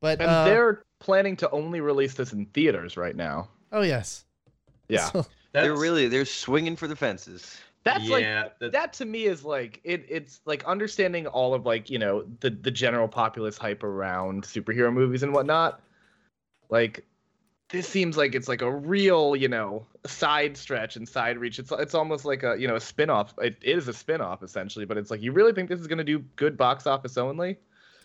But 0.00 0.20
And 0.20 0.30
uh, 0.30 0.44
they're 0.44 0.84
planning 1.00 1.36
to 1.38 1.50
only 1.50 1.80
release 1.80 2.14
this 2.14 2.32
in 2.32 2.46
theaters 2.46 2.96
right 2.96 3.16
now. 3.16 3.48
oh 3.72 3.82
yes, 3.82 4.24
Yeah. 4.88 5.06
So- 5.06 5.26
They're 5.52 5.76
really 5.76 6.06
they're 6.06 6.24
swinging 6.24 6.76
for 6.76 6.86
the 6.86 6.94
fences. 6.94 7.58
That's 7.82 8.08
like 8.08 8.22
yeah, 8.22 8.48
that- 8.60 8.70
that 8.72 8.92
to 8.94 9.04
me 9.04 9.24
is 9.24 9.44
like 9.44 9.80
it 9.82 10.06
it's 10.08 10.40
like 10.44 10.62
understanding 10.64 11.26
all 11.26 11.54
of 11.54 11.66
like 11.66 11.90
you 11.90 11.98
know 11.98 12.24
the 12.38 12.50
the 12.50 12.70
general 12.70 13.08
populace 13.08 13.58
hype 13.58 13.82
around 13.82 14.44
superhero 14.44 14.92
movies 14.92 15.22
and 15.24 15.32
whatnot 15.32 15.80
like 16.68 17.04
this 17.72 17.88
seems 17.88 18.16
like 18.16 18.34
it's 18.34 18.48
like 18.48 18.62
a 18.62 18.70
real 18.70 19.36
you 19.36 19.48
know 19.48 19.86
side 20.06 20.56
stretch 20.56 20.96
and 20.96 21.08
side 21.08 21.38
reach. 21.38 21.58
It's 21.58 21.72
it's 21.72 21.94
almost 21.94 22.24
like 22.24 22.42
a 22.42 22.56
you 22.58 22.66
know 22.66 22.76
a 22.76 22.80
spin-off. 22.80 23.34
It 23.38 23.56
is 23.62 23.88
a 23.88 23.92
spin-off 23.92 24.42
essentially 24.42 24.84
but 24.84 24.96
it's 24.96 25.10
like 25.10 25.22
you 25.22 25.32
really 25.32 25.52
think 25.52 25.68
this 25.68 25.80
is 25.80 25.86
going 25.86 25.98
to 25.98 26.04
do 26.04 26.18
good 26.36 26.56
box 26.56 26.86
office 26.86 27.16
only? 27.16 27.56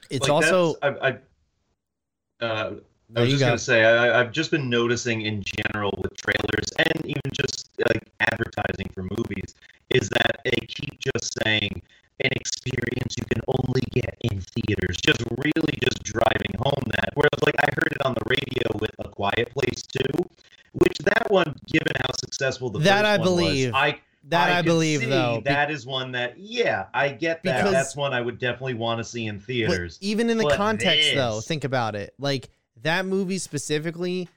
It's 0.09 0.28
like, 0.28 0.32
also 0.32 0.76
I, 0.82 0.89
I, 0.89 2.45
uh, 2.45 2.74
I 3.16 3.22
was 3.22 3.30
just 3.30 3.41
gonna 3.41 3.57
say 3.57 3.84
I, 3.84 4.20
I've 4.20 4.32
just 4.32 4.51
been 4.51 4.70
noticing 4.70 5.22
in 5.22 5.43
general 5.43 5.93
with 6.01 6.16
trailers 6.18 6.72
and 6.78 7.05
even 7.05 7.22
just 7.34 7.70
like 7.88 8.03
advertising 8.20 8.88
for 8.93 9.03
movies 9.03 9.55
is 9.89 10.09
that 10.09 10.41
they 10.43 10.66
keep 10.68 10.99
just 10.99 11.38
saying 11.43 11.82
an 12.22 12.32
experience 12.36 13.16
you 13.18 13.26
can 13.26 13.41
only 13.47 13.82
get 13.91 14.16
in 14.22 14.39
theaters, 14.41 14.97
just 14.97 15.22
really 15.38 15.78
just 15.84 16.03
driving 16.03 16.53
home 16.59 16.84
that. 16.95 17.09
Whereas 17.16 17.43
like 17.45 17.55
I 17.59 17.70
heard 17.76 17.91
it 17.91 18.05
on 18.05 18.13
the 18.13 18.26
radio 18.30 18.80
with 18.80 18.91
A 18.99 19.09
Quiet 19.09 19.51
Place 19.53 19.82
too, 19.84 20.26
which 20.74 20.97
that 20.99 21.30
one, 21.30 21.55
given 21.68 21.91
how 21.97 22.13
successful 22.20 22.70
the 22.70 22.80
That 22.80 23.05
I 23.05 23.18
believe. 23.18 23.74
was, 23.74 23.82
I 23.82 23.99
That 24.30 24.49
I, 24.49 24.55
could 24.57 24.66
believe 24.66 25.07
though. 25.07 25.41
that 25.45 25.70
is 25.70 25.86
one 25.86 26.13
that 26.13 26.38
yeah 26.39 26.86
I 26.93 27.09
get 27.09 27.43
that 27.43 27.57
Because- 27.57 27.72
that's 27.74 27.95
one 27.95 28.13
I 28.13 28.22
would 28.22 28.39
definitely 28.39 28.74
want 28.76 28.99
to 28.99 29.03
see 29.03 29.26
in 29.28 29.39
theaters. 29.39 29.97
even 30.01 30.30
in 30.30 30.38
the 30.38 30.43
But 30.45 30.55
context 30.57 31.13
though, 31.13 31.41
think 31.41 31.63
about 31.63 31.95
it. 31.95 32.13
Like 32.18 32.49
that 32.82 33.05
movie 33.05 33.38
specifically, 33.39 34.22
i- 34.24 34.28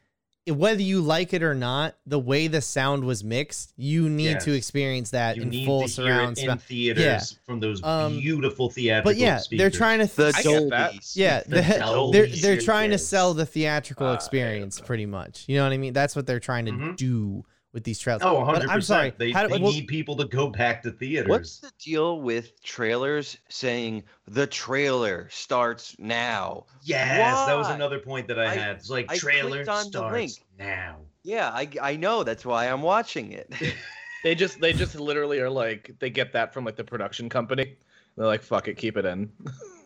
whether 0.51 0.83
you 0.83 1.01
like 1.01 1.33
it 1.33 1.43
or 1.43 1.55
not, 1.55 1.95
the 2.07 2.19
way 2.19 2.47
the 2.47 2.61
sound 2.61 3.05
was 3.05 3.23
mixed, 3.25 3.73
you 3.77 4.09
need 4.09 4.41
to 4.41 4.53
experience 4.53 5.11
that 5.11 5.37
you 5.37 5.43
in 5.43 5.49
need 5.51 5.67
full 5.67 5.83
to 5.83 5.89
surround 5.89 6.11
hear 6.21 6.29
it 6.29 6.39
in 6.39 6.47
sound. 6.49 6.63
theaters 6.63 7.39
from 7.45 7.61
those 7.61 7.83
Um, 7.83 8.19
beautiful 8.21 8.71
theatrical 8.71 9.11
But 9.13 9.17
yeah, 9.19 9.39
speakers. 9.39 9.59
they're 9.63 9.71
trying 9.79 9.99
to 10.07 10.17
The 10.17 10.41
Dolby. 10.43 11.01
yeah, 11.15 11.43
the 11.47 11.61
the, 11.63 11.77
Dolby 11.79 12.19
they're 12.19 12.27
they're 12.29 12.61
trying 12.61 12.91
to 12.91 12.99
sell 12.99 13.35
the 13.35 13.47
theatrical 13.47 14.07
Ah, 14.09 14.15
experience 14.15 14.79
yeah. 14.79 14.87
pretty 14.87 15.07
much. 15.07 15.45
You 15.47 15.57
know 15.57 15.65
what 15.65 15.73
I 15.73 15.79
mean? 15.79 15.93
That's 15.93 16.15
what 16.17 16.27
they're 16.27 16.41
trying 16.41 16.67
to 16.67 16.73
Mhm. 16.73 16.97
do 16.97 17.45
with 17.79 17.85
these 17.85 17.99
trailers. 17.99 18.22
Oh, 18.24 18.45
But 18.45 18.68
I'm 18.68 18.83
sorry. 18.83 19.12
They, 19.16 19.31
how 19.33 19.47
do- 19.47 19.55
they 19.55 19.61
well- 19.61 19.72
need 19.72 19.87
people 19.87 20.16
to 20.16 20.24
go 20.26 20.49
back 20.49 20.83
to 20.83 20.91
theaters. 20.91 21.29
What's 21.31 21.59
the 21.61 21.70
deal 21.79 22.20
with 22.20 22.61
trailers 22.62 23.39
saying 23.49 24.03
the 24.26 24.47
trailer 24.47 25.29
starts 25.31 25.97
now? 25.99 26.66
yes, 26.83 27.47
that 27.47 27.57
was 27.57 27.68
another 27.70 27.99
point 28.01 28.29
that 28.29 28.39
I, 28.39 28.47
I- 28.47 28.55
had. 28.55 28.76
It's 28.76 28.91
like 28.91 29.07
I 29.11 29.16
trailer 29.16 29.51
clicked 29.64 29.68
on 29.68 29.85
the 29.85 29.91
starts 29.99 30.12
link. 30.12 30.33
now. 30.59 30.97
Yeah, 31.22 31.49
I, 31.51 31.68
I 31.81 31.97
know. 31.97 32.22
That's 32.24 32.45
why 32.45 32.66
I'm 32.68 32.83
watching 32.83 33.33
it. 33.33 33.53
they 34.24 34.35
just 34.35 34.61
they 34.61 34.72
just 34.72 34.99
literally 34.99 35.39
are 35.41 35.51
like 35.51 35.95
they 36.01 36.11
get 36.11 36.33
that 36.33 36.53
from 36.53 36.64
like 36.64 36.74
the 36.76 36.83
production 36.83 37.29
company 37.29 37.76
they're 38.16 38.26
like 38.26 38.43
fuck 38.43 38.66
it 38.66 38.76
keep 38.76 38.97
it 38.97 39.05
in 39.05 39.31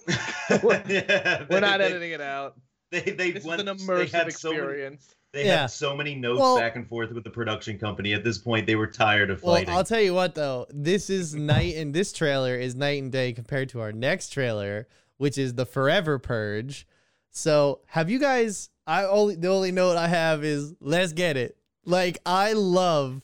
Yeah, 0.09 1.45
we're 1.51 1.61
not 1.61 1.79
they, 1.81 1.85
editing 1.85 2.13
it 2.13 2.23
out 2.23 2.57
They 2.91 3.01
they 3.03 3.31
this 3.33 3.45
went. 3.45 3.61
is 3.61 3.69
an 3.69 3.77
they 3.77 3.85
immersive 3.85 4.11
had 4.13 4.33
so 4.33 4.49
many- 4.51 4.63
experience 4.63 5.15
They 5.33 5.47
Yeah. 5.47 5.63
had 5.63 5.67
so 5.71 5.97
many 5.97 6.15
notes 6.15 6.41
Well- 6.41 6.59
back 6.59 6.77
and 6.77 6.87
forth 6.87 7.11
with 7.11 7.25
the 7.25 7.31
production 7.31 7.79
company. 7.79 8.13
At 8.13 8.23
this 8.23 8.37
point, 8.39 8.67
they 8.67 8.77
were 8.77 8.87
tired 8.87 9.31
of 9.31 9.43
Well, 9.43 9.55
fighting. 9.57 9.71
I'll 9.75 9.85
tell 9.85 10.01
you 10.01 10.13
what 10.15 10.35
though, 10.35 10.67
this 10.71 11.09
is 11.09 11.35
night 11.35 11.77
and 11.77 11.95
this 11.95 12.13
trailer 12.13 12.55
is 12.55 12.75
night 12.75 13.03
and 13.03 13.11
day 13.11 13.33
compared 13.33 13.71
to 13.71 13.81
our 13.81 13.93
next 13.93 14.29
trailer, 14.31 14.87
which 15.17 15.39
is 15.39 15.55
the 15.55 15.65
Forever 15.65 16.19
Purge. 16.19 16.87
So, 17.31 17.81
have 17.87 18.11
you 18.11 18.19
guys? 18.19 18.69
I 18.87 19.05
only 19.05 19.37
the 19.37 19.49
only 19.49 19.73
note 19.73 19.97
I 19.97 20.09
have 20.09 20.45
is 20.45 20.75
let's 20.81 21.13
get 21.15 21.37
it. 21.39 21.57
Like 21.87 22.19
I 22.27 22.53
love, 22.53 23.23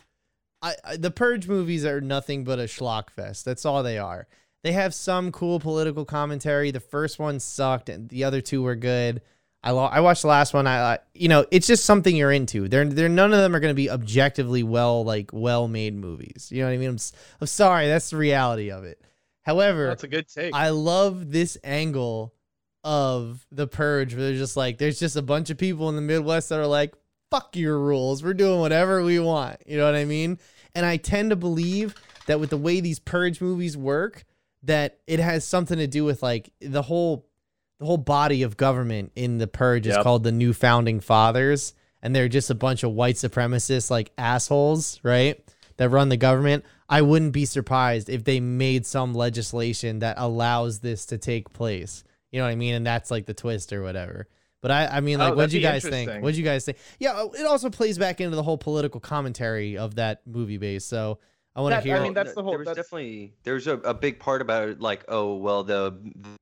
I, 0.63 0.77
I 0.85 0.97
the 0.97 1.11
Purge 1.11 1.47
movies 1.47 1.85
are 1.85 2.01
nothing 2.01 2.43
but 2.43 2.59
a 2.59 2.63
schlock 2.65 3.11
fest. 3.11 3.45
That's 3.45 3.67
all 3.67 3.83
they 3.83 3.99
are. 3.99 4.29
They 4.65 4.73
have 4.73 4.95
some 4.95 5.31
cool 5.31 5.61
political 5.61 6.05
commentary. 6.07 6.71
The 6.71 6.81
first 6.81 7.19
one 7.19 7.39
sucked, 7.39 7.91
and 7.91 8.09
the 8.09 8.25
other 8.25 8.41
two 8.41 8.63
were 8.63 8.77
good. 8.77 9.21
I 9.63 9.73
lo- 9.73 9.85
I 9.85 10.01
watched 10.01 10.23
the 10.23 10.29
last 10.29 10.55
one. 10.55 10.67
I, 10.67 10.95
I 10.95 10.99
you 11.15 11.29
know 11.29 11.45
it's 11.51 11.67
just 11.67 11.85
something 11.85 12.15
you're 12.15 12.33
into. 12.33 12.69
They're 12.69 12.85
they're 12.85 13.09
none 13.09 13.33
of 13.33 13.41
them 13.41 13.55
are 13.55 13.61
going 13.61 13.73
to 13.73 13.77
be 13.77 13.91
objectively 13.91 14.63
well 14.63 15.05
like 15.05 15.31
well 15.33 15.69
made 15.69 15.95
movies. 15.95 16.49
You 16.51 16.61
know 16.61 16.69
what 16.69 16.75
I 16.75 16.79
mean? 16.79 16.91
I'm 16.91 16.99
I'm 17.41 17.47
sorry, 17.47 17.89
that's 17.89 18.11
the 18.11 18.17
reality 18.17 18.71
of 18.71 18.85
it. 18.85 19.01
However, 19.43 19.89
that's 19.89 20.05
a 20.05 20.09
good 20.09 20.29
take 20.29 20.55
I 20.55 20.71
love 20.71 21.33
this 21.33 21.59
angle 21.65 22.35
of 22.85 23.45
the 23.51 23.67
purge 23.67 24.15
where 24.15 24.25
they're 24.25 24.35
just 24.35 24.57
like 24.57 24.79
there's 24.79 25.01
just 25.01 25.17
a 25.17 25.23
bunch 25.23 25.51
of 25.51 25.59
people 25.59 25.89
in 25.89 25.97
the 25.97 26.03
Midwest 26.03 26.51
that 26.51 26.61
are 26.61 26.67
like 26.67 26.95
fuck 27.31 27.57
your 27.57 27.79
rules. 27.79 28.23
We're 28.23 28.35
doing 28.35 28.61
whatever 28.61 29.03
we 29.03 29.19
want. 29.19 29.59
You 29.67 29.77
know 29.77 29.85
what 29.85 29.95
I 29.95 30.05
mean? 30.05 30.39
And 30.75 30.87
I 30.87 30.97
tend 30.97 31.31
to 31.31 31.37
believe 31.37 31.95
that 32.27 32.41
with 32.41 32.51
the 32.51 32.57
way 32.57 32.81
these 32.81 32.99
purge 32.99 33.41
movies 33.41 33.77
work 33.77 34.25
that 34.63 34.99
it 35.07 35.21
has 35.21 35.45
something 35.45 35.79
to 35.79 35.87
do 35.87 36.05
with 36.05 36.23
like 36.23 36.51
the 36.61 36.83
whole 36.83 37.28
the 37.79 37.87
whole 37.87 37.97
body 37.99 38.43
of 38.43 38.57
government 38.57 39.13
in 39.15 39.39
the 39.39 39.47
purge 39.47 39.87
is 39.87 39.97
called 40.03 40.25
the 40.25 40.33
new 40.33 40.53
founding 40.53 41.01
fathers 41.01 41.75
and 42.03 42.15
they're 42.15 42.29
just 42.29 42.51
a 42.51 42.55
bunch 42.55 42.83
of 42.83 42.93
white 42.93 43.17
supremacists 43.17 43.91
like 43.91 44.11
assholes, 44.19 45.01
right? 45.03 45.43
That 45.77 45.91
run 45.91 46.09
the 46.09 46.17
government. 46.17 46.65
I 46.89 47.03
wouldn't 47.03 47.33
be 47.33 47.45
surprised 47.45 48.09
if 48.09 48.25
they 48.25 48.41
made 48.41 48.85
some 48.87 49.15
legislation 49.15 50.01
that 50.01 50.17
allows 50.19 50.81
this 50.81 51.07
to 51.07 51.19
take 51.19 51.53
place. 51.53 52.03
You 52.33 52.41
know 52.41 52.47
what 52.47 52.51
I 52.53 52.57
mean? 52.57 52.75
And 52.75 52.87
that's 52.87 53.11
like 53.11 53.27
the 53.27 53.35
twist 53.35 53.73
or 53.73 53.83
whatever. 53.83 54.29
But 54.61 54.73
I, 54.73 54.87
I 54.87 55.01
mean, 55.01 55.21
Oh, 55.21 55.25
like, 55.27 55.37
what'd 55.37 55.51
that'd 55.51 55.53
you 55.55 55.61
guys 55.61 55.83
think? 55.85 56.23
What'd 56.23 56.37
you 56.37 56.45
guys 56.45 56.65
think? 56.65 56.79
Yeah, 56.99 57.13
uh, 57.13 57.27
it 57.29 57.47
also 57.47 57.71
plays 57.71 57.97
back 57.97 58.21
into 58.21 58.35
the 58.35 58.43
whole 58.43 58.59
political 58.59 58.99
commentary 59.01 59.79
of 59.79 59.95
that 59.97 60.23
movie 60.27 60.59
base. 60.59 60.85
So 60.85 61.19
I 61.55 61.61
want 61.61 61.81
to 61.81 61.89
That- 61.89 62.01
I 62.01 62.03
mean, 62.03 62.15
that's 62.15 62.35
the 62.35 62.43
whole- 62.43 62.53
There 62.53 62.59
was 62.61 62.69
definitely 62.77 63.35
there's 63.45 63.69
a, 63.69 63.75
a 63.79 63.95
big 63.95 64.19
part 64.19 64.43
about 64.43 64.69
it, 64.69 64.81
like, 64.81 65.05
oh 65.07 65.37
well, 65.37 65.63
the 65.63 65.97
American 65.97 66.37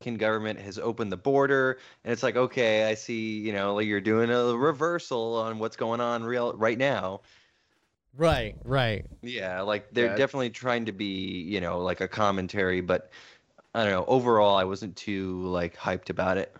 government 0.00 0.60
has 0.60 0.78
opened 0.78 1.10
the 1.12 1.16
border, 1.16 1.78
and 2.04 2.12
it's 2.12 2.22
like, 2.22 2.36
okay, 2.36 2.88
I 2.88 2.94
see, 2.94 3.38
you 3.40 3.52
know, 3.52 3.74
like 3.74 3.86
you're 3.86 4.00
doing 4.00 4.30
a 4.30 4.56
reversal 4.56 5.34
on 5.36 5.58
what's 5.58 5.76
going 5.76 6.00
on 6.00 6.24
real 6.24 6.52
right 6.54 6.78
now. 6.78 7.22
right, 8.14 8.56
right. 8.64 9.06
Yeah, 9.22 9.62
like 9.62 9.90
they're 9.92 10.06
Yeah. 10.06 10.14
definitely 10.14 10.50
trying 10.50 10.86
to 10.86 10.92
be, 10.92 11.42
you 11.42 11.60
know, 11.60 11.80
like 11.80 12.00
a 12.00 12.08
commentary, 12.08 12.80
but 12.80 13.10
I 13.74 13.84
don't 13.84 13.92
know. 13.92 14.04
Overall, 14.06 14.56
I 14.56 14.64
wasn't 14.64 14.96
too 14.96 15.42
like 15.46 15.76
hyped 15.76 16.10
about 16.10 16.38
it. 16.38 16.54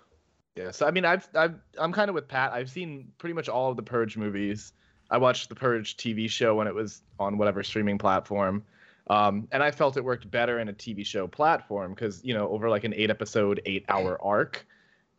Yeah, 0.56 0.70
so 0.72 0.86
I 0.86 0.90
mean, 0.90 1.04
I've, 1.04 1.28
I've 1.34 1.60
I'm 1.78 1.92
kind 1.92 2.08
of 2.08 2.14
with 2.14 2.26
Pat. 2.28 2.52
I've 2.52 2.70
seen 2.70 3.12
pretty 3.18 3.34
much 3.34 3.48
all 3.48 3.70
of 3.70 3.76
the 3.76 3.82
Purge 3.82 4.16
movies. 4.16 4.72
I 5.10 5.18
watched 5.18 5.48
the 5.48 5.54
Purge 5.54 5.96
TV 5.96 6.28
show 6.28 6.56
when 6.56 6.66
it 6.66 6.74
was 6.74 7.02
on 7.18 7.38
whatever 7.38 7.62
streaming 7.62 7.98
platform, 7.98 8.64
um, 9.08 9.48
and 9.52 9.62
I 9.62 9.70
felt 9.70 9.96
it 9.96 10.04
worked 10.04 10.30
better 10.30 10.58
in 10.58 10.68
a 10.68 10.72
TV 10.72 11.04
show 11.04 11.26
platform 11.26 11.94
because 11.94 12.22
you 12.24 12.34
know 12.34 12.48
over 12.48 12.68
like 12.68 12.84
an 12.84 12.94
eight 12.94 13.10
episode, 13.10 13.60
eight 13.64 13.84
hour 13.88 14.22
arc, 14.22 14.66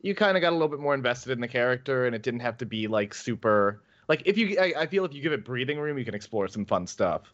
you 0.01 0.15
kind 0.15 0.37
of 0.37 0.41
got 0.41 0.51
a 0.51 0.55
little 0.55 0.67
bit 0.67 0.79
more 0.79 0.93
invested 0.93 1.31
in 1.31 1.41
the 1.41 1.47
character, 1.47 2.05
and 2.05 2.15
it 2.15 2.23
didn't 2.23 2.41
have 2.41 2.57
to 2.57 2.65
be 2.65 2.87
like 2.87 3.13
super. 3.13 3.81
Like 4.07 4.23
if 4.25 4.37
you, 4.37 4.57
I, 4.59 4.73
I 4.77 4.87
feel 4.87 5.05
if 5.05 5.13
you 5.13 5.21
give 5.21 5.33
it 5.33 5.45
breathing 5.45 5.79
room, 5.79 5.97
you 5.97 6.05
can 6.05 6.15
explore 6.15 6.47
some 6.47 6.65
fun 6.65 6.87
stuff. 6.87 7.33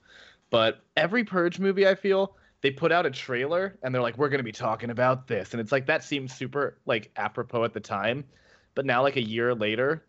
But 0.49 0.81
every 0.97 1.23
Purge 1.23 1.59
movie, 1.59 1.87
I 1.87 1.95
feel 1.95 2.35
they 2.61 2.71
put 2.71 2.91
out 2.91 3.05
a 3.05 3.11
trailer 3.11 3.77
and 3.83 3.93
they're 3.93 4.01
like, 4.01 4.17
we're 4.17 4.29
going 4.29 4.39
to 4.39 4.43
be 4.43 4.51
talking 4.51 4.89
about 4.89 5.27
this. 5.27 5.53
And 5.53 5.61
it's 5.61 5.71
like, 5.71 5.85
that 5.87 6.03
seems 6.03 6.33
super 6.33 6.77
like 6.85 7.11
apropos 7.15 7.63
at 7.63 7.73
the 7.73 7.79
time. 7.79 8.25
But 8.73 8.85
now, 8.85 9.01
like 9.01 9.15
a 9.15 9.21
year 9.21 9.55
later, 9.55 10.05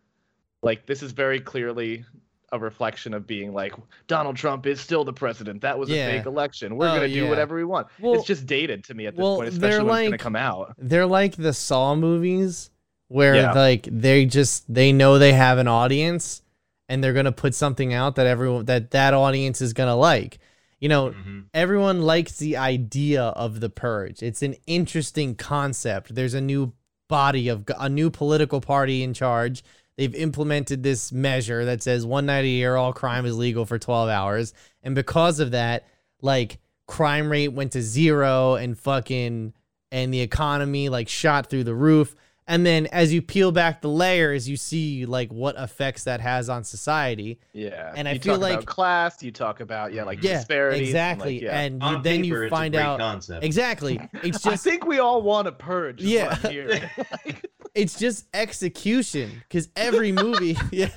like 0.62 0.86
this 0.86 1.02
is 1.02 1.12
very 1.12 1.40
clearly 1.40 2.04
a 2.52 2.58
reflection 2.58 3.12
of 3.12 3.26
being 3.26 3.52
like, 3.52 3.72
Donald 4.06 4.36
Trump 4.36 4.66
is 4.66 4.80
still 4.80 5.04
the 5.04 5.12
president. 5.12 5.60
That 5.62 5.78
was 5.78 5.88
Yeah. 5.88 6.06
a 6.08 6.18
fake 6.18 6.26
election. 6.26 6.76
We're 6.76 6.88
Oh, 6.88 6.96
going 6.96 7.08
to 7.08 7.14
do 7.14 7.24
yeah. 7.24 7.28
whatever 7.28 7.56
we 7.56 7.64
want. 7.64 7.88
Well- 8.00 8.14
it's 8.14 8.24
just 8.26 8.46
dated 8.46 8.84
to 8.84 8.94
me 8.94 9.06
at 9.06 9.14
this 9.16 9.22
well, 9.22 9.36
point, 9.36 9.50
they're 9.50 9.70
especially 9.70 9.84
when 9.84 9.94
it's 9.96 10.00
going 10.02 10.10
like- 10.12 10.18
to 10.20 10.22
come 10.22 10.36
out. 10.36 10.74
They're 10.78 11.06
like 11.06 11.34
the 11.36 11.52
Saw 11.52 11.94
movies 11.96 12.70
where 13.08 13.34
Yeah. 13.36 13.52
like 13.52 13.88
they 13.90 14.26
just 14.26 14.72
they 14.72 14.92
know 14.92 15.18
they 15.18 15.32
have 15.32 15.58
an 15.58 15.68
audience 15.68 16.42
and 16.88 17.02
they're 17.02 17.12
gonna 17.12 17.32
put 17.32 17.54
something 17.54 17.92
out 17.92 18.14
that 18.16 18.26
everyone 18.26 18.64
that 18.66 18.90
that 18.92 19.12
audience 19.14 19.60
is 19.60 19.72
gonna 19.72 19.96
like. 19.96 20.38
You 20.80 20.88
know, 20.88 21.10
Mhm. 21.10 21.44
everyone 21.54 22.02
likes 22.02 22.36
the 22.38 22.56
idea 22.58 23.22
of 23.22 23.60
the 23.60 23.70
purge. 23.70 24.22
It's 24.22 24.42
an 24.42 24.54
interesting 24.66 25.34
concept. 25.34 26.14
There's 26.14 26.34
a 26.34 26.40
new 26.40 26.74
body 27.08 27.48
of 27.48 27.64
a 27.78 27.88
new 27.88 28.10
political 28.10 28.60
party 28.60 29.02
in 29.02 29.14
charge. 29.14 29.64
They've 29.96 30.14
implemented 30.14 30.82
this 30.82 31.10
measure 31.10 31.64
that 31.64 31.82
says 31.82 32.04
one 32.04 32.26
night 32.26 32.44
a 32.44 32.48
year 32.48 32.76
all 32.76 32.92
crime 32.92 33.24
is 33.24 33.36
legal 33.36 33.64
for 33.64 33.78
12 33.78 34.08
hours. 34.08 34.52
And 34.82 34.94
because 34.94 35.40
of 35.40 35.52
that, 35.52 35.86
like 36.20 36.58
crime 36.86 37.30
rate 37.30 37.48
went 37.48 37.72
to 37.72 37.82
zero 37.82 38.54
and 38.54 38.78
fucking 38.78 39.54
and 39.90 40.12
the 40.12 40.20
economy 40.20 40.88
like 40.88 41.08
shot 41.08 41.48
through 41.48 41.64
the 41.64 41.74
roof. 41.74 42.14
And 42.48 42.64
then 42.64 42.86
as 42.86 43.12
you 43.12 43.22
peel 43.22 43.50
back 43.50 43.80
the 43.80 43.88
layers, 43.88 44.48
you 44.48 44.56
see 44.56 45.04
like 45.04 45.32
what 45.32 45.56
effects 45.58 46.04
that 46.04 46.20
has 46.20 46.48
on 46.48 46.62
society. 46.62 47.40
Yeah. 47.52 47.92
And 47.96 48.06
I 48.06 48.12
you 48.12 48.20
feel 48.20 48.34
talk 48.34 48.42
like- 48.42 48.52
about 48.54 48.66
class, 48.66 49.22
you 49.22 49.32
talk 49.32 49.60
about, 49.60 49.92
yeah, 49.92 50.04
like 50.04 50.18
mm-hmm. 50.18 50.26
Yeah, 50.28 50.36
disparities. 50.38 50.78
and, 50.80 50.88
exactly. 50.88 51.34
like, 51.34 51.42
yeah. 51.42 51.60
And 51.60 51.82
you, 51.82 51.88
On 51.88 52.02
then 52.02 52.22
paper, 52.22 52.26
you 52.26 52.42
it's 52.42 52.46
a 52.52 52.56
find 52.56 52.74
great 52.74 52.82
out 52.84 52.98
concept. 53.00 53.44
exactly. 53.44 54.00
It's 54.22 54.40
just 54.42 54.46
I 54.46 54.70
think 54.70 54.86
we 54.86 54.98
all 55.00 55.22
want 55.22 55.48
a 55.48 55.52
purge. 55.52 56.00
Yeah. 56.02 56.36
what 56.38 57.34
it's 57.74 57.98
just 57.98 58.26
execution 58.32 59.42
because 59.48 59.68
every 59.76 60.10
movie 60.10 60.56
yeah 60.72 60.88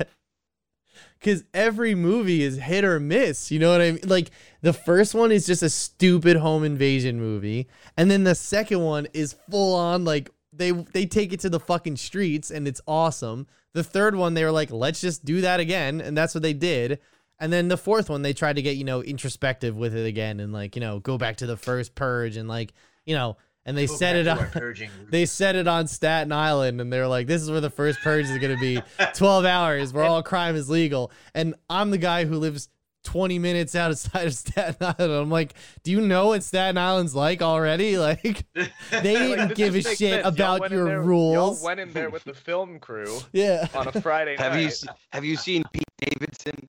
because 1.20 1.44
every 1.54 1.94
movie 1.96 2.42
is 2.42 2.58
hit 2.58 2.86
or 2.86 3.00
miss 3.00 3.52
you 3.52 3.60
know 3.60 3.70
what 3.72 3.82
i 3.82 3.92
mean 3.92 4.00
like 4.08 4.32
the 4.62 4.72
first 4.72 5.14
one 5.14 5.32
is 5.32 5.46
just 5.46 5.62
a 5.62 5.70
stupid 5.70 6.38
home 6.38 6.64
invasion 6.64 7.20
movie 7.20 7.68
and 7.98 8.10
then 8.10 8.24
the 8.24 8.34
second 8.36 8.80
one 8.82 9.08
is 9.14 9.36
full 9.52 9.76
on 9.76 10.06
like 10.06 10.30
they 10.60 10.72
they 10.72 11.06
take 11.06 11.34
it 11.34 11.40
to 11.40 11.50
the 11.50 11.60
fucking 11.60 11.96
streets 11.96 12.52
and 12.52 12.68
it's 12.68 12.82
awesome 12.88 13.48
the 13.74 13.84
third 13.84 14.16
one 14.16 14.36
they 14.36 14.44
were 14.44 14.52
like 14.52 14.70
let's 14.70 15.02
just 15.02 15.26
do 15.26 15.42
that 15.42 15.60
again 15.60 16.00
and 16.02 16.16
that's 16.16 16.36
what 16.36 16.44
they 16.44 16.54
did 16.54 17.00
and 17.40 17.52
then 17.52 17.68
the 17.68 17.78
fourth 17.78 18.10
one 18.10 18.22
they 18.22 18.34
tried 18.34 18.58
to 18.58 18.62
get 18.62 18.76
you 18.78 18.84
know 18.84 19.02
introspective 19.02 19.76
with 19.76 19.96
it 19.96 20.06
again 20.06 20.40
and 20.40 20.54
like 20.54 20.76
you 20.76 20.82
know 20.82 21.00
go 21.00 21.18
back 21.18 21.38
to 21.38 21.48
the 21.48 21.58
first 21.58 21.96
purge 21.96 22.38
and 22.38 22.48
like 22.48 22.74
you 23.06 23.16
know 23.16 23.36
and 23.66 23.78
they 23.78 23.86
Go 23.86 23.96
set 23.96 24.16
it 24.16 24.24
to 24.24 24.32
up 24.32 24.40
our 24.40 24.48
purging 24.52 24.90
roots. 24.98 25.12
they 25.12 25.26
set 25.26 25.56
it 25.56 25.68
on 25.68 25.86
Staten 25.88 26.32
Island 26.32 26.82
and 26.82 26.92
they're 26.92 27.08
like, 27.08 27.28
this 27.28 27.42
is 27.42 27.52
where 27.52 27.62
the 27.62 27.70
first 27.70 28.00
purge 28.00 28.26
is 28.26 28.38
going 28.40 28.56
to 28.56 28.60
be 28.60 28.82
12 29.14 29.46
hours 29.46 29.94
where 29.94 30.06
all 30.06 30.24
crime 30.24 30.56
is 30.56 30.70
legal. 30.70 31.12
And 31.36 31.54
I'm 31.70 31.92
the 31.92 32.00
guy 32.00 32.26
who 32.26 32.38
lives 32.38 32.70
20 33.04 33.40
minutes 33.40 33.76
outside 33.76 34.28
of 34.28 34.34
Staten 34.36 34.76
Island. 34.82 35.12
I'm 35.14 35.30
like, 35.30 35.54
do 35.84 35.92
you 35.92 36.02
know 36.02 36.28
what 36.28 36.44
Staten 36.44 36.78
Island's 36.78 37.16
like 37.16 37.42
already? 37.42 37.98
Like, 37.98 38.46
they 38.92 39.14
didn't 39.14 39.50
this 39.50 39.58
give 39.58 39.76
a 39.76 39.82
shit 39.82 39.98
sense. 39.98 40.38
Y'all 40.38 40.56
about 40.56 40.72
your 40.72 40.86
there- 40.86 41.02
rules. 41.02 41.60
Y'all 41.62 41.66
went 41.66 41.80
in 41.80 41.92
there 41.94 42.10
with 42.10 42.24
the 42.24 42.34
film 42.34 42.80
crew 42.80 43.20
Yeah. 43.34 43.68
on 43.74 43.88
a 43.88 44.02
Friday 44.02 44.36
Have 44.38 44.54
night. 44.54 44.82
you 44.84 44.90
have 45.12 45.24
you 45.26 45.36
seen 45.38 45.64
Pete 45.72 45.84
Davidson? 45.98 46.68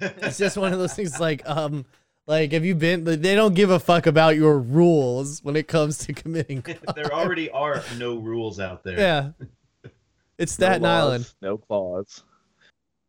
It's 0.00 0.38
just 0.38 0.56
one 0.56 0.72
of 0.72 0.78
those 0.78 0.94
things 0.94 1.18
like, 1.20 1.48
um, 1.48 1.84
like, 2.26 2.52
have 2.52 2.64
you 2.64 2.74
been, 2.74 3.04
like, 3.04 3.20
they 3.20 3.34
don't 3.34 3.54
give 3.54 3.70
a 3.70 3.78
fuck 3.78 4.06
about 4.06 4.36
your 4.36 4.58
rules 4.58 5.42
when 5.42 5.56
it 5.56 5.68
comes 5.68 5.98
to 5.98 6.12
committing 6.12 6.62
crime. 6.62 6.78
there 6.94 7.12
already 7.12 7.50
are 7.50 7.82
no 7.98 8.16
rules 8.16 8.58
out 8.60 8.82
there. 8.84 8.98
Yeah. 8.98 9.30
It's 10.38 10.58
No 10.58 10.66
Staten 10.66 10.82
laws, 10.82 11.02
Island. 11.02 11.34
No 11.40 11.56
clause. 11.58 12.22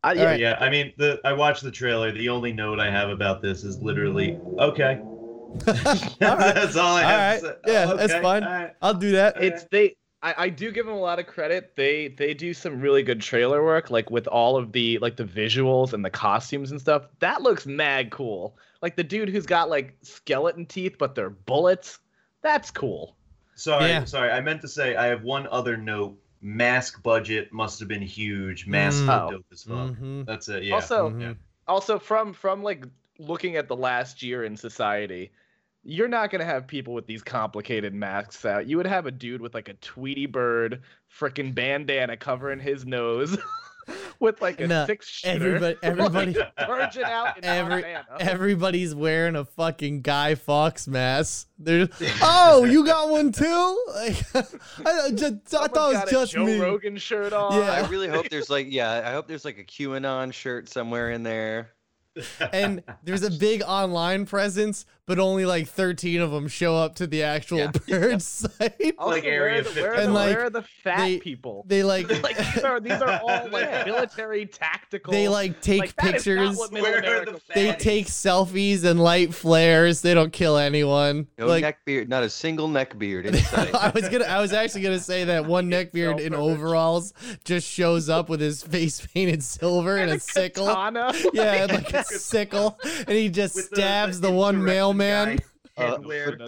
I, 0.09 0.13
yeah, 0.13 0.25
right. 0.25 0.39
Yeah, 0.39 0.57
I 0.59 0.69
mean, 0.69 0.93
the 0.97 1.19
I 1.25 1.33
watched 1.33 1.63
the 1.63 1.71
trailer. 1.71 2.11
The 2.11 2.29
only 2.29 2.53
note 2.53 2.79
I 2.79 2.89
have 2.89 3.09
about 3.09 3.41
this 3.41 3.63
is 3.63 3.81
literally 3.81 4.39
okay. 4.59 4.99
That's 5.65 6.75
all 6.75 6.95
I 6.95 7.03
All 7.03 7.09
have 7.09 7.41
right. 7.41 7.41
to 7.41 7.47
say. 7.63 7.71
Yeah, 7.73 7.85
oh, 7.89 7.95
that's 7.97 8.13
Okay, 8.13 8.21
fine. 8.21 8.43
all 8.43 8.49
right. 8.49 8.75
I'll 8.81 8.93
do 8.93 9.11
that. 9.11 9.41
it's 9.41 9.63
they 9.71 9.95
I, 10.21 10.33
I 10.37 10.49
do 10.49 10.71
give 10.71 10.85
them 10.85 10.95
a 10.95 10.99
lot 10.99 11.19
of 11.19 11.27
credit 11.27 11.73
they 11.75 12.07
they 12.09 12.33
do 12.33 12.53
some 12.53 12.81
really 12.81 13.03
good 13.03 13.21
trailer 13.21 13.63
work 13.63 13.89
like 13.91 14.09
with 14.09 14.27
all 14.27 14.57
of 14.57 14.71
the 14.71 14.97
like 14.99 15.15
the 15.15 15.23
visuals 15.23 15.93
and 15.93 16.03
the 16.03 16.09
costumes 16.09 16.71
and 16.71 16.81
stuff 16.81 17.03
that 17.19 17.43
looks 17.43 17.65
mad 17.67 18.09
cool 18.09 18.57
like 18.81 18.95
the 18.95 19.03
dude 19.03 19.29
who's 19.29 19.45
got 19.45 19.69
like 19.69 19.95
skeleton 20.01 20.65
teeth 20.65 20.95
but 20.97 21.13
they're 21.15 21.29
bullets 21.29 21.99
that's 22.41 22.71
cool 22.71 23.15
Sorry, 23.55 23.87
Yeah. 23.89 24.05
sorry. 24.05 24.29
I 24.31 24.39
meant 24.41 24.61
to 24.61 24.67
say 24.67 24.95
I 24.95 25.07
have 25.07 25.23
one 25.23 25.47
other 25.47 25.77
note. 25.77 26.15
Mask 26.47 27.03
budget 27.03 27.51
must 27.51 27.77
have 27.79 27.89
been 27.89 28.01
huge. 28.01 28.67
Mask 28.67 29.03
Mm. 29.03 29.31
Dope 29.31 29.45
as 29.51 29.63
fuck. 29.63 29.75
Mhm. 29.91 30.25
That's 30.25 30.47
it. 30.47 30.63
Yeah. 30.63 30.75
also 30.75 31.09
Mhm. 31.09 31.21
yeah. 31.21 31.33
also 31.67 31.99
from 31.99 32.31
from 32.31 32.63
like 32.63 32.85
looking 33.19 33.57
at 33.57 33.67
the 33.67 33.75
last 33.75 34.23
year 34.23 34.45
in 34.45 34.55
society 34.55 35.31
you're 35.83 36.07
not 36.07 36.29
gonna 36.31 36.43
have 36.45 36.67
people 36.67 36.93
with 36.93 37.05
these 37.07 37.23
complicated 37.23 37.93
masks 37.93 38.45
out. 38.45 38.67
You 38.67 38.75
would 38.75 38.87
have 38.87 39.05
a 39.05 39.11
dude 39.11 39.41
with 39.41 39.53
like 39.53 39.69
a 39.69 39.73
Tweety 39.75 40.25
Bird 40.25 40.81
freaking 41.09 41.55
bandana 41.55 42.17
covering 42.17 42.59
his 42.59 42.85
nose 42.85 43.37
with 44.19 44.41
like 44.41 44.59
a 44.61 44.67
No, 44.67 44.85
six 44.85 45.07
shooter. 45.07 45.55
everybody- 45.55 45.77
everybody- 45.83 46.33
Virgin 46.67 47.03
out 47.03 47.37
in 47.37 47.43
Every- 47.45 47.85
Everybody's 48.19 48.93
wearing 48.95 49.35
a 49.35 49.45
fucking 49.45 50.01
Guy 50.01 50.35
Fawkes 50.35 50.87
mask. 50.87 51.47
They're 51.59 51.87
just, 51.87 52.19
oh, 52.21 52.65
you 52.65 52.85
got 52.85 53.09
one 53.09 53.31
too? 53.31 53.83
Like, 53.95 54.23
I, 54.85 55.11
just, 55.11 55.53
I 55.55 55.67
thought 55.67 55.93
it 55.93 55.95
was 55.99 56.03
a 56.07 56.11
just 56.11 56.31
Joe 56.33 56.45
me. 56.45 56.59
Rogan 56.59 56.97
shirt 56.97 57.33
on. 57.33 57.53
Yeah. 57.53 57.71
I 57.71 57.87
really 57.89 58.07
hope 58.07 58.29
there's 58.29 58.49
like 58.49 58.67
yeah, 58.69 59.03
I 59.05 59.11
hope 59.11 59.27
there's 59.27 59.45
like 59.45 59.57
a 59.57 59.63
QAnon 59.63 60.33
shirt 60.33 60.69
somewhere 60.69 61.11
in 61.11 61.23
there. 61.23 61.71
And 62.51 62.83
there's 63.03 63.21
a 63.23 63.29
big 63.31 63.61
online 63.61 64.25
presence, 64.25 64.85
but 65.07 65.17
only 65.19 65.45
like 65.45 65.67
13 65.67 66.21
of 66.21 66.31
them 66.31 66.47
show 66.47 66.75
up 66.75 66.95
to 66.95 67.07
the 67.07 67.23
actual 67.23 67.57
Yeah. 67.59 67.71
purge 67.89 68.21
site. 68.21 68.93
Also, 68.99 69.11
Like 69.15 69.23
Area 69.25 69.61
are 69.61 69.63
where, 69.63 69.63
are 69.63 69.63
51. 69.63 69.95
the, 69.95 70.03
And, 70.03 70.13
like, 70.13 70.35
where 70.35 70.45
are 70.45 70.49
the 70.49 70.61
fat 70.83 70.97
they- 71.05 71.17
people? 71.19 71.63
They 71.67 71.81
like, 71.83 72.09
like 72.23 72.37
these 72.37 72.63
are 72.63 72.79
these 72.79 73.01
are 73.01 73.19
all 73.23 73.49
like 73.49 73.85
military 73.85 74.45
tactical. 74.45 75.11
they 75.13 75.27
like 75.27 75.61
take 75.61 75.79
like, 75.79 75.95
that 75.95 76.15
is 76.15 76.27
not 76.27 76.33
pictures. 76.35 76.57
what 76.57 76.71
middle 76.73 76.89
Where 76.91 76.95
are 76.97 76.99
America 76.99 77.31
the 77.47 77.53
They 77.53 77.71
take 77.73 78.07
selfies 78.07 78.83
and 78.83 78.99
light 79.01 79.33
flares. 79.33 80.01
They 80.01 80.13
don't 80.13 80.33
kill 80.33 80.57
anyone. 80.57 81.27
No 81.37 81.47
like, 81.47 81.61
neck 81.61 81.85
beard, 81.85 82.09
not 82.09 82.23
a 82.23 82.29
single 82.29 82.67
neck 82.67 82.97
beard 82.99 83.25
inside. 83.25 83.73
I 83.73 83.89
was 83.91 84.09
gonna. 84.09 84.25
I 84.25 84.41
was 84.41 84.51
actually 84.51 84.81
gonna 84.81 84.99
say 84.99 85.23
that 85.23 85.45
one 85.45 85.71
neckbeard 85.71 86.19
in 86.19 86.33
Self-image. 86.33 86.39
overalls 86.39 87.13
just 87.45 87.67
shows 87.67 88.09
up 88.09 88.27
with 88.29 88.41
his 88.41 88.61
face 88.61 89.05
painted 89.13 89.41
silver 89.41 89.95
and 89.97 90.11
a 90.11 90.19
sickle. 90.19 90.67
katana. 90.67 91.13
Yeah, 91.33 91.53
and 91.63 91.71
like 91.71 91.93
a 91.93 92.03
sickle, 92.03 92.77
and 92.83 93.09
he 93.17 93.29
just 93.29 93.55
With 93.55 93.65
stabs 93.65 94.19
the, 94.19 94.27
the 94.27 94.33
one 94.33 94.55
insurrection 94.55 94.65
mailman. 94.65 94.96
Guy. 94.97 95.37
uh, 95.77 95.99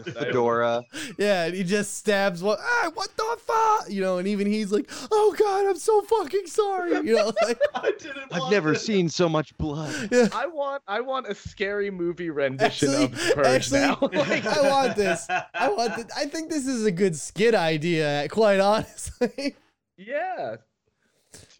fedora. 0.01 0.81
Yeah, 1.19 1.45
and 1.45 1.53
he 1.55 1.63
just 1.63 1.95
stabs 1.97 2.41
what 2.41 2.57
ah, 2.59 2.89
what 2.95 3.09
the 3.15 3.37
fuck? 3.45 3.89
You 3.89 4.01
know, 4.01 4.17
and 4.17 4.27
even 4.27 4.47
he's 4.47 4.71
like, 4.71 4.89
Oh 5.11 5.35
god, 5.37 5.67
I'm 5.67 5.77
so 5.77 6.01
fucking 6.01 6.47
sorry. 6.47 6.93
You 7.07 7.15
know, 7.15 7.25
like 7.43 7.59
I 7.75 7.91
didn't 7.99 8.31
I've 8.33 8.49
never 8.51 8.71
this. 8.71 8.83
seen 8.85 9.07
so 9.07 9.29
much 9.29 9.55
blood. 9.59 10.09
yeah. 10.11 10.29
I 10.33 10.47
want 10.47 10.81
I 10.87 11.01
want 11.01 11.27
a 11.27 11.35
scary 11.35 11.91
movie 11.91 12.31
rendition 12.31 12.89
Actually- 12.89 13.03
of 13.05 13.35
Purge 13.35 13.45
actually- 13.45 13.79
now. 13.81 13.97
Like, 14.13 14.45
I 14.47 14.67
want 14.67 14.95
this. 14.95 15.27
I 15.29 15.69
want 15.69 15.93
th- 15.95 16.07
I 16.17 16.25
think 16.25 16.49
this 16.49 16.65
is 16.65 16.85
a 16.85 16.91
good 16.91 17.15
skit 17.15 17.53
idea, 17.53 18.27
quite 18.31 18.59
honestly. 18.59 19.55
yeah. 19.95 20.55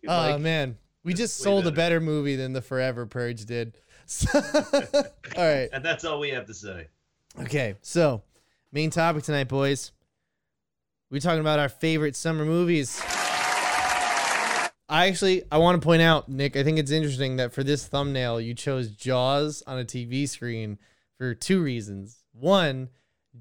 Dude, 0.02 0.10
Oh 0.10 0.32
like, 0.32 0.42
man. 0.42 0.78
We 1.04 1.14
just 1.14 1.38
sold 1.38 1.66
a 1.66 1.72
better. 1.72 1.76
better 1.76 2.00
movie 2.02 2.36
than 2.36 2.54
the 2.54 2.62
Forever 2.62 3.06
Purge 3.06 3.46
did. 3.46 3.78
So- 4.10 4.39
all 5.38 5.45
right. 5.45 5.70
And 5.72 5.86
that's 5.86 6.03
all 6.03 6.20
we 6.20 6.30
have 6.32 6.47
to 6.47 6.53
say. 6.53 6.88
Okay, 7.41 7.76
so 7.84 8.24
main 8.72 8.89
topic 8.89 9.24
tonight, 9.24 9.47
boys. 9.47 9.91
We're 11.12 11.22
talking 11.22 11.41
about 11.41 11.60
our 11.60 11.70
favorite 11.70 12.16
summer 12.16 12.43
movies. 12.43 12.99
I 14.91 15.07
actually 15.07 15.43
I 15.51 15.60
want 15.60 15.80
to 15.80 15.86
point 15.86 16.01
out, 16.01 16.28
Nick, 16.28 16.57
I 16.57 16.64
think 16.64 16.80
it's 16.80 16.89
interesting 16.89 17.38
that 17.38 17.53
for 17.53 17.64
this 17.64 17.86
thumbnail 17.88 18.41
you 18.41 18.55
chose 18.55 18.89
Jaws 18.89 19.62
on 19.68 19.78
a 19.78 19.86
TV 19.86 20.28
screen 20.28 20.80
for 21.20 21.36
two 21.36 21.62
reasons. 21.62 22.24
One, 22.34 22.89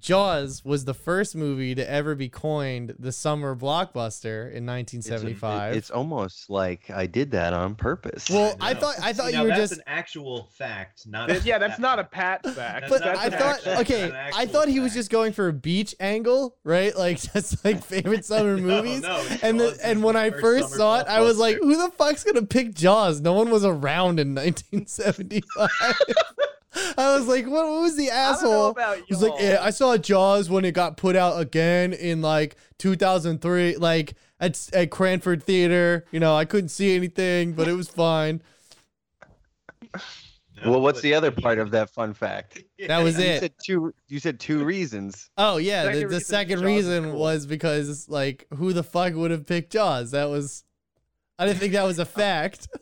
Jaws 0.00 0.64
was 0.64 0.84
the 0.84 0.94
first 0.94 1.34
movie 1.34 1.74
to 1.74 1.90
ever 1.90 2.14
be 2.14 2.28
coined 2.28 2.94
the 2.98 3.12
summer 3.12 3.56
blockbuster 3.56 4.52
in 4.52 4.64
1975. 4.66 5.76
It's 5.76 5.90
almost 5.90 6.48
like 6.50 6.88
I 6.90 7.06
did 7.06 7.32
that 7.32 7.52
on 7.52 7.74
purpose. 7.74 8.30
well, 8.30 8.56
I 8.60 8.70
I 8.70 8.74
thought 8.74 8.94
I 9.02 9.12
thought 9.12 9.26
See, 9.26 9.32
you 9.32 9.38
now 9.38 9.42
were 9.44 9.48
that's 9.48 9.60
just 9.60 9.72
an 9.74 9.82
actual 9.86 10.48
fact, 10.56 11.06
not. 11.06 11.28
th- 11.28 11.42
a- 11.42 11.46
yeah, 11.46 11.58
that's 11.58 11.78
not 11.78 11.98
a 11.98 12.04
pat 12.04 12.44
fact. 12.44 12.88
That's 12.88 12.90
But 12.90 13.02
I 13.06 13.30
thought 13.30 13.66
actual- 13.66 13.80
okay, 13.80 14.30
I 14.34 14.46
thought 14.46 14.68
he 14.68 14.80
was 14.80 14.94
just 14.94 15.10
going 15.10 15.32
for 15.32 15.48
a 15.48 15.52
beach 15.52 15.94
angle, 16.00 16.56
right? 16.64 16.96
Like 16.96 17.20
just 17.32 17.64
like 17.64 17.82
favorite 17.82 18.24
summer 18.24 18.56
No, 18.58 18.62
movies. 18.82 19.02
no, 19.02 19.24
and 19.42 19.58
the, 19.58 19.78
and 19.82 20.02
when 20.02 20.14
the 20.14 20.20
I 20.20 20.30
first 20.30 20.42
first 20.68 20.74
saw 20.74 21.00
it, 21.00 21.06
I 21.08 21.20
was 21.20 21.38
like, 21.38 21.56
"Who 21.56 21.76
the 21.76 21.90
fuck's 21.96 22.24
gonna 22.24 22.46
pick 22.46 22.74
Jaws?" 22.74 23.20
No 23.20 23.32
one 23.32 23.50
was 23.50 23.64
around 23.64 24.18
in 24.20 24.34
1975. 24.34 25.68
I 26.74 27.16
was 27.18 27.26
like, 27.26 27.46
"What, 27.46 27.66
what 27.66 27.80
was 27.82 27.96
the 27.96 28.10
I 28.10 28.14
don't 28.14 28.42
know 28.42 28.50
asshole?" 28.50 28.66
about 28.70 28.98
He's 29.06 29.22
like, 29.22 29.40
"Yeah, 29.40 29.58
I 29.60 29.70
saw 29.70 29.96
Jaws 29.96 30.50
when 30.50 30.64
it 30.64 30.72
got 30.72 30.96
put 30.96 31.16
out 31.16 31.40
again 31.40 31.92
in 31.92 32.20
like 32.20 32.56
2003, 32.78 33.76
like 33.76 34.14
at 34.38 34.68
at 34.74 34.90
Cranford 34.90 35.42
Theater. 35.42 36.04
You 36.10 36.20
know, 36.20 36.36
I 36.36 36.44
couldn't 36.44 36.68
see 36.68 36.94
anything, 36.94 37.52
but 37.54 37.68
it 37.68 37.72
was 37.72 37.88
fine." 37.88 38.42
Well, 40.66 40.80
what's 40.80 41.00
the 41.00 41.14
other 41.14 41.30
part 41.30 41.58
of 41.60 41.70
that 41.70 41.88
fun 41.90 42.12
fact? 42.14 42.64
That 42.88 42.98
was 43.02 43.16
You 43.18 43.24
it. 43.26 43.40
said 43.40 43.52
two. 43.64 43.94
You 44.08 44.18
said 44.18 44.40
two 44.40 44.64
reasons. 44.64 45.30
Oh 45.38 45.56
yeah, 45.58 45.84
Second 45.84 45.94
the, 45.94 46.00
the 46.00 46.06
reason 46.08 46.20
second 46.24 46.58
Jaws 46.58 46.60
is 46.60 46.66
reason 46.66 47.04
cool. 47.12 47.20
was 47.20 47.46
because 47.46 48.08
like 48.08 48.46
who 48.54 48.72
the 48.72 48.82
fuck 48.82 49.14
would 49.14 49.30
have 49.30 49.46
picked 49.46 49.72
Jaws? 49.72 50.10
That 50.10 50.28
was 50.28 50.64
I 51.38 51.46
didn't 51.46 51.60
think 51.60 51.72
that 51.74 51.84
was 51.84 51.98
a 51.98 52.04
fact. 52.04 52.68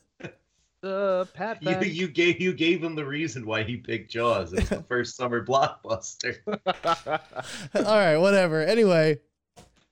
the 0.87 1.28
pat 1.34 1.62
You, 1.62 1.78
you 1.80 2.09
gave 2.09 2.41
you 2.41 2.53
gave 2.53 2.82
him 2.82 2.95
the 2.95 3.05
reason 3.05 3.45
why 3.47 3.62
he 3.62 3.76
picked 3.76 4.11
Jaws. 4.11 4.53
It 4.53 4.61
was 4.61 4.68
the 4.68 4.82
first 4.82 5.16
summer 5.16 5.45
blockbuster. 5.45 6.39
All 7.87 7.99
right, 7.99 8.16
whatever. 8.16 8.62
Anyway, 8.62 9.18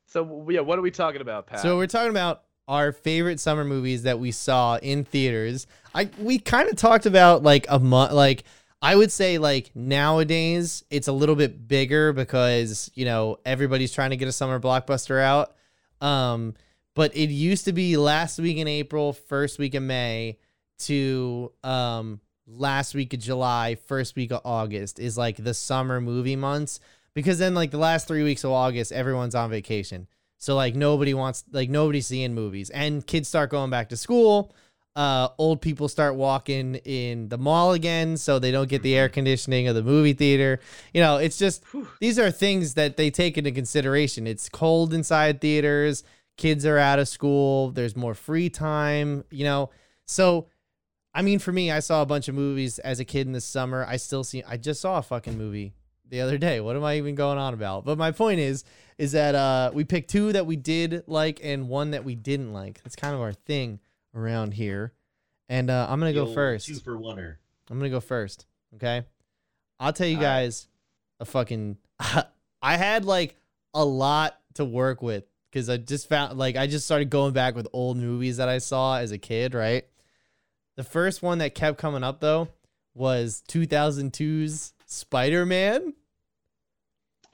so 0.07 0.47
yeah, 0.49 0.61
what 0.61 0.79
are 0.79 0.83
we 0.83 0.91
talking 0.91 1.21
about, 1.21 1.47
Pat? 1.47 1.61
so 1.61 1.77
we're 1.77 1.87
talking 1.87 2.11
about 2.11 2.43
our 2.69 2.93
favorite 2.93 3.41
summer 3.41 3.65
movies 3.65 4.05
that 4.05 4.19
we 4.19 4.31
saw 4.31 4.77
in 4.77 5.05
theaters. 5.05 5.67
I 5.95 6.09
we 6.19 6.39
kind 6.39 6.69
of 6.69 6.77
talked 6.77 7.07
about 7.07 7.43
like 7.43 7.67
a 7.69 7.79
month 7.79 8.13
like 8.13 8.45
I 8.81 8.97
would 8.97 9.11
say 9.11 9.39
like 9.39 9.71
nowadays 9.75 10.85
it's 10.91 11.09
a 11.09 11.13
little 11.13 11.37
bit 11.37 11.67
bigger 11.67 12.13
because, 12.13 12.91
you 12.95 13.05
know, 13.05 13.39
everybody's 13.45 13.93
trying 13.93 14.11
to 14.11 14.17
get 14.17 14.29
a 14.29 14.33
summer 14.33 14.61
blockbuster 14.61 15.21
out. 15.21 15.55
Um 16.01 16.55
but 16.95 17.17
it 17.17 17.31
used 17.31 17.65
to 17.65 17.73
be 17.73 17.97
last 17.97 18.39
week 18.39 18.57
in 18.57 18.69
April, 18.69 19.13
first 19.13 19.59
week 19.59 19.75
in 19.75 19.89
May 19.89 20.39
to 20.81 21.53
um 21.63 22.21
last 22.47 22.95
week 22.95 23.15
of 23.15 23.21
July, 23.21 23.75
first 23.75 24.17
week 24.17 24.33
of 24.33 24.41
August 24.45 24.99
is 24.99 25.17
like 25.17 25.37
the 25.43 25.55
summer 25.55 26.01
movie 26.01 26.37
months 26.37 26.81
because 27.15 27.39
then 27.39 27.55
like 27.55 27.71
the 27.71 27.79
last 27.79 28.07
3 28.07 28.23
weeks 28.23 28.45
of 28.45 28.51
August 28.51 28.93
everyone's 28.93 29.35
on 29.35 29.51
vacation. 29.51 30.07
So 30.39 30.55
like 30.55 30.75
nobody 30.75 31.15
wants 31.15 31.45
like 31.53 31.71
nobody's 31.71 32.07
seeing 32.07 32.35
movies 32.35 32.71
and 32.71 33.07
kids 33.07 33.29
start 33.29 33.51
going 33.51 33.71
back 33.71 33.89
to 33.91 33.97
school. 33.97 34.55
Uh, 34.97 35.29
old 35.39 35.61
people 35.61 35.89
start 35.89 36.15
walking 36.15 36.77
in 36.77 37.29
the 37.29 37.39
mall 37.39 37.73
again, 37.73 38.17
so 38.17 38.39
they 38.39 38.53
don't 38.53 38.69
get 38.69 38.83
the 38.83 38.95
air 38.95 39.09
conditioning 39.09 39.67
of 39.67 39.75
the 39.75 39.83
movie 39.83 40.13
theater. 40.13 40.61
You 40.93 41.01
know, 41.01 41.17
it's 41.17 41.37
just 41.37 41.65
these 42.01 42.17
are 42.17 42.31
things 42.31 42.75
that 42.75 42.97
they 42.97 43.11
take 43.11 43.37
into 43.37 43.51
consideration. 43.51 44.29
It's 44.29 44.49
cold 44.49 44.95
inside 44.95 45.41
theaters. 45.41 46.05
Kids 46.37 46.65
are 46.65 46.79
out 46.79 47.01
of 47.01 47.09
school. 47.09 47.73
There's 47.73 47.97
more 47.97 48.15
free 48.15 48.49
time. 48.49 49.25
You 49.33 49.45
know, 49.45 49.71
so 50.07 50.47
I 51.15 51.23
mean, 51.23 51.39
for 51.39 51.53
me, 51.53 51.71
I 51.71 51.79
saw 51.81 52.03
a 52.03 52.07
bunch 52.07 52.29
of 52.29 52.35
movies 52.35 52.79
as 52.81 52.99
a 53.01 53.05
kid 53.05 53.27
in 53.27 53.33
the 53.33 53.41
summer. 53.41 53.85
I 53.89 53.97
still 53.97 54.25
see. 54.25 54.43
I 54.43 54.57
just 54.57 54.81
saw 54.81 54.99
a 54.99 55.03
fucking 55.03 55.39
movie 55.39 55.73
the 56.09 56.21
other 56.21 56.39
day. 56.39 56.61
What 56.61 56.75
am 56.77 56.83
I 56.85 56.97
even 56.97 57.15
going 57.15 57.39
on 57.39 57.55
about? 57.55 57.85
But 57.85 57.99
my 57.99 58.11
point 58.11 58.41
is, 58.41 58.65
is 58.99 59.13
that 59.13 59.35
uh, 59.35 59.71
we 59.73 59.85
picked 59.85 60.11
two 60.11 60.33
that 60.33 60.45
we 60.47 60.57
did 60.57 61.05
like 61.07 61.41
and 61.43 61.69
one 61.69 61.93
that 61.93 62.05
we 62.05 62.15
didn't 62.17 62.53
like. 62.53 62.83
That's 62.83 62.97
kind 62.97 63.15
of 63.15 63.21
our 63.21 63.33
thing 63.33 63.79
around 64.15 64.55
here. 64.55 64.93
And 65.49 65.71
uh, 65.71 65.87
I'm 65.89 66.01
gonna 66.01 66.13
The 66.13 66.25
go 66.25 66.33
first. 66.35 66.67
Two 66.67 66.75
for 66.77 66.97
oneer. 66.97 67.37
I'm 67.71 67.79
gonna 67.79 67.91
go 67.91 68.01
first. 68.01 68.47
Okay. 68.75 69.05
I'll 69.79 69.93
tell 69.93 70.07
you 70.07 70.17
All 70.17 70.23
right. 70.23 70.29
guys 70.43 70.69
a 71.21 71.25
fucking. 71.25 71.77
I 72.63 72.77
had 72.77 73.05
like 73.05 73.37
a 73.73 73.85
lot 73.85 74.39
to 74.55 74.65
work 74.65 75.03
with 75.03 75.25
because 75.51 75.69
I 75.69 75.77
just 75.77 76.09
found 76.09 76.39
like 76.39 76.57
I 76.57 76.67
just 76.67 76.87
started 76.87 77.11
going 77.11 77.35
back 77.35 77.55
with 77.55 77.69
old 77.73 77.99
movies 77.99 78.39
that 78.39 78.49
I 78.49 78.59
saw 78.59 78.97
as 78.99 79.13
a 79.13 79.19
kid. 79.19 79.55
Right. 79.55 79.87
The 80.77 80.85
first 80.85 81.23
one 81.23 81.39
that 81.39 81.55
kept 81.55 81.79
coming 81.79 82.03
up 82.05 82.21
though 82.21 82.49
was 82.95 83.43
2002's 83.49 84.73
Spider 84.87 85.47
Man. 85.47 85.95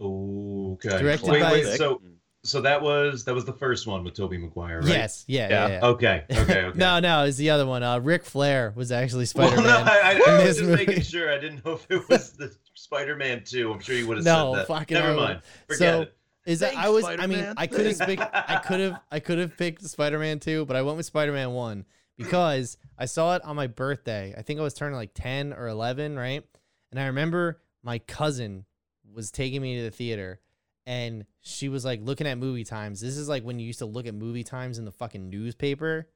Okay. 0.01 0.99
Directed 0.99 1.30
wait, 1.30 1.41
by- 1.43 1.53
wait. 1.53 1.76
So, 1.76 2.01
so 2.43 2.62
that 2.62 2.80
was 2.80 3.24
that 3.26 3.34
was 3.34 3.45
the 3.45 3.53
first 3.53 3.86
one 3.86 4.03
with 4.03 4.14
Tobey 4.14 4.38
Maguire, 4.38 4.80
right? 4.80 4.88
Yes. 4.88 5.24
Yeah. 5.26 5.49
Yeah. 5.49 5.66
Yeah. 5.68 5.68
yeah. 5.80 5.86
Okay. 5.86 6.24
Okay. 6.30 6.41
Okay. 6.70 6.78
No, 6.78 6.99
no, 7.01 7.24
it's 7.24 7.36
the 7.36 7.51
other 7.51 7.66
one. 7.66 7.82
Uh, 7.82 7.99
Ric 7.99 8.24
Flair 8.24 8.72
was 8.74 8.91
actually 8.93 9.26
Well, 9.34 9.49
Spider 9.51 9.57
no, 9.62 9.62
Man. 9.62 9.88
I, 9.88 9.99
I, 9.99 10.12
I 10.26 10.34
was 10.36 10.45
just 10.57 10.61
movie. 10.62 10.86
making 10.86 11.03
sure. 11.03 11.30
I 11.32 11.38
didn't 11.38 11.64
know 11.64 11.72
if 11.72 11.86
it 11.91 12.09
was 12.09 12.32
the 12.32 12.55
Spider-Man 12.74 13.43
2. 13.45 13.72
I'm 13.72 13.80
sure 13.80 13.95
you 13.95 14.07
would 14.07 14.16
have 14.18 14.24
No, 14.24 14.53
said 14.55 14.61
that. 14.61 14.66
fucking 14.68 14.95
Never 14.95 15.09
I 15.09 15.11
would- 15.11 15.20
mind. 15.20 15.41
Forget 15.66 15.78
So, 15.78 16.01
it. 16.03 16.16
Is 16.47 16.61
that 16.61 16.74
I 16.74 16.88
was? 16.88 17.05
I 17.05 17.11
mean, 17.26 17.38
Spider-Man. 17.38 17.55
I 17.59 17.66
could 17.66 17.86
have 17.86 17.99
picked. 18.01 18.22
I 18.32 18.57
could 18.64 18.80
have. 18.80 19.01
I 19.12 19.20
could 19.20 19.38
have 19.38 19.57
picked 19.59 19.82
Spider-Man 19.84 20.41
two, 20.41 20.64
but 20.64 20.74
I 20.76 20.80
went 20.82 20.97
with 20.97 21.05
Spider-Man 21.05 21.51
one 21.51 21.84
because 22.21 22.77
I 22.99 23.07
saw 23.07 23.35
it 23.35 23.45
on 23.45 23.57
my 23.57 23.66
birthday. 23.66 24.35
I 24.37 24.43
think 24.43 24.61
I 24.61 24.62
was 24.62 24.75
turning 24.75 24.97
like 24.97 25.14
ten 25.14 25.55
or 25.55 25.68
eleven, 25.68 26.16
right? 26.16 26.45
And 26.91 27.01
I 27.01 27.07
remember 27.07 27.62
my 27.83 27.99
cousin 27.99 28.66
was 29.12 29.31
taking 29.31 29.62
me 29.62 29.79
to 29.79 29.85
the 29.85 29.91
theater, 29.91 30.41
and 30.87 31.25
she 31.41 31.71
was 31.71 31.85
like 31.85 32.01
looking 32.03 32.27
at 32.27 32.37
movie 32.37 32.64
times. 32.64 33.01
This 33.01 33.16
is 33.16 33.29
like 33.29 33.43
when 33.43 33.59
you 33.59 33.66
used 33.66 33.79
to 33.79 33.87
look 33.87 34.07
at 34.07 34.14
movie 34.14 34.45
times 34.45 34.79
in 34.79 34.85
the 34.85 34.93
fucking 34.93 35.31
newspaper, 35.31 36.09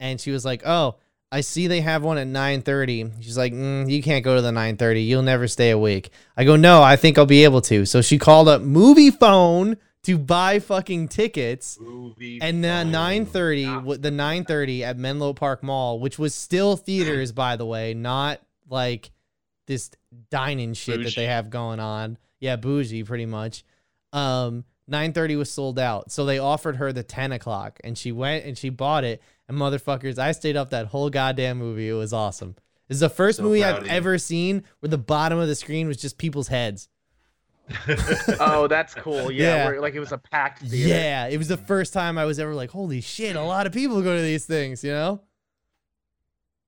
and 0.00 0.20
she 0.20 0.30
was 0.30 0.44
like, 0.44 0.66
"Oh." 0.66 0.96
I 1.34 1.40
see 1.40 1.66
they 1.66 1.80
have 1.80 2.02
one 2.02 2.18
at 2.18 2.26
9:30. 2.26 3.22
She's 3.22 3.38
like, 3.38 3.54
mm, 3.54 3.90
"You 3.90 4.02
can't 4.02 4.22
go 4.22 4.36
to 4.36 4.42
the 4.42 4.52
9:30. 4.52 5.06
You'll 5.06 5.22
never 5.22 5.48
stay 5.48 5.70
awake." 5.70 6.10
I 6.36 6.44
go, 6.44 6.56
"No, 6.56 6.82
I 6.82 6.96
think 6.96 7.16
I'll 7.16 7.24
be 7.24 7.44
able 7.44 7.62
to." 7.62 7.86
So 7.86 8.02
she 8.02 8.18
called 8.18 8.48
up 8.48 8.60
Moviefone 8.60 9.78
to 10.04 10.18
buy 10.18 10.58
fucking 10.58 11.08
tickets. 11.08 11.78
Movie 11.80 12.40
And 12.42 12.62
the 12.64 12.84
9:30, 12.84 13.66
Ah. 13.66 13.74
w- 13.76 13.98
the 13.98 14.10
9:30 14.10 14.82
at 14.82 14.98
Menlo 14.98 15.32
Park 15.32 15.62
Mall, 15.62 15.98
which 16.00 16.18
was 16.18 16.34
still 16.34 16.76
theaters 16.76 17.32
by 17.32 17.56
the 17.56 17.66
way, 17.66 17.94
not 17.94 18.40
like 18.68 19.10
this 19.66 19.90
dining 20.30 20.74
shit 20.74 21.02
that 21.04 21.14
they 21.14 21.26
have 21.26 21.50
going 21.50 21.78
on. 21.80 22.18
Yeah, 22.40 22.56
bougie 22.56 23.04
pretty 23.04 23.26
much. 23.26 23.64
Um, 24.12 24.64
9:30 24.88 25.36
was 25.36 25.50
sold 25.50 25.78
out, 25.78 26.10
so 26.10 26.24
they 26.26 26.38
offered 26.38 26.76
her 26.76 26.92
the 26.92 27.04
10 27.04 27.30
o'clock, 27.32 27.78
and 27.84 27.96
she 27.96 28.10
went 28.10 28.44
and 28.44 28.58
she 28.58 28.68
bought 28.68 29.04
it. 29.04 29.22
And 29.48 29.56
motherfuckers, 29.56 30.18
I 30.18 30.32
stayed 30.32 30.56
up 30.56 30.70
that 30.70 30.86
whole 30.86 31.10
goddamn 31.10 31.58
movie. 31.58 31.88
It 31.88 31.92
was 31.94 32.12
awesome. 32.12 32.56
This 32.88 32.96
is 32.96 33.00
the 33.00 33.08
first 33.08 33.36
So 33.36 33.44
movie 33.44 33.62
I've 33.64 33.86
ever 33.86 34.18
seen 34.18 34.64
where 34.80 34.90
the 34.90 34.98
bottom 34.98 35.38
of 35.38 35.46
the 35.48 35.54
screen 35.54 35.86
was 35.86 35.96
just 35.96 36.18
people's 36.18 36.48
heads. 36.48 36.88
Oh, 38.40 38.66
that's 38.68 38.94
cool. 38.94 39.30
Yeah, 39.30 39.44
Yeah. 39.56 39.66
Where, 39.66 39.80
like 39.80 39.94
it 39.94 40.00
was 40.00 40.12
a 40.12 40.18
packed 40.18 40.62
theater. 40.62 40.88
Yeah, 40.88 41.26
it 41.28 41.36
was 41.38 41.48
the 41.48 41.56
first 41.56 41.92
time 41.92 42.18
I 42.18 42.24
was 42.24 42.38
ever 42.38 42.54
like, 42.54 42.70
holy 42.70 43.00
shit, 43.00 43.36
a 43.36 43.42
lot 43.42 43.66
of 43.66 43.72
people 43.72 44.02
go 44.02 44.16
to 44.16 44.22
these 44.22 44.44
things, 44.44 44.82
you 44.84 44.90
know? 44.92 45.20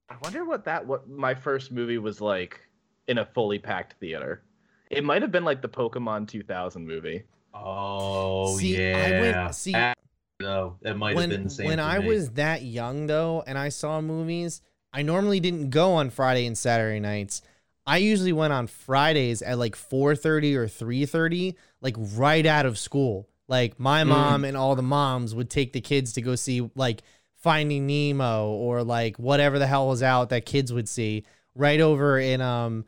I 0.09 0.17
wonder 0.23 0.45
what 0.45 0.65
that 0.65 0.87
what 0.87 1.09
my 1.09 1.35
first 1.35 1.73
movie 1.73 1.99
was 1.99 2.21
like 2.21 2.61
in 3.09 3.19
a 3.19 3.25
fully 3.25 3.59
packed 3.59 3.95
theater. 4.01 4.43
It 4.91 5.03
might 5.03 5.23
have 5.23 5.33
been 5.33 5.45
like 5.45 5.63
the 5.63 5.69
Pokemon 5.69 6.29
2000 6.29 6.87
movie. 6.87 7.25
Oh 7.53 8.57
See, 8.59 8.77
I 8.77 9.09
yeah. 9.09 9.21
went- 9.43 9.55
see- 9.55 9.73
Ah, 9.75 9.95
no, 10.41 10.77
that 10.83 10.97
might 10.97 11.11
have 11.11 11.17
when 11.17 11.31
been 11.31 11.45
the 11.45 11.51
same. 11.51 11.67
when 11.67 11.81
I 11.81 11.99
me. 12.01 12.09
was 12.09 12.31
that 12.33 12.63
young 12.63 13.07
though, 13.07 13.43
and 13.47 13.57
I 13.59 13.69
saw 13.71 14.01
movies, 14.01 14.61
I 14.93 15.03
normally 15.03 15.41
didn't 15.41 15.71
go 15.71 15.93
on 15.95 16.11
Friday 16.11 16.47
and 16.47 16.57
Saturday 16.57 17.01
nights. 17.01 17.43
I 17.87 17.99
usually 17.99 18.33
went 18.33 18.53
on 18.53 18.67
Fridays 18.67 19.43
at 19.43 19.59
like 19.59 19.75
4:30 19.77 20.55
or 20.57 20.67
3:30, 20.69 21.55
like 21.81 21.97
right 21.99 22.47
out 22.47 22.67
of 22.67 22.79
school. 22.79 23.29
Like 23.47 23.79
my 23.79 24.03
Mm. 24.05 24.09
mom 24.09 24.45
and 24.45 24.57
all 24.57 24.75
the 24.75 24.83
moms 24.83 25.35
would 25.35 25.51
take 25.51 25.73
the 25.75 25.81
kids 25.81 26.13
to 26.15 26.23
go 26.23 26.35
see 26.35 26.69
like 26.75 27.03
Finding 27.37 27.87
Nemo 27.87 28.49
or 28.49 28.83
like 28.83 29.19
whatever 29.19 29.59
the 29.59 29.67
hell 29.67 29.89
was 29.89 30.03
out 30.03 30.31
that 30.31 30.47
kids 30.47 30.73
would 30.73 30.89
see 30.89 31.25
right 31.55 31.79
over 31.79 32.19
in 32.19 32.41
um 32.41 32.87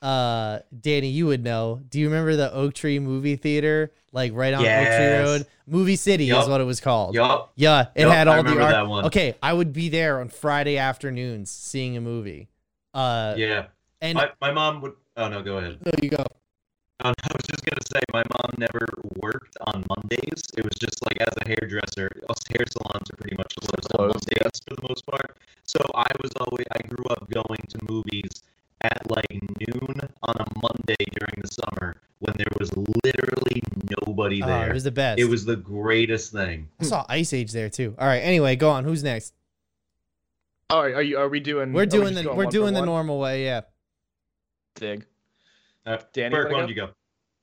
uh 0.00 0.60
Danny 0.80 1.08
you 1.08 1.26
would 1.26 1.42
know. 1.42 1.80
Do 1.88 1.98
you 1.98 2.06
remember 2.08 2.36
the 2.36 2.52
Oak 2.52 2.74
Tree 2.74 3.00
movie 3.00 3.34
theater 3.34 3.90
like 4.12 4.32
right 4.32 4.54
on 4.54 4.60
Oak 4.64 4.86
Tree 4.96 5.06
Road? 5.18 5.46
Movie 5.66 5.96
City 5.96 6.30
is 6.30 6.48
what 6.48 6.60
it 6.60 6.64
was 6.64 6.78
called. 6.80 7.16
Yup. 7.16 7.50
Yeah, 7.56 7.86
it 7.96 8.02
Yup, 8.02 8.12
had 8.12 8.28
all 8.28 8.36
the 8.36 8.50
remember 8.50 8.62
art. 8.62 8.70
that 8.72 8.86
one. 8.86 9.04
Okay, 9.06 9.34
I 9.42 9.52
would 9.52 9.72
be 9.72 9.88
there 9.88 10.20
on 10.20 10.28
Friday 10.28 10.78
afternoons 10.78 11.50
seeing 11.50 11.96
a 11.96 12.00
movie. 12.00 12.48
Uh 12.94 13.34
Yeah. 13.36 13.66
And 14.06 14.16
My, 14.16 14.30
my 14.40 14.52
mom 14.52 14.80
would. 14.82 14.92
Oh 15.16 15.28
no, 15.28 15.42
go 15.42 15.58
ahead. 15.58 15.78
there 15.82 15.94
you 16.02 16.10
go. 16.10 16.24
Um, 17.00 17.12
I 17.22 17.28
was 17.34 17.44
just 17.46 17.64
gonna 17.64 17.84
say, 17.92 18.00
my 18.12 18.22
mom 18.32 18.50
never 18.58 18.86
worked 19.22 19.56
on 19.66 19.84
Mondays. 19.88 20.42
It 20.56 20.64
was 20.64 20.74
just 20.80 21.04
like 21.04 21.18
as 21.20 21.34
a 21.44 21.48
hairdresser, 21.48 22.10
us 22.30 22.38
hair 22.48 22.64
salons 22.72 23.10
are 23.10 23.16
pretty 23.16 23.36
much 23.36 23.54
closed 23.56 23.86
on 23.92 24.08
Closed, 24.08 24.14
Mondays 24.30 24.60
for 24.66 24.74
the 24.76 24.82
most 24.88 25.04
part. 25.06 25.36
So 25.64 25.78
I 25.94 26.06
was 26.22 26.30
always, 26.40 26.66
I 26.72 26.86
grew 26.88 27.04
up 27.10 27.28
going 27.30 27.60
to 27.68 27.78
movies 27.90 28.30
at 28.80 29.10
like 29.10 29.26
noon 29.30 30.00
on 30.22 30.34
a 30.38 30.46
Monday 30.62 31.04
during 31.18 31.42
the 31.42 31.48
summer 31.48 31.96
when 32.20 32.34
there 32.38 32.46
was 32.58 32.70
literally 33.04 33.62
nobody 34.00 34.42
Oh, 34.42 34.46
there. 34.46 34.70
it 34.70 34.74
was 34.74 34.84
the 34.84 34.90
best. 34.90 35.18
it 35.20 35.26
was 35.26 35.44
the 35.44 35.56
greatest 35.56 36.32
thing. 36.32 36.68
I 36.80 36.84
saw 36.84 37.04
Ice 37.10 37.32
Age 37.34 37.52
there 37.52 37.68
too. 37.68 37.94
All 37.98 38.06
right. 38.06 38.20
Anyway, 38.20 38.56
go 38.56 38.70
on. 38.70 38.84
Who's 38.84 39.02
next? 39.04 39.34
Oh, 40.70 40.78
are 40.78 41.02
you? 41.02 41.18
Are 41.18 41.28
we 41.28 41.40
doing? 41.40 41.72
We're 41.72 41.82
are 41.82 41.84
we 41.84 41.90
doing 41.90 42.14
the 42.14 42.32
we're 42.32 42.46
doing 42.46 42.72
the 42.74 42.80
one? 42.80 42.86
normal 42.88 43.20
way. 43.20 43.44
Yeah. 43.44 43.62
Dig. 44.76 45.06
Uh, 45.84 45.98
Danny, 46.12 46.34
Burke, 46.34 46.44
wanna 46.44 46.54
why 46.54 46.60
don't 46.60 46.68
you 46.68 46.74
go? 46.74 46.90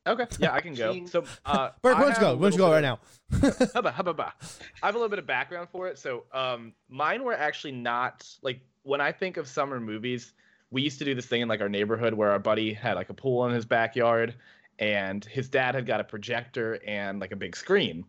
Okay, 0.05 0.25
yeah, 0.38 0.53
I 0.53 0.59
can 0.59 0.73
go. 0.73 1.05
So, 1.05 1.23
uh, 1.45 1.69
Bert, 1.81 1.95
I 1.95 1.99
why 1.99 2.05
don't 2.05 2.15
you 2.15 2.21
go? 2.21 2.31
a 2.31 2.36
Why 2.36 2.41
don't 2.41 2.51
you 2.53 2.57
go 2.57 2.71
right 2.71 2.81
now? 2.81 2.99
hubba, 3.73 3.91
hubba, 3.91 4.11
hubba. 4.11 4.34
I 4.81 4.86
have 4.86 4.95
a 4.95 4.97
little 4.97 5.09
bit 5.09 5.19
of 5.19 5.25
background 5.25 5.69
for 5.71 5.88
it. 5.88 5.97
So, 5.97 6.25
um, 6.34 6.73
mine 6.89 7.23
were 7.23 7.34
actually 7.34 7.71
not 7.71 8.27
like 8.41 8.61
when 8.84 9.01
I 9.01 9.11
think 9.11 9.38
of 9.38 9.47
summer 9.47 9.79
movies. 9.79 10.34
We 10.71 10.81
used 10.81 10.97
to 10.99 11.05
do 11.05 11.13
this 11.13 11.27
thing 11.27 11.41
in 11.41 11.47
like 11.47 11.61
our 11.61 11.69
neighborhood 11.69 12.15
where 12.15 12.31
our 12.31 12.39
buddy 12.39 12.73
had 12.73 12.95
like 12.95 13.09
a 13.09 13.13
pool 13.13 13.45
in 13.45 13.53
his 13.53 13.63
backyard, 13.63 14.36
and 14.79 15.23
his 15.23 15.47
dad 15.47 15.75
had 15.75 15.86
got 15.86 15.99
a 15.99 16.03
projector 16.03 16.79
and 16.86 17.19
like 17.19 17.31
a 17.31 17.36
big 17.36 17.55
screen. 17.55 18.05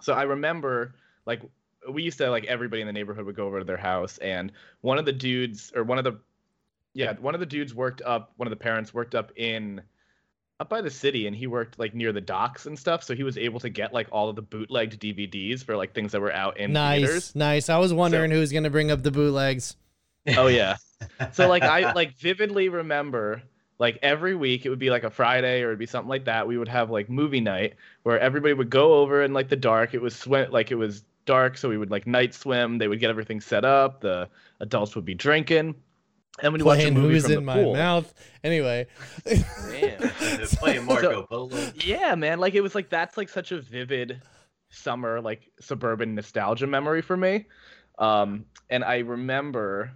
So 0.00 0.12
I 0.12 0.24
remember 0.24 0.96
like 1.26 1.42
we 1.90 2.02
used 2.02 2.18
to 2.18 2.28
like 2.28 2.44
everybody 2.44 2.82
in 2.82 2.86
the 2.86 2.92
neighborhood 2.92 3.24
would 3.24 3.36
go 3.36 3.46
over 3.46 3.60
to 3.60 3.64
their 3.64 3.76
house, 3.76 4.18
and 4.18 4.52
one 4.80 4.98
of 4.98 5.04
the 5.04 5.12
dudes 5.12 5.72
or 5.74 5.84
one 5.84 5.98
of 5.98 6.04
the 6.04 6.18
yeah 6.96 7.12
one 7.20 7.34
of 7.34 7.40
the 7.40 7.46
dudes 7.46 7.74
worked 7.74 8.02
up 8.02 8.32
one 8.36 8.46
of 8.46 8.50
the 8.50 8.56
parents 8.56 8.92
worked 8.92 9.14
up 9.14 9.30
in 9.36 9.82
up 10.58 10.70
by 10.70 10.80
the 10.80 10.90
city 10.90 11.26
and 11.26 11.36
he 11.36 11.46
worked 11.46 11.78
like 11.78 11.94
near 11.94 12.12
the 12.12 12.20
docks 12.20 12.64
and 12.64 12.78
stuff 12.78 13.02
so 13.02 13.14
he 13.14 13.22
was 13.22 13.36
able 13.36 13.60
to 13.60 13.68
get 13.68 13.92
like 13.92 14.08
all 14.10 14.28
of 14.30 14.36
the 14.36 14.42
bootlegged 14.42 14.98
dvds 14.98 15.62
for 15.62 15.76
like 15.76 15.94
things 15.94 16.12
that 16.12 16.20
were 16.20 16.32
out 16.32 16.56
in 16.56 16.72
nice, 16.72 17.00
theaters 17.00 17.34
nice. 17.34 17.68
Nice. 17.68 17.68
I 17.68 17.78
was 17.78 17.92
wondering 17.92 18.30
who 18.30 18.40
was 18.40 18.52
gonna 18.52 18.70
bring 18.70 18.90
up 18.90 19.02
the 19.02 19.10
bootlegs. 19.10 19.76
oh 20.36 20.46
yeah 20.46 20.76
so 21.32 21.46
like 21.46 21.62
i 21.62 21.92
like 21.94 22.16
vividly 22.16 22.68
remember 22.68 23.42
like 23.78 23.98
every 24.02 24.34
week 24.34 24.64
it 24.64 24.70
would 24.70 24.78
be 24.78 24.90
like 24.90 25.04
a 25.04 25.10
friday 25.10 25.62
or 25.62 25.68
it'd 25.68 25.78
be 25.78 25.86
something 25.86 26.08
like 26.08 26.24
that 26.24 26.48
we 26.48 26.56
would 26.56 26.66
have 26.66 26.90
like 26.90 27.10
movie 27.10 27.40
night 27.40 27.74
where 28.02 28.18
everybody 28.18 28.54
would 28.54 28.70
go 28.70 28.94
over 28.94 29.22
in 29.22 29.34
like 29.34 29.48
the 29.48 29.56
dark 29.56 29.92
it 29.94 30.00
was 30.00 30.16
swim 30.16 30.50
like 30.50 30.70
it 30.70 30.76
was 30.76 31.04
dark 31.26 31.58
so 31.58 31.68
we 31.68 31.76
would 31.76 31.90
like 31.90 32.06
night 32.06 32.32
swim 32.32 32.78
they 32.78 32.88
would 32.88 32.98
get 32.98 33.10
everything 33.10 33.40
set 33.40 33.64
up 33.64 34.00
the 34.00 34.28
adults 34.60 34.96
would 34.96 35.04
be 35.04 35.14
drinking 35.14 35.74
and 36.42 36.52
we'd 36.52 36.62
watch 36.62 36.80
a 36.84 36.90
movie 36.90 37.14
who's 37.14 37.22
from 37.24 37.32
in 37.32 37.36
the 37.38 37.40
my 37.42 37.54
pool. 37.54 37.72
mouth. 37.74 38.12
Anyway. 38.44 38.86
Man. 39.24 39.98
Playing 40.58 40.84
Marco 40.84 41.22
Polo. 41.24 41.70
yeah 41.84 42.14
man 42.14 42.38
like 42.38 42.54
it 42.54 42.60
was 42.60 42.74
like 42.74 42.88
that's 42.88 43.16
like 43.16 43.28
such 43.28 43.52
a 43.52 43.60
vivid 43.60 44.20
summer 44.70 45.20
like 45.20 45.50
suburban 45.60 46.14
nostalgia 46.14 46.66
memory 46.66 47.00
for 47.02 47.16
me 47.16 47.46
um 47.98 48.44
and 48.70 48.84
i 48.84 48.98
remember 48.98 49.92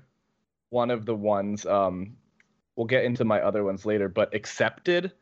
one 0.70 0.90
of 0.90 1.04
the 1.06 1.14
ones 1.14 1.66
um 1.66 2.16
we'll 2.76 2.86
get 2.86 3.04
into 3.04 3.24
my 3.24 3.40
other 3.40 3.62
ones 3.64 3.84
later 3.86 4.08
but 4.08 4.34
accepted 4.34 5.12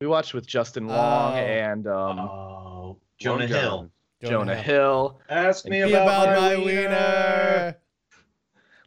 we 0.00 0.06
watched 0.06 0.34
with 0.34 0.46
justin 0.46 0.86
long 0.86 1.34
Oh. 1.34 1.36
and 1.36 1.86
um 1.86 2.18
Oh, 2.18 2.96
Jonah 3.18 3.46
Hill. 3.46 3.90
John- 4.22 4.30
jonah 4.30 4.54
hill 4.56 5.20
Ask 5.28 5.64
me 5.66 5.80
about, 5.80 6.02
about 6.02 6.26
my, 6.40 6.48
my 6.56 6.56
wiener. 6.56 6.64
wiener. 6.64 7.76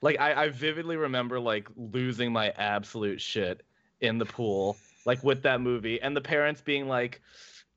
Like 0.04 0.20
I, 0.20 0.44
I 0.44 0.50
vividly 0.50 0.98
remember 0.98 1.40
like 1.40 1.68
losing 1.76 2.32
my 2.32 2.50
absolute 2.52 3.20
shit 3.22 3.64
in 4.02 4.18
the 4.18 4.26
pool 4.26 4.78
like 5.06 5.24
with 5.24 5.42
that 5.44 5.62
movie 5.62 6.02
and 6.02 6.16
the 6.16 6.22
parents 6.22 6.62
being 6.62 6.88
like 6.88 7.22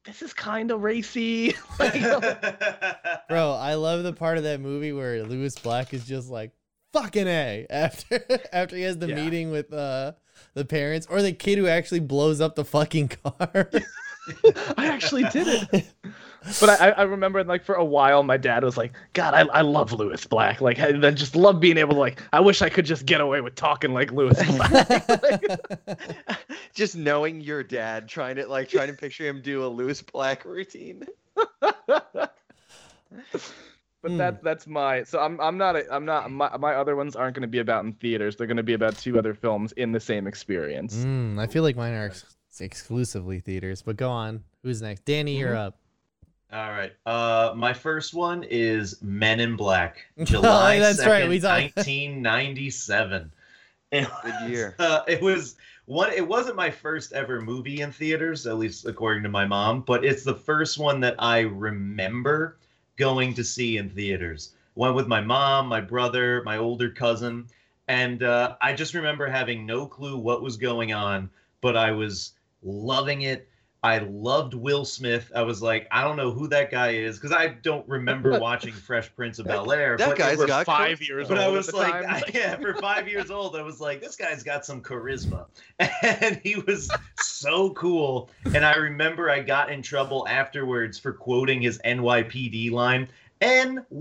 this 0.05 0.23
is 0.23 0.33
kind 0.35 0.71
of 0.71 0.83
racy 0.83 1.55
Bro, 1.79 3.53
I 3.55 3.75
love 3.75 4.03
the 4.05 4.13
part 4.13 4.39
of 4.39 4.45
that 4.45 4.61
movie 4.61 4.93
where 4.93 5.23
Lewis 5.25 5.57
Black 5.59 5.93
is 5.95 6.07
just 6.07 6.29
like 6.31 6.53
fucking 6.93 7.27
a 7.27 7.67
after 7.71 8.25
after 8.53 8.77
he 8.77 8.83
has 8.83 8.99
the 8.99 9.09
Yeah. 9.09 9.17
meeting 9.17 9.51
with 9.51 9.73
uh 9.73 10.13
the 10.55 10.65
parents 10.65 11.07
or 11.11 11.23
the 11.23 11.33
kid 11.33 11.59
who 11.59 11.67
actually 11.67 12.01
blows 12.01 12.41
up 12.41 12.55
the 12.57 12.65
fucking 12.65 13.09
car. 13.09 13.71
I 14.77 14.87
actually 14.89 15.25
did 15.25 15.47
it. 15.73 15.87
But 16.61 16.69
I, 16.81 16.91
I 16.91 17.03
remember 17.03 17.43
like 17.45 17.65
for 17.65 17.75
a 17.75 17.85
while 17.85 18.23
my 18.23 18.37
dad 18.37 18.63
was 18.63 18.77
like, 18.77 18.93
God, 19.15 19.35
I, 19.35 19.41
I 19.53 19.61
love 19.63 19.93
Lewis 19.93 20.25
Black. 20.27 20.61
Like 20.61 20.79
I, 20.79 20.89
I 20.89 21.11
just 21.11 21.35
love 21.35 21.59
being 21.61 21.77
able 21.77 21.95
to 21.95 22.01
like 22.01 22.23
I 22.33 22.41
wish 22.41 22.63
I 22.63 22.69
could 22.69 22.85
just 22.87 23.05
get 23.07 23.21
away 23.21 23.41
with 23.41 23.55
talking 23.57 23.93
like 23.93 24.13
Lewis 24.13 24.41
Black. 24.57 25.61
Just 26.75 26.95
knowing 26.95 27.41
your 27.41 27.63
dad, 27.63 28.07
trying 28.09 28.37
to 28.37 28.47
like 28.47 28.69
trying 28.69 28.89
to 28.89 28.95
picture 28.95 29.25
him 29.27 29.41
do 29.43 29.65
a 29.65 29.69
Lewis 29.69 30.03
Black 30.03 30.45
routine. 30.45 31.05
but 31.61 32.31
Hmm. 34.05 34.19
that 34.19 34.43
that's 34.45 34.67
my 34.67 35.03
so 35.05 35.19
I'm 35.21 35.41
I'm 35.41 35.59
not 35.59 35.75
a, 35.75 35.93
I'm 35.93 36.05
not 36.05 36.31
my, 36.31 36.55
my 36.59 36.75
other 36.75 36.95
ones 36.95 37.17
aren't 37.17 37.35
going 37.35 37.43
to 37.43 37.49
be 37.49 37.59
about 37.59 37.85
in 37.85 37.93
theaters. 37.95 38.37
They're 38.37 38.47
going 38.47 38.57
to 38.59 38.63
be 38.63 38.75
about 38.75 38.97
two 38.99 39.19
other 39.19 39.35
films 39.35 39.73
in 39.73 39.91
the 39.93 39.99
same 40.01 40.27
experience. 40.27 40.97
Mm, 40.97 41.39
I 41.41 41.47
feel 41.47 41.63
like 41.63 41.77
mine 41.77 41.95
are 41.95 42.07
ex- 42.07 42.36
exclusively 42.61 43.41
theaters, 43.41 43.83
but 43.83 43.97
go 43.97 44.11
on. 44.11 44.43
Who's 44.63 44.83
next? 44.83 45.05
Danny, 45.05 45.39
you're 45.39 45.57
up. 45.57 45.79
All 46.53 46.71
right. 46.71 46.93
Uh, 47.05 47.53
my 47.57 47.73
first 47.73 48.15
one 48.15 48.45
is 48.49 49.01
Men 49.03 49.41
in 49.41 49.57
Black, 49.57 50.07
July 50.25 50.77
Oh, 50.77 50.81
that's 50.81 51.03
2nd, 51.03 51.07
right, 51.09 51.29
we 51.29 51.41
talked- 51.41 51.77
1997. 51.77 53.33
It 53.93 54.09
Good 54.25 54.35
was, 54.43 54.51
year. 54.51 54.75
Uh, 54.81 55.03
it 55.07 55.23
was 55.23 55.55
one. 55.87 56.13
It 56.13 56.27
wasn't 56.27 56.57
my 56.57 56.71
first 56.73 57.13
ever 57.13 57.41
movie 57.41 57.83
in 57.83 57.93
theaters, 57.93 58.45
at 58.45 58.59
least 58.59 58.85
according 58.85 59.23
to 59.23 59.29
my 59.29 59.47
mom, 59.47 59.83
but 59.83 60.05
it's 60.05 60.25
the 60.25 60.35
first 60.35 60.77
one 60.77 60.99
that 61.01 61.15
I 61.21 61.41
remember 61.43 62.57
going 62.97 63.33
to 63.35 63.45
see 63.45 63.77
in 63.79 63.89
theaters. 63.89 64.55
Went 64.75 64.97
with 64.97 65.07
my 65.07 65.21
mom, 65.21 65.69
my 65.69 65.81
brother, 65.81 66.43
my 66.45 66.57
older 66.57 66.91
cousin, 66.91 67.47
and 67.87 68.25
uh, 68.25 68.57
I 68.61 68.73
just 68.73 68.93
remember 68.93 69.29
having 69.29 69.65
no 69.65 69.87
clue 69.87 70.19
what 70.19 70.43
was 70.43 70.57
going 70.57 70.93
on, 70.93 71.31
but 71.61 71.77
I 71.77 71.93
was 71.93 72.33
loving 72.63 73.23
it. 73.23 73.49
I 73.83 73.99
loved 73.99 74.55
Will 74.55 74.85
Smith. 74.85 75.31
I 75.33 75.43
was 75.43 75.63
like, 75.63 75.87
I 75.93 76.03
don't 76.03 76.17
know 76.17 76.33
who 76.33 76.49
that 76.49 76.73
guy 76.73 76.91
is 76.95 77.19
because 77.21 77.31
I 77.31 77.49
don't 77.49 77.89
remember 77.89 78.41
watching 78.41 78.73
Fresh 78.73 79.15
Prince 79.15 79.39
of 79.39 79.47
Bel 79.47 79.71
Air. 79.71 79.97
That 79.97 80.09
but- 80.09 80.19
guy's 80.19 80.45
got 80.45 80.67
five 80.67 80.99
charisma. 80.99 81.09
years 81.09 81.29
but. 81.29 81.39
I 81.39 81.49
was 81.49 81.73
like, 81.73 82.05
time. 82.05 82.23
yeah, 82.35 82.57
for 82.57 82.75
five 82.75 83.07
years 83.07 83.31
old, 83.31 83.55
I 83.55 83.63
was 83.63 83.81
like, 83.81 84.01
this 84.01 84.17
guy's 84.17 84.43
got 84.43 84.65
some 84.65 84.83
charisma. 84.83 85.47
And 86.03 86.41
he 86.43 86.57
was 86.57 86.91
so 87.21 87.71
cool. 87.71 88.31
And 88.47 88.65
I 88.65 88.75
remember 88.75 89.31
I 89.31 89.41
got 89.41 89.71
in 89.71 89.83
trouble 89.83 90.27
afterwards 90.27 90.99
for 90.99 91.13
quoting 91.13 91.63
his 91.63 91.79
NYPD 91.85 92.73
line. 92.73 93.09
NYPD 93.41 93.95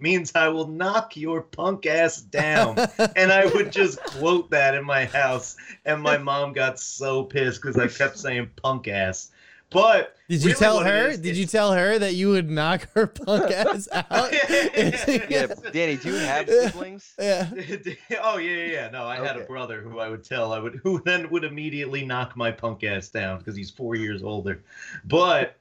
means 0.00 0.32
I 0.34 0.48
will 0.48 0.68
knock 0.68 1.16
your 1.16 1.42
punk 1.42 1.86
ass 1.86 2.20
down. 2.20 2.78
and 3.16 3.32
I 3.32 3.46
would 3.46 3.72
just 3.72 4.02
quote 4.04 4.50
that 4.50 4.74
in 4.74 4.84
my 4.84 5.06
house. 5.06 5.56
And 5.84 6.02
my 6.02 6.18
mom 6.18 6.52
got 6.52 6.78
so 6.78 7.24
pissed 7.24 7.60
because 7.60 7.76
I 7.76 7.88
kept 7.88 8.18
saying 8.18 8.50
punk 8.56 8.88
ass. 8.88 9.30
But 9.72 10.16
Did 10.28 10.42
you 10.42 10.48
really 10.48 10.58
tell 10.58 10.80
her? 10.80 11.08
is, 11.08 11.18
Did 11.18 11.36
you 11.36 11.46
tell 11.46 11.72
her 11.72 11.98
that 11.98 12.14
you 12.14 12.28
would 12.28 12.50
knock 12.50 12.88
her 12.94 13.06
punk 13.06 13.50
ass 13.50 13.88
out? 13.92 14.30
Yeah, 14.32 15.46
Danny, 15.72 15.96
do 15.96 16.10
you 16.10 16.16
have 16.16 16.46
siblings? 16.46 17.14
yeah. 17.18 17.48
oh 18.22 18.36
yeah, 18.36 18.50
yeah, 18.50 18.64
yeah. 18.66 18.90
No, 18.90 19.04
I 19.04 19.16
had 19.16 19.38
a 19.38 19.44
brother 19.44 19.80
who 19.80 19.98
I 19.98 20.10
would 20.10 20.24
tell 20.24 20.52
I 20.52 20.58
would 20.58 20.80
who 20.82 21.00
then 21.04 21.30
would 21.30 21.44
immediately 21.44 22.04
knock 22.04 22.36
my 22.36 22.50
punk 22.50 22.84
ass 22.84 23.08
down 23.08 23.38
because 23.38 23.56
he's 23.56 23.70
four 23.70 23.94
years 23.94 24.22
older. 24.22 24.62
But 25.06 25.56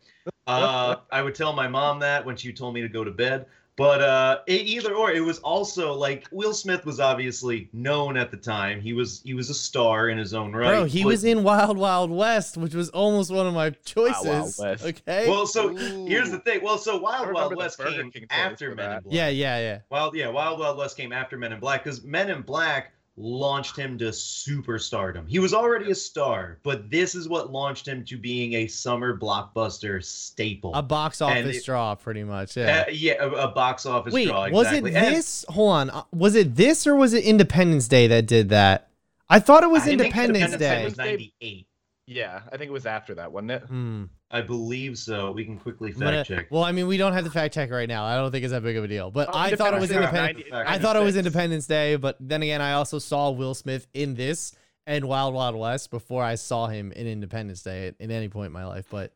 uh, 0.48 0.96
I 1.12 1.22
would 1.22 1.36
tell 1.36 1.54
my 1.54 1.68
mom 1.68 2.00
that 2.00 2.26
when 2.26 2.36
she 2.36 2.52
told 2.54 2.74
me 2.74 2.82
to 2.82 2.90
go 2.90 3.04
to 3.04 3.12
bed. 3.12 3.46
But 3.78 4.02
uh, 4.02 4.40
it, 4.48 4.62
either 4.68 4.94
or, 4.94 5.12
it 5.12 5.22
was 5.22 5.40
also 5.40 5.94
like 5.94 6.28
Will 6.32 6.54
Smith 6.54 6.86
was 6.86 7.00
obviously 7.00 7.70
known 7.74 8.18
at 8.18 8.30
the 8.30 8.38
time. 8.38 8.82
He 8.82 8.92
was 8.94 9.22
he 9.24 9.34
was 9.34 9.50
a 9.50 9.54
star 9.56 10.10
in 10.10 10.18
his 10.18 10.34
own 10.34 10.52
right. 10.54 10.72
Bro, 10.72 10.84
he 10.86 11.04
But- 11.04 11.08
was 11.10 11.24
in 11.24 11.42
Wild 11.42 11.78
Wild 11.78 12.12
West, 12.12 12.58
which 12.58 12.76
was 12.76 12.90
almost 12.90 13.32
one 13.32 13.48
of 13.48 13.54
my 13.54 13.70
choices. 13.72 14.26
Wild 14.26 14.54
West. 14.60 14.86
Okay. 14.86 15.28
Well, 15.28 15.48
so 15.48 15.74
here's 15.74 16.30
the 16.30 16.40
thing. 16.40 16.62
Well, 16.62 16.78
so 16.78 16.98
Wild 17.00 17.34
Wild 17.34 17.56
West 17.56 17.80
came 17.80 18.12
after 18.30 18.76
Men 18.76 18.98
in. 18.98 19.02
Black. 19.04 19.14
yeah, 19.14 19.30
yeah, 19.30 19.58
yeah. 19.60 19.80
Wild, 19.90 20.16
yeah, 20.16 20.28
Wild 20.28 20.60
Wild 20.60 20.78
West 20.78 20.98
came 20.98 21.14
after 21.14 21.38
Men 21.38 21.54
in 21.54 21.60
Black 21.60 21.84
because 21.84 22.04
Men 22.04 22.30
in 22.30 22.42
Black 22.42 22.92
launched 23.22 23.78
him 23.78 23.98
to 24.00 24.06
superstardom. 24.06 25.28
He 25.30 25.40
was 25.40 25.54
already 25.54 25.92
a 25.92 25.96
star, 25.96 26.58
but 26.64 26.90
this 26.90 27.16
is 27.16 27.30
what 27.30 27.52
launched 27.52 27.88
him 27.88 28.04
to 28.06 28.18
being 28.18 28.54
a 28.54 28.68
summer 28.68 29.18
blockbuster 29.18 30.04
staple. 30.04 30.74
A 30.74 30.82
box 30.82 31.22
office 31.22 31.58
it- 31.58 31.66
draw, 31.66 31.96
pretty 31.96 32.24
much. 32.24 32.58
Yeah. 32.58 32.86
Uh, 32.88 32.92
yeah, 32.92 33.14
a, 33.20 33.30
a 33.30 33.48
box 33.50 33.86
office 33.86 34.14
Wait, 34.14 34.28
draw. 34.28 34.50
was 34.50 34.72
it. 34.72 34.84
And 34.84 34.96
this? 34.96 35.46
Hold 35.50 35.72
on. 35.74 35.90
uh, 35.90 36.04
Was 36.12 36.36
it 36.36 36.56
this 36.56 36.86
or 36.88 36.96
was 36.96 37.14
it 37.14 37.24
Independence 37.24 37.88
Day 37.88 38.08
that 38.08 38.26
did 38.26 38.50
that? 38.50 38.90
I 39.30 39.40
thought 39.40 39.64
it 39.64 39.70
was 39.70 39.84
I 39.84 39.86
think 39.86 40.02
Independence, 40.02 40.58
Day. 40.58 40.84
was 40.84 40.98
98. 40.98 41.66
Yeah, 42.14 42.42
I 42.52 42.58
think 42.58 42.68
it 42.70 42.74
was 42.74 42.86
after 42.86 43.16
that, 43.16 43.32
wasn't 43.32 43.52
it? 43.52 43.64
Hmm. 43.64 44.04
I 44.30 44.42
believe 44.42 44.98
so. 44.98 45.32
We 45.32 45.46
can 45.46 45.58
quickly 45.58 45.92
I'm 45.94 46.00
gonna- 46.00 46.18
fact 46.18 46.28
check. 46.28 46.48
well, 46.52 46.64
I 46.64 46.72
mean, 46.74 46.88
we 46.88 46.98
don't 46.98 47.14
have 47.14 47.24
the 47.24 47.30
fact 47.32 47.54
check 47.54 47.72
right 47.72 47.88
now. 47.88 48.04
I 48.04 48.16
don't 48.16 48.32
think 48.32 48.44
it's 48.44 48.52
that 48.52 48.64
big 48.64 48.76
of 48.76 48.84
a 48.84 48.88
deal. 48.88 49.12
But 49.12 49.30
Oh, 49.30 49.32
I 49.38 49.56
thought 49.56 49.74
it 49.74 49.80
was 49.80 49.92
Independence 49.92 50.40
Independence. 50.40 50.68
Day, 50.68 50.74
I 50.76 50.78
thought 50.80 50.96
it 50.98 51.04
was 51.04 51.16
Independence 51.16 51.68
Day, 51.68 51.96
but 51.96 52.18
then 52.20 52.42
again, 52.44 52.62
I 52.62 52.74
also 52.74 53.00
saw 53.00 53.30
Will 53.32 53.54
Smith 53.54 53.88
in 53.94 54.16
this 54.16 54.54
and 54.86 55.06
Wild 55.06 55.34
Wild 55.34 55.56
West 55.56 55.90
before 55.92 56.24
I 56.24 56.36
saw 56.36 56.68
him 56.68 56.92
in 56.92 57.08
Independence 57.08 57.62
Day 57.64 57.88
at, 57.88 57.96
at 58.02 58.12
any 58.12 58.28
point 58.30 58.48
in 58.48 58.52
my 58.54 58.66
life. 58.66 58.86
But 58.90 59.14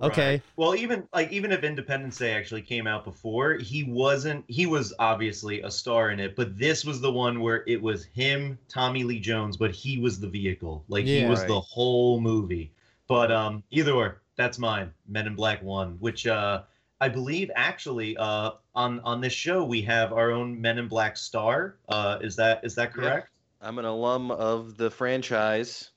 okay. 0.00 0.30
Right. 0.32 0.42
Well, 0.56 0.74
even 0.74 1.06
like 1.12 1.30
even 1.32 1.52
if 1.52 1.62
Independence 1.64 2.18
Day 2.18 2.32
actually 2.34 2.62
came 2.62 2.86
out 2.86 3.04
before, 3.04 3.54
he 3.54 3.84
wasn't. 3.84 4.44
He 4.48 4.66
was 4.66 4.92
obviously 4.98 5.60
a 5.62 5.70
star 5.70 6.10
in 6.10 6.20
it, 6.20 6.36
but 6.36 6.58
this 6.58 6.84
was 6.84 7.00
the 7.00 7.12
one 7.12 7.40
where 7.40 7.64
it 7.66 7.80
was 7.80 8.04
him, 8.04 8.58
Tommy 8.68 9.04
Lee 9.04 9.20
Jones, 9.20 9.56
but 9.56 9.70
he 9.72 9.98
was 9.98 10.20
the 10.20 10.28
vehicle. 10.28 10.84
Like 10.88 11.04
he 11.04 11.24
was 11.24 11.40
Right. 11.40 11.48
the 11.48 11.60
whole 11.60 12.20
movie. 12.20 12.72
But 13.08 13.32
um, 13.32 13.62
either 13.70 13.92
or, 13.92 14.20
that's 14.36 14.58
mine. 14.58 14.92
Men 15.08 15.26
in 15.26 15.34
Black 15.34 15.62
One, 15.62 15.96
which 15.98 16.26
uh, 16.26 16.62
I 17.00 17.08
believe 17.08 17.50
actually 17.56 18.16
uh 18.16 18.52
on 18.74 19.00
on 19.00 19.20
this 19.20 19.32
show 19.32 19.64
we 19.64 19.82
have 19.82 20.12
our 20.12 20.30
own 20.30 20.60
Men 20.60 20.78
in 20.78 20.86
Black 20.88 21.16
star. 21.16 21.76
Uh, 21.88 22.18
is 22.20 22.36
that 22.36 22.60
is 22.64 22.74
that 22.76 22.90
Yeah. 22.96 23.02
correct? 23.02 23.28
I'm 23.62 23.78
an 23.78 23.84
alum 23.84 24.30
of 24.30 24.76
the 24.78 24.90
franchise, 24.90 25.90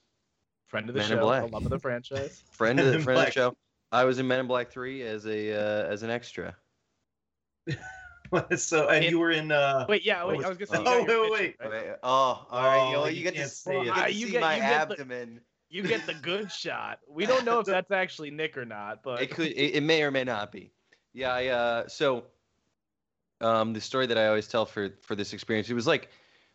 Friend 0.66 0.88
of 0.88 0.94
the 0.94 0.98
Men 1.00 1.12
in 1.12 1.16
show, 1.18 1.22
Black. 1.22 1.42
I 1.44 1.46
love 1.46 1.70
the 1.70 1.78
franchise. 1.78 2.42
friend 2.50 2.78
of 2.80 2.86
the 2.86 2.94
in 2.94 3.00
friend 3.02 3.20
of 3.20 3.26
the 3.26 3.32
show. 3.32 3.56
I 3.92 4.04
was 4.04 4.18
in 4.18 4.26
Men 4.26 4.40
in 4.40 4.46
Black 4.46 4.70
Three 4.70 5.02
as 5.02 5.26
a 5.26 5.52
uh, 5.52 5.86
as 5.86 6.02
an 6.02 6.10
extra. 6.10 6.56
so 8.56 8.88
and 8.88 9.04
In- 9.04 9.10
you 9.10 9.18
were 9.18 9.30
in 9.30 9.52
uh. 9.52 9.86
Wait, 9.88 10.04
yeah, 10.04 10.24
wait, 10.26 10.38
was- 10.38 10.46
I 10.46 10.48
was 10.48 10.58
gonna 10.58 10.66
say. 10.66 10.78
you 10.78 10.84
oh, 10.86 11.04
got 11.04 11.30
wait, 11.30 11.58
picture, 11.58 11.68
wait, 11.70 11.72
right? 11.72 11.86
Wait, 11.88 11.96
oh, 12.02 12.08
all 12.08 12.46
right. 12.50 12.90
you, 12.90 12.96
Oh, 12.96 13.00
know, 13.02 13.06
you 13.08 13.16
you 13.18 13.22
get 13.22 13.34
to, 13.36 13.48
see, 13.48 13.48
say 13.48 13.74
you 13.76 13.80
it. 13.92 13.94
get 13.94 14.06
to 14.06 14.12
you 14.12 14.26
see 14.26 14.32
get- 14.32 14.40
my 14.40 14.54
you 14.56 14.60
get 14.62 14.88
the- 14.88 14.94
abdomen. 14.94 15.40
You 15.70 15.82
get 15.82 16.06
the 16.06 16.14
good 16.22 16.52
shot. 16.52 17.00
We 17.08 17.26
don't 17.26 17.44
know 17.44 17.58
if 17.58 17.66
that's 17.66 17.90
actually 17.90 18.30
Nick 18.30 18.56
or 18.56 18.64
not, 18.64 19.02
but 19.02 19.20
it 19.22 19.30
could 19.30 19.48
it, 19.48 19.74
it 19.76 19.82
may 19.82 20.02
or 20.02 20.10
may 20.10 20.24
not 20.24 20.52
be 20.52 20.70
yeah 21.16 21.32
i 21.32 21.46
uh 21.46 21.86
so 21.86 22.24
um 23.40 23.72
the 23.72 23.80
story 23.80 24.04
that 24.04 24.18
i 24.18 24.26
always 24.26 24.48
tell 24.48 24.66
for 24.66 24.90
for 25.00 25.14
this 25.14 25.32
experience 25.32 25.70
it 25.70 25.74
was 25.74 25.86
like 25.86 26.08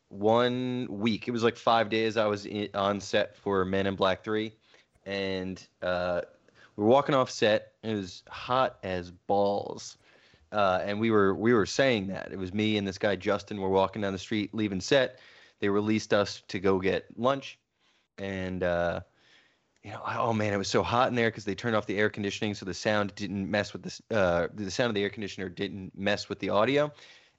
one 0.10 0.86
week 0.90 1.30
it 1.30 1.32
was 1.32 1.44
like 1.44 1.56
five 1.56 1.90
days 1.90 2.18
i 2.18 2.26
was 2.26 2.46
in, 2.46 2.68
on 2.74 3.00
set 3.00 3.38
for 3.38 3.64
men 3.64 3.88
in 3.88 3.96
black 3.96 4.22
3 4.22 4.54
and 5.06 5.66
uh 5.82 6.20
we 6.22 6.39
were 6.80 6.88
walking 6.88 7.16
off 7.16 7.30
set 7.30 7.74
it 7.84 7.94
was 7.94 8.24
hot 8.30 8.78
as 8.84 9.12
balls 9.12 9.98
uh 10.52 10.80
and 10.84 11.00
we 11.00 11.12
were 11.12 11.36
we 11.36 11.54
were 11.54 11.66
saying 11.66 12.08
that 12.08 12.32
it 12.32 12.40
was 12.40 12.54
me 12.54 12.78
and 12.78 12.88
this 12.88 12.98
guy 12.98 13.16
justin 13.16 13.60
were 13.60 13.70
walking 13.70 14.02
down 14.02 14.14
the 14.14 14.20
street 14.20 14.54
leaving 14.54 14.82
set 14.82 15.20
they 15.60 15.70
released 15.70 16.14
us 16.14 16.42
to 16.48 16.60
go 16.60 16.80
get 16.80 17.06
lunch 17.18 17.60
and 18.18 18.64
uh 18.64 19.02
you 19.84 19.92
know, 19.92 20.02
oh 20.06 20.34
man, 20.34 20.54
it 20.54 20.58
was 20.58 20.68
so 20.68 20.84
hot 20.84 21.08
in 21.08 21.16
there 21.16 21.30
because 21.30 21.46
they 21.46 21.56
turned 21.56 21.76
off 21.76 21.86
the 21.86 21.98
air 21.98 22.10
conditioning, 22.10 22.54
so 22.54 22.66
the 22.66 22.74
sound 22.74 23.16
didn't 23.16 23.50
mess 23.50 23.72
with 23.72 23.84
this. 23.84 24.02
Uh, 24.12 24.48
the 24.54 24.70
sound 24.70 24.90
of 24.90 24.96
the 24.96 25.04
air 25.04 25.10
conditioner 25.10 25.48
didn't 25.48 25.98
mess 25.98 26.28
with 26.28 26.40
the 26.40 26.50
audio. 26.50 26.92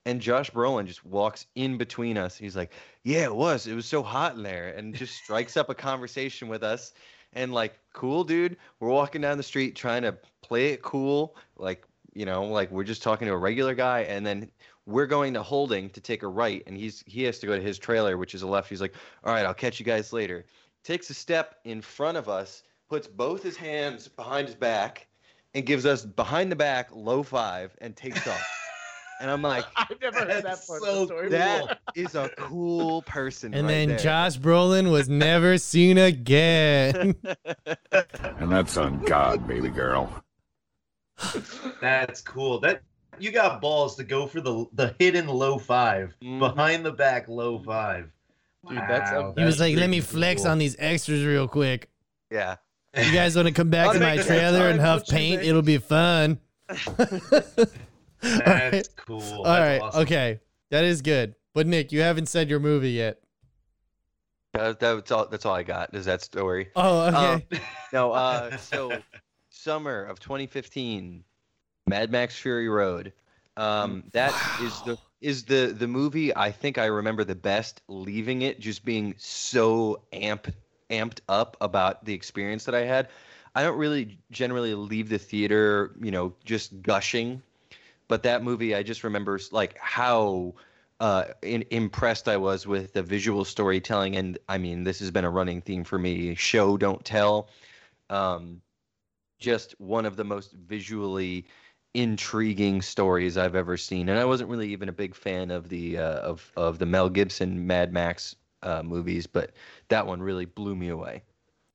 And 0.06 0.20
Josh 0.22 0.50
Brolin 0.50 0.86
just 0.86 1.04
walks 1.04 1.46
in 1.54 1.76
between 1.76 2.16
us. 2.16 2.36
He's 2.36 2.56
like, 2.56 2.72
"Yeah, 3.04 3.24
it 3.24 3.34
was. 3.34 3.66
It 3.66 3.74
was 3.74 3.84
so 3.84 4.02
hot 4.02 4.36
in 4.36 4.42
there," 4.42 4.68
and 4.68 4.94
just 4.94 5.14
strikes 5.14 5.58
up 5.58 5.68
a 5.68 5.74
conversation 5.74 6.48
with 6.48 6.62
us. 6.62 6.94
And 7.32 7.52
like, 7.52 7.78
cool, 7.92 8.24
dude. 8.24 8.56
We're 8.80 8.88
walking 8.88 9.20
down 9.20 9.36
the 9.36 9.42
street 9.42 9.76
trying 9.76 10.02
to 10.02 10.16
play 10.42 10.72
it 10.72 10.82
cool, 10.82 11.36
like 11.56 11.84
you 12.12 12.26
know, 12.26 12.44
like 12.44 12.70
we're 12.70 12.84
just 12.84 13.02
talking 13.02 13.28
to 13.28 13.34
a 13.34 13.38
regular 13.38 13.74
guy, 13.74 14.00
and 14.00 14.26
then 14.26 14.50
we're 14.86 15.06
going 15.06 15.34
to 15.34 15.42
Holding 15.42 15.90
to 15.90 16.00
take 16.00 16.24
a 16.24 16.28
right, 16.28 16.62
and 16.66 16.76
he's 16.76 17.04
he 17.06 17.22
has 17.24 17.38
to 17.38 17.46
go 17.46 17.56
to 17.56 17.62
his 17.62 17.78
trailer, 17.78 18.16
which 18.16 18.34
is 18.34 18.42
a 18.42 18.46
left. 18.48 18.68
He's 18.68 18.80
like, 18.80 18.94
"All 19.22 19.32
right, 19.32 19.46
I'll 19.46 19.54
catch 19.54 19.78
you 19.78 19.86
guys 19.86 20.12
later." 20.12 20.44
takes 20.82 21.10
a 21.10 21.14
step 21.14 21.56
in 21.64 21.80
front 21.80 22.16
of 22.16 22.28
us, 22.28 22.62
puts 22.88 23.06
both 23.06 23.42
his 23.42 23.56
hands 23.56 24.08
behind 24.08 24.48
his 24.48 24.56
back, 24.56 25.06
and 25.54 25.66
gives 25.66 25.86
us 25.86 26.04
behind 26.04 26.50
the 26.50 26.56
back 26.56 26.90
low 26.92 27.22
five 27.22 27.76
and 27.80 27.96
takes 27.96 28.26
off. 28.26 28.59
And 29.20 29.30
I'm 29.30 29.42
like, 29.42 29.64
I've 29.76 30.00
never 30.00 30.18
heard 30.20 30.42
that 30.44 30.66
part 30.66 30.82
so 30.82 30.84
of 30.84 30.84
the 30.84 31.06
story. 31.06 31.28
cool. 31.28 31.38
that 31.38 31.78
is 31.94 32.14
a 32.16 32.28
cool 32.36 33.02
person. 33.02 33.54
And 33.54 33.66
right 33.66 33.72
then 33.72 33.88
there. 33.90 33.98
Josh 33.98 34.38
Brolin 34.38 34.90
was 34.90 35.08
never 35.08 35.58
seen 35.58 35.98
again. 35.98 37.14
And 37.92 38.50
that's 38.50 38.76
on 38.78 39.00
God, 39.04 39.46
baby 39.46 39.68
girl. 39.68 40.10
That's 41.80 42.22
cool. 42.22 42.58
That 42.60 42.82
you 43.18 43.30
got 43.32 43.60
balls 43.60 43.96
to 43.96 44.04
go 44.04 44.26
for 44.26 44.40
the 44.40 44.64
the 44.72 44.94
hidden 44.98 45.26
low 45.28 45.58
5 45.58 46.14
Mhm. 46.24 46.38
behind 46.38 46.84
the 46.86 46.92
back 46.92 47.28
low 47.28 47.58
five. 47.58 48.10
Dude, 48.66 48.78
that's 48.78 49.10
a- 49.10 49.20
Wow, 49.20 49.34
he 49.36 49.44
was 49.44 49.60
like, 49.60 49.76
"Let 49.76 49.90
me 49.90 50.00
flex 50.00 50.42
cool. 50.42 50.52
on 50.52 50.58
these 50.58 50.74
extras 50.78 51.24
real 51.24 51.46
quick. 51.48 51.90
yeah. 52.30 52.56
You 52.96 53.12
guys 53.12 53.36
want 53.36 53.46
to 53.48 53.52
come 53.54 53.68
back 53.70 53.92
to 53.92 54.00
my 54.00 54.16
trailer 54.16 54.68
and 54.68 54.80
huff 54.80 55.06
paint? 55.06 55.42
It'll 55.42 55.60
be 55.62 55.78
fun." 55.78 56.40
All 58.22 58.30
right. 58.30 58.70
That's 58.70 58.88
cool. 58.88 59.22
All 59.22 59.44
That's 59.44 59.60
right. 59.60 59.80
awesome. 59.80 60.02
Okay. 60.02 60.40
That 60.70 60.84
is 60.84 61.02
good. 61.02 61.34
But 61.54 61.66
Nick, 61.66 61.92
you 61.92 62.00
haven't 62.00 62.26
said 62.26 62.48
your 62.48 62.60
movie 62.60 62.92
yet. 62.92 63.20
That, 64.52 64.80
that's 64.80 65.10
all. 65.10 65.26
That's 65.26 65.46
all 65.46 65.54
I 65.54 65.62
got. 65.62 65.94
Is 65.94 66.04
that 66.06 66.22
story? 66.22 66.68
Oh, 66.76 67.02
okay. 67.08 67.16
Um, 67.16 67.42
No. 67.92 68.12
Uh. 68.12 68.56
So, 68.56 68.92
summer 69.48 70.04
of 70.04 70.20
2015, 70.20 71.24
Mad 71.86 72.10
Max 72.10 72.38
Fury 72.38 72.68
Road. 72.68 73.12
Um. 73.56 74.04
That 74.12 74.34
is 74.62 74.80
the 74.82 74.98
is 75.20 75.44
the 75.44 75.74
the 75.76 75.86
movie 75.86 76.34
I 76.34 76.50
think 76.50 76.78
I 76.78 76.86
remember 76.86 77.24
the 77.24 77.34
best. 77.34 77.82
Leaving 77.88 78.42
it 78.42 78.60
just 78.60 78.84
being 78.84 79.14
so 79.18 80.02
amped 80.12 80.52
amped 80.90 81.20
up 81.28 81.56
about 81.60 82.04
the 82.04 82.12
experience 82.14 82.64
that 82.64 82.74
I 82.74 82.84
had. 82.84 83.08
I 83.54 83.62
don't 83.62 83.78
really 83.78 84.18
generally 84.30 84.74
leave 84.74 85.08
the 85.08 85.18
theater, 85.18 85.96
you 86.00 86.10
know, 86.10 86.32
just 86.44 86.82
gushing. 86.82 87.42
But 88.10 88.24
that 88.24 88.42
movie, 88.42 88.74
I 88.74 88.82
just 88.82 89.04
remember 89.04 89.38
like 89.52 89.78
how 89.78 90.54
uh, 90.98 91.26
in, 91.42 91.64
impressed 91.70 92.28
I 92.28 92.38
was 92.38 92.66
with 92.66 92.92
the 92.92 93.04
visual 93.04 93.44
storytelling, 93.44 94.16
and 94.16 94.36
I 94.48 94.58
mean, 94.58 94.82
this 94.82 94.98
has 94.98 95.12
been 95.12 95.24
a 95.24 95.30
running 95.30 95.60
theme 95.60 95.84
for 95.84 95.96
me: 95.96 96.34
show 96.34 96.76
don't 96.76 97.04
tell. 97.04 97.48
Um, 98.10 98.62
just 99.38 99.80
one 99.80 100.06
of 100.06 100.16
the 100.16 100.24
most 100.24 100.52
visually 100.54 101.46
intriguing 101.94 102.82
stories 102.82 103.36
I've 103.38 103.54
ever 103.54 103.76
seen, 103.76 104.08
and 104.08 104.18
I 104.18 104.24
wasn't 104.24 104.50
really 104.50 104.72
even 104.72 104.88
a 104.88 104.92
big 104.92 105.14
fan 105.14 105.52
of 105.52 105.68
the 105.68 105.98
uh, 105.98 106.18
of 106.18 106.50
of 106.56 106.80
the 106.80 106.86
Mel 106.86 107.10
Gibson 107.10 107.64
Mad 107.64 107.92
Max 107.92 108.34
uh, 108.64 108.82
movies, 108.82 109.28
but 109.28 109.52
that 109.86 110.04
one 110.08 110.20
really 110.20 110.46
blew 110.46 110.74
me 110.74 110.88
away. 110.88 111.22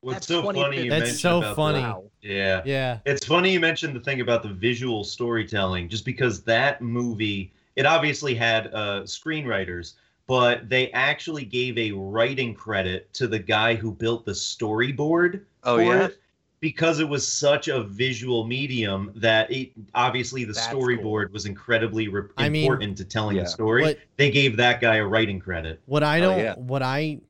What's 0.06 0.18
That's 0.18 0.28
so 0.28 0.44
funny 0.44 0.84
you 0.84 0.90
That's 0.92 1.20
so 1.20 1.42
funny. 1.56 1.80
The, 1.82 1.88
Wow. 1.88 2.04
yeah. 2.22 2.62
yeah. 2.64 3.00
It's 3.08 3.26
funny 3.26 3.52
you 3.54 3.60
mentioned 3.60 3.96
the 3.96 4.00
thing 4.00 4.22
about 4.22 4.44
the 4.44 4.50
visual 4.50 5.04
storytelling, 5.04 5.90
just 5.90 6.06
because 6.06 6.44
that 6.44 6.80
movie, 6.80 7.52
it 7.76 7.88
obviously 7.88 8.36
had 8.36 8.68
uh, 8.68 9.02
screenwriters, 9.06 9.94
but 10.28 10.70
they 10.70 10.92
actually 10.92 11.44
gave 11.44 11.76
a 11.80 11.92
writing 11.92 12.54
credit 12.54 13.12
to 13.16 13.26
the 13.26 13.40
guy 13.40 13.74
who 13.74 13.92
built 13.92 14.26
the 14.28 14.32
storyboard. 14.32 15.42
Oh 15.64 15.78
for 15.78 15.82
yeah, 15.84 16.06
it, 16.06 16.20
because 16.60 17.00
it 17.00 17.10
was 17.10 17.28
such 17.28 17.68
a 17.68 17.82
visual 17.82 18.46
medium 18.46 19.12
that 19.16 19.52
it 19.52 19.72
obviously 19.96 20.44
the 20.44 20.54
That's 20.54 20.68
storyboard 20.68 21.32
was 21.32 21.48
incredibly 21.48 22.10
re- 22.10 22.30
I 22.38 22.48
mean- 22.50 22.66
important 22.66 22.96
to 23.00 23.06
telling 23.06 23.38
Yeah. 23.38 23.44
the 23.44 23.50
story. 23.50 23.82
What 23.82 23.98
They 24.18 24.30
gave 24.30 24.56
that 24.58 24.82
guy 24.82 24.98
a 24.98 25.06
writing 25.06 25.40
credit. 25.40 25.82
what 25.88 26.04
I 26.04 26.20
Oh, 26.20 26.22
don't 26.22 26.40
yeah. 26.40 26.54
what 26.58 26.84
I 26.84 27.22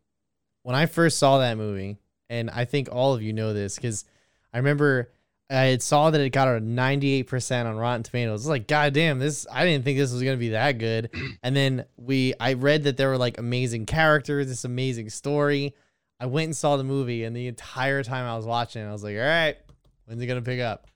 when 0.64 0.76
I 0.76 0.88
first 0.88 1.20
saw 1.20 1.38
that 1.40 1.56
movie, 1.58 1.98
and 2.30 2.50
I 2.50 2.66
think 2.66 2.90
all 2.92 3.14
of 3.14 3.22
you 3.22 3.34
know 3.34 3.54
this 3.54 3.76
because 3.76 4.06
I 4.54 4.58
remember 4.58 5.12
I 5.50 5.66
had 5.66 5.84
saw 5.84 6.10
that 6.10 6.20
it 6.22 6.32
got 6.32 6.48
a 6.48 6.60
98% 6.60 7.66
on 7.66 7.76
Rotten 7.78 8.02
Tomatoes. 8.02 8.32
I 8.32 8.34
was 8.34 8.48
like, 8.48 8.68
God 8.68 8.94
damn, 8.94 9.20
this 9.20 9.46
I 9.52 9.64
didn't 9.66 9.86
think 9.86 9.98
this 9.98 10.12
was 10.12 10.24
gonna 10.24 10.38
be 10.38 10.50
that 10.50 10.78
good. 10.80 11.12
And 11.44 11.56
then 11.56 11.86
we 11.98 12.34
I 12.40 12.54
read 12.54 12.84
that 12.86 12.98
there 12.98 13.10
were 13.10 13.18
like 13.18 13.38
amazing 13.38 13.86
characters, 13.86 14.48
this 14.48 14.66
amazing 14.66 15.10
story. 15.10 15.76
I 16.20 16.26
went 16.28 16.46
and 16.46 16.56
saw 16.56 16.78
the 16.78 16.84
movie, 16.84 17.26
and 17.26 17.36
the 17.36 17.48
entire 17.48 18.02
time 18.02 18.26
I 18.26 18.38
was 18.38 18.46
watching, 18.46 18.82
it, 18.82 18.88
I 18.88 18.92
was 18.92 19.04
like, 19.04 19.16
All 19.18 19.22
right, 19.22 19.58
when's 20.06 20.22
it 20.22 20.28
gonna 20.28 20.42
pick 20.42 20.62
up? 20.62 20.88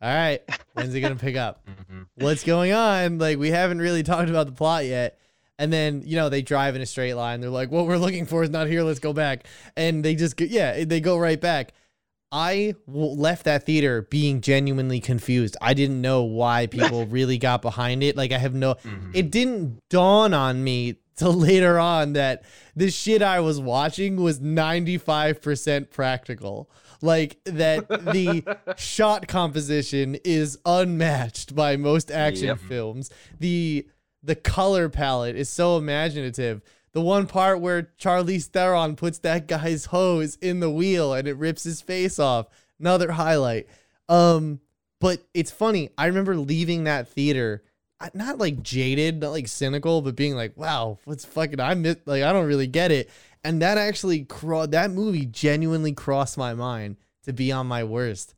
All 0.00 0.14
right, 0.14 0.40
when's 0.74 0.94
it 0.94 1.00
gonna 1.00 1.16
pick 1.16 1.36
up? 1.36 1.66
Mm-hmm. 1.90 2.02
what's 2.24 2.44
going 2.44 2.72
on? 2.72 3.16
Like, 3.18 3.38
we 3.38 3.50
haven't 3.50 3.78
really 3.78 4.02
talked 4.02 4.28
about 4.28 4.46
the 4.46 4.52
plot 4.52 4.84
yet. 4.84 5.18
And 5.58 5.72
then, 5.72 6.02
you 6.06 6.14
know, 6.16 6.28
they 6.28 6.42
drive 6.42 6.76
in 6.76 6.82
a 6.82 6.86
straight 6.86 7.14
line. 7.14 7.40
They're 7.40 7.50
like, 7.50 7.70
what 7.70 7.86
we're 7.86 7.96
looking 7.98 8.26
for 8.26 8.42
is 8.44 8.50
not 8.50 8.68
here. 8.68 8.82
Let's 8.84 9.00
go 9.00 9.12
back. 9.12 9.46
And 9.76 10.04
they 10.04 10.14
just, 10.14 10.36
go, 10.36 10.44
yeah, 10.44 10.84
they 10.84 11.00
go 11.00 11.18
right 11.18 11.40
back. 11.40 11.72
I 12.30 12.74
left 12.86 13.44
that 13.46 13.64
theater 13.64 14.02
being 14.02 14.40
genuinely 14.42 15.00
confused. 15.00 15.56
I 15.62 15.72
didn't 15.74 16.00
know 16.00 16.22
why 16.22 16.66
people 16.66 17.06
really 17.10 17.38
got 17.38 17.62
behind 17.62 18.02
it. 18.02 18.16
Like 18.16 18.32
I 18.32 18.38
have 18.38 18.54
no 18.54 18.74
Mhm. 18.74 19.10
it 19.14 19.30
didn't 19.30 19.80
dawn 19.88 20.34
on 20.34 20.62
me 20.62 20.96
till 21.16 21.32
later 21.48 21.78
on 21.78 22.12
that 22.12 22.44
the 22.76 22.90
shit 22.90 23.22
I 23.22 23.40
was 23.40 23.58
watching 23.58 24.16
was 24.16 24.40
95% 24.40 25.90
practical. 25.90 26.70
Like 27.00 27.38
that 27.44 27.88
the 27.88 28.44
shot 28.76 29.26
composition 29.26 30.16
is 30.24 30.58
unmatched 30.66 31.54
by 31.54 31.76
most 31.76 32.10
action 32.10 32.48
Yep. 32.48 32.58
films. 32.60 33.10
The 33.40 33.86
the 34.28 34.36
color 34.36 34.90
palette 34.90 35.36
is 35.36 35.48
so 35.48 35.78
imaginative. 35.78 36.60
The 36.92 37.00
one 37.00 37.26
part 37.26 37.60
where 37.60 37.90
Charlize 37.98 38.44
Theron 38.44 38.94
puts 38.94 39.18
that 39.20 39.48
guy's 39.48 39.86
hose 39.86 40.36
in 40.36 40.60
the 40.60 40.70
wheel 40.70 41.14
and 41.14 41.26
it 41.26 41.38
rips 41.38 41.64
his 41.64 41.80
face 41.80 42.18
off. 42.18 42.46
Another 42.78 43.12
highlight. 43.12 43.68
Um, 44.06 44.60
but 45.00 45.22
it's 45.32 45.50
funny. 45.50 45.90
I 45.96 46.06
remember 46.06 46.36
leaving 46.36 46.84
that 46.84 47.08
theater, 47.08 47.62
not 48.12 48.36
like 48.36 48.62
jaded, 48.62 49.20
not 49.20 49.30
like 49.30 49.48
cynical, 49.48 50.02
but 50.02 50.14
being 50.14 50.34
like, 50.34 50.56
"Wow, 50.56 50.98
what's 51.04 51.24
fucking? 51.24 51.58
I 51.58 51.74
miss 51.74 51.96
like 52.04 52.22
I 52.22 52.32
don't 52.32 52.46
really 52.46 52.66
get 52.66 52.92
it." 52.92 53.08
And 53.42 53.62
that 53.62 53.78
actually, 53.78 54.26
that 54.28 54.90
movie 54.90 55.26
genuinely 55.26 55.92
crossed 55.92 56.36
my 56.36 56.52
mind 56.52 56.96
to 57.24 57.32
be 57.32 57.50
on 57.50 57.66
my 57.66 57.82
worst. 57.84 58.34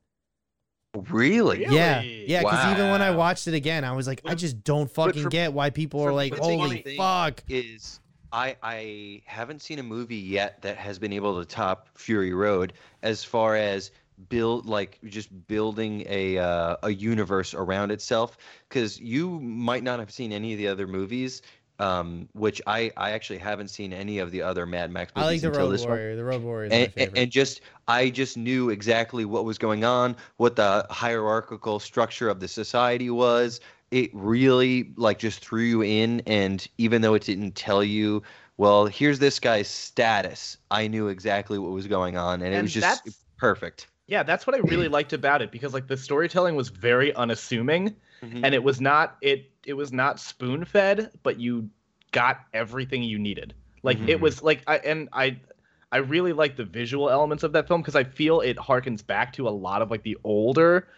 Really? 0.94 1.60
Really? 1.60 1.74
Yeah, 1.76 2.00
yeah. 2.02 2.40
Because 2.40 2.72
even 2.72 2.90
when 2.90 3.00
I 3.00 3.12
watched 3.12 3.46
it 3.46 3.54
again, 3.54 3.84
I 3.84 3.92
was 3.92 4.06
like, 4.06 4.22
I 4.24 4.34
just 4.34 4.64
don't 4.64 4.90
fucking 4.90 5.22
for- 5.22 5.28
get 5.28 5.52
why 5.52 5.70
people 5.70 6.00
are 6.02 6.12
like, 6.12 6.36
"Holy 6.36 6.82
fuck!" 6.96 7.44
Is 7.48 8.00
I 8.32 8.56
I 8.62 9.22
haven't 9.24 9.62
seen 9.62 9.78
a 9.78 9.84
movie 9.84 10.16
yet 10.16 10.62
that 10.62 10.76
has 10.76 10.98
been 10.98 11.12
able 11.12 11.38
to 11.38 11.44
top 11.44 11.88
Fury 11.94 12.32
Road 12.34 12.72
as 13.02 13.22
far 13.22 13.54
as 13.54 13.92
build 14.28 14.66
like 14.66 14.98
just 15.06 15.30
building 15.46 16.04
a 16.08 16.38
uh, 16.38 16.76
a 16.82 16.90
universe 16.90 17.54
around 17.54 17.92
itself 17.92 18.36
because 18.68 19.00
you 19.00 19.40
might 19.40 19.82
not 19.84 19.98
have 20.00 20.10
seen 20.10 20.32
any 20.32 20.52
of 20.52 20.58
the 20.58 20.68
other 20.68 20.86
movies 20.86 21.40
um, 21.80 22.28
which 22.34 22.60
I, 22.66 22.92
I 22.96 23.12
actually 23.12 23.38
haven't 23.38 23.68
seen 23.68 23.92
any 23.92 24.18
of 24.18 24.30
the 24.30 24.42
other 24.42 24.66
Mad 24.66 24.90
Max 24.90 25.12
I 25.16 25.20
movies 25.20 25.32
like 25.32 25.40
the 25.40 25.48
until 25.48 25.66
Road 25.68 25.72
this 25.72 25.80
one 25.80 25.90
Warrior. 25.90 26.16
The 26.16 26.24
Road 26.24 26.42
Warrior 26.42 26.66
is 26.66 26.72
and, 26.72 26.82
and, 26.84 26.92
favorite. 26.92 27.18
and 27.18 27.30
just 27.30 27.60
I 27.88 28.10
just 28.10 28.36
knew 28.36 28.70
exactly 28.70 29.24
what 29.24 29.44
was 29.44 29.58
going 29.58 29.84
on, 29.84 30.14
what 30.36 30.56
the 30.56 30.86
hierarchical 30.90 31.80
structure 31.80 32.28
of 32.28 32.38
the 32.40 32.48
society 32.48 33.10
was. 33.10 33.60
It 33.90 34.10
really 34.12 34.92
like 34.96 35.18
just 35.18 35.44
threw 35.44 35.62
you 35.62 35.82
in, 35.82 36.20
and 36.26 36.66
even 36.78 37.02
though 37.02 37.14
it 37.14 37.24
didn't 37.24 37.56
tell 37.56 37.82
you, 37.82 38.22
well, 38.56 38.86
here's 38.86 39.18
this 39.18 39.40
guy's 39.40 39.66
status, 39.66 40.58
I 40.70 40.86
knew 40.86 41.08
exactly 41.08 41.58
what 41.58 41.72
was 41.72 41.86
going 41.86 42.16
on, 42.16 42.42
and, 42.42 42.54
it 42.54 42.62
was 42.62 42.74
just 42.74 43.08
perfect. 43.38 43.88
Yeah, 44.06 44.22
that's 44.22 44.46
what 44.46 44.54
I 44.54 44.58
really 44.58 44.88
liked 44.88 45.12
about 45.12 45.40
it 45.40 45.50
because 45.50 45.72
like 45.72 45.86
the 45.86 45.96
storytelling 45.96 46.56
was 46.56 46.68
very 46.68 47.14
unassuming 47.14 47.96
Mhm. 48.22 48.40
and 48.44 48.54
it 48.54 48.62
was 48.62 48.80
not 48.80 49.16
it 49.22 49.49
it 49.64 49.74
was 49.74 49.92
not 49.92 50.20
spoon 50.20 50.64
fed, 50.64 51.10
but 51.22 51.38
you 51.38 51.68
got 52.12 52.40
everything 52.52 53.02
you 53.02 53.18
needed. 53.18 53.54
Like 53.82 54.02
it 54.06 54.16
Mhm. 54.16 54.20
was 54.20 54.42
like 54.42 54.62
I 54.66 54.78
and 54.78 55.08
I 55.12 55.38
I 55.92 55.98
really 55.98 56.32
like 56.32 56.56
the 56.56 56.64
visual 56.64 57.10
elements 57.10 57.42
of 57.44 57.52
that 57.52 57.66
film 57.68 57.80
because 57.80 57.96
I 57.96 58.04
feel 58.04 58.40
it 58.40 58.56
harkens 58.56 59.04
back 59.06 59.32
to 59.34 59.48
a 59.48 59.50
lot 59.50 59.82
of 59.82 59.90
like 59.90 60.02
the 60.02 60.16
older 60.24 60.88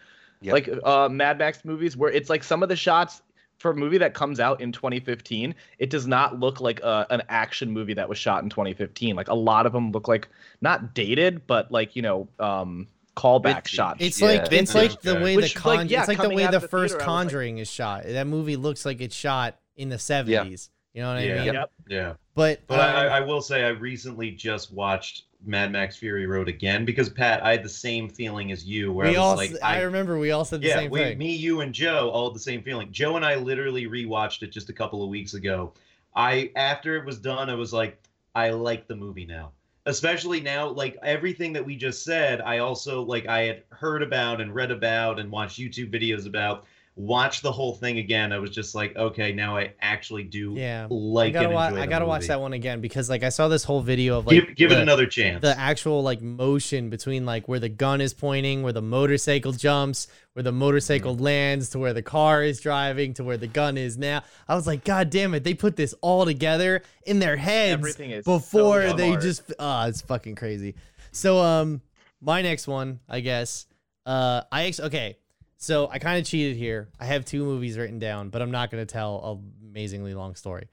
Yep. 0.41 0.53
like 0.53 0.69
uh 0.83 1.09
Mad 1.09 1.37
Max 1.37 1.63
movies 1.65 1.95
where 1.97 2.11
it's 2.11 2.29
like 2.29 2.43
some 2.43 2.63
of 2.63 2.69
the 2.69 2.75
shots 2.75 3.21
for 3.59 3.71
a 3.71 3.75
movie 3.75 3.99
that 3.99 4.13
comes 4.13 4.39
out 4.39 4.59
in 4.61 4.71
2015, 4.71 5.55
it 5.79 5.89
does 5.89 6.05
not 6.07 6.39
look 6.39 6.59
like 6.59 6.81
a, 6.81 7.05
an 7.11 7.21
action 7.29 7.71
movie 7.71 7.93
that 7.93 8.09
was 8.09 8.17
shot 8.17 8.43
in 8.43 8.49
2015. 8.49 9.15
Like 9.15 9.29
a 9.29 9.33
lot 9.33 9.65
of 9.65 9.71
them 9.71 9.91
look 9.91 10.07
like 10.07 10.27
not 10.61 10.93
dated, 10.93 11.47
but 11.47 11.71
like 11.71 11.95
you 11.95 12.01
know, 12.01 12.27
um, 12.39 12.87
callback 13.15 13.43
Vintage. 13.43 13.69
shots. 13.71 13.97
It's 14.01 14.19
Yeah, 14.21 14.27
like 14.27 14.51
it's 14.51 14.73
like 14.75 15.01
the 15.01 15.15
way 15.19 15.35
Which, 15.35 15.53
the 15.55 15.67
like, 15.67 15.89
yeah, 15.89 15.99
it's 15.99 16.07
like 16.07 16.21
the 16.21 16.29
way 16.29 16.45
the 16.45 16.59
the 16.59 16.67
first 16.67 16.93
theater, 16.95 17.03
I 17.03 17.07
was 17.07 17.15
like- 17.15 17.25
Conjuring 17.25 17.57
is 17.59 17.69
shot. 17.71 18.03
That 18.05 18.27
movie 18.27 18.55
looks 18.55 18.85
like 18.85 19.01
it's 19.01 19.15
shot 19.15 19.59
in 19.75 19.89
the 19.89 19.99
seventies. 19.99 20.69
You 20.93 21.01
know 21.01 21.07
what 21.09 21.17
I 21.17 21.23
Yeah. 21.23 21.45
mean? 21.45 21.53
Yep. 21.55 21.71
Yeah. 21.89 22.13
But, 22.35 22.61
But 22.67 22.79
I, 22.79 23.07
um, 23.07 23.13
I 23.13 23.19
will 23.21 23.41
say 23.41 23.63
I 23.63 23.69
recently 23.69 24.31
just 24.31 24.71
watched 24.71 25.23
Mad 25.45 25.71
Max 25.71 25.97
Fury 25.97 26.25
Road 26.27 26.47
again 26.47 26.85
because 26.85 27.09
Pat, 27.09 27.43
I 27.43 27.51
had 27.51 27.63
the 27.63 27.69
same 27.69 28.09
feeling 28.09 28.51
as 28.51 28.63
you, 28.65 28.91
where 28.93 29.07
we 29.09 29.15
I 29.15 29.19
all 29.19 29.35
like, 29.35 29.51
I, 29.61 29.81
remember 29.81 30.17
we 30.19 30.31
all 30.31 30.45
said 30.45 30.61
the 30.61 30.67
yeah, 30.67 30.75
same 30.75 30.91
we, 30.91 30.99
thing. 30.99 31.17
me, 31.17 31.31
you, 31.33 31.61
and 31.61 31.73
Joe 31.73 32.09
all 32.11 32.29
had 32.29 32.35
the 32.35 32.39
same 32.39 32.61
feeling. 32.63 32.91
Joe 32.91 33.15
and 33.15 33.25
I 33.25 33.35
literally 33.35 33.85
rewatched 33.87 34.41
it 34.43 34.51
just 34.51 34.69
a 34.69 34.73
couple 34.73 35.03
of 35.03 35.09
weeks 35.09 35.33
ago. 35.33 35.73
I 36.15 36.51
after 36.55 36.95
it 36.95 37.05
was 37.05 37.17
done, 37.17 37.49
I 37.49 37.55
was 37.55 37.73
like, 37.73 37.99
I 38.35 38.51
like 38.51 38.87
the 38.87 38.95
movie 38.95 39.25
now. 39.25 39.51
Especially 39.85 40.39
now, 40.39 40.69
like 40.69 40.97
everything 41.03 41.53
that 41.53 41.65
we 41.65 41.75
just 41.75 42.03
said, 42.03 42.39
I 42.39 42.59
also 42.59 43.01
like 43.01 43.27
I 43.27 43.41
had 43.41 43.63
heard 43.69 44.01
about 44.01 44.39
and 44.39 44.55
read 44.55 44.71
about 44.71 45.19
and 45.19 45.29
watched 45.29 45.59
YouTube 45.59 45.91
videos 45.91 46.25
about. 46.25 46.65
Watch 46.95 47.41
the 47.41 47.51
whole 47.51 47.73
thing 47.73 47.97
again. 47.97 48.31
I 48.31 48.37
was 48.37 48.51
just 48.51 48.75
like, 48.75 48.95
okay, 48.95 49.33
now 49.33 49.57
I 49.57 49.73
actually 49.81 50.23
do 50.25 50.53
yeah. 50.55 50.85
like 50.91 51.29
I 51.29 51.31
gotta, 51.31 51.45
and 51.47 51.53
wa- 51.55 51.81
I 51.81 51.87
gotta 51.87 52.05
watch 52.05 52.27
that 52.27 52.39
one 52.39 52.53
again 52.53 52.81
because 52.81 53.09
like 53.09 53.23
I 53.23 53.29
saw 53.29 53.47
this 53.47 53.63
whole 53.63 53.81
video 53.81 54.19
of 54.19 54.27
like 54.27 54.35
give 54.45 54.55
give 54.55 54.69
the, 54.69 54.77
it 54.77 54.81
another 54.83 55.07
chance. 55.07 55.41
the 55.41 55.57
actual 55.57 56.03
like 56.03 56.21
motion 56.21 56.91
between 56.91 57.25
like 57.25 57.47
where 57.47 57.57
the 57.59 57.67
gun 57.69 57.99
is 57.99 58.13
pointing, 58.13 58.61
where 58.61 58.73
the 58.73 58.81
motorcycle 58.83 59.53
jumps, 59.53 60.07
where 60.33 60.43
the 60.43 60.51
motorcycle 60.51 61.15
Mm-hmm. 61.15 61.23
lands, 61.23 61.69
to 61.71 61.79
where 61.79 61.93
the 61.93 62.03
car 62.03 62.43
is 62.43 62.61
driving, 62.61 63.15
to 63.15 63.23
where 63.23 63.37
the 63.37 63.47
gun 63.47 63.75
is 63.75 63.97
now. 63.97 64.21
I 64.47 64.53
was 64.53 64.67
like, 64.67 64.83
God 64.83 65.09
damn 65.09 65.33
it, 65.33 65.43
they 65.43 65.55
put 65.55 65.75
this 65.75 65.95
all 66.01 66.25
together 66.25 66.83
in 67.07 67.17
their 67.17 67.37
heads 67.37 67.73
Everything 67.79 68.11
is 68.11 68.23
so 68.23 68.37
before 68.37 68.93
they 68.93 69.07
smart. 69.07 69.21
just 69.23 69.51
ah, 69.57 69.87
it's 69.87 70.01
fucking 70.01 70.35
crazy. 70.35 70.75
So 71.11 71.39
um 71.39 71.81
my 72.21 72.43
next 72.43 72.67
one, 72.67 72.99
I 73.09 73.21
guess. 73.21 73.65
Uh 74.05 74.43
I 74.51 74.65
ex- 74.65 74.79
okay. 74.79 75.17
So 75.63 75.87
I 75.89 75.97
kind 75.97 76.19
of 76.19 76.25
cheated 76.25 76.57
here. 76.57 76.89
I 76.99 77.05
have 77.05 77.23
two 77.23 77.45
movies 77.45 77.77
written 77.77 77.97
down, 77.97 78.27
but 78.27 78.41
I'm 78.41 78.51
not 78.51 78.69
going 78.69 78.85
to 78.85 78.91
tell 78.91 79.21
an 79.23 79.69
amazingly 79.69 80.13
long 80.13 80.35
story. 80.35 80.67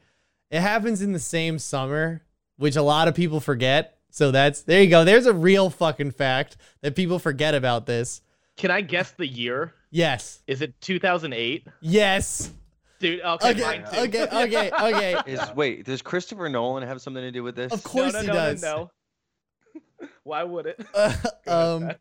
It 0.50 0.58
happens 0.60 1.00
in 1.00 1.12
the 1.12 1.20
same 1.20 1.60
summer, 1.60 2.22
which 2.56 2.74
a 2.74 2.82
lot 2.82 3.06
of 3.06 3.14
people 3.14 3.38
forget. 3.38 3.98
So 4.10 4.32
that's 4.32 4.62
there 4.62 4.82
you 4.82 4.90
go. 4.90 5.04
There's 5.04 5.26
a 5.26 5.32
real 5.32 5.70
fucking 5.70 6.10
fact 6.10 6.56
that 6.80 6.96
people 6.96 7.20
forget 7.20 7.54
about 7.54 7.86
this. 7.86 8.20
Can 8.56 8.72
I 8.72 8.80
guess 8.80 9.12
the 9.12 9.28
year? 9.28 9.74
Yes. 9.92 10.42
Is 10.48 10.60
it 10.60 10.80
2008? 10.80 11.68
Yes. 11.80 12.50
Dude, 12.98 13.20
okay, 13.20 13.50
Okay. 13.50 13.60
mine 13.60 13.84
too. 13.92 14.00
Okay. 14.00 14.24
Okay. 14.24 14.70
Okay. 14.72 15.16
Is 15.32 15.40
wait, 15.54 15.84
does 15.84 16.02
Christopher 16.02 16.48
Nolan 16.48 16.82
have 16.82 17.00
something 17.00 17.22
to 17.22 17.30
do 17.30 17.44
with 17.44 17.54
this? 17.54 17.72
Of 17.72 17.84
course 17.84 18.12
no, 18.12 18.18
no, 18.18 18.22
he 18.22 18.26
no, 18.26 18.34
does. 18.34 18.62
No, 18.62 18.90
no. 19.76 20.08
Why 20.24 20.42
would 20.42 20.66
it? 20.66 20.84
Uh, 20.92 21.14
Go 21.22 21.30
ahead, 21.46 21.68
um, 21.68 21.82
Pat. 21.82 22.00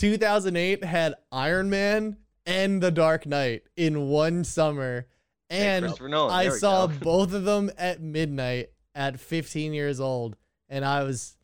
2008 0.00 0.82
had 0.82 1.14
Iron 1.30 1.68
Man 1.68 2.16
and 2.46 2.82
The 2.82 2.90
Dark 2.90 3.26
Knight 3.26 3.64
in 3.76 4.08
one 4.08 4.44
summer, 4.44 5.06
and 5.50 5.84
I 5.86 6.48
saw 6.48 6.86
both 7.02 7.34
of 7.34 7.44
them 7.44 7.70
at 7.76 8.00
midnight 8.00 8.70
at 8.94 9.20
15 9.20 9.74
years 9.74 10.00
old, 10.00 10.36
and 10.70 10.86
I 10.86 11.02
was, 11.02 11.36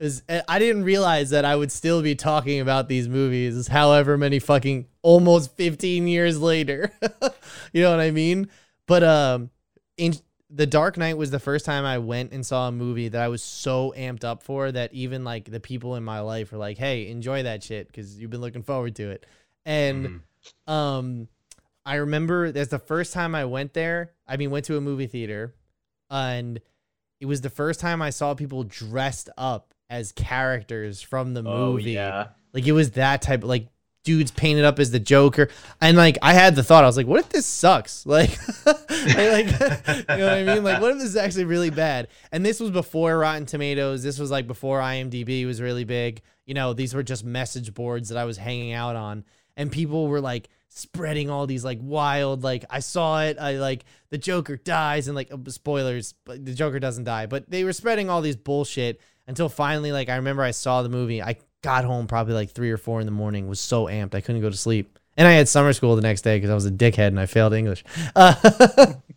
is 0.00 0.22
I 0.48 0.58
didn't 0.58 0.84
realize 0.84 1.28
that 1.30 1.44
I 1.44 1.54
would 1.54 1.70
still 1.70 2.00
be 2.00 2.14
talking 2.14 2.60
about 2.60 2.88
these 2.88 3.08
movies, 3.08 3.68
however 3.68 4.16
many 4.16 4.38
fucking 4.38 4.86
almost 5.02 5.54
15 5.58 6.08
years 6.08 6.40
later. 6.40 6.90
you 7.74 7.82
know 7.82 7.90
what 7.90 8.00
I 8.00 8.10
mean? 8.10 8.48
But 8.86 9.04
um, 9.04 9.50
in 9.98 10.14
the 10.54 10.66
Dark 10.66 10.98
Knight 10.98 11.16
was 11.16 11.30
the 11.30 11.38
first 11.40 11.64
time 11.64 11.84
I 11.84 11.96
went 11.98 12.32
and 12.32 12.44
saw 12.44 12.68
a 12.68 12.72
movie 12.72 13.08
that 13.08 13.22
I 13.22 13.28
was 13.28 13.42
so 13.42 13.94
amped 13.96 14.22
up 14.22 14.42
for 14.42 14.70
that 14.70 14.92
even 14.92 15.24
like 15.24 15.50
the 15.50 15.60
people 15.60 15.96
in 15.96 16.04
my 16.04 16.20
life 16.20 16.52
were 16.52 16.58
like, 16.58 16.76
"Hey, 16.76 17.08
enjoy 17.08 17.44
that 17.44 17.62
shit 17.62 17.86
because 17.86 18.18
you've 18.20 18.30
been 18.30 18.42
looking 18.42 18.62
forward 18.62 18.94
to 18.96 19.10
it." 19.10 19.24
And 19.64 20.20
Mhm. 20.68 20.72
um 20.72 21.28
I 21.86 21.96
remember 21.96 22.52
that's 22.52 22.70
the 22.70 22.78
first 22.78 23.12
time 23.12 23.34
I 23.34 23.44
went 23.46 23.72
there. 23.74 24.12
I 24.28 24.36
mean, 24.36 24.50
went 24.50 24.66
to 24.66 24.76
a 24.76 24.80
movie 24.80 25.06
theater, 25.06 25.54
and 26.10 26.60
it 27.20 27.26
was 27.26 27.40
the 27.40 27.50
first 27.50 27.80
time 27.80 28.02
I 28.02 28.10
saw 28.10 28.34
people 28.34 28.62
dressed 28.64 29.30
up 29.38 29.72
as 29.88 30.12
characters 30.12 31.00
from 31.02 31.34
the 31.34 31.40
Oh 31.42 31.72
movie. 31.72 31.92
yeah. 31.92 32.28
Like 32.52 32.66
it 32.66 32.72
was 32.72 32.92
that 32.92 33.22
type 33.22 33.42
of 33.42 33.48
like 33.48 33.68
dudes 34.04 34.30
painted 34.30 34.64
up 34.64 34.78
as 34.78 34.90
the 34.90 35.00
Joker. 35.00 35.48
And 35.80 35.96
like 35.96 36.18
I 36.22 36.32
had 36.32 36.54
the 36.56 36.62
thought, 36.62 36.84
I 36.84 36.86
was 36.86 36.96
like, 36.96 37.06
what 37.06 37.20
if 37.20 37.28
this 37.28 37.46
sucks? 37.46 38.06
Like, 38.12 38.38
like 38.66 39.46
you 40.06 40.16
know 40.16 40.26
what 40.26 40.38
I 40.38 40.44
mean? 40.44 40.62
Like, 40.62 40.80
what 40.80 40.92
if 40.92 40.98
this 40.98 41.08
is 41.08 41.16
actually 41.16 41.44
really 41.44 41.70
bad? 41.70 42.08
And 42.30 42.44
this 42.44 42.60
was 42.60 42.70
before 42.70 43.18
Rotten 43.18 43.46
Tomatoes. 43.46 44.02
This 44.02 44.18
was 44.18 44.30
like 44.30 44.46
before 44.46 44.80
IMDb 44.80 45.46
was 45.46 45.60
really 45.60 45.84
big. 45.84 46.20
You 46.44 46.54
know, 46.54 46.72
these 46.72 46.94
were 46.94 47.02
just 47.02 47.24
message 47.24 47.72
boards 47.74 48.10
that 48.10 48.18
I 48.18 48.24
was 48.24 48.36
hanging 48.36 48.72
out 48.72 48.96
on. 48.96 49.24
And 49.56 49.72
people 49.72 50.08
were 50.08 50.20
like 50.20 50.48
spreading 50.68 51.30
all 51.30 51.46
these 51.46 51.64
like 51.64 51.78
wild, 51.80 52.42
like 52.42 52.64
I 52.70 52.80
saw 52.80 53.22
it. 53.22 53.38
I 53.38 53.52
like 53.52 53.84
the 54.10 54.18
Joker 54.18 54.56
dies 54.56 55.08
and 55.08 55.14
like 55.14 55.32
uh, 55.32 55.38
spoilers, 55.48 56.14
but 56.24 56.44
the 56.44 56.54
Joker 56.54 56.78
doesn't 56.78 57.04
die. 57.04 57.26
But 57.26 57.50
they 57.50 57.64
were 57.64 57.72
spreading 57.72 58.08
all 58.08 58.20
these 58.20 58.36
bullshit 58.36 59.00
until 59.26 59.48
finally, 59.48 59.92
like 59.92 60.08
I 60.08 60.16
remember 60.16 60.42
I 60.42 60.50
saw 60.50 60.82
the 60.82 60.88
movie. 60.88 61.22
I 61.22 61.36
got 61.62 61.84
home 61.84 62.06
probably 62.06 62.34
like 62.34 62.50
three 62.50 62.70
or 62.70 62.76
four 62.76 63.00
in 63.00 63.06
the 63.06 63.12
morning. 63.12 63.48
Was 63.48 63.60
so 63.60 63.86
amped 63.86 64.14
I 64.14 64.20
couldn't 64.20 64.40
go 64.42 64.50
to 64.50 64.56
sleep. 64.56 64.98
And 65.16 65.28
I 65.28 65.32
had 65.32 65.48
summer 65.48 65.72
school 65.72 65.94
the 65.94 66.02
next 66.02 66.22
day 66.22 66.36
because 66.36 66.50
I 66.50 66.54
was 66.54 66.64
a 66.64 66.70
dickhead 66.70 67.08
and 67.08 67.20
I 67.20 67.26
failed 67.26 67.52
English. 67.52 67.84
Uh, 68.16 68.34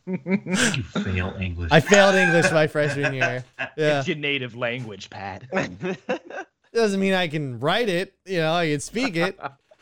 you 0.05 0.83
fail 0.83 1.35
English. 1.39 1.71
I 1.71 1.79
failed 1.79 2.15
English 2.15 2.51
my 2.51 2.67
freshman 2.67 3.13
year. 3.13 3.43
Yeah. 3.77 3.99
It's 3.99 4.07
your 4.07 4.15
native 4.15 4.55
language, 4.55 5.09
Pat. 5.09 5.43
Doesn't 6.73 6.99
mean 6.99 7.13
I 7.13 7.27
can 7.27 7.59
write 7.59 7.89
it. 7.89 8.13
You 8.25 8.37
know, 8.39 8.53
I 8.53 8.69
can 8.69 8.79
speak 8.79 9.17
it. 9.17 9.37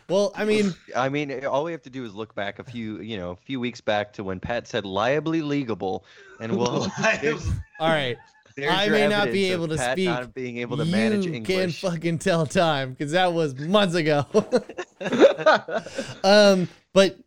Well, 0.10 0.32
I 0.36 0.46
mean, 0.46 0.74
I 0.96 1.10
mean, 1.10 1.46
all 1.46 1.64
we 1.64 1.72
have 1.72 1.84
to 1.84 1.90
do 1.90 2.04
is 2.04 2.14
look 2.14 2.34
back 2.36 2.60
a 2.60 2.64
few, 2.64 3.00
you 3.02 3.18
know, 3.18 3.32
a 3.32 3.36
few 3.36 3.60
weeks 3.60 3.82
back 3.82 4.14
to 4.14 4.24
when 4.24 4.40
Pat 4.40 4.68
said 4.68 4.84
liably 4.84 5.42
legalable, 5.42 6.04
and 6.40 6.58
we'll. 6.58 6.84
all 7.80 7.90
right. 7.90 8.18
I 8.58 8.90
may 8.90 9.08
not 9.08 9.32
be 9.32 9.52
able 9.52 9.68
to 9.70 9.78
Pat 9.78 9.94
speak. 9.94 10.10
Not 10.10 10.34
being 10.34 10.58
able 10.58 10.78
to 10.78 10.86
manage 10.86 11.26
you 11.26 11.34
English. 11.34 11.56
can't 11.56 11.74
fucking 11.74 12.20
tell 12.20 12.46
time 12.46 12.92
because 12.92 13.12
that 13.14 13.34
was 13.34 13.56
months 13.56 13.96
ago. 13.96 14.26
um, 16.24 16.68
but 16.94 17.18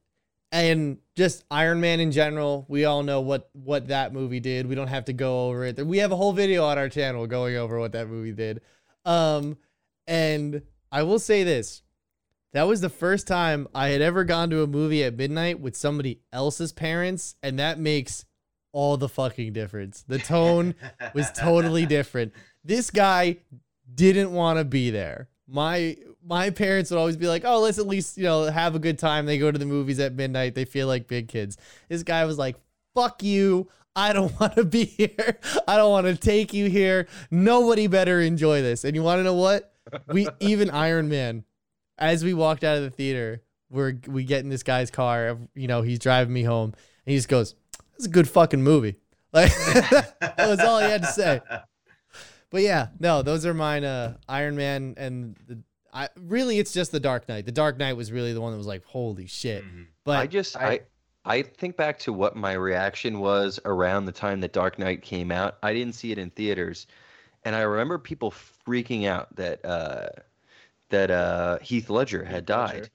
and 0.52 0.98
just 1.16 1.44
Iron 1.50 1.80
Man 1.80 2.00
in 2.00 2.12
general, 2.12 2.66
we 2.68 2.84
all 2.84 3.02
know 3.02 3.20
what 3.20 3.50
what 3.52 3.88
that 3.88 4.12
movie 4.12 4.40
did. 4.40 4.66
We 4.66 4.74
don't 4.74 4.88
have 4.88 5.06
to 5.06 5.12
go 5.12 5.46
over 5.48 5.64
it. 5.64 5.84
We 5.84 5.98
have 5.98 6.12
a 6.12 6.16
whole 6.16 6.32
video 6.32 6.64
on 6.64 6.78
our 6.78 6.88
channel 6.88 7.26
going 7.26 7.56
over 7.56 7.78
what 7.78 7.92
that 7.92 8.08
movie 8.08 8.32
did. 8.32 8.60
Um, 9.04 9.56
and 10.06 10.62
I 10.92 11.02
will 11.02 11.18
say 11.18 11.44
this. 11.44 11.82
That 12.52 12.68
was 12.68 12.80
the 12.80 12.88
first 12.88 13.26
time 13.26 13.68
I 13.74 13.88
had 13.88 14.00
ever 14.00 14.24
gone 14.24 14.50
to 14.50 14.62
a 14.62 14.66
movie 14.66 15.04
at 15.04 15.16
midnight 15.16 15.60
with 15.60 15.76
somebody 15.76 16.20
else's 16.32 16.72
parents, 16.72 17.36
and 17.42 17.58
that 17.58 17.78
makes 17.78 18.24
all 18.76 18.98
the 18.98 19.08
fucking 19.08 19.54
difference. 19.54 20.04
The 20.06 20.18
tone 20.18 20.74
was 21.14 21.32
totally 21.32 21.86
different. 21.86 22.34
This 22.62 22.90
guy 22.90 23.38
didn't 23.92 24.32
want 24.32 24.58
to 24.58 24.64
be 24.64 24.90
there. 24.90 25.30
My 25.48 25.96
my 26.22 26.50
parents 26.50 26.90
would 26.90 26.98
always 26.98 27.16
be 27.16 27.26
like, 27.26 27.46
"Oh, 27.46 27.60
let's 27.60 27.78
at 27.78 27.86
least, 27.86 28.18
you 28.18 28.24
know, 28.24 28.44
have 28.44 28.74
a 28.74 28.78
good 28.78 28.98
time." 28.98 29.24
They 29.24 29.38
go 29.38 29.50
to 29.50 29.58
the 29.58 29.64
movies 29.64 29.98
at 29.98 30.14
midnight. 30.14 30.54
They 30.54 30.66
feel 30.66 30.88
like 30.88 31.08
big 31.08 31.28
kids. 31.28 31.56
This 31.88 32.02
guy 32.02 32.26
was 32.26 32.36
like, 32.36 32.56
"Fuck 32.94 33.22
you. 33.22 33.70
I 33.94 34.12
don't 34.12 34.38
want 34.40 34.56
to 34.56 34.64
be 34.64 34.84
here. 34.84 35.38
I 35.66 35.78
don't 35.78 35.90
want 35.90 36.06
to 36.06 36.14
take 36.14 36.52
you 36.52 36.68
here. 36.68 37.08
Nobody 37.30 37.86
better 37.86 38.20
enjoy 38.20 38.60
this." 38.60 38.84
And 38.84 38.94
you 38.94 39.02
want 39.02 39.20
to 39.20 39.24
know 39.24 39.34
what? 39.34 39.72
We 40.08 40.28
even 40.40 40.68
Iron 40.68 41.08
Man 41.08 41.44
as 41.96 42.22
we 42.22 42.34
walked 42.34 42.62
out 42.62 42.76
of 42.76 42.82
the 42.82 42.90
theater, 42.90 43.42
we're 43.70 43.94
we 44.06 44.24
get 44.24 44.44
in 44.44 44.50
this 44.50 44.62
guy's 44.62 44.90
car, 44.90 45.38
you 45.54 45.66
know, 45.66 45.80
he's 45.80 45.98
driving 45.98 46.34
me 46.34 46.42
home 46.42 46.74
and 47.06 47.12
he 47.12 47.16
just 47.16 47.28
goes, 47.28 47.54
"It's 47.96 48.06
a 48.06 48.10
good 48.10 48.28
fucking 48.28 48.62
movie." 48.62 48.96
Like 49.32 49.52
that 49.54 50.34
was 50.48 50.60
all 50.60 50.78
he 50.78 50.88
had 50.88 51.02
to 51.02 51.12
say. 51.12 51.40
But 52.48 52.62
yeah, 52.62 52.88
no, 53.00 53.22
those 53.22 53.44
are 53.44 53.52
mine. 53.52 53.84
Uh, 53.84 54.16
Iron 54.28 54.56
Man 54.56 54.94
and 54.96 55.36
the. 55.46 55.58
I 55.92 56.08
really, 56.16 56.58
it's 56.58 56.72
just 56.72 56.92
the 56.92 57.00
Dark 57.00 57.28
Knight. 57.28 57.44
The 57.44 57.52
Dark 57.52 57.76
Knight 57.76 57.94
was 57.96 58.12
really 58.12 58.32
the 58.32 58.40
one 58.40 58.52
that 58.52 58.58
was 58.58 58.66
like, 58.68 58.84
holy 58.84 59.26
shit. 59.26 59.64
Mhm. 59.64 59.86
But 60.04 60.18
I 60.18 60.26
just 60.26 60.56
I, 60.56 60.80
I 61.24 61.42
think 61.42 61.76
back 61.76 61.98
to 62.00 62.12
what 62.12 62.36
my 62.36 62.52
reaction 62.52 63.18
was 63.18 63.58
around 63.64 64.04
the 64.04 64.12
time 64.12 64.40
that 64.40 64.52
Dark 64.52 64.78
Knight 64.78 65.02
came 65.02 65.32
out. 65.32 65.56
I 65.62 65.74
didn't 65.74 65.94
see 65.94 66.12
it 66.12 66.18
in 66.18 66.30
theaters, 66.30 66.86
and 67.44 67.56
I 67.56 67.62
remember 67.62 67.98
people 67.98 68.30
freaking 68.66 69.06
out 69.08 69.34
that 69.36 69.64
uh, 69.64 70.08
that 70.90 71.10
uh, 71.10 71.58
Heath 71.58 71.90
Ledger 71.90 72.24
had 72.24 72.48
Heath 72.48 72.56
Ledger. 72.56 72.80
died, 72.80 72.90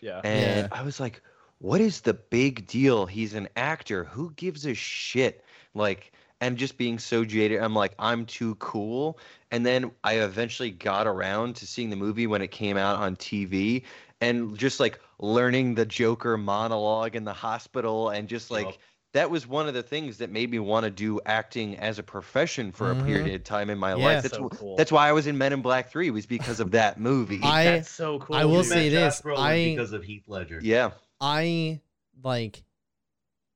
yeah. 0.00 0.20
and 0.24 0.68
I 0.72 0.82
was 0.82 0.98
like, 0.98 1.22
"What 1.58 1.80
is 1.80 2.00
the 2.02 2.14
big 2.14 2.66
deal? 2.66 3.06
He's 3.06 3.34
an 3.34 3.48
actor. 3.56 4.04
Who 4.04 4.32
gives 4.36 4.66
a 4.66 4.74
shit?" 4.74 5.44
Like, 5.74 6.12
and 6.40 6.56
just 6.58 6.76
being 6.78 6.98
so 6.98 7.24
jaded, 7.24 7.60
I'm 7.62 7.74
like, 7.74 7.94
I'm 7.98 8.26
too 8.26 8.54
cool. 8.56 9.18
And 9.50 9.64
then 9.64 9.90
I 10.04 10.14
eventually 10.20 10.70
got 10.70 11.06
around 11.06 11.56
to 11.56 11.66
seeing 11.66 11.90
the 11.90 11.96
movie 11.96 12.26
when 12.26 12.42
it 12.42 12.50
came 12.50 12.76
out 12.76 12.96
on 12.96 13.16
TV 13.16 13.84
and 14.20 14.56
just 14.58 14.80
like 14.80 14.98
learning 15.18 15.74
the 15.76 15.86
Joker 15.86 16.36
monologue 16.36 17.16
in 17.16 17.24
the 17.24 17.32
hospital 17.32 18.10
and 18.10 18.28
just 18.28 18.50
like 18.50 18.66
Yup. 18.66 18.74
that 19.14 19.30
was 19.30 19.46
one 19.46 19.66
of 19.68 19.72
the 19.74 19.82
things 19.82 20.18
that 20.18 20.30
made 20.30 20.50
me 20.50 20.58
want 20.58 20.84
to 20.84 20.90
do 20.90 21.20
acting 21.24 21.76
as 21.78 21.98
a 21.98 22.02
profession 22.02 22.70
for 22.72 22.94
Mhm. 22.94 23.00
a 23.00 23.04
period 23.04 23.34
of 23.34 23.44
time 23.44 23.70
in 23.70 23.78
my 23.78 23.94
Yeah. 23.94 24.04
life. 24.04 24.22
That's 24.22 24.34
so 24.36 24.48
cool. 24.50 24.76
that's 24.76 24.92
why 24.92 25.08
I 25.08 25.12
was 25.12 25.26
in 25.26 25.38
Men 25.38 25.52
in 25.54 25.62
Black 25.62 25.90
3 25.90 26.10
was 26.10 26.26
because 26.26 26.60
of 26.60 26.72
that 26.72 27.00
movie. 27.00 27.40
I- 27.42 27.64
That's 27.64 27.90
so 27.90 28.18
cool. 28.18 28.36
I 28.36 28.44
will 28.44 28.56
You 28.58 28.62
dude. 28.64 28.72
say 28.72 28.90
Josh 28.90 29.18
this, 29.20 29.22
I- 29.38 29.64
because 29.64 29.92
of 29.92 30.02
Heath 30.04 30.24
Ledger. 30.28 30.60
yeah. 30.62 30.90
I 31.20 31.80
like 32.22 32.62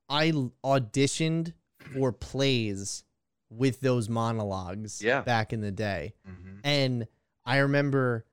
I 0.09 0.33
auditioned 0.65 1.53
for 1.95 2.13
plays 2.13 3.05
with 3.51 3.81
those 3.81 4.09
monologues 4.09 5.03
Yeah. 5.03 5.23
back 5.23 5.53
in 5.53 5.61
the 5.61 5.71
day. 5.73 6.15
Mhm. 6.29 6.61
And 6.65 7.09
I 7.45 7.59
remember 7.59 8.25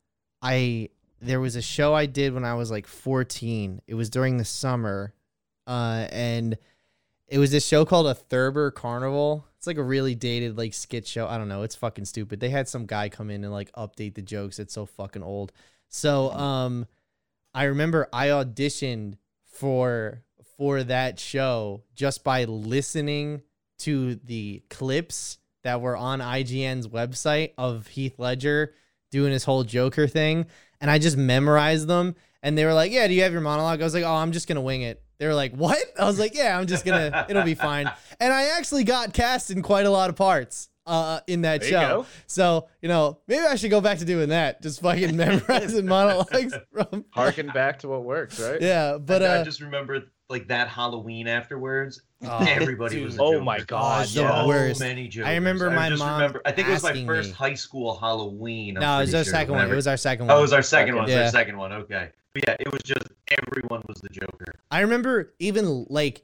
I 0.42 0.90
there 1.20 1.40
was 1.40 1.56
a 1.56 1.62
show 1.62 1.96
I 1.96 2.06
did 2.06 2.34
when 2.34 2.46
I 2.46 2.54
was 2.54 2.70
like 2.70 2.86
14. 2.86 3.82
It 3.88 3.96
was 3.96 4.10
during 4.10 4.38
the 4.38 4.46
summer. 4.46 5.14
Uh 5.66 6.08
and 6.12 6.58
it 7.28 7.40
was 7.40 7.52
this 7.52 7.66
show 7.66 7.84
called 7.84 8.08
a 8.08 8.14
Thurber 8.16 8.72
Carnival. 8.72 9.46
It's 9.58 9.68
like 9.68 9.78
a 9.78 9.84
really 9.84 10.16
dated 10.16 10.58
like 10.58 10.74
skit 10.74 11.06
show. 11.08 11.28
I 11.28 11.38
don't 11.38 11.50
know. 11.50 11.64
It's 11.64 11.76
fucking 11.76 12.06
stupid. 12.06 12.40
They 12.40 12.50
had 12.50 12.68
some 12.70 12.86
guy 12.86 13.10
come 13.10 13.30
in 13.32 13.44
and 13.44 13.52
like 13.52 13.72
update 13.74 14.14
the 14.14 14.22
jokes. 14.22 14.60
It's 14.60 14.74
so 14.74 14.86
fucking 14.86 15.24
old. 15.24 15.52
So 15.90 16.32
um 16.32 16.86
I 17.54 17.66
remember 17.66 18.08
I 18.14 18.28
auditioned 18.28 19.18
for 19.46 20.24
for 20.58 20.84
that 20.84 21.20
show 21.20 21.84
just 21.96 22.24
by 22.24 22.46
listening 22.46 23.42
to 23.80 24.16
the 24.16 24.64
clips 24.70 25.38
that 25.64 25.82
were 25.82 25.96
on 25.96 26.20
IGN's 26.20 26.88
website 26.88 27.52
of 27.58 27.88
Heath 27.88 28.18
Ledger 28.18 28.74
doing 29.12 29.32
his 29.32 29.44
whole 29.44 29.64
Joker 29.64 30.08
thing, 30.08 30.46
and 30.82 30.90
I 30.90 30.98
just 31.00 31.18
memorized 31.18 31.88
them. 31.88 32.16
And 32.44 32.58
they 32.58 32.66
were 32.66 32.74
like, 32.74 32.92
"Yeah, 32.92 33.08
do 33.08 33.14
you 33.14 33.24
have 33.24 33.32
your 33.32 33.42
monologue?" 33.42 33.82
I 33.82 33.84
was 33.84 33.94
like, 33.94 34.04
"Oh, 34.04 34.16
I'm 34.16 34.32
just 34.32 34.48
gonna 34.48 34.62
wing 34.62 34.82
it." 34.82 35.02
They 35.18 35.28
were 35.28 35.34
like, 35.34 35.54
"What?" 35.54 35.80
I 36.00 36.06
was 36.06 36.20
like, 36.20 36.36
"Yeah, 36.36 36.58
I'm 36.58 36.68
just 36.68 36.86
gonna. 36.86 37.26
It'll 37.30 37.44
be 37.44 37.56
fine." 37.56 37.92
And 38.20 38.34
I 38.34 38.58
actually 38.58 38.84
got 38.84 39.14
cast 39.14 39.52
in 39.52 39.62
quite 39.62 39.86
a 39.86 39.92
lot 39.92 40.10
of 40.10 40.16
parts 40.16 40.70
uh, 40.88 41.20
in 41.28 41.42
that 41.42 41.62
There 41.62 41.70
you 41.70 41.76
show. 41.76 42.02
go. 42.02 42.06
So 42.26 42.68
you 42.82 42.88
know, 42.90 43.20
maybe 43.28 43.46
I 43.46 43.56
should 43.56 43.70
go 43.72 43.82
back 43.82 44.00
to 44.00 44.06
doing 44.06 44.30
that. 44.30 44.62
Just 44.62 44.82
fucking 44.82 45.16
memorizing 45.18 45.86
monologues 45.86 46.56
from. 46.72 47.06
Harken 47.12 47.48
back 47.48 47.80
to 47.80 47.90
what 47.90 48.04
works, 48.04 48.40
right? 48.40 48.62
Yeah, 48.62 48.98
but 48.98 49.22
I 49.22 49.26
uh, 49.38 49.44
just 49.44 49.62
remember 49.62 50.04
like 50.30 50.48
that 50.48 50.68
Halloween 50.68 51.28
afterwards. 51.28 52.02
Oh, 52.26 52.38
everybody 52.50 53.04
was. 53.04 53.18
A 53.18 53.22
Oh 53.22 53.40
my 53.42 53.60
God, 53.60 54.04
it's 54.06 54.14
the 54.16 54.22
yeah. 54.22 54.42
So 54.42 54.48
worst. 54.48 54.80
many 54.80 55.08
jokers. 55.08 55.28
I 55.30 55.36
remember 55.36 55.70
my 55.70 55.90
just 55.90 56.00
mom 56.00 56.14
remember- 56.22 56.42
I 56.46 56.52
think 56.52 56.68
it 56.68 56.72
was 56.72 56.84
my 56.84 57.06
first 57.06 57.30
me- 57.30 57.34
high 57.36 57.54
school 57.54 57.96
Halloween. 57.98 58.78
I'm 58.78 58.82
no, 58.82 58.98
it 58.98 59.02
was 59.02 59.14
our 59.16 59.24
sure, 59.24 59.32
second 59.34 59.54
one. 59.54 59.70
It 59.72 59.76
was 59.76 59.88
our 59.88 59.98
second 59.98 60.28
one. 60.28 60.36
Oh, 60.36 60.40
it 60.40 60.42
was 60.42 60.54
our 60.54 60.62
second 60.64 60.96
one. 60.96 61.04
It 61.04 61.08
was 61.08 61.16
Yeah. 61.16 61.26
our 61.26 61.30
second 61.32 61.58
one. 61.58 61.72
Okay. 61.74 62.10
But 62.34 62.44
yeah, 62.48 62.56
it 62.60 62.72
was 62.72 62.82
just 62.84 63.06
everyone 63.30 63.84
was 63.88 64.00
the 64.02 64.10
Joker. 64.10 64.60
I 64.72 64.82
remember 64.82 65.34
even 65.40 65.86
like 65.90 66.24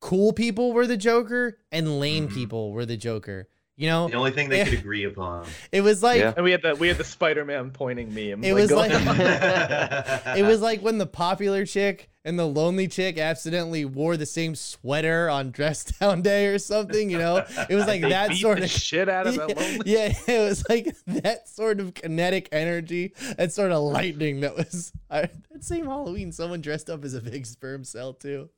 cool 0.00 0.32
people 0.32 0.72
were 0.72 0.86
the 0.86 0.96
Joker 0.96 1.58
and 1.72 1.98
lame 2.00 2.28
Mhm. 2.28 2.34
people 2.34 2.72
were 2.72 2.84
the 2.86 2.96
Joker. 2.96 3.48
You 3.78 3.88
know, 3.88 4.08
The 4.08 4.16
only 4.16 4.30
thing 4.30 4.48
they 4.48 4.58
Yeah. 4.58 4.64
could 4.70 4.78
agree 4.78 5.04
upon. 5.04 5.46
it 5.72 5.82
was 5.82 6.02
like 6.02 6.18
Yeah. 6.20 6.32
And 6.34 6.44
we 6.44 6.50
had 6.50 6.62
the 6.62 6.74
we 6.74 6.88
had 6.88 6.96
the 6.96 7.04
Spider-Man 7.04 7.72
pointing 7.72 8.08
meme. 8.14 8.42
It 8.42 8.54
was 8.54 8.70
like- 8.72 8.90
it 10.36 10.44
was 10.46 10.60
like 10.62 10.80
when 10.80 10.96
the 10.98 11.06
popular 11.06 11.66
chick 11.66 12.08
and 12.24 12.38
the 12.38 12.46
lonely 12.46 12.88
chick 12.88 13.18
accidentally 13.18 13.84
wore 13.84 14.16
the 14.16 14.24
same 14.26 14.54
sweater 14.54 15.28
on 15.28 15.50
dress 15.50 15.84
down 16.00 16.22
day 16.22 16.46
or 16.46 16.58
something. 16.58 17.10
You 17.10 17.18
know, 17.18 17.44
it 17.68 17.74
was 17.74 17.86
like 17.86 18.00
They 18.00 18.08
that 18.08 18.30
beat 18.30 18.40
sort 18.40 18.58
the 18.58 18.64
of 18.64 18.70
shit 18.70 19.08
out 19.10 19.26
of 19.26 19.34
that 19.36 19.56
lonely. 19.56 19.80
yeah, 19.84 20.12
it 20.26 20.40
was 20.48 20.66
like 20.70 20.96
that 21.06 21.46
sort 21.48 21.78
of 21.78 21.92
kinetic 21.94 22.48
energy, 22.52 23.12
that 23.36 23.52
sort 23.52 23.72
of 23.72 23.82
lightning 23.82 24.40
that 24.40 24.56
was 24.56 24.90
I, 25.10 25.28
that 25.52 25.62
same 25.64 25.84
Halloween. 25.84 26.32
Someone 26.32 26.62
dressed 26.62 26.88
up 26.88 27.04
as 27.04 27.12
a 27.14 27.20
big 27.20 27.44
sperm 27.46 27.84
cell 27.84 28.14
too. 28.14 28.48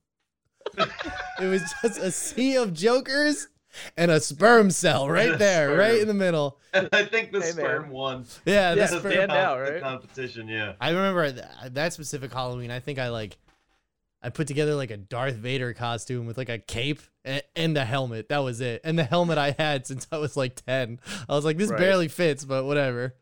it 0.77 1.45
was 1.47 1.63
just 1.83 1.99
a 1.99 2.11
sea 2.13 2.57
of 2.57 2.73
jokers 2.73 3.49
and 3.97 4.11
a 4.11 4.21
sperm 4.21 4.71
cell 4.71 5.09
right 5.09 5.27
And 5.27 5.35
a 5.37 5.39
there, 5.39 5.77
right 5.77 6.01
in 6.01 6.09
the 6.09 6.15
middle. 6.15 6.59
And 6.73 6.89
I 6.93 7.05
think 7.05 7.33
the 7.33 7.41
Hey, 7.41 7.47
man. 7.47 7.53
sperm 7.55 7.91
won. 7.91 8.27
Yeah, 8.45 8.75
the 8.75 8.81
Yeah, 8.81 8.87
sperm. 8.87 9.13
stand 9.13 9.33
out, 9.33 9.65
the 9.65 9.73
right? 9.73 9.83
competition. 9.83 10.49
Yeah. 10.49 10.73
I 10.81 10.91
remember 10.91 11.31
th- 11.33 11.45
that 11.73 11.93
specific 11.93 12.33
Halloween. 12.33 12.71
I 12.71 12.81
think 12.81 12.99
I 12.99 13.09
like 13.11 13.39
I 14.21 14.31
put 14.31 14.49
together 14.49 14.75
like 14.75 14.91
a 14.91 14.97
Darth 14.97 15.37
Vader 15.37 15.73
costume 15.75 16.27
with 16.27 16.37
like 16.37 16.49
a 16.49 16.59
cape 16.59 17.01
and, 17.25 17.41
and 17.55 17.77
a 17.79 17.85
helmet. 17.85 18.29
That 18.31 18.39
was 18.39 18.61
it. 18.61 18.81
And 18.83 18.99
the 18.99 19.05
helmet 19.05 19.39
I 19.39 19.55
had 19.57 19.87
since 19.87 20.09
I 20.11 20.19
was 20.19 20.37
like 20.37 20.57
10. 20.67 20.99
I 21.29 21.35
was 21.35 21.45
like 21.45 21.57
this 21.57 21.71
Right. 21.71 21.79
barely 21.79 22.09
fits, 22.09 22.45
but 22.45 22.65
whatever. 22.65 23.15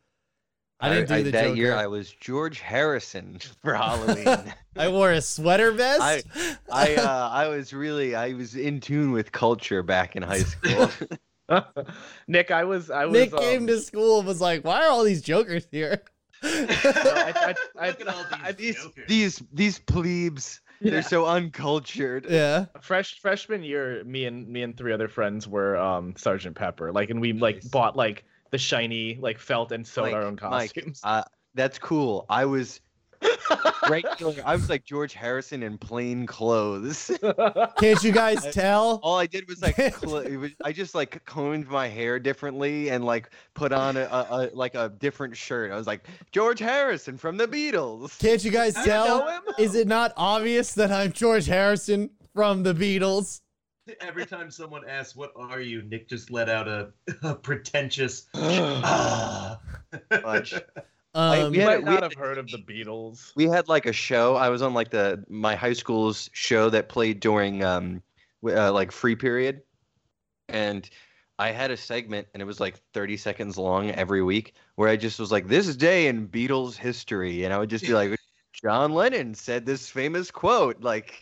I 0.80 0.90
didn't 0.90 1.08
do 1.08 1.22
the 1.24 1.30
that 1.30 1.44
Joker. 1.44 1.56
year 1.56 1.74
I 1.74 1.86
was 1.86 2.10
George 2.12 2.60
Harrison 2.60 3.38
for 3.62 3.74
Halloween. 3.82 4.52
I 4.76 4.88
wore 4.88 5.12
a 5.12 5.20
sweater 5.22 5.72
vest. 5.72 6.00
I- 6.02 6.22
I 6.70 6.94
uh, 6.96 7.30
I 7.32 7.48
was 7.48 7.72
really 7.72 8.14
I 8.14 8.34
was 8.34 8.54
in 8.56 8.80
tune 8.80 9.12
with 9.12 9.32
culture 9.32 9.82
back 9.82 10.16
in 10.16 10.22
high 10.22 10.40
school. 10.42 10.90
Nick, 12.28 12.50
I 12.50 12.64
was 12.64 12.90
I 12.90 13.04
was 13.06 13.12
Nick 13.14 13.32
um, 13.32 13.38
came 13.38 13.66
to 13.68 13.80
school 13.80 14.18
and 14.18 14.26
was 14.28 14.40
like, 14.40 14.64
"Why 14.64 14.84
are 14.84 14.90
all 14.90 15.04
these 15.04 15.22
jokers 15.22 15.66
here?" 15.70 16.02
I, 16.42 17.54
I, 17.78 17.86
I, 17.86 17.88
Look 17.88 18.00
at 18.02 18.08
all 18.08 18.24
I- 18.32 18.52
these 18.52 18.76
these 18.96 19.06
these 19.08 19.42
these 19.52 19.78
plebes, 19.78 20.60
Yeah. 20.80 20.90
they're 20.90 21.02
so 21.02 21.24
uncultured. 21.26 22.26
yeah. 22.28 22.66
fresh 22.82 23.18
freshman 23.20 23.62
year, 23.62 24.02
me 24.04 24.26
and 24.26 24.46
me 24.48 24.62
and 24.62 24.76
three 24.76 24.92
other 24.92 25.08
friends 25.08 25.46
were 25.48 25.76
um 25.76 26.14
Sergeant 26.16 26.56
Pepper. 26.56 26.92
Like, 26.92 27.10
and 27.10 27.20
we 27.20 27.32
like 27.32 27.56
Nice. 27.56 27.68
bought 27.68 27.96
like 27.96 28.24
the 28.50 28.58
shiny 28.58 29.18
like 29.20 29.38
felt 29.38 29.72
and 29.72 29.86
sewed 29.86 30.04
Mike, 30.04 30.14
our 30.14 30.22
own 30.22 30.38
Mike, 30.42 30.74
costumes. 30.74 31.00
Uh, 31.02 31.22
that's 31.54 31.78
cool. 31.78 32.26
I 32.28 32.44
was 32.44 32.80
regular. 33.88 34.34
I 34.44 34.54
was 34.54 34.68
like 34.68 34.84
George 34.84 35.14
Harrison 35.14 35.62
in 35.62 35.78
plain 35.78 36.26
clothes. 36.26 37.10
Can't 37.78 38.02
you 38.02 38.12
guys 38.12 38.46
tell? 38.52 39.00
All 39.02 39.18
I 39.18 39.26
did 39.26 39.48
was 39.48 39.62
like 39.62 39.76
cl- 39.76 40.18
it 40.18 40.36
was, 40.36 40.50
I 40.64 40.72
just 40.72 40.94
like 40.94 41.24
combed 41.24 41.68
my 41.68 41.88
hair 41.88 42.18
differently 42.18 42.90
and 42.90 43.04
like 43.04 43.30
put 43.54 43.72
on 43.72 43.96
a, 43.96 44.02
a, 44.02 44.26
a 44.30 44.50
like 44.52 44.74
a 44.74 44.90
different 44.98 45.36
shirt. 45.36 45.72
I 45.72 45.76
was 45.76 45.86
like 45.86 46.06
George 46.32 46.58
Harrison 46.58 47.16
from 47.16 47.36
the 47.36 47.46
Beatles. 47.46 48.18
Can't 48.18 48.44
you 48.44 48.50
guys 48.50 48.76
know 48.76 48.84
tell? 48.84 49.42
Is 49.58 49.74
it 49.74 49.88
not 49.88 50.12
obvious 50.16 50.74
that 50.74 50.90
I'm 50.92 51.12
George 51.12 51.46
Harrison 51.46 52.10
from 52.34 52.62
the 52.62 52.74
Beatles? 52.74 53.40
Every 54.00 54.26
time 54.26 54.50
someone 54.50 54.82
asks, 54.88 55.14
"What 55.14 55.32
are 55.36 55.60
you?" 55.60 55.82
Nick 55.82 56.08
just 56.08 56.30
let 56.30 56.48
out 56.48 56.66
a, 56.68 56.88
a 57.22 57.34
pretentious. 57.34 58.26
ah. 58.34 59.58
Fudge. 60.10 60.54
I- 60.54 60.60
Um, 61.40 61.50
we 61.52 61.58
You 61.58 61.62
had- 61.62 61.68
might 61.70 61.78
we 61.78 61.84
not 61.84 61.94
had- 61.94 62.02
have 62.02 62.14
heard 62.14 62.36
of 62.38 62.50
the 62.50 62.58
Beatles. 62.58 63.32
We 63.36 63.44
had 63.44 63.68
like 63.68 63.86
a 63.86 63.92
show. 63.92 64.36
I 64.36 64.48
was 64.50 64.60
on 64.60 64.74
like 64.74 64.90
the 64.90 65.24
my 65.28 65.54
high 65.54 65.72
school's 65.72 66.28
show 66.32 66.68
that 66.70 66.88
played 66.90 67.20
during 67.20 67.64
um 67.64 68.02
uh, 68.44 68.70
like 68.72 68.92
free 68.92 69.16
period, 69.16 69.62
and 70.48 70.88
I 71.38 71.52
had 71.52 71.70
a 71.70 71.76
segment 71.76 72.26
and 72.34 72.42
it 72.42 72.46
was 72.46 72.60
like 72.60 72.76
30 72.92 73.16
seconds 73.16 73.56
long 73.56 73.90
every 73.90 74.22
week 74.22 74.54
where 74.74 74.88
I 74.90 74.96
just 74.96 75.18
was 75.18 75.30
like, 75.32 75.46
"This 75.48 75.74
day 75.76 76.08
in 76.08 76.28
Beatles 76.28 76.76
history," 76.76 77.44
and 77.44 77.54
I 77.54 77.58
would 77.58 77.70
just 77.70 77.84
be 77.84 77.94
like, 77.94 78.18
"John 78.52 78.92
Lennon 78.92 79.34
said 79.34 79.64
this 79.64 79.88
famous 79.88 80.30
quote," 80.30 80.82
like. 80.82 81.14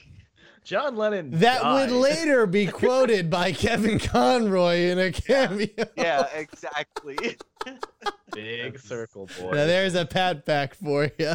John 0.65 0.97
Lennon. 0.97 1.31
that 1.41 1.62
died. 1.62 1.91
would 1.91 1.97
later 2.01 2.47
be 2.47 2.66
quoted 2.82 3.31
by 3.31 3.53
Kevin 3.53 3.99
Conroy 3.99 4.91
in 4.91 4.99
a 4.99 5.12
cameo. 5.12 5.69
Yeah, 5.97 6.27
exactly. 6.35 7.16
Big 8.32 8.78
circle 8.81 9.28
boy. 9.39 9.51
Now 9.53 9.66
there's 9.66 9.95
a 9.95 10.05
pat 10.05 10.45
back 10.45 10.74
for 10.74 11.11
you. 11.19 11.35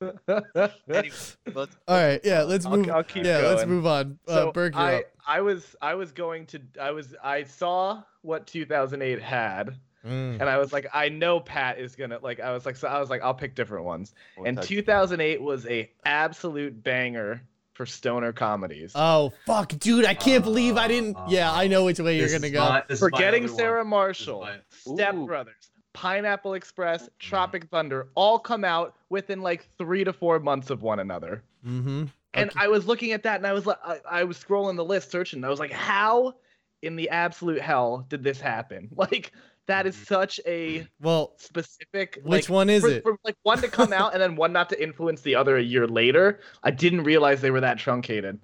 anyway, 0.28 1.10
let's- 1.54 1.76
All 1.88 1.96
right, 1.96 2.20
yeah, 2.24 2.42
let's 2.42 2.66
I'll- 2.66 2.76
move. 2.76 2.90
I'll 2.90 3.04
keep 3.04 3.24
yeah, 3.24 3.38
let's 3.38 3.66
move 3.66 3.86
on. 3.86 4.18
Uh, 4.28 4.32
so 4.32 4.52
Burke, 4.52 4.74
you're 4.74 4.82
I, 4.82 4.96
up. 4.98 5.04
I 5.26 5.40
was 5.40 5.76
I 5.80 5.94
was 5.94 6.12
going 6.12 6.46
to 6.46 6.60
I 6.80 6.90
was 6.90 7.14
I 7.22 7.44
saw 7.44 8.02
what 8.22 8.46
2008 8.46 9.20
had 9.22 9.76
Mm. 10.04 10.40
and 10.40 10.50
I 10.50 10.58
was 10.58 10.72
like 10.72 10.88
I 10.92 11.08
know 11.10 11.38
Pat 11.38 11.78
is 11.78 11.94
gonna 11.94 12.18
like 12.20 12.40
I 12.40 12.50
was 12.52 12.66
like 12.66 12.74
so 12.74 12.88
I 12.88 12.98
was 12.98 13.08
like 13.08 13.22
I'll 13.22 13.32
pick 13.32 13.54
different 13.54 13.84
ones 13.84 14.14
and 14.44 14.56
touch- 14.56 14.66
2008 14.66 15.40
was 15.40 15.64
a 15.68 15.88
absolute 16.04 16.82
banger 16.82 17.40
for 17.74 17.86
stoner 17.86 18.32
comedies. 18.32 18.92
Oh 18.94 19.32
fuck, 19.46 19.68
dude! 19.78 20.04
I 20.04 20.14
can't 20.14 20.44
believe 20.44 20.76
I 20.76 20.88
didn't. 20.88 21.16
Yeah, 21.28 21.52
I 21.52 21.66
know 21.66 21.84
which 21.84 21.98
way 21.98 22.18
you're 22.18 22.30
gonna 22.30 22.50
go. 22.50 22.60
my- 22.60 22.84
this 22.88 22.98
is 22.98 23.02
my 23.02 23.08
Forgetting. 23.08 23.48
Sarah 23.48 23.84
Marshall, 23.84 24.40
my- 24.42 24.58
Step 24.70 25.14
Brothers, 25.14 25.70
Pineapple 25.92 26.54
Express, 26.54 27.08
Tropic 27.18 27.68
Thunder 27.70 28.08
all 28.14 28.38
come 28.38 28.64
out 28.64 28.94
within 29.08 29.40
like 29.42 29.66
three 29.78 30.04
to 30.04 30.12
four 30.12 30.38
months 30.38 30.70
of 30.70 30.82
one 30.82 30.98
another. 31.00 31.42
Mm-hmm. 31.66 32.04
And 32.34 32.50
I 32.56 32.68
was 32.68 32.86
looking 32.86 33.12
at 33.12 33.24
that 33.24 33.36
and 33.36 33.46
I 33.46 33.52
was 33.52 33.66
like, 33.66 33.78
I, 33.84 33.98
I 34.08 34.24
was 34.24 34.38
scrolling 34.38 34.76
the 34.76 34.84
list 34.84 35.10
searching. 35.10 35.38
And 35.38 35.46
I 35.46 35.50
was 35.50 35.60
like, 35.60 35.70
how 35.72 36.34
in 36.80 36.96
the 36.96 37.10
absolute 37.10 37.60
hell 37.60 38.06
did 38.08 38.22
this 38.22 38.40
happen? 38.40 38.88
Like, 38.96 39.32
that 39.66 39.86
is 39.86 39.96
such 39.96 40.40
a 40.46 40.86
Well, 41.00 41.34
specific. 41.38 42.18
which 42.24 42.48
like, 42.48 42.52
one 42.54 42.68
is 42.70 42.82
for, 42.82 42.90
it? 42.90 43.02
For 43.02 43.16
like 43.24 43.36
one 43.42 43.58
to 43.58 43.68
come 43.68 43.92
out 43.92 44.12
and 44.12 44.22
then 44.22 44.36
one 44.36 44.52
not 44.52 44.68
to 44.70 44.82
influence 44.82 45.20
the 45.22 45.34
other 45.36 45.56
a 45.56 45.62
year 45.62 45.86
later. 45.86 46.40
I 46.62 46.70
didn't 46.70 47.04
realize 47.04 47.40
they 47.40 47.50
were 47.50 47.60
that 47.60 47.78
truncated. 47.78 48.38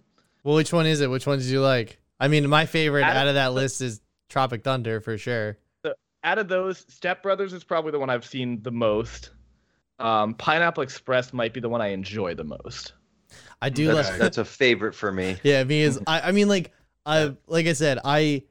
Well, 0.44 0.54
which 0.54 0.72
one 0.72 0.86
is 0.86 1.00
it? 1.00 1.10
Which 1.10 1.26
one 1.26 1.38
did 1.38 1.46
you 1.48 1.60
like? 1.60 1.98
I 2.20 2.28
mean, 2.28 2.48
my 2.48 2.66
favorite 2.66 3.02
Out 3.02 3.10
of- 3.12 3.16
out 3.16 3.28
of 3.28 3.34
that 3.34 3.52
list 3.52 3.80
is 3.80 4.00
Tropic 4.28 4.62
Thunder 4.64 5.00
for 5.00 5.18
sure. 5.18 5.58
Out 6.24 6.38
of 6.38 6.48
those, 6.48 6.84
Step 6.88 7.22
Brothers 7.22 7.52
is 7.52 7.62
probably 7.62 7.92
the 7.92 7.98
one 8.00 8.10
I've 8.10 8.26
seen 8.26 8.60
the 8.62 8.72
most. 8.72 9.30
Um, 10.00 10.34
Pineapple 10.34 10.82
Express 10.82 11.32
might 11.32 11.54
be 11.54 11.60
the 11.60 11.68
one 11.68 11.80
I 11.80 11.88
enjoy 11.88 12.34
the 12.34 12.44
most. 12.44 12.92
I 13.62 13.70
do 13.70 13.86
That's, 13.92 14.10
like. 14.10 14.18
that's 14.18 14.38
a 14.38 14.44
favorite 14.44 14.94
for 14.94 15.12
me. 15.12 15.36
Yeah, 15.44 15.62
me 15.64 15.80
is. 15.82 16.00
I, 16.08 16.20
I 16.22 16.32
mean, 16.32 16.48
like, 16.48 16.72
I 17.06 17.34
like 17.46 17.66
I 17.66 17.72
said, 17.72 17.98
I, 18.04 18.42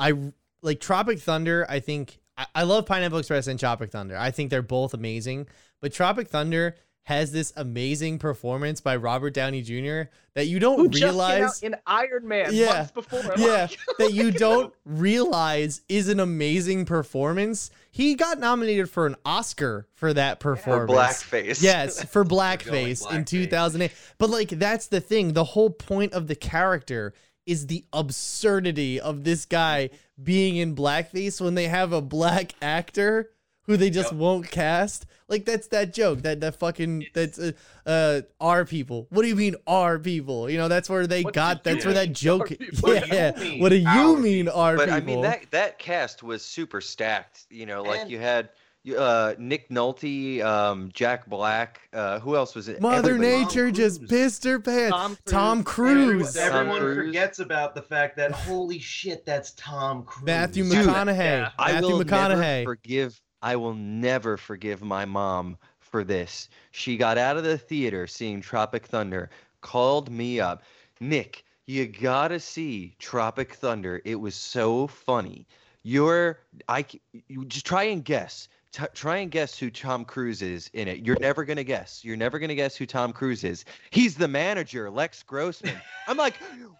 I 0.00 0.14
like 0.62 0.80
Tropic 0.80 1.18
Thunder. 1.20 1.66
I 1.68 1.80
think 1.80 2.18
I, 2.36 2.46
I 2.54 2.62
love 2.62 2.86
Pineapple 2.86 3.18
Express 3.18 3.46
and 3.46 3.58
Tropic 3.58 3.90
Thunder. 3.90 4.16
I 4.16 4.30
think 4.30 4.50
they're 4.50 4.62
both 4.62 4.94
amazing. 4.94 5.48
But 5.80 5.92
Tropic 5.92 6.28
Thunder 6.28 6.76
has 7.04 7.32
this 7.32 7.52
amazing 7.56 8.16
performance 8.16 8.80
by 8.80 8.94
Robert 8.94 9.34
Downey 9.34 9.60
Jr. 9.60 10.02
that 10.34 10.46
you 10.46 10.60
don't 10.60 10.78
Who 10.78 10.88
just 10.88 11.02
realize. 11.02 11.58
came 11.58 11.74
out 11.74 11.76
in 11.76 11.82
Iron 11.84 12.28
Man 12.28 12.50
Yeah, 12.52 12.66
months 12.66 12.92
before. 12.92 13.34
yeah, 13.36 13.62
Like, 13.62 13.78
that 13.98 14.12
you 14.12 14.30
don't 14.30 14.72
realize 14.84 15.82
is 15.88 16.08
an 16.08 16.20
amazing 16.20 16.84
performance. 16.84 17.72
He 17.90 18.14
got 18.14 18.38
nominated 18.38 18.88
for 18.88 19.06
an 19.06 19.16
Oscar 19.24 19.88
for 19.94 20.14
that 20.14 20.40
For 20.40 20.54
performance. 20.54 20.92
blackface. 21.24 21.60
Yes, 21.60 22.04
for 22.10 22.22
going 22.24 22.38
blackface 22.40 23.10
in 23.12 23.24
2008. 23.24 23.90
But 24.18 24.30
like 24.30 24.50
that's 24.50 24.86
the 24.86 25.00
thing. 25.00 25.32
The 25.32 25.42
whole 25.44 25.70
point 25.70 26.12
of 26.12 26.28
the 26.28 26.36
character 26.36 27.14
is 27.46 27.66
the 27.66 27.84
absurdity 27.92 29.00
of 29.00 29.24
this 29.24 29.44
guy 29.44 29.90
being 30.22 30.56
in 30.56 30.74
blackface 30.76 31.40
when 31.40 31.54
they 31.54 31.66
have 31.68 31.92
a 31.92 32.00
black 32.00 32.54
actor 32.62 33.30
who 33.66 33.76
they 33.76 33.90
just 33.90 34.10
Yep. 34.12 34.20
won't 34.20 34.50
cast. 34.50 35.06
Like 35.28 35.44
that's 35.44 35.68
that 35.68 35.92
joke. 35.94 36.22
That 36.22 36.40
that 36.40 36.56
fucking 36.58 37.06
that's 37.14 37.38
uh, 37.38 37.52
uh 37.86 38.20
our 38.40 38.64
people. 38.64 39.06
What 39.10 39.22
do 39.22 39.28
you 39.28 39.36
mean 39.36 39.54
our 39.66 39.98
people? 39.98 40.50
You 40.50 40.58
know, 40.58 40.68
that's 40.68 40.90
where 40.90 41.06
they 41.06 41.22
What 41.22 41.32
got 41.34 41.62
do 41.64 41.70
you 41.70 41.74
that's 41.76 41.84
where 41.86 41.94
that 41.94 42.12
joke 42.26 42.50
our 42.50 42.56
people? 42.56 42.78
What 42.90 43.02
do 43.02 43.06
you 43.08 43.14
Yeah. 43.14 43.30
mean, 43.38 43.60
What 43.60 43.68
do 43.70 43.76
you 43.76 43.88
our 43.88 44.16
mean 44.16 44.48
our 44.48 44.76
but? 44.76 44.90
I 44.90 45.00
mean 45.00 45.22
that 45.22 45.50
that 45.52 45.78
cast 45.78 46.22
was 46.22 46.44
super 46.44 46.80
stacked. 46.80 47.46
You 47.50 47.66
know, 47.66 47.82
like 47.82 48.00
And- 48.02 48.10
you 48.10 48.18
had 48.18 48.46
you- 48.46 48.50
uh, 48.98 49.34
Nick 49.38 49.68
Nolte, 49.70 50.42
um, 50.42 50.90
Jack 50.92 51.26
Black. 51.28 51.80
Uh, 51.92 52.18
who 52.20 52.34
else 52.36 52.54
was 52.54 52.68
it? 52.68 52.80
Mother 52.80 53.14
Everybody- 53.14 53.44
Nature 53.44 53.66
Tom 53.66 53.74
just 53.74 53.98
Cruise. 54.00 54.10
pissed 54.10 54.44
her 54.44 54.58
pants. 54.60 54.90
Tom 54.96 55.18
Tom 55.26 55.62
Cruise. 55.64 56.06
Cruise. 56.22 56.36
Everyone- 56.36 56.66
Everyone 56.66 56.80
Cruise. 56.94 57.06
forgets 57.06 57.38
about 57.38 57.74
the 57.74 57.82
fact 57.82 58.16
that 58.16 58.32
holy 58.32 58.78
shit, 58.78 59.24
that's 59.24 59.52
Tom 59.52 60.02
Cruise. 60.04 60.24
Matthew 60.26 60.64
Dude, 60.64 60.86
McConaughey. 60.86 61.16
yeah. 61.18 61.50
I 61.58 61.72
Matthew 61.72 61.88
will 61.90 62.04
McConaughey. 62.04 62.38
never 62.40 62.64
forgive. 62.64 63.20
I 63.42 63.56
will 63.56 63.74
never 63.74 64.36
forgive 64.36 64.82
my 64.82 65.04
mom 65.04 65.56
for 65.80 66.04
this. 66.04 66.48
She 66.70 66.96
got 66.96 67.18
out 67.18 67.36
of 67.36 67.44
the 67.44 67.58
theater 67.58 68.06
seeing 68.06 68.40
Tropic 68.40 68.86
Thunder, 68.86 69.30
called 69.60 70.10
me 70.10 70.40
up, 70.40 70.62
Nick. 71.00 71.44
You 71.66 71.86
gotta 71.86 72.40
see 72.40 72.94
Tropic 72.98 73.54
Thunder. 73.54 74.00
It 74.04 74.16
was 74.16 74.34
so 74.34 74.86
funny. 74.88 75.46
You're 75.84 76.40
I. 76.68 76.82
c- 76.88 77.00
You 77.28 77.44
just 77.44 77.66
try 77.66 77.84
and 77.84 78.04
guess. 78.04 78.48
T- 78.72 78.84
try 78.94 79.18
and 79.18 79.30
guess 79.30 79.58
who 79.58 79.70
Tom 79.70 80.02
Cruise 80.04 80.40
is 80.40 80.70
in 80.72 80.88
it. 80.88 81.04
You're 81.04 81.18
never 81.20 81.44
gonna 81.44 81.62
guess. 81.64 82.02
You're 82.02 82.16
never 82.16 82.38
gonna 82.38 82.54
guess 82.54 82.74
who 82.74 82.86
Tom 82.86 83.12
Cruise 83.12 83.44
is. 83.44 83.66
He's 83.90 84.14
the 84.14 84.26
manager, 84.28 84.88
Les 84.88 85.22
Grossman. 85.24 85.74
I'm 86.08 86.16
like, 86.16 86.36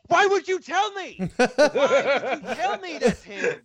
why 0.09 0.27
would 0.27 0.49
you 0.49 0.59
tell 0.59 0.91
me? 0.95 1.31
Why 1.37 1.49
would 1.59 2.49
you 2.49 2.55
tell 2.55 2.79
me 2.79 2.99
that's 2.99 3.23
him? 3.23 3.57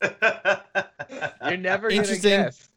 You're 1.47 1.57
never 1.57 1.89
Interesting. 1.89 2.31
gonna 2.31 2.43
guess. 2.45 2.69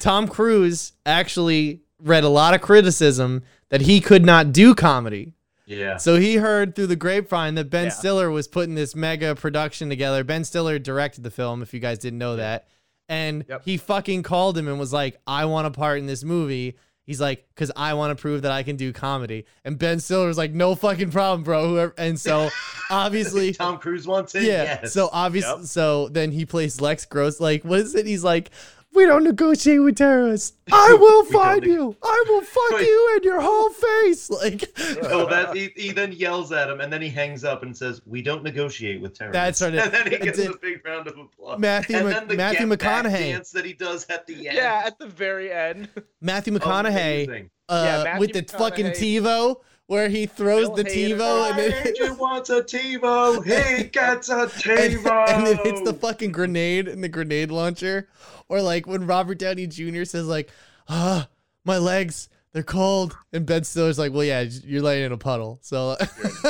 Tom 0.00 0.26
Cruise 0.26 0.92
actually 1.04 1.82
read 2.00 2.24
a 2.24 2.28
lot 2.28 2.54
of 2.54 2.60
criticism 2.60 3.42
that 3.68 3.82
he 3.82 4.00
could 4.00 4.24
not 4.24 4.52
do 4.52 4.74
comedy. 4.74 5.34
yeah. 5.66 5.96
So 5.98 6.16
he 6.16 6.36
heard 6.36 6.74
through 6.74 6.88
the 6.88 6.96
grapevine 6.96 7.54
that 7.54 7.70
Ben 7.70 7.84
Yeah. 7.84 7.90
Stiller 7.90 8.30
was 8.30 8.48
putting 8.48 8.74
this 8.74 8.96
mega 8.96 9.34
production 9.36 9.88
together. 9.88 10.24
Ben 10.24 10.42
Stiller 10.44 10.78
directed 10.80 11.22
the 11.22 11.30
film, 11.30 11.62
if 11.62 11.72
you 11.72 11.78
guys 11.80 11.98
didn't 11.98 12.18
know 12.18 12.34
that. 12.36 12.66
And 13.08 13.44
Yep. 13.48 13.62
he 13.64 13.76
fucking 13.76 14.22
called 14.24 14.58
him 14.58 14.66
and 14.68 14.78
was 14.78 14.92
like, 14.92 15.18
I 15.26 15.44
want 15.44 15.66
a 15.66 15.70
part 15.70 15.98
in 15.98 16.06
this 16.06 16.24
movie. 16.24 16.76
He's 17.04 17.20
like, 17.20 17.46
because 17.54 17.70
I 17.76 17.94
want 17.94 18.16
to 18.16 18.20
prove 18.20 18.42
that 18.42 18.50
I 18.50 18.64
can 18.64 18.74
do 18.74 18.92
comedy. 18.92 19.44
And 19.64 19.78
Ben 19.78 20.00
Stiller 20.00 20.26
was 20.26 20.36
like, 20.36 20.52
no 20.52 20.74
fucking 20.74 21.12
problem, 21.12 21.44
bro. 21.44 21.68
Whoever. 21.68 21.94
And 21.96 22.18
so 22.18 22.48
obviously, 22.90 23.52
Tom 23.52 23.78
Cruise 23.78 24.08
wants 24.08 24.34
it. 24.34 24.42
yeah. 24.42 24.80
Yes. 24.82 24.92
So 24.92 25.08
obviously, 25.12 25.58
Yep. 25.60 25.66
so 25.66 26.08
then 26.08 26.32
he 26.32 26.44
plays 26.44 26.80
Les 26.80 27.04
Gross. 27.04 27.38
Like, 27.38 27.64
what 27.64 27.78
is 27.78 27.94
it? 27.94 28.06
He's 28.06 28.24
like, 28.24 28.50
we 28.96 29.06
don't 29.06 29.22
negotiate 29.24 29.82
with 29.82 29.96
terrorists. 29.96 30.56
I 30.72 30.96
will 30.98 31.24
find 31.26 31.60
neg- 31.60 31.70
you. 31.70 31.96
I 32.02 32.24
will 32.28 32.40
fuck 32.42 32.70
Wait. 32.72 32.86
you 32.86 33.14
in 33.18 33.22
your 33.22 33.40
whole 33.40 33.70
face. 33.70 34.28
Like, 34.42 34.64
Oh, 35.04 35.26
that 35.28 35.54
he, 35.56 35.70
he 35.76 35.92
then 35.92 36.12
yells 36.12 36.50
at 36.52 36.68
him, 36.70 36.80
and 36.80 36.92
then 36.92 37.00
he 37.02 37.08
hangs 37.08 37.44
up 37.44 37.62
and 37.62 37.76
says, 37.76 38.00
"We 38.06 38.22
don't 38.22 38.42
negotiate 38.42 39.00
with 39.00 39.16
terrorists." 39.16 39.60
That's 39.60 39.62
right. 39.62 39.74
And 39.84 39.92
then 39.92 40.10
he 40.12 40.18
gets 40.18 40.38
a 40.38 40.52
big 40.60 40.84
round 40.84 41.06
of 41.06 41.16
applause. 41.18 41.58
Matthew 41.58 41.96
and 41.96 42.06
Mc- 42.06 42.14
then 42.14 42.28
the 42.28 42.36
Matthew 42.36 42.66
McConaughey. 42.66 43.32
dance 43.32 43.50
that 43.52 43.64
he 43.64 43.72
does 43.72 44.06
at 44.08 44.26
the 44.26 44.48
end. 44.48 44.56
Yeah, 44.56 44.82
at 44.84 44.98
the 44.98 45.06
very 45.06 45.52
end. 45.52 45.88
Matthew 46.20 46.52
McConaughey 46.52 47.24
Amazing. 47.24 47.50
uh, 47.68 47.82
Yeah, 47.84 48.04
Matthew 48.04 48.20
with 48.20 48.32
the 48.32 48.56
fucking 48.58 48.86
TiVo 48.86 49.56
where 49.86 50.08
he 50.08 50.26
throws 50.26 50.66
Bill 50.66 50.76
the 50.76 50.84
Hader. 50.84 51.16
TiVo 51.18 51.46
and 51.48 51.56
My 51.56 51.62
then, 51.62 51.86
agent 51.88 52.18
wants 52.18 52.50
a 52.50 52.62
TiVo. 52.62 53.44
He 53.78 53.84
gets 53.88 54.28
a 54.28 54.40
and, 54.42 54.50
TiVo. 54.50 55.28
and 55.28 55.46
it 55.48 55.58
hits 55.60 55.80
the 55.82 55.94
fucking 55.94 56.32
grenade 56.32 56.88
in 56.88 57.00
the 57.00 57.08
grenade 57.08 57.50
launcher. 57.50 58.08
Or 58.48 58.60
like 58.62 58.86
when 58.86 59.06
Robert 59.06 59.38
Downey 59.38 59.66
Jr. 59.66 60.04
says 60.04 60.26
like, 60.26 60.50
ah, 60.88 61.28
my 61.64 61.78
legs, 61.78 62.28
they're 62.52 62.62
cold. 62.62 63.16
And 63.32 63.44
Ben 63.46 63.64
Stiller's 63.64 63.98
like, 63.98 64.12
well, 64.12 64.24
yeah, 64.24 64.40
you're 64.42 64.82
laying 64.82 65.04
in 65.06 65.12
a 65.12 65.18
puddle. 65.18 65.58
So 65.62 65.96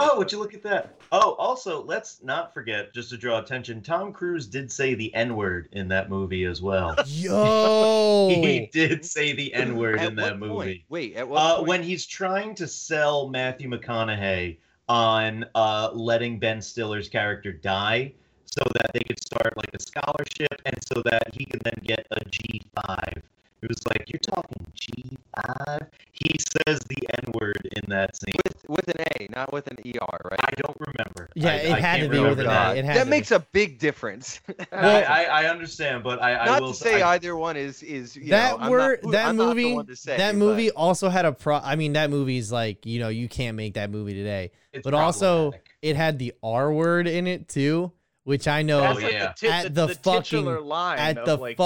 Oh, 0.00 0.14
would 0.18 0.30
you 0.32 0.38
look 0.38 0.54
at 0.54 0.62
that? 0.62 0.94
Oh, 1.12 1.32
also, 1.32 1.82
let's 1.82 2.22
not 2.22 2.54
forget, 2.54 2.94
just 2.94 3.10
to 3.10 3.16
draw 3.16 3.38
attention, 3.40 3.82
Tom 3.82 4.12
Cruise 4.12 4.46
did 4.46 4.70
say 4.70 4.94
the 4.94 5.12
N 5.14 5.34
word 5.34 5.68
in 5.72 5.88
that 5.88 6.08
movie 6.08 6.44
as 6.44 6.62
well. 6.62 6.94
yo, 7.06 8.28
He 8.28 8.68
did 8.72 9.04
say 9.04 9.32
the 9.32 9.52
N 9.52 9.76
word 9.76 9.98
At 9.98 10.10
in 10.10 10.16
that 10.16 10.38
movie. 10.38 10.54
point? 10.54 10.80
Wait, 10.88 11.16
at 11.16 11.28
what 11.28 11.38
Uh, 11.38 11.56
point? 11.56 11.68
when 11.68 11.82
he's 11.82 12.06
trying 12.06 12.54
to 12.56 12.68
sell 12.68 13.28
Matthew 13.28 13.68
McConaughey 13.68 14.58
on 14.88 15.46
uh, 15.56 15.90
letting 15.92 16.38
Ben 16.38 16.62
Stiller's 16.62 17.08
character 17.08 17.52
die 17.52 18.12
so 18.46 18.62
that 18.74 18.90
they 18.92 19.00
could 19.00 19.20
start 19.20 19.56
like 19.56 19.70
a 19.74 19.80
scholarship 19.80 20.62
and 20.64 20.76
so 20.92 21.02
that 21.06 21.28
he 21.34 21.44
could 21.44 21.60
then 21.64 21.78
get 21.82 22.06
a 22.12 22.20
G5. 22.24 23.22
It 23.62 23.68
was 23.68 23.78
like, 23.86 24.04
you're 24.10 24.20
talking 24.20 24.66
G5? 24.74 25.80
He 26.12 26.36
says 26.38 26.78
the 26.88 26.96
N 27.26 27.32
word 27.40 27.68
in 27.76 27.90
that 27.90 28.16
scene. 28.16 28.34
with 28.44 28.64
with 28.68 28.88
an 28.88 29.04
A, 29.20 29.26
not 29.34 29.52
with 29.52 29.66
an 29.70 29.76
ER, 29.86 30.18
right? 30.30 30.40
I 30.42 30.50
don't 30.62 30.76
remember. 30.80 31.28
yeah, 31.34 31.50
I- 31.50 31.54
it 31.56 31.72
I 31.72 31.80
had 31.80 32.00
to 32.00 32.08
be 32.08 32.18
with 32.20 32.40
an 32.40 32.46
that. 32.46 32.76
A. 32.76 32.78
It 32.78 32.84
had 32.84 32.96
that 32.96 33.08
makes 33.08 33.30
be. 33.30 33.34
a 33.36 33.40
big 33.52 33.78
difference. 33.78 34.40
I, 34.72 35.02
I, 35.02 35.22
I 35.22 35.44
understand, 35.50 36.04
but 36.04 36.22
I, 36.22 36.36
I 36.36 36.44
not 36.46 36.62
will 36.62 36.72
to 36.72 36.74
say 36.74 37.02
I, 37.02 37.14
either 37.14 37.36
one 37.36 37.56
is 37.56 37.82
is 37.82 38.16
you 38.16 38.28
that 38.30 38.58
know, 38.58 38.64
I'm 38.64 38.70
word, 38.70 39.00
not, 39.02 39.12
that 39.12 39.28
I'm 39.28 39.36
not 39.36 39.42
the 39.42 39.48
movie, 39.54 39.74
one 39.74 39.86
to 39.86 39.96
say, 39.96 40.16
that 40.16 40.32
but- 40.32 40.38
movie 40.38 40.70
also 40.70 41.08
had 41.08 41.24
a 41.24 41.32
pro. 41.32 41.56
I 41.56 41.76
mean, 41.76 41.94
that 41.94 42.10
movie's 42.10 42.50
like 42.52 42.86
you 42.86 42.98
know 43.00 43.08
you 43.08 43.28
can't 43.28 43.56
make 43.56 43.74
that 43.74 43.90
movie 43.90 44.14
today. 44.14 44.52
it's 44.72 44.84
but 44.84 44.94
also 44.94 45.52
it 45.82 45.96
had 45.96 46.18
the 46.18 46.34
R 46.42 46.72
word 46.72 47.06
in 47.08 47.26
it 47.26 47.48
too, 47.48 47.92
which 48.24 48.46
I 48.48 48.62
know 48.62 48.86
Oh, 48.86 48.92
like 48.92 49.12
yeah. 49.12 49.28
the, 49.28 49.34
tit- 49.36 49.50
At 49.50 49.62
the, 49.74 49.86
the 49.86 49.86
the 49.88 49.94
fucking- 49.94 50.44
line 50.66 50.98
at 50.98 51.18
of 51.18 51.26
the 51.26 51.36
like, 51.36 51.58
yeah. 51.58 51.64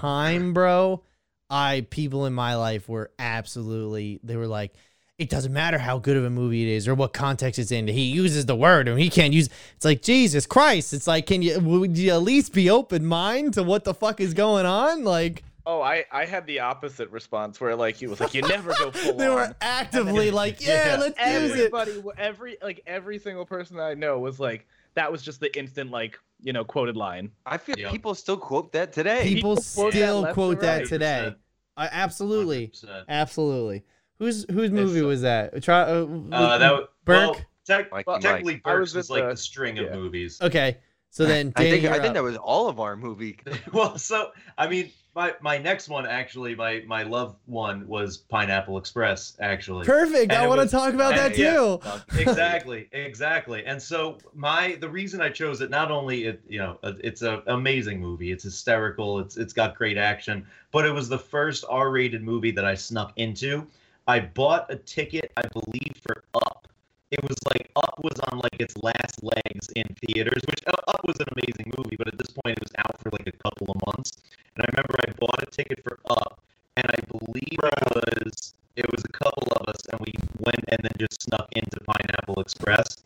Time, 0.00 0.52
bro. 0.52 1.02
I 1.48 1.86
people 1.90 2.26
in 2.26 2.32
my 2.32 2.54
life 2.56 2.88
were 2.88 3.10
absolutely 3.18 4.20
they 4.22 4.36
were 4.36 4.46
like, 4.46 4.72
it 5.18 5.28
doesn't 5.28 5.52
matter 5.52 5.78
how 5.78 5.98
good 5.98 6.16
of 6.16 6.24
a 6.24 6.30
movie 6.30 6.62
it 6.62 6.74
is 6.76 6.86
or 6.88 6.94
what 6.94 7.12
context 7.12 7.58
it's 7.58 7.72
in. 7.72 7.88
He 7.88 8.04
uses 8.04 8.46
the 8.46 8.56
word 8.56 8.88
and 8.88 8.98
he 8.98 9.10
can't 9.10 9.32
use. 9.34 9.48
It's 9.76 9.84
like 9.84 10.00
Jesus 10.02 10.46
Christ. 10.46 10.92
It's 10.92 11.06
like, 11.06 11.26
can 11.26 11.42
you 11.42 11.58
would 11.60 11.98
you 11.98 12.12
at 12.12 12.22
least 12.22 12.52
be 12.52 12.70
open 12.70 13.04
mind 13.04 13.54
to 13.54 13.62
what 13.62 13.84
the 13.84 13.94
fuck 13.94 14.20
is 14.20 14.32
going 14.34 14.64
on? 14.66 15.04
Like 15.04 15.42
Oh, 15.66 15.82
I 15.82 16.04
I 16.10 16.24
had 16.24 16.46
the 16.46 16.60
opposite 16.60 17.10
response 17.10 17.60
where 17.60 17.76
like 17.76 17.96
he 17.96 18.06
was 18.06 18.18
like, 18.20 18.32
you 18.32 18.42
never 18.42 18.72
go 18.78 18.90
full 18.92 19.12
they 19.18 19.26
on. 19.26 19.34
were 19.34 19.54
actively 19.60 20.30
like, 20.30 20.60
yeah, 20.66 20.94
Yeah. 20.94 20.96
let's 21.00 21.18
use 21.20 21.50
it. 21.60 21.72
Everybody, 21.74 22.02
every 22.16 22.56
like 22.62 22.80
every 22.86 23.18
single 23.18 23.44
person 23.44 23.76
that 23.76 23.84
I 23.84 23.94
know 23.94 24.18
was 24.20 24.40
like, 24.40 24.66
that 24.94 25.10
was 25.10 25.22
just 25.22 25.40
the 25.40 25.56
instant 25.58 25.90
like 25.90 26.18
you 26.40 26.52
know 26.52 26.64
quoted 26.64 26.96
line. 26.96 27.30
I 27.46 27.56
feel 27.58 27.78
Yep. 27.78 27.92
people 27.92 28.14
still 28.14 28.36
quote 28.36 28.72
that 28.72 28.92
today. 28.92 29.22
People 29.24 29.56
quote 29.56 29.92
that 29.92 29.98
still 29.98 30.20
left 30.20 30.34
quote 30.34 30.60
that 30.60 30.78
right. 30.78 30.86
today. 30.88 31.34
I, 31.76 31.88
absolutely, 31.92 32.68
100%. 32.68 33.04
absolutely. 33.08 33.84
Whose 34.18 34.44
whose 34.50 34.70
movie 34.70 35.00
so- 35.00 35.06
was 35.06 35.22
that? 35.22 35.62
Try 35.62 35.82
uh, 35.82 36.06
Uh, 36.32 36.58
that 36.58 36.72
was, 36.72 36.88
Burke. 37.04 37.30
Well, 37.34 37.40
tech, 37.66 37.90
Mikey 37.90 38.04
Well, 38.06 38.20
technically, 38.20 38.60
I 38.64 38.72
Burks 38.72 38.80
was 38.80 38.94
was, 38.94 39.10
like 39.10 39.22
the- 39.24 39.30
the 39.30 39.36
string 39.36 39.78
of 39.78 39.92
movies. 39.92 40.38
Okay, 40.42 40.78
so 41.10 41.24
then 41.24 41.52
I 41.56 41.62
think 41.62 41.84
I 41.84 41.88
you're 41.94 42.02
think 42.02 42.14
that 42.14 42.22
was 42.22 42.36
all 42.36 42.68
of 42.68 42.80
our 42.80 42.96
movie. 42.96 43.38
well, 43.72 43.96
so 43.96 44.30
I 44.58 44.68
mean, 44.68 44.90
my 45.14 45.34
my 45.40 45.58
next 45.58 45.88
one 45.88 46.06
actually, 46.06 46.54
my 46.54 46.82
my 46.86 47.02
love 47.02 47.36
one 47.46 47.86
was 47.86 48.16
Pineapple 48.18 48.78
Express. 48.78 49.36
Actually, 49.40 49.84
perfect. 49.84 50.32
And 50.32 50.40
I 50.40 50.46
want 50.46 50.60
to 50.60 50.68
talk 50.68 50.94
about 50.94 51.12
and 51.12 51.34
that 51.34 51.38
yeah. 51.38 51.52
too. 51.52 51.80
exactly, 52.18 52.88
exactly. 52.92 53.64
And 53.64 53.82
so 53.82 54.18
my 54.34 54.76
the 54.80 54.88
reason 54.88 55.20
I 55.20 55.30
chose 55.30 55.60
it, 55.60 55.70
not 55.70 55.90
only 55.90 56.24
it 56.24 56.42
you 56.48 56.58
know 56.58 56.78
uh, 56.82 56.92
it's 57.02 57.22
an 57.22 57.42
amazing 57.48 58.00
movie, 58.00 58.30
it's 58.30 58.44
hysterical, 58.44 59.18
it's 59.18 59.36
it's 59.36 59.52
got 59.52 59.74
great 59.74 59.98
action, 59.98 60.46
but 60.70 60.86
it 60.86 60.92
was 60.92 61.08
the 61.08 61.18
first 61.18 61.64
R-rated 61.68 62.22
movie 62.22 62.52
that 62.52 62.64
I 62.64 62.74
snuck 62.74 63.12
into. 63.16 63.66
I 64.06 64.20
bought 64.20 64.66
a 64.70 64.76
ticket, 64.76 65.32
I 65.36 65.42
believe, 65.52 65.92
for 66.02 66.24
Up. 66.34 66.68
It 67.10 67.22
was 67.22 67.36
like 67.52 67.70
Up 67.74 67.98
was 68.02 68.18
on 68.30 68.38
like 68.38 68.60
its 68.60 68.76
last 68.82 69.22
legs 69.22 69.68
in 69.74 69.84
theaters, 70.06 70.42
which 70.48 70.60
uh, 70.68 70.72
Up 70.88 71.04
was 71.04 71.16
an 71.18 71.26
amazing 71.36 71.72
movie, 71.76 71.96
but 71.96 72.06
at 72.06 72.18
this 72.18 72.30
point 72.30 72.56
it 72.56 72.62
was 72.62 72.72
out 72.78 73.00
for 73.00 73.10
like 73.10 73.26
a 73.26 73.36
couple 73.42 73.68
of 73.70 73.76
months. 73.86 74.12
And 74.56 74.64
I 74.64 74.70
remember 74.70 74.94
I 75.06 75.12
bought 75.18 75.42
a 75.42 75.46
ticket 75.46 75.82
for 75.84 75.98
Up, 76.10 76.40
and 76.76 76.86
I 76.88 77.00
believe 77.10 77.58
it 77.62 77.94
was 77.94 78.54
it 78.76 78.86
was 78.90 79.04
a 79.04 79.12
couple 79.12 79.48
of 79.56 79.68
us, 79.68 79.82
and 79.90 80.00
we 80.00 80.12
went 80.38 80.64
and 80.68 80.78
then 80.82 80.92
just 80.98 81.22
snuck 81.22 81.48
into 81.54 81.78
Pineapple 81.80 82.40
Express, 82.40 83.02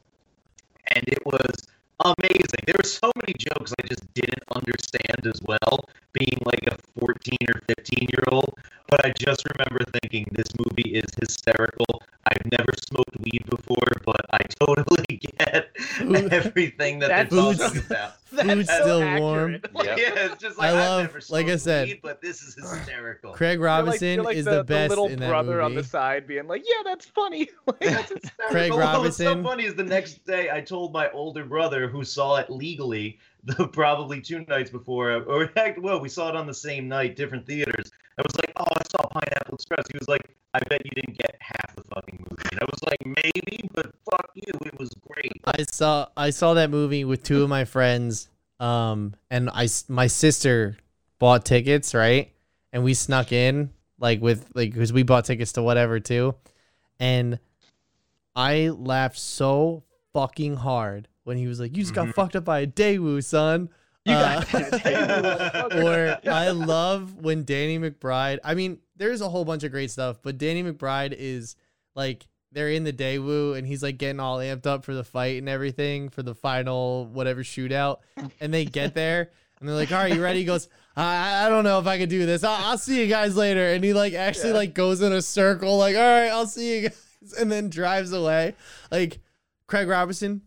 and 0.95 1.05
it 1.09 1.25
was 1.25 1.67
amazing. 2.01 2.61
There 2.67 2.77
were 2.79 2.89
so 2.89 3.11
many 3.17 3.35
jokes 3.39 3.73
I 3.79 3.87
just 3.89 4.13
didn't 4.15 4.43
understand 4.55 5.27
as 5.27 5.41
well, 5.43 5.89
being 6.13 6.39
like 6.45 6.65
a 6.67 6.77
14 7.01 7.37
or 7.55 7.61
15 7.69 8.09
year 8.13 8.25
old. 8.31 8.55
But 8.95 9.07
I 9.07 9.13
just 9.19 9.43
remember 9.59 9.85
thinking 10.01 10.25
this 10.31 10.47
movie 10.57 10.91
is 10.95 11.11
hysterical. 11.21 12.01
I've 12.29 12.53
never 12.57 12.71
smoked 12.87 13.19
weed 13.19 13.43
before, 13.51 13.91
but 14.05 14.21
I 14.33 14.39
totally 14.65 15.17
get 15.41 15.77
Food- 15.77 16.33
everything 16.33 17.01
that 17.01 17.09
That's 17.09 17.35
they're 17.35 17.55
so- 17.55 17.67
talking 17.69 17.83
about. 17.91 18.13
Food's 18.35 18.69
so 18.69 18.81
still 18.83 19.03
accurate. 19.03 19.21
warm. 19.21 19.53
Like, 19.75 19.87
Yep. 19.87 19.99
Yeah, 19.99 20.27
it's 20.27 20.41
just 20.41 20.59
like 20.59 20.69
I 20.71 20.73
love- 20.75 21.03
have 21.03 21.13
never 21.15 21.25
like 21.31 21.47
I 21.49 21.57
said, 21.57 21.89
weed, 21.89 22.01
but 22.05 22.23
this 22.23 22.41
is 22.43 22.55
hysterical. 22.55 23.33
Craig 23.35 23.59
you're 23.59 23.67
like- 23.69 23.79
Robinson 23.79 24.15
you're 24.15 24.23
like 24.25 24.37
is 24.37 24.45
the, 24.45 24.59
the, 24.59 24.65
best 24.65 24.91
little 24.91 25.09
in 25.09 25.19
that 25.19 25.29
brother 25.29 25.55
movie. 25.55 25.65
on 25.65 25.75
the 25.75 25.83
side 25.83 26.29
being 26.29 26.47
like, 26.47 26.63
yeah, 26.65 26.83
that's 26.85 27.07
funny. 27.07 27.49
like, 27.67 27.81
that's 27.81 28.13
hysterical. 28.13 28.51
Craig 28.51 28.73
Well, 28.73 29.01
what's 29.03 29.17
so 29.17 29.43
funny 29.43 29.65
is 29.65 29.75
the 29.75 29.83
next 29.83 30.25
day 30.25 30.51
I 30.53 30.61
told 30.61 30.93
my 30.93 31.11
older 31.11 31.45
brother 31.45 31.89
who 31.89 32.05
saw 32.05 32.37
it 32.37 32.49
legally 32.49 33.19
the 33.45 33.69
probably 33.73 34.21
two 34.21 34.45
nights 34.49 34.71
before, 34.71 35.13
or 35.13 35.49
fact, 35.49 35.81
well, 35.81 36.01
we 36.01 36.09
saw 36.09 36.29
it 36.29 36.37
on 36.37 36.47
the 36.47 36.55
same 36.55 36.89
night, 36.89 37.17
different 37.17 37.47
theaters. 37.47 37.91
I 38.19 38.23
was 38.23 38.37
like, 38.37 38.53
"Oh, 38.57 38.65
I 38.65 38.83
saw 38.91 39.09
Pineapple 39.09 39.55
Express." 39.55 39.87
He 39.91 39.99
was 39.99 40.09
like, 40.09 40.37
"I 40.55 40.61
bet 40.69 40.85
you 40.85 40.91
didn't 40.95 41.19
get 41.19 41.37
half 41.41 41.75
the 41.77 41.83
fucking 41.95 42.27
movie." 42.31 42.49
And 42.53 42.61
I 42.61 42.65
was 42.65 42.83
like, 42.85 43.05
"Maybe, 43.05 43.69
but 43.75 43.93
fuck 44.11 44.31
you, 44.35 44.53
it 44.65 44.79
was 44.79 44.91
great." 45.09 45.41
I 45.45 45.65
saw 45.71 46.07
I 46.17 46.31
saw 46.31 46.55
that 46.55 46.71
movie 46.71 47.05
with 47.05 47.23
two 47.23 47.43
of 47.43 47.49
my 47.49 47.65
friends, 47.65 48.29
um, 48.61 49.15
and 49.31 49.51
I 49.51 49.69
my 49.89 50.07
sister 50.07 50.77
bought 51.19 51.45
tickets 51.45 51.95
right, 51.95 52.33
and 52.73 52.85
we 52.85 52.95
snuck 52.95 53.33
in 53.33 53.71
like 53.99 54.21
with 54.21 54.49
like 54.55 54.73
because 54.73 54.93
we 54.93 55.03
bought 55.03 55.25
tickets 55.25 55.53
to 55.53 55.63
whatever 55.63 55.99
too, 55.99 56.35
and 57.01 57.39
I 58.37 58.69
laughed 58.69 59.19
so 59.19 59.83
fucking 60.13 60.57
hard 60.57 61.09
when 61.25 61.37
he 61.37 61.47
was 61.47 61.59
like, 61.61 61.77
"You 61.77 61.83
just 61.83 61.95
got 61.95 62.09
Mhm. 62.09 62.15
fucked 62.15 62.37
up 62.37 62.45
by 62.45 62.61
a 62.61 62.67
Daewoo, 62.67 63.23
son." 63.25 63.69
You 64.05 64.15
Uh, 64.15 64.41
got. 64.45 64.47
Daewoo, 64.49 65.85
or 65.85 66.31
I 66.31 66.51
love 66.51 67.15
when 67.23 67.45
Danny 67.45 67.79
McBride. 67.79 68.39
I 68.45 68.55
mean, 68.55 68.79
there's 68.97 69.21
a 69.21 69.29
whole 69.29 69.45
bunch 69.45 69.65
of 69.65 69.71
great 69.73 69.91
stuff, 69.91 70.19
but 70.23 70.39
Danny 70.39 70.63
McBride 70.63 71.15
is 71.17 71.57
like 71.95 72.27
they're 72.53 72.71
in 72.71 72.85
the 72.85 72.93
Daewoo 72.93 73.57
and 73.59 73.67
he's 73.67 73.83
like 73.83 73.99
getting 73.99 74.21
all 74.21 74.39
amped 74.39 74.67
up 74.67 74.85
for 74.85 74.95
the 74.95 75.03
fight 75.05 75.39
and 75.39 75.49
everything 75.49 76.09
for 76.09 76.23
the 76.23 76.35
final 76.35 77.07
whatever 77.07 77.43
shootout, 77.43 77.99
and 78.41 78.53
they 78.55 78.65
get 78.65 78.95
there 78.95 79.31
and 79.59 79.69
they're 79.69 79.75
like, 79.77 79.91
"All 79.91 79.99
right, 79.99 80.15
you 80.15 80.23
ready?" 80.23 80.41
He 80.41 80.45
goes, 80.45 80.69
"I 80.97 81.47
I 81.47 81.49
don't 81.49 81.65
know 81.65 81.79
if 81.81 81.87
I 81.87 81.99
can 81.99 82.09
do 82.09 82.27
this. 82.27 82.45
I'll, 82.45 82.63
I'll 82.73 82.79
see 82.79 83.01
you 83.01 83.09
guys 83.09 83.37
later." 83.37 83.73
And 83.73 83.83
he 83.83 83.93
like 83.95 84.13
actually 84.13 84.51
Yeah. 84.51 84.57
like 84.57 84.75
goes 84.75 85.01
in 85.01 85.13
a 85.13 85.23
circle, 85.23 85.79
like, 85.79 85.97
"All 85.97 86.03
right, 86.03 86.29
I'll 86.29 86.47
see 86.47 86.77
you 86.77 86.83
guys," 86.91 87.33
and 87.41 87.51
then 87.51 87.71
drives 87.71 88.13
away. 88.13 88.55
Like 88.93 89.19
Craig 89.67 89.89
Robinson, 89.89 90.43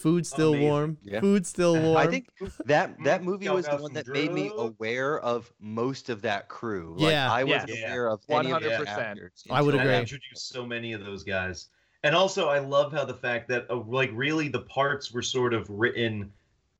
food 0.00 0.26
still 0.26 0.50
Amazing. 0.54 0.68
warm. 0.68 0.98
Yeah. 1.02 1.20
Food 1.20 1.46
still 1.46 1.80
warm. 1.80 1.96
I 1.96 2.06
think 2.06 2.28
that 2.66 2.96
that 3.04 3.22
movie 3.22 3.46
y'all 3.46 3.54
was 3.54 3.66
the 3.66 3.72
got 3.72 3.80
one 3.82 3.94
some 3.94 4.02
that 4.02 4.08
made 4.08 4.32
me 4.32 4.48
drugs? 4.48 4.74
aware 4.78 5.20
of 5.20 5.52
most 5.60 6.08
of 6.08 6.22
that 6.22 6.48
crew. 6.48 6.94
Like, 6.98 7.12
Yeah. 7.12 7.32
I 7.32 7.44
wasn't 7.44 7.70
Yeah. 7.76 7.86
aware 7.88 8.08
of 8.08 8.20
any 8.28 8.50
of 8.52 8.62
the 8.62 8.68
100%. 8.70 8.88
actors. 8.88 9.44
I 9.50 9.60
would 9.62 9.74
until 9.74 9.80
agree. 9.80 9.92
That 9.92 9.96
that. 9.96 10.00
introduced 10.02 10.48
so 10.48 10.66
many 10.66 10.92
of 10.92 11.04
those 11.04 11.22
guys. 11.24 11.68
And 12.02 12.14
also, 12.14 12.48
I 12.48 12.60
love 12.60 12.92
how 12.92 13.04
the 13.04 13.14
fact 13.14 13.48
that 13.48 13.66
uh, 13.70 13.76
like 13.76 14.10
really 14.14 14.48
the 14.48 14.62
parts 14.62 15.12
were 15.12 15.22
sort 15.22 15.52
of 15.52 15.68
written 15.68 16.32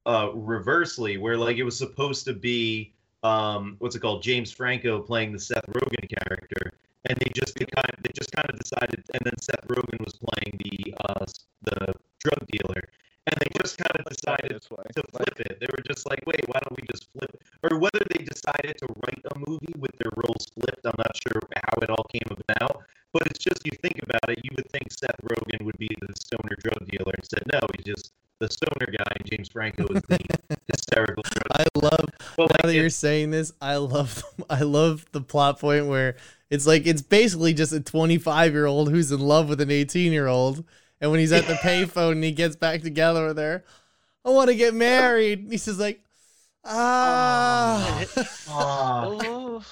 uh, 0.06 0.30
reversely, 0.34 1.18
where 1.18 1.36
like 1.36 1.58
it 1.58 1.62
was 1.64 1.76
supposed 1.76 2.24
to 2.24 2.32
be 2.32 2.92
um, 3.22 3.76
what's 3.80 3.94
it 3.94 4.00
called, 4.00 4.22
James 4.22 4.50
Franco 4.50 4.98
playing 5.02 5.32
the 5.32 5.38
Seth 5.38 5.66
Rogen 5.66 6.08
character, 6.24 6.72
and 7.04 7.18
they 7.18 7.30
just 7.34 7.54
they 7.56 7.66
kind 7.66 7.90
of, 7.92 8.02
they 8.02 8.10
just 8.14 8.32
kind 8.32 8.48
of 8.48 8.58
decided, 8.58 9.04
and 9.12 9.20
then 9.22 9.36
Seth 9.42 9.68
Rogen 9.68 10.00
was 10.02 10.14
playing 10.14 10.58
the 10.64 10.94
uh, 11.04 11.24
the 11.64 11.92
drug 12.24 12.46
dealer, 12.48 12.80
and 13.26 13.36
they 13.40 13.46
just 13.60 13.76
kind 13.76 13.90
of 13.94 13.98
decided 14.10 14.58
this 14.58 14.70
way. 14.70 14.84
to 14.96 15.02
flip 15.14 15.40
it. 15.40 15.58
They 15.60 15.70
were 15.70 15.84
just 15.86 16.08
like, 16.08 16.20
wait, 16.26 16.42
why 16.46 16.60
don't 16.60 16.76
we 16.76 16.86
just 16.90 17.06
flip 17.12 17.30
it? 17.32 17.42
Or 17.62 17.78
whether 17.78 18.02
they 18.10 18.24
decided 18.24 18.76
to 18.78 18.86
write 19.02 19.22
a 19.30 19.38
movie 19.46 19.74
with 19.78 19.94
their 19.98 20.12
roles 20.16 20.46
flipped, 20.54 20.84
I'm 20.84 20.98
not 20.98 21.14
sure 21.16 21.40
how 21.54 21.78
it 21.82 21.90
all 21.90 22.06
came 22.12 22.28
about. 22.48 22.84
But 23.12 23.26
it's 23.26 23.42
just 23.42 23.64
you 23.64 23.72
think 23.82 24.02
about 24.02 24.28
it, 24.28 24.38
you 24.42 24.50
would 24.56 24.70
think 24.70 24.92
Seth 24.92 25.18
Rogen 25.22 25.64
would 25.64 25.78
be 25.78 25.88
the 26.00 26.14
stoner 26.18 26.56
drug 26.62 26.86
dealer. 26.88 27.12
and 27.16 27.26
said, 27.26 27.42
no, 27.52 27.60
he's 27.76 27.96
just 27.96 28.12
the 28.40 28.48
stoner 28.50 28.86
guy, 28.90 29.12
and 29.18 29.26
James 29.30 29.48
Franco 29.48 29.86
is 29.94 30.02
the 30.08 30.18
hysterical 30.72 31.22
drug 31.22 31.44
I 31.52 31.66
love 31.74 32.04
Well, 32.38 32.48
now 32.48 32.54
like, 32.54 32.62
that 32.62 32.74
you're 32.74 32.90
saying 32.90 33.30
this, 33.30 33.52
I 33.60 33.76
love 33.76 34.24
I 34.50 34.62
love 34.62 35.06
the 35.12 35.20
plot 35.20 35.60
point 35.60 35.86
where 35.86 36.16
it's 36.48 36.66
like 36.66 36.86
it's 36.86 37.02
basically 37.02 37.52
just 37.54 37.72
a 37.72 37.80
25 37.80 38.52
year 38.52 38.66
old 38.66 38.90
who's 38.90 39.12
in 39.12 39.20
love 39.20 39.48
with 39.48 39.60
an 39.60 39.70
18 39.70 40.12
year 40.12 40.26
old, 40.26 40.64
and 41.00 41.10
when 41.10 41.20
he's 41.20 41.32
at 41.32 41.46
the 41.46 41.54
payphone 41.62 42.12
and 42.12 42.24
he 42.24 42.32
gets 42.32 42.56
back 42.56 42.82
together 42.82 43.26
with 43.26 43.38
her, 43.38 43.62
I 44.30 44.34
want 44.34 44.48
to 44.48 44.54
get 44.56 44.74
married. 44.74 45.40
And 45.40 45.52
he's 45.52 45.64
just 45.64 45.80
like, 45.80 46.00
ah, 46.64 48.04
Aw. 48.48 49.04
Oh, 49.04 49.64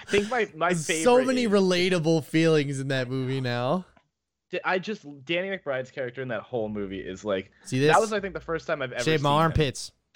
I 0.00 0.10
think 0.10 0.30
my 0.30 0.48
my 0.54 0.68
There's 0.70 0.86
favorite. 0.86 1.04
so 1.04 1.24
many 1.24 1.44
is- 1.44 1.50
relatable 1.50 2.24
feelings 2.24 2.80
in 2.80 2.88
that 2.88 3.08
movie 3.08 3.40
now. 3.40 3.86
I 4.64 4.78
just 4.78 5.02
Danny 5.24 5.48
McBride's 5.48 5.90
character 5.90 6.22
in 6.22 6.28
that 6.28 6.42
whole 6.42 6.68
movie 6.68 7.00
is 7.00 7.24
like 7.24 7.50
See 7.64 7.80
this? 7.80 7.92
that 7.92 8.00
was 8.00 8.12
I 8.12 8.20
think 8.20 8.34
the 8.34 8.40
first 8.40 8.68
time 8.68 8.82
I've 8.82 8.92
ever 8.92 9.02
Shave 9.02 9.20
my 9.20 9.30
seen 9.30 9.46
him. 9.46 9.52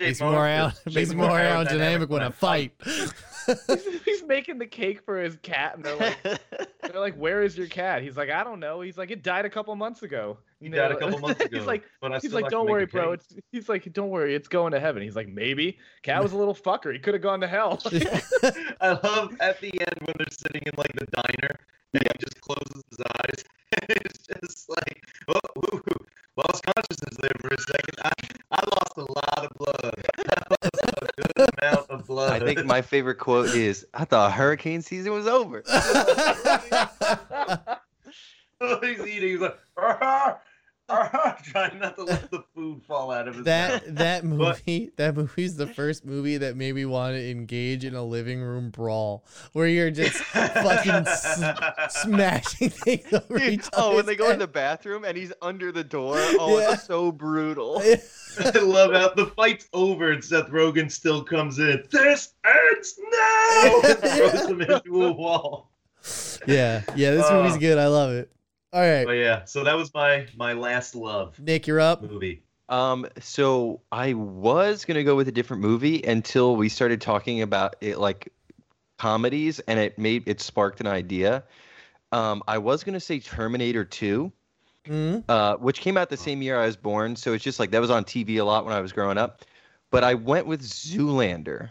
Armpits. 0.00 0.06
Shave 0.06 0.06
Makes 0.06 0.20
my 0.20 0.26
me 0.26 0.32
more 0.32 0.40
armpits. 0.46 0.80
aer- 0.86 0.92
Shave 0.92 1.14
more 1.16 1.28
more 1.28 1.38
aerodynamic 1.38 1.66
aerodynamic 2.06 2.08
when 2.08 2.22
I 2.22 2.30
fight. 2.30 2.72
he's, 2.86 4.02
he's 4.04 4.22
making 4.24 4.58
the 4.58 4.66
cake 4.66 5.02
for 5.04 5.18
his 5.20 5.36
cat, 5.42 5.74
and 5.76 5.84
they're 5.84 5.96
like, 5.96 6.16
they're 6.82 7.00
like, 7.00 7.14
"Where 7.16 7.42
is 7.42 7.56
your 7.56 7.66
cat?" 7.66 8.02
He's 8.02 8.16
like, 8.16 8.30
"I 8.30 8.44
don't 8.44 8.60
know." 8.60 8.80
He's 8.80 8.98
like, 8.98 9.10
"It 9.10 9.22
died 9.22 9.44
a 9.44 9.50
couple 9.50 9.74
months 9.76 10.02
ago." 10.02 10.38
He 10.60 10.68
died 10.68 10.92
a 10.92 10.96
couple 10.96 11.18
months 11.20 11.40
ago. 11.40 11.56
he's 11.56 11.66
like, 11.66 11.84
but 12.00 12.12
I 12.12 12.16
he's 12.16 12.24
still 12.24 12.34
like, 12.34 12.42
like 12.44 12.50
"Don't 12.50 12.68
worry, 12.68 12.86
bro." 12.86 13.12
It's 13.12 13.34
he's 13.52 13.68
like, 13.68 13.90
"Don't 13.92 14.10
worry, 14.10 14.34
it's 14.34 14.48
going 14.48 14.72
to 14.72 14.80
heaven." 14.80 15.02
He's 15.02 15.16
like, 15.16 15.28
"Maybe." 15.28 15.78
Cat 16.02 16.22
was 16.22 16.32
a 16.32 16.36
little 16.36 16.54
fucker. 16.54 16.92
He 16.92 16.98
could 16.98 17.14
have 17.14 17.22
gone 17.22 17.40
to 17.40 17.48
hell. 17.48 17.80
I 18.80 18.90
love 19.02 19.34
at 19.40 19.60
the 19.60 19.72
end 19.80 19.98
when 20.04 20.14
they're 20.18 20.26
sitting 20.30 20.62
in 20.66 20.72
like 20.76 20.92
the 20.94 21.06
diner 21.06 21.56
and 21.94 22.02
he 22.02 22.08
just 22.20 22.40
closes 22.40 22.82
his 22.90 22.98
eyes. 23.00 23.44
it's 23.88 24.26
just 24.26 24.68
like, 24.68 25.04
oh, 25.28 25.40
ooh, 25.72 25.76
ooh, 25.76 26.06
lost 26.38 26.62
consciousness 26.62 27.16
there 27.20 27.32
for 27.40 27.48
a 27.48 27.60
second. 27.60 27.94
I, 28.04 28.12
I 28.52 28.60
lost 28.64 28.96
a 28.96 29.12
lot 29.12 29.44
of 29.44 29.50
blood. 29.58 29.94
I 30.18 30.42
lost 30.50 30.70
a 30.72 31.32
good 31.34 31.50
amount 31.60 31.90
of 31.90 32.06
blood. 32.06 32.42
I 32.42 32.44
think 32.44 32.64
my 32.64 32.80
favorite 32.82 33.16
quote 33.16 33.54
is, 33.54 33.86
"I 33.92 34.04
thought 34.04 34.32
hurricane 34.32 34.82
season 34.82 35.12
was 35.12 35.26
over." 35.26 35.64
he's 38.80 39.00
eating. 39.00 39.30
He's 39.30 39.40
like, 39.40 39.58
trying 41.44 41.78
not 41.78 41.96
to 41.96 42.04
let 42.04 42.30
the 42.30 42.42
food 42.54 42.82
fall 42.82 43.10
out 43.10 43.28
of 43.28 43.34
his 43.36 43.44
mouth. 43.44 43.44
that 43.84 43.96
that 43.96 44.22
But- 44.22 44.28
movie 44.28 44.90
that 44.96 45.14
movie's 45.16 45.56
the 45.56 45.66
first 45.66 46.04
movie 46.06 46.38
that 46.38 46.56
made 46.56 46.74
me 46.74 46.84
want 46.86 47.14
to 47.14 47.30
engage 47.30 47.84
in 47.84 47.94
a 47.94 48.02
living 48.02 48.40
room 48.40 48.70
brawl 48.70 49.24
where 49.52 49.66
you're 49.68 49.90
just 49.90 50.16
fucking 50.24 50.90
s- 50.92 52.02
smashing 52.02 52.70
things 52.70 53.12
over 53.12 53.38
Dude, 53.38 53.52
each 53.52 53.68
oh, 53.74 53.96
when 53.96 54.06
they 54.06 54.16
go 54.16 54.30
in 54.30 54.38
the 54.38 54.46
bathroom 54.48 55.04
and 55.04 55.16
he's 55.16 55.32
under 55.42 55.70
the 55.72 55.84
door. 55.84 56.16
Oh, 56.18 56.58
Yeah. 56.58 56.72
it's 56.72 56.84
so 56.84 57.12
brutal. 57.12 57.82
I 57.84 58.58
love 58.58 58.92
how 58.92 59.10
the 59.10 59.26
fight's 59.36 59.68
over 59.72 60.12
and 60.12 60.24
Seth 60.24 60.48
Rogen 60.48 60.90
still 60.90 61.22
comes 61.22 61.58
in. 61.58 61.82
This 61.90 62.34
ends 62.46 62.98
now. 63.10 63.80
throws 63.82 64.46
him 64.46 64.60
into 64.62 65.04
a 65.06 65.12
wall. 65.12 65.70
yeah 66.46 66.82
yeah 66.94 67.10
this 67.10 67.28
movie's 67.30 67.58
good 67.58 67.76
i 67.76 67.88
love 67.88 68.12
it 68.12 68.30
all 68.78 68.88
right 68.90 69.06
But 69.06 69.12
yeah, 69.12 69.44
so 69.44 69.64
that 69.64 69.76
was 69.76 69.92
my 69.94 70.26
my 70.36 70.52
last 70.52 70.94
love 70.94 71.38
nick 71.40 71.66
you're 71.66 71.80
up 71.80 72.02
movie. 72.02 72.42
Um, 72.68 73.06
so 73.18 73.80
I 73.90 74.12
was 74.14 74.84
gonna 74.84 75.04
go 75.04 75.16
with 75.16 75.28
a 75.28 75.32
different 75.32 75.62
movie 75.62 76.02
until 76.02 76.54
we 76.56 76.68
started 76.68 77.00
talking 77.00 77.42
about 77.42 77.76
it 77.80 77.98
like 77.98 78.32
comedies, 78.98 79.60
and 79.60 79.78
it 79.78 79.98
made 79.98 80.24
it 80.26 80.40
sparked 80.40 80.80
an 80.80 80.86
idea. 80.86 81.44
Um, 82.12 82.42
I 82.48 82.58
was 82.58 82.84
gonna 82.84 83.00
say 83.00 83.20
Terminator 83.20 83.84
2, 83.84 84.32
Mhm. 84.86 85.24
uh, 85.28 85.56
which 85.56 85.80
came 85.80 85.96
out 85.96 86.10
the 86.10 86.16
same 86.16 86.42
year 86.42 86.58
I 86.60 86.66
was 86.66 86.76
born, 86.76 87.16
so 87.16 87.32
it's 87.32 87.44
just 87.44 87.58
like 87.58 87.70
that 87.72 87.80
was 87.80 87.90
on 87.90 88.04
TV 88.04 88.38
a 88.38 88.44
lot 88.44 88.64
when 88.64 88.74
I 88.74 88.80
was 88.80 88.92
growing 88.92 89.18
up. 89.18 89.42
But 89.90 90.04
I 90.04 90.14
went 90.14 90.46
with 90.46 90.62
Zoolander, 90.62 91.70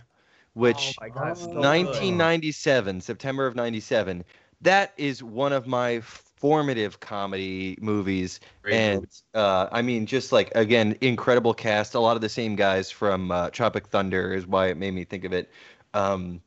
which 0.53 0.97
oh 0.99 1.03
my 1.03 1.09
god, 1.09 1.31
it's 1.31 1.47
good. 1.47 1.57
1997, 1.57 3.01
September 3.01 3.47
of 3.47 3.55
97. 3.55 4.23
That 4.61 4.93
is 4.97 5.23
one 5.23 5.53
of 5.53 5.67
my 5.67 6.01
formative 6.37 6.99
comedy 6.99 7.77
movies. 7.81 8.39
Great 8.61 8.75
and 8.75 9.07
uh, 9.33 9.67
I 9.71 9.81
mean, 9.81 10.05
just 10.05 10.31
like, 10.31 10.51
again, 10.55 10.95
incredible 11.01 11.53
cast. 11.53 11.95
A 11.95 11.99
lot 11.99 12.15
of 12.15 12.21
the 12.21 12.29
same 12.29 12.55
guys 12.55 12.89
from 12.91 13.31
uh, 13.31 13.49
Tropic 13.49 13.87
Thunder 13.87 14.33
is 14.33 14.47
why 14.47 14.67
it 14.67 14.77
made 14.77 14.91
me 14.93 15.03
think 15.03 15.23
of 15.25 15.33
it. 15.33 15.49
Um, 15.93 16.41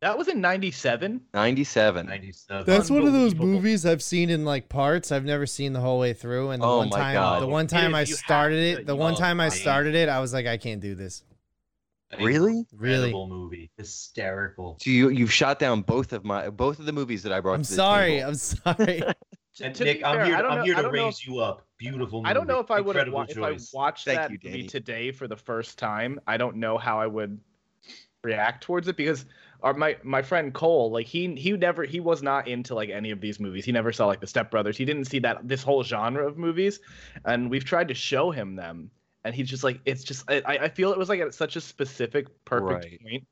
That 0.00 0.16
was 0.18 0.28
in 0.28 0.40
'97. 0.40 1.20
97. 1.34 2.06
97. 2.06 2.64
That's 2.66 2.90
one 2.90 3.06
of 3.06 3.12
those 3.12 3.34
movies 3.34 3.84
I've 3.86 4.02
seen 4.02 4.30
in 4.30 4.44
like 4.44 4.68
parts. 4.68 5.12
I've 5.12 5.24
never 5.24 5.46
seen 5.46 5.72
the 5.72 5.80
whole 5.80 5.98
way 5.98 6.12
through. 6.12 6.50
And 6.50 6.62
the 6.62 6.66
Oh 6.66 6.78
one 6.78 6.88
my 6.90 6.98
time, 6.98 7.14
God. 7.14 7.42
the 7.42 7.46
one 7.46 7.66
time 7.66 7.90
Dude, 7.90 7.94
I 7.96 8.00
you 8.02 8.06
have 8.14 8.18
started 8.18 8.76
to- 8.76 8.80
it, 8.82 8.86
the 8.86 8.96
one 8.96 9.14
time 9.14 9.40
I 9.40 9.48
started 9.50 9.94
it, 9.94 10.08
I 10.08 10.20
was 10.20 10.32
like, 10.32 10.46
I 10.46 10.56
can't 10.56 10.80
do 10.80 10.94
this. 10.94 11.22
Really? 12.20 12.64
Really? 12.72 13.08
Incredible 13.08 13.26
movie. 13.28 13.70
Hysterical. 13.76 14.76
So 14.80 14.88
you 14.90 15.08
you've 15.08 15.32
shot 15.32 15.58
down 15.58 15.82
both 15.82 16.12
of 16.12 16.24
my 16.24 16.48
both 16.48 16.78
of 16.78 16.86
the 16.86 16.92
movies 16.92 17.24
that 17.24 17.32
I 17.32 17.40
brought. 17.40 17.54
I'm 17.54 17.62
to 17.62 17.72
sorry. 17.72 18.18
table. 18.18 18.28
I'm 18.28 18.34
sorry. 18.36 19.02
To- 19.56 19.64
And 19.66 19.74
to 19.76 19.84
Nick, 19.84 19.98
be 19.98 20.04
I'm 20.04 20.26
here. 20.26 20.36
To, 20.36 20.48
I'm 20.48 20.58
know- 20.58 20.64
here 20.64 20.74
to 20.74 20.82
don't 20.82 20.94
know 20.94 21.04
raise 21.06 21.24
you 21.26 21.38
up. 21.38 21.66
Beautiful 21.78 22.20
movie. 22.22 22.30
I 22.30 22.34
don't 22.34 22.46
know 22.46 22.60
if 22.60 22.70
I 22.70 22.80
would 22.80 22.96
have 22.96 23.12
wa- 23.12 23.26
if 23.28 23.38
I 23.38 23.56
watched 23.72 24.04
Thank 24.04 24.18
that 24.18 24.30
you, 24.30 24.38
movie 24.42 24.66
today 24.66 25.12
for 25.12 25.28
the 25.28 25.36
first 25.36 25.78
time. 25.78 26.20
I 26.26 26.36
don't 26.36 26.56
know 26.56 26.78
how 26.78 26.98
I 27.00 27.06
would 27.06 27.38
react 28.22 28.62
towards 28.64 28.88
it 28.88 28.96
because 28.96 29.26
our 29.62 29.74
my 29.74 29.96
my 30.02 30.22
friend 30.22 30.52
Cole, 30.54 30.90
like 30.90 31.06
he 31.06 31.34
he 31.34 31.52
never 31.52 31.84
he 31.84 32.00
was 32.00 32.22
not 32.22 32.48
into 32.48 32.74
like 32.74 32.90
any 32.90 33.10
of 33.10 33.20
these 33.20 33.38
movies. 33.38 33.64
He 33.64 33.72
never 33.72 33.92
saw 33.92 34.06
like 34.06 34.20
the 34.20 34.26
Step 34.26 34.50
Brothers. 34.50 34.76
He 34.76 34.84
didn't 34.84 35.04
see 35.06 35.18
that 35.20 35.46
this 35.46 35.62
whole 35.62 35.82
genre 35.84 36.26
of 36.26 36.36
movies, 36.38 36.80
and 37.24 37.50
we've 37.50 37.64
tried 37.64 37.88
to 37.88 37.94
show 37.94 38.30
him 38.30 38.56
them, 38.56 38.90
and 39.24 39.34
he's 39.34 39.48
just 39.48 39.62
like 39.64 39.80
it's 39.84 40.04
just 40.04 40.24
I 40.30 40.42
I 40.46 40.68
feel 40.68 40.90
it 40.92 40.98
was 40.98 41.08
like 41.08 41.20
at 41.20 41.34
such 41.34 41.56
a 41.56 41.60
specific 41.60 42.26
perfect 42.44 42.84
Right. 42.84 43.00
point 43.02 43.26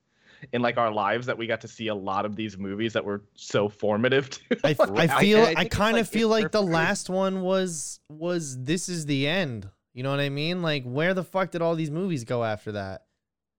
in 0.52 0.62
like 0.62 0.77
our 0.78 0.93
lives 0.93 1.27
that 1.27 1.36
we 1.39 1.47
got 1.47 1.60
to 1.62 1.69
see 1.69 1.89
a 1.89 1.94
lot 1.94 2.24
of 2.27 2.36
these 2.36 2.59
movies 2.59 2.93
that 2.94 3.05
were 3.05 3.23
so 3.35 3.69
formative 3.69 4.31
to 4.31 4.40
I, 4.64 4.77
I 4.81 5.02
I- 5.16 5.20
feel 5.20 5.44
and 5.44 5.59
I 5.59 5.62
I, 5.62 5.64
kind 5.66 5.97
of 5.97 6.06
like- 6.06 6.12
feel 6.12 6.35
it's 6.35 6.43
like 6.44 6.52
the 6.52 6.62
last 6.62 7.09
one 7.10 7.43
was 7.43 8.01
was 8.09 8.62
this 8.62 8.89
is 8.89 9.06
the 9.06 9.27
end. 9.27 9.69
You 9.94 10.02
know 10.02 10.10
what 10.10 10.20
I 10.20 10.31
mean? 10.31 10.62
Like 10.62 10.85
where 10.85 11.14
the 11.14 11.24
fuck 11.24 11.51
did 11.51 11.62
all 11.62 11.74
these 11.74 11.90
movies 11.90 12.24
go 12.24 12.43
after 12.44 12.73
that? 12.73 13.02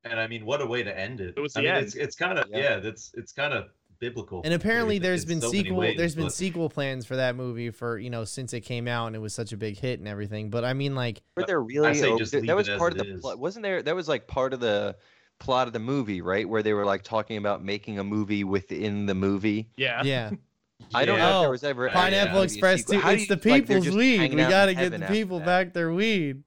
And 0.03 0.19
I 0.19 0.27
mean, 0.27 0.45
what 0.45 0.61
a 0.61 0.65
way 0.65 0.83
to 0.83 0.97
end 0.99 1.21
it. 1.21 1.35
It 1.37 1.39
was 1.39 1.55
I 1.55 1.61
the 1.61 1.67
mean, 1.67 1.75
end. 1.75 1.85
it's 1.85 1.95
it's 1.95 2.15
kind 2.15 2.37
of 2.39 2.49
Yeah. 2.49 2.57
yeah. 2.57 2.79
That's 2.79 3.11
it's 3.15 3.31
kind 3.31 3.53
of 3.53 3.69
biblical. 3.99 4.41
And 4.43 4.53
apparently 4.53 4.97
in- 4.97 5.01
there's 5.01 5.23
in 5.23 5.29
been 5.29 5.41
so 5.41 5.49
sequel 5.51 5.77
ways, 5.77 5.95
there's 5.97 6.15
been 6.15 6.25
but- 6.25 6.33
sequel 6.33 6.69
plans 6.69 7.05
for 7.05 7.15
that 7.15 7.35
movie 7.37 7.69
for, 7.69 7.97
you 7.97 8.09
know, 8.09 8.25
since 8.25 8.51
it 8.51 8.61
came 8.61 8.87
out 8.87 9.07
and 9.07 9.15
it 9.15 9.19
was 9.19 9.33
such 9.33 9.53
a 9.53 9.57
big 9.57 9.77
hit 9.77 9.99
and 9.99 10.07
everything. 10.09 10.49
But 10.49 10.65
I 10.65 10.73
mean 10.73 10.93
like 10.95 11.21
Were 11.37 11.45
there 11.45 11.61
really? 11.61 11.93
say 11.93 12.17
just 12.17 12.31
th- 12.33 12.41
leave 12.41 12.47
that 12.47 12.55
was 12.57 12.67
as 12.67 12.77
part 12.77 12.91
of 12.91 12.97
the 12.99 13.13
is. 13.13 13.21
plot. 13.21 13.39
Wasn't 13.39 13.63
there? 13.63 13.81
That 13.81 13.95
was 13.95 14.09
like 14.09 14.27
part 14.27 14.53
of 14.53 14.59
the 14.59 14.97
plot 15.39 15.67
of 15.67 15.73
the 15.73 15.79
movie, 15.79 16.21
right? 16.21 16.47
Where 16.47 16.63
they 16.63 16.73
were 16.73 16.85
like 16.85 17.03
talking 17.03 17.37
about 17.37 17.63
making 17.63 17.99
a 17.99 18.03
movie 18.03 18.43
within 18.43 19.05
the 19.05 19.15
movie. 19.15 19.69
yeah 19.77 20.01
yeah. 20.03 20.31
I 20.93 21.05
don't 21.05 21.17
Yeah. 21.17 21.23
know 21.25 21.29
if 21.29 21.35
Oh, 21.37 21.41
there 21.41 21.49
was 21.51 21.63
ever 21.63 21.89
Pineapple 21.89 21.99
actually 22.01 22.11
Pineapple 22.11 22.33
gonna 22.33 22.39
be 22.39 22.41
a 22.41 22.53
Express 22.53 22.79
sequel. 22.81 23.01
too. 23.01 23.07
It's 23.09 23.21
you- 23.21 23.27
the 23.27 23.37
people's 23.37 23.85
just 23.85 23.97
weed. 23.97 24.33
We 24.33 24.35
got 24.43 24.65
to 24.65 24.73
get 24.75 24.89
the 24.91 24.95
after 25.03 25.13
people 25.13 25.39
that. 25.39 25.45
back 25.45 25.73
their 25.73 25.93
weed. 25.93 26.43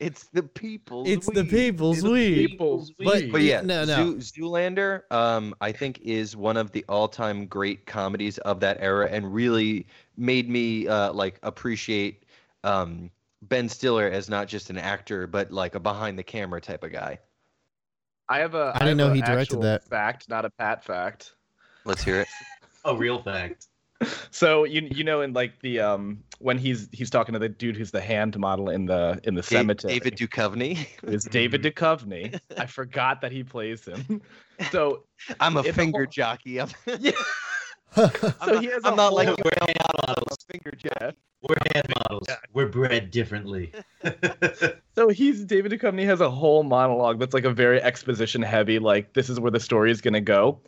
It's 0.00 0.28
the 0.32 0.42
people's. 0.42 1.08
It's 1.10 1.26
the 1.26 1.42
weed. 1.42 1.50
people's 1.50 1.96
It's 1.98 2.04
the 2.04 2.10
weed. 2.10 2.48
people's 2.48 2.90
But- 2.92 3.06
weed. 3.22 3.32
But 3.32 3.42
yeah, 3.42 3.60
No, 3.60 3.84
no. 3.84 4.18
Zoo, 4.18 4.42
Zoolander, 4.42 5.02
um, 5.12 5.54
I 5.60 5.72
think 5.72 6.00
is 6.00 6.34
one 6.36 6.56
of 6.56 6.70
the 6.72 6.84
all-time 6.88 7.46
great 7.46 7.84
comedies 7.84 8.38
of 8.38 8.60
that 8.60 8.78
era, 8.80 9.08
and 9.10 9.34
really 9.34 9.86
made 10.16 10.48
me 10.48 10.88
uh, 10.88 11.12
like 11.12 11.38
appreciate 11.42 12.24
um, 12.62 13.10
Ben 13.48 13.68
Stiller 13.68 14.08
as 14.08 14.28
not 14.28 14.48
just 14.48 14.70
an 14.70 14.78
actor, 14.78 15.26
but 15.26 15.50
like 15.50 15.74
a 15.74 15.80
behind-the-camera 15.80 16.60
type 16.60 16.84
of 16.84 16.92
guy. 16.92 17.18
I 18.28 18.38
have 18.38 18.54
a 18.54 18.72
I 18.74 18.78
didn't 18.80 18.98
have 19.00 19.08
know 19.08 19.12
a 19.12 19.14
he 19.14 19.20
directed 19.22 19.60
that. 19.62 19.84
fact, 19.84 20.28
not 20.28 20.44
a 20.44 20.50
pat 20.50 20.84
fact. 20.84 21.34
Let's 21.84 22.02
hear 22.02 22.20
it. 22.20 22.28
a 22.84 22.96
real 22.96 23.22
fact. 23.22 23.66
So 24.32 24.64
you 24.64 24.82
you 24.90 25.04
know 25.04 25.22
in 25.22 25.32
like 25.32 25.60
the 25.60 25.80
um 25.80 26.24
when 26.40 26.58
he's 26.58 26.88
he's 26.92 27.08
talking 27.08 27.32
to 27.32 27.38
the 27.38 27.48
dude 27.48 27.76
who's 27.76 27.90
the 27.92 28.00
hand 28.02 28.36
model 28.38 28.68
in 28.68 28.84
the 28.84 29.18
in 29.24 29.34
the 29.34 29.40
Da- 29.40 29.46
cemetery. 29.46 29.94
David 29.94 30.16
Duchovny. 30.18 30.86
is 31.04 31.24
David 31.24 31.62
Duchovny. 31.66 32.38
I 32.58 32.66
forgot 32.66 33.20
that 33.22 33.30
he 33.32 33.44
plays 33.44 33.86
him. 33.86 34.20
So 34.72 35.04
I'm 35.40 35.56
a 35.56 35.62
finger 35.62 36.00
whole- 36.00 36.06
jockey. 36.10 36.60
I'm, 36.60 36.68
yeah, 36.98 37.12
I'm 37.96 38.10
so 38.10 38.32
not, 38.46 38.60
he 38.62 38.66
has 38.66 38.84
I'm 38.84 38.94
a 38.94 38.96
not 38.96 39.12
like 39.14 39.28
you. 39.28 39.36
We're 39.42 39.50
male 39.60 39.66
hand 39.68 39.78
models, 39.96 40.04
I'm 40.08 40.14
models. 40.26 40.38
a 40.48 40.52
finger 40.52 40.72
jack. 40.76 41.14
We're 41.48 41.56
hand 41.74 41.92
models. 41.96 42.26
Yeah. 42.28 42.36
We're 42.52 42.68
bred 42.68 43.10
differently. 43.10 43.72
So 44.94 45.08
he's 45.08 45.44
David 45.44 45.72
Duchovny 45.72 46.04
has 46.04 46.20
a 46.20 46.30
whole 46.30 46.62
monologue 46.62 47.18
that's 47.18 47.34
like 47.34 47.44
a 47.44 47.50
very 47.50 47.82
exposition 47.82 48.42
heavy, 48.42 48.78
like 48.78 49.12
this 49.12 49.28
is 49.28 49.40
where 49.40 49.50
the 49.50 49.58
story 49.58 49.90
is 49.90 50.00
gonna 50.00 50.20
go, 50.20 50.60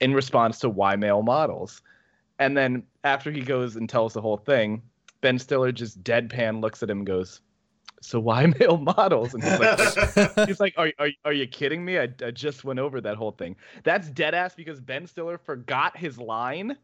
in 0.00 0.12
response 0.12 0.58
to 0.58 0.68
why 0.68 0.94
male 0.96 1.22
models. 1.22 1.80
And 2.38 2.54
then 2.54 2.82
after 3.02 3.30
he 3.30 3.40
goes 3.40 3.76
and 3.76 3.88
tells 3.88 4.12
the 4.12 4.20
whole 4.20 4.36
thing, 4.36 4.82
Ben 5.22 5.38
Stiller 5.38 5.72
just 5.72 6.04
deadpan 6.04 6.60
looks 6.60 6.82
at 6.82 6.90
him 6.90 6.98
and 6.98 7.06
goes, 7.06 7.40
So 8.02 8.20
why 8.20 8.44
male 8.60 8.76
models? 8.76 9.32
And 9.32 9.42
he's 9.42 9.58
like 9.58 10.46
he's 10.48 10.60
like, 10.60 10.74
Are 10.76 10.92
are, 10.98 11.08
are 11.24 11.32
you 11.32 11.46
kidding 11.46 11.82
me? 11.82 11.98
I, 11.98 12.08
I 12.22 12.30
just 12.30 12.62
went 12.62 12.78
over 12.78 13.00
that 13.00 13.16
whole 13.16 13.32
thing. 13.32 13.56
That's 13.84 14.10
dead 14.10 14.34
ass 14.34 14.54
because 14.54 14.80
Ben 14.80 15.06
Stiller 15.06 15.38
forgot 15.38 15.96
his 15.96 16.18
line. 16.18 16.76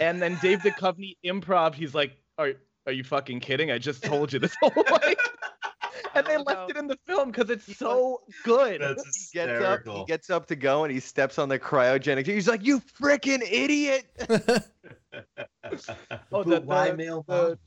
And 0.00 0.22
then 0.22 0.38
Dave 0.40 0.60
Duchovny 0.60 1.16
improv, 1.24 1.74
he's 1.74 1.96
like, 1.96 2.12
Are 2.38 2.52
are 2.88 2.92
you 2.92 3.04
fucking 3.04 3.40
kidding? 3.40 3.70
I 3.70 3.76
just 3.78 4.02
told 4.02 4.32
you 4.32 4.38
this 4.38 4.56
whole 4.60 4.72
way. 4.76 5.14
and 6.14 6.26
they 6.26 6.38
left 6.38 6.48
no. 6.48 6.66
it 6.68 6.76
in 6.78 6.86
the 6.86 6.96
film 7.06 7.30
because 7.30 7.50
it's 7.50 7.76
so 7.76 8.22
good. 8.44 8.80
That's 8.80 9.30
He 9.30 9.38
gets 9.38 9.62
up. 9.62 9.80
He 9.86 10.04
gets 10.06 10.30
up 10.30 10.46
to 10.46 10.56
go, 10.56 10.84
and 10.84 10.92
he 10.92 10.98
steps 10.98 11.38
on 11.38 11.48
the 11.50 11.58
cryogenic. 11.58 12.26
He's 12.26 12.48
like, 12.48 12.64
"You 12.64 12.80
freaking 13.00 13.42
idiot!" 13.48 14.06
Oh, 16.32 16.44
But 16.44 16.46
the- 16.46 16.60
why 16.62 16.90
the- 16.90 16.96
male 16.96 17.24
the- 17.28 17.58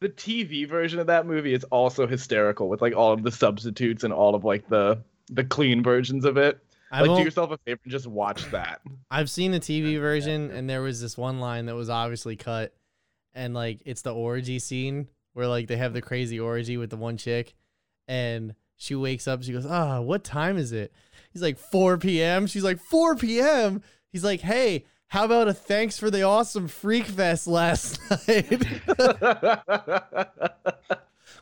the 0.00 0.08
TV 0.08 0.68
version 0.68 1.00
of 1.00 1.08
that 1.08 1.26
movie 1.26 1.52
is 1.54 1.64
also 1.64 2.06
hysterical 2.06 2.68
with 2.68 2.80
like 2.80 2.94
all 2.94 3.12
of 3.12 3.24
the 3.24 3.32
substitutes 3.32 4.04
and 4.04 4.12
all 4.12 4.36
of 4.36 4.44
like 4.44 4.68
the 4.68 5.02
the 5.30 5.42
clean 5.42 5.82
versions 5.82 6.24
of 6.24 6.36
it. 6.36 6.58
I 6.92 7.02
like, 7.02 7.18
do 7.18 7.24
yourself 7.24 7.50
a 7.50 7.58
favor 7.58 7.80
and 7.82 7.90
just 7.90 8.06
watch 8.06 8.48
that. 8.52 8.80
I've 9.10 9.28
seen 9.28 9.50
the 9.50 9.58
TV 9.60 9.98
version, 10.00 10.50
and 10.52 10.70
there 10.70 10.80
was 10.82 11.00
this 11.02 11.18
one 11.18 11.40
line 11.40 11.66
that 11.66 11.74
was 11.74 11.90
obviously 11.90 12.36
cut, 12.36 12.72
and 13.34 13.54
like 13.54 13.80
it's 13.84 14.02
the 14.02 14.14
orgy 14.14 14.58
scene 14.58 15.08
where 15.32 15.46
like 15.46 15.68
they 15.68 15.76
have 15.76 15.92
the 15.92 16.02
crazy 16.02 16.40
orgy 16.40 16.76
with 16.76 16.90
the 16.90 16.96
one 16.96 17.16
chick, 17.16 17.54
and 18.06 18.54
she 18.76 18.94
wakes 18.94 19.28
up, 19.28 19.42
she 19.42 19.52
goes, 19.52 19.66
"Ah, 19.66 20.00
what 20.00 20.24
time 20.24 20.56
is 20.56 20.72
it?" 20.72 20.92
He's 21.32 21.42
like 21.42 21.58
4 21.58 21.98
p.m. 21.98 22.46
She's 22.46 22.64
like 22.64 22.80
4 22.80 23.16
p.m. 23.16 23.82
He's 24.10 24.24
like, 24.24 24.40
"Hey, 24.40 24.84
how 25.08 25.24
about 25.24 25.48
a 25.48 25.54
thanks 25.54 25.98
for 25.98 26.10
the 26.10 26.22
awesome 26.22 26.68
freak 26.68 27.04
fest 27.04 27.46
last 27.46 28.00
night, 28.28 28.66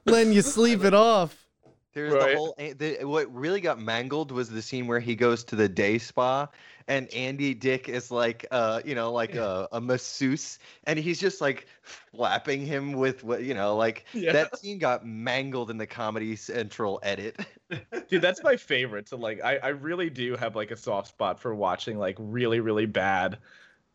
letting 0.04 0.32
you 0.32 0.42
sleep 0.42 0.84
it 0.84 0.94
off." 0.94 1.45
There's 1.96 2.12
Right. 2.12 2.32
the 2.32 2.36
whole. 2.36 2.54
The, 2.58 3.04
what 3.04 3.34
really 3.34 3.62
got 3.62 3.78
mangled 3.80 4.30
was 4.30 4.50
the 4.50 4.60
scene 4.60 4.86
where 4.86 5.00
he 5.00 5.16
goes 5.16 5.42
to 5.44 5.56
the 5.56 5.66
day 5.66 5.96
spa, 5.96 6.46
and 6.88 7.08
Andy 7.08 7.54
Dick 7.54 7.88
is 7.88 8.10
like, 8.10 8.44
uh, 8.50 8.82
you 8.84 8.94
know, 8.94 9.10
like 9.10 9.34
a, 9.34 9.66
a 9.72 9.80
masseuse, 9.80 10.58
and 10.84 10.98
he's 10.98 11.18
just 11.18 11.40
like 11.40 11.68
flapping 11.80 12.66
him 12.66 12.92
with 12.92 13.24
what, 13.24 13.44
you 13.44 13.54
know, 13.54 13.74
like 13.76 14.04
Yeah. 14.12 14.32
that 14.32 14.58
scene 14.58 14.78
got 14.78 15.06
mangled 15.06 15.70
in 15.70 15.78
the 15.78 15.86
Comedy 15.86 16.36
Central 16.36 17.00
edit. 17.02 17.40
Dude, 18.08 18.20
that's 18.20 18.42
my 18.42 18.56
favorite. 18.58 19.08
So 19.08 19.16
like 19.16 19.42
I, 19.42 19.56
I 19.56 19.68
really 19.68 20.10
do 20.10 20.36
have 20.36 20.54
like 20.54 20.70
a 20.70 20.76
soft 20.76 21.08
spot 21.08 21.40
for 21.40 21.54
watching 21.54 21.96
like 21.98 22.16
really, 22.18 22.60
really 22.60 22.86
bad, 22.86 23.38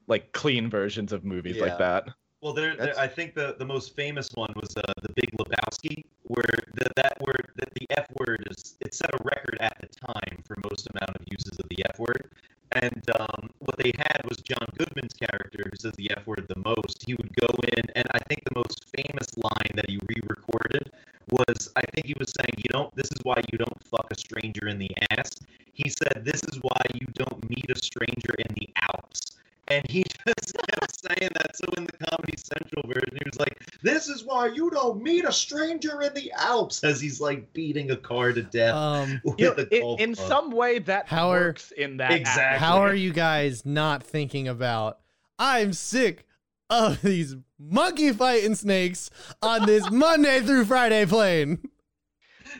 like 0.08 0.34
clean 0.34 0.70
versions 0.70 1.14
of 1.14 1.24
movies 1.26 1.58
Yeah. 1.58 1.66
like 1.66 1.78
that. 1.78 2.10
Well, 2.42 2.54
there, 2.54 2.76
there 2.76 2.98
I 3.00 3.08
think 3.08 3.36
the, 3.36 3.56
the 3.60 3.66
most 3.66 3.96
famous 3.96 4.30
one 4.34 4.52
was 4.56 4.76
uh, 4.76 4.94
the 5.04 5.14
Big 5.14 5.32
Lebowski, 5.38 6.06
where 6.24 6.64
the, 6.74 6.90
that 6.96 7.22
word, 7.22 7.52
that 7.58 7.74
the 7.76 7.88
F 7.92 8.08
word 8.20 8.48
is 8.50 8.76
it 8.80 8.96
set 8.96 9.12
a 9.14 9.18
record 9.24 9.58
at 9.62 9.78
the 9.80 9.88
time 9.88 10.42
for 10.46 10.58
most 10.70 10.88
amount 10.90 11.16
of 11.18 11.22
uses 11.30 11.60
of 11.60 11.70
the 11.70 11.86
F 11.94 12.00
word. 12.00 12.32
And 12.74 13.04
um, 13.20 13.50
what 13.60 13.78
they 13.78 13.92
had 13.98 14.22
was 14.28 14.38
John 14.38 14.66
Goodman's 14.78 15.14
character, 15.14 15.70
who 15.70 15.78
says 15.78 15.92
the 15.98 16.10
F 16.18 16.26
word 16.26 16.48
the 16.48 16.62
most. 16.66 17.04
He 17.06 17.14
would 17.14 17.36
go 17.36 17.48
in, 17.78 17.84
and 17.96 18.08
I 18.14 18.20
think 18.30 18.44
the 18.46 18.56
most 18.56 18.86
famous 18.96 19.28
line 19.38 19.72
that 19.76 19.90
he 19.90 20.00
re-recorded 20.08 20.92
was, 21.30 21.70
I 21.76 21.82
think 21.94 22.08
he 22.08 22.16
was 22.18 22.34
saying, 22.40 22.56
"You 22.58 22.70
don't. 22.72 22.96
This 22.96 23.12
is 23.12 23.20
why 23.24 23.42
you 23.52 23.58
don't 23.58 23.84
fuck 23.84 24.08
a 24.10 24.18
stranger 24.18 24.68
in 24.68 24.80
the 24.80 24.90
ass." 25.12 25.30
He 25.74 25.90
said, 25.90 26.24
"This 26.24 26.42
is 26.46 26.58
why 26.62 26.82
you 26.94 27.08
don't 27.14 27.50
meet 27.50 27.70
a 27.70 27.78
stranger 27.78 28.34
in 28.40 28.56
the 28.56 28.70
Alps." 28.94 29.38
And 29.72 29.90
he 29.90 30.04
just 30.28 30.54
kept 30.70 31.00
saying 31.00 31.30
that. 31.34 31.56
So 31.56 31.66
in 31.78 31.86
the 31.86 32.06
Comedy 32.10 32.38
Central 32.38 32.84
version, 32.88 33.10
he 33.24 33.30
was 33.30 33.40
like, 33.40 33.58
"This 33.82 34.08
is 34.08 34.24
why 34.24 34.48
you 34.48 34.70
don't 34.70 35.02
meet 35.02 35.26
a 35.26 35.32
stranger 35.32 36.02
in 36.02 36.14
the 36.14 36.32
Alps," 36.38 36.84
as 36.84 37.00
he's 37.02 37.20
like 37.22 37.52
beating 37.54 37.92
a 37.92 37.96
car 37.98 38.34
to 38.34 38.42
death 38.44 38.76
Um, 38.76 39.22
with 39.26 39.40
You 39.40 39.46
know, 39.48 39.54
a 39.58 39.76
in, 39.76 39.82
golf 39.82 40.00
in 40.00 40.16
club. 40.16 40.28
some 40.28 40.52
way 40.52 40.80
that 40.80 41.08
How 41.08 41.30
are- 41.32 41.40
works 41.40 41.72
in 41.72 41.98
that 41.98 42.12
Exactly. 42.12 42.44
act. 42.44 42.60
How 42.60 42.78
are 42.82 42.96
you 42.96 43.14
guys 43.14 43.66
not 43.66 44.04
thinking 44.04 44.48
about? 44.48 45.00
I'm 45.40 45.74
sick 45.74 46.26
of 46.70 47.02
these 47.02 47.36
monkey 47.60 48.12
fighting 48.14 48.56
snakes 48.56 49.10
on 49.42 49.66
this 49.66 49.90
Monday 49.92 50.40
through 50.42 50.66
Friday 50.66 51.06
plane. 51.06 51.60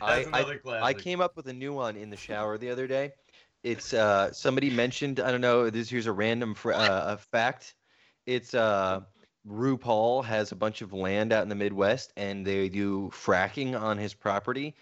That's 0.00 0.02
I, 0.02 0.14
I, 0.14 0.40
another 0.40 0.58
classic. 0.58 0.82
I 0.84 0.92
came 0.94 1.20
up 1.20 1.36
with 1.36 1.46
a 1.48 1.52
new 1.52 1.72
one 1.72 1.96
in 1.96 2.10
the 2.10 2.16
shower 2.16 2.58
the 2.58 2.70
other 2.70 2.86
day. 2.86 3.12
It's 3.62 3.94
uh 3.94 4.32
somebody 4.32 4.70
mentioned 4.70 5.20
I 5.20 5.30
don't 5.30 5.40
know 5.40 5.70
this 5.70 5.88
here's 5.88 6.06
a 6.06 6.12
random 6.12 6.54
fr- 6.54 6.72
uh, 6.72 7.14
a 7.14 7.16
fact. 7.16 7.74
It's 8.26 8.54
uh 8.54 9.02
RuPaul 9.48 10.24
has 10.24 10.52
a 10.52 10.56
bunch 10.56 10.82
of 10.82 10.92
land 10.92 11.32
out 11.32 11.42
in 11.42 11.48
the 11.48 11.54
Midwest 11.54 12.12
and 12.16 12.44
they 12.46 12.68
do 12.68 13.10
fracking 13.12 13.80
on 13.80 13.98
his 13.98 14.14
property, 14.14 14.74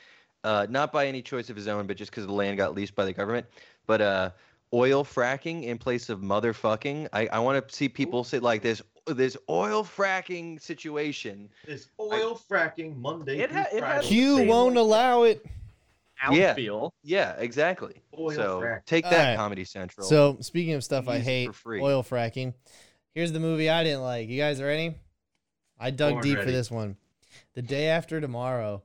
uh 0.44 0.66
not 0.70 0.92
by 0.92 1.06
any 1.06 1.20
choice 1.22 1.50
of 1.50 1.56
his 1.56 1.68
own, 1.68 1.86
but 1.86 1.96
just 1.96 2.10
because 2.10 2.26
the 2.26 2.32
land 2.32 2.56
got 2.56 2.74
leased 2.74 2.94
by 2.94 3.04
the 3.04 3.12
government. 3.12 3.46
But 3.86 4.00
uh 4.00 4.30
oil 4.72 5.04
fracking 5.04 5.64
in 5.64 5.76
place 5.76 6.08
of 6.08 6.20
motherfucking. 6.20 7.08
I 7.12 7.26
I 7.26 7.38
want 7.40 7.66
to 7.68 7.74
see 7.74 7.88
people 7.88 8.24
say 8.24 8.38
like 8.38 8.62
this 8.62 8.80
this 9.06 9.36
oil 9.50 9.84
fracking 9.84 10.60
situation. 10.60 11.50
This 11.66 11.88
oil 12.00 12.40
fracking 12.50 12.96
Monday 12.96 13.40
It 13.40 13.50
ha- 13.50 13.66
it 13.72 13.82
has- 13.82 14.04
Friday. 14.04 14.08
Q 14.08 14.36
Same. 14.38 14.48
won't 14.48 14.76
allow 14.78 15.24
it. 15.24 15.44
Yeah. 16.32 16.54
Outfeel. 16.54 16.90
Yeah, 17.02 17.34
exactly. 17.38 18.02
Oil 18.18 18.32
so 18.32 18.60
frack. 18.60 18.84
take 18.86 19.04
that, 19.04 19.12
Alright. 19.12 19.36
Comedy 19.36 19.64
Central. 19.64 20.06
So 20.06 20.36
speaking 20.40 20.74
of 20.74 20.84
stuff 20.84 21.08
I 21.08 21.16
Use 21.16 21.22
it 21.22 21.30
hate, 21.30 21.46
for 21.48 21.52
free. 21.54 21.80
oil 21.82 22.02
fracking. 22.02 22.54
Here's 23.14 23.32
the 23.32 23.40
movie 23.40 23.68
I 23.70 23.82
didn't 23.84 24.02
like. 24.02 24.28
You 24.28 24.38
guys 24.38 24.60
ready? 24.62 24.94
I 25.78 25.90
dug 25.90 26.12
Born 26.14 26.22
deep 26.22 26.38
for 26.38 26.50
this 26.50 26.70
one. 26.70 26.96
The 27.54 27.62
day 27.62 27.88
after 27.88 28.20
tomorrow. 28.20 28.82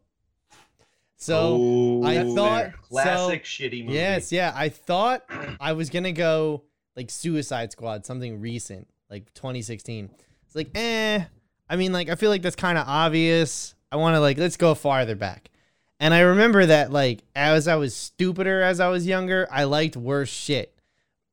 So 1.18 1.57
Oh, 1.60 2.03
I 2.03 2.24
thought- 2.36 2.74
classic 2.82 3.44
shitty 3.45 3.86
movie. 3.86 3.94
Yes, 3.98 4.32
yeah. 4.32 4.52
I 4.56 4.70
thought 4.70 5.24
I 5.60 5.74
was 5.74 5.90
gonna 5.90 6.12
go 6.12 6.64
like 6.95 7.10
Suicide 7.10 7.72
Squad, 7.72 8.06
something 8.06 8.40
recent, 8.40 8.88
like 9.10 9.34
2016. 9.34 10.10
It's 10.45 10.56
like, 10.56 10.72
eh. 10.76 11.24
I 11.70 11.76
mean, 11.76 11.91
like 11.94 12.10
I 12.10 12.16
feel 12.16 12.30
like 12.30 12.41
that's 12.41 12.56
kind 12.56 12.78
of 12.78 12.88
obvious. 12.88 13.76
I 13.91 13.95
want 13.98 14.16
to 14.16 14.20
like 14.20 14.38
let's 14.38 14.57
go 14.57 14.76
farther 14.76 15.16
back. 15.16 15.49
And 16.06 16.14
I 16.14 16.19
remember 16.19 16.68
that 16.68 16.91
like 16.91 17.23
as 17.36 17.68
I 17.68 17.77
was 17.77 17.95
stupider 17.95 18.61
as 18.61 18.80
I 18.80 18.90
was 18.90 19.07
younger, 19.07 19.48
I 19.49 19.64
liked 19.64 19.98
worse 19.98 20.30
shit. 20.30 20.77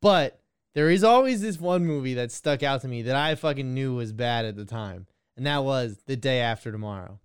But 0.00 0.40
there 0.74 0.88
is 0.88 1.04
always 1.04 1.42
this 1.42 1.60
one 1.60 1.84
movie 1.84 2.14
that 2.14 2.32
stuck 2.32 2.62
out 2.62 2.80
to 2.80 2.88
me 2.88 3.02
that 3.02 3.14
I 3.14 3.34
fucking 3.34 3.74
knew 3.74 3.96
was 3.96 4.14
bad 4.14 4.46
at 4.46 4.56
the 4.56 4.64
time, 4.64 5.06
and 5.36 5.44
that 5.46 5.62
was 5.62 5.98
The 6.06 6.16
Day 6.16 6.40
After 6.40 6.72
Tomorrow. 6.72 7.20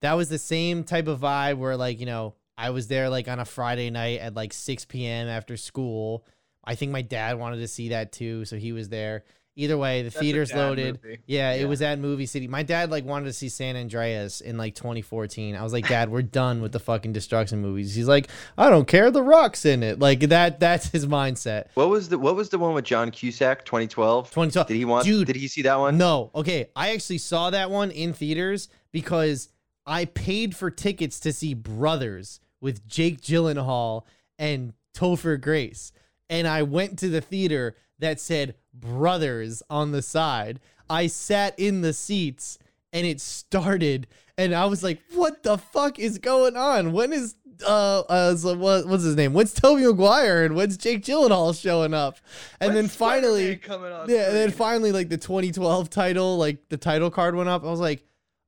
That 0.00 0.12
was 0.12 0.28
the 0.28 0.38
same 0.38 0.84
type 0.84 1.08
of 1.08 1.18
vibe 1.18 1.56
where 1.56 1.76
like, 1.76 1.98
you 1.98 2.06
know, 2.06 2.36
I 2.56 2.70
was 2.70 2.86
there 2.86 3.10
like 3.10 3.26
on 3.26 3.40
a 3.40 3.44
Friday 3.44 3.90
night 3.90 4.20
at 4.20 4.36
like 4.36 4.52
6 4.52 4.84
p.m. 4.84 5.26
after 5.26 5.56
school. 5.56 6.24
I 6.62 6.76
think 6.76 6.92
my 6.92 7.02
dad 7.02 7.36
wanted 7.36 7.56
to 7.56 7.68
see 7.68 7.88
that 7.88 8.12
too, 8.12 8.44
so 8.44 8.58
he 8.58 8.70
was 8.70 8.90
there. 8.90 9.24
Either 9.58 9.78
way, 9.78 10.02
the 10.02 10.10
That's 10.10 10.18
theater's 10.20 10.52
loaded. 10.52 11.00
movie. 11.02 11.18
Yeah, 11.26 11.52
it 11.54 11.66
was 11.66 11.80
at 11.80 11.98
Movie 11.98 12.26
City. 12.26 12.46
My 12.46 12.62
dad 12.62 12.90
like 12.90 13.06
wanted 13.06 13.24
to 13.24 13.32
see 13.32 13.48
San 13.48 13.74
Andreas 13.74 14.42
in 14.42 14.58
like 14.58 14.74
2014. 14.74 15.56
I 15.56 15.62
was 15.62 15.72
like, 15.72 15.88
Dad, 15.88 16.10
we're 16.10 16.20
done 16.20 16.60
with 16.60 16.72
the 16.72 16.78
fucking 16.78 17.14
destruction 17.14 17.62
movies. 17.62 17.94
He's 17.94 18.06
like, 18.06 18.28
I 18.58 18.68
don't 18.68 18.86
care. 18.86 19.10
The 19.10 19.22
Rock's 19.22 19.64
in 19.64 19.82
it. 19.82 19.98
Like 19.98 20.20
that. 20.20 20.60
That's 20.60 20.90
his 20.90 21.06
mindset. 21.06 21.68
What 21.72 21.88
was 21.88 22.10
the 22.10 22.18
what 22.18 22.36
was 22.36 22.50
the 22.50 22.58
one 22.58 22.74
with 22.74 22.84
John 22.84 23.10
Cusack 23.10 23.64
2012? 23.64 24.26
2012. 24.28 24.68
Did 24.68 24.76
he 24.76 24.84
want 24.84 25.06
Dude, 25.06 25.26
did 25.26 25.36
he 25.36 25.48
see 25.48 25.62
that 25.62 25.78
one? 25.78 25.96
No. 25.96 26.30
Okay. 26.34 26.68
I 26.76 26.90
actually 26.92 27.18
saw 27.18 27.48
that 27.48 27.70
one 27.70 27.90
in 27.90 28.12
theaters 28.12 28.68
because 28.92 29.48
I 29.86 30.04
paid 30.04 30.54
for 30.54 30.70
tickets 30.70 31.18
to 31.20 31.32
see 31.32 31.54
Brothers 31.54 32.40
with 32.60 32.86
Jake 32.86 33.22
Gyllenhaal 33.22 34.02
and 34.38 34.74
Topher 34.94 35.40
Grace. 35.40 35.92
And 36.28 36.46
I 36.46 36.62
went 36.62 36.98
to 36.98 37.08
the 37.08 37.22
theater 37.22 37.74
that 38.00 38.20
said 38.20 38.56
Brothers 38.80 39.62
on 39.68 39.92
the 39.92 40.02
side. 40.02 40.60
I 40.88 41.06
sat 41.08 41.58
in 41.58 41.80
the 41.80 41.92
seats 41.92 42.58
and 42.92 43.06
it 43.06 43.20
started 43.20 44.06
and 44.38 44.54
I 44.54 44.66
was 44.66 44.82
like, 44.82 45.00
what 45.12 45.42
the 45.42 45.58
fuck 45.58 45.98
is 45.98 46.18
going 46.18 46.56
on? 46.56 46.92
When 46.92 47.12
is 47.12 47.34
uh, 47.66 48.00
uh 48.00 48.36
so 48.36 48.54
what, 48.54 48.86
what's 48.86 49.04
his 49.04 49.16
name? 49.16 49.32
When's 49.32 49.54
Tobey 49.54 49.86
Maguire 49.86 50.44
and 50.44 50.54
when's 50.54 50.76
Jake 50.76 51.02
Gyllenhaal 51.02 51.58
showing 51.58 51.94
up? 51.94 52.18
And 52.60 52.76
then 52.76 52.88
finally 52.88 53.56
coming 53.56 53.92
on 53.92 54.10
yeah, 54.10 54.26
and 54.26 54.36
then 54.36 54.50
finally, 54.50 54.92
like 54.92 55.08
the 55.08 55.16
2012 55.16 55.88
title, 55.88 56.36
like 56.36 56.68
the 56.68 56.76
title 56.76 57.10
card 57.10 57.34
went 57.34 57.48
up. 57.48 57.64
I 57.64 57.70
was 57.70 57.80
like, 57.80 58.06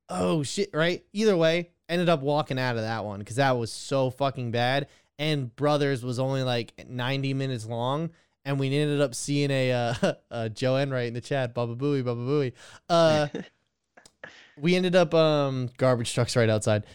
oh 0.09 0.43
shit, 0.43 0.69
right? 0.73 1.03
Either 1.13 1.35
way, 1.35 1.71
ended 1.87 2.07
up 2.07 2.21
walking 2.21 2.59
out 2.59 2.75
of 2.75 2.83
that 2.83 3.03
one 3.03 3.19
because 3.19 3.37
that 3.37 3.57
was 3.57 3.71
so 3.71 4.09
fucking 4.11 4.51
bad. 4.51 4.87
And 5.17 5.53
Brothers 5.55 6.03
was 6.03 6.19
only 6.19 6.43
like 6.43 6.73
90 6.87 7.33
minutes 7.33 7.65
long. 7.65 8.11
And 8.45 8.59
we 8.59 8.67
ended 8.75 9.01
up 9.01 9.13
seeing 9.13 9.51
a 9.51 9.71
uh, 9.71 9.93
uh 10.31 10.49
Joe 10.49 10.75
Enright 10.77 11.07
in 11.07 11.13
the 11.13 11.21
chat, 11.21 11.53
Baba 11.53 11.75
Booey, 11.75 12.03
Baba 12.03 12.21
Booey. 12.21 12.53
Uh 12.89 13.27
we 14.57 14.75
ended 14.75 14.95
up 14.95 15.13
um 15.13 15.69
garbage 15.77 16.13
trucks 16.13 16.35
right 16.35 16.49
outside. 16.49 16.85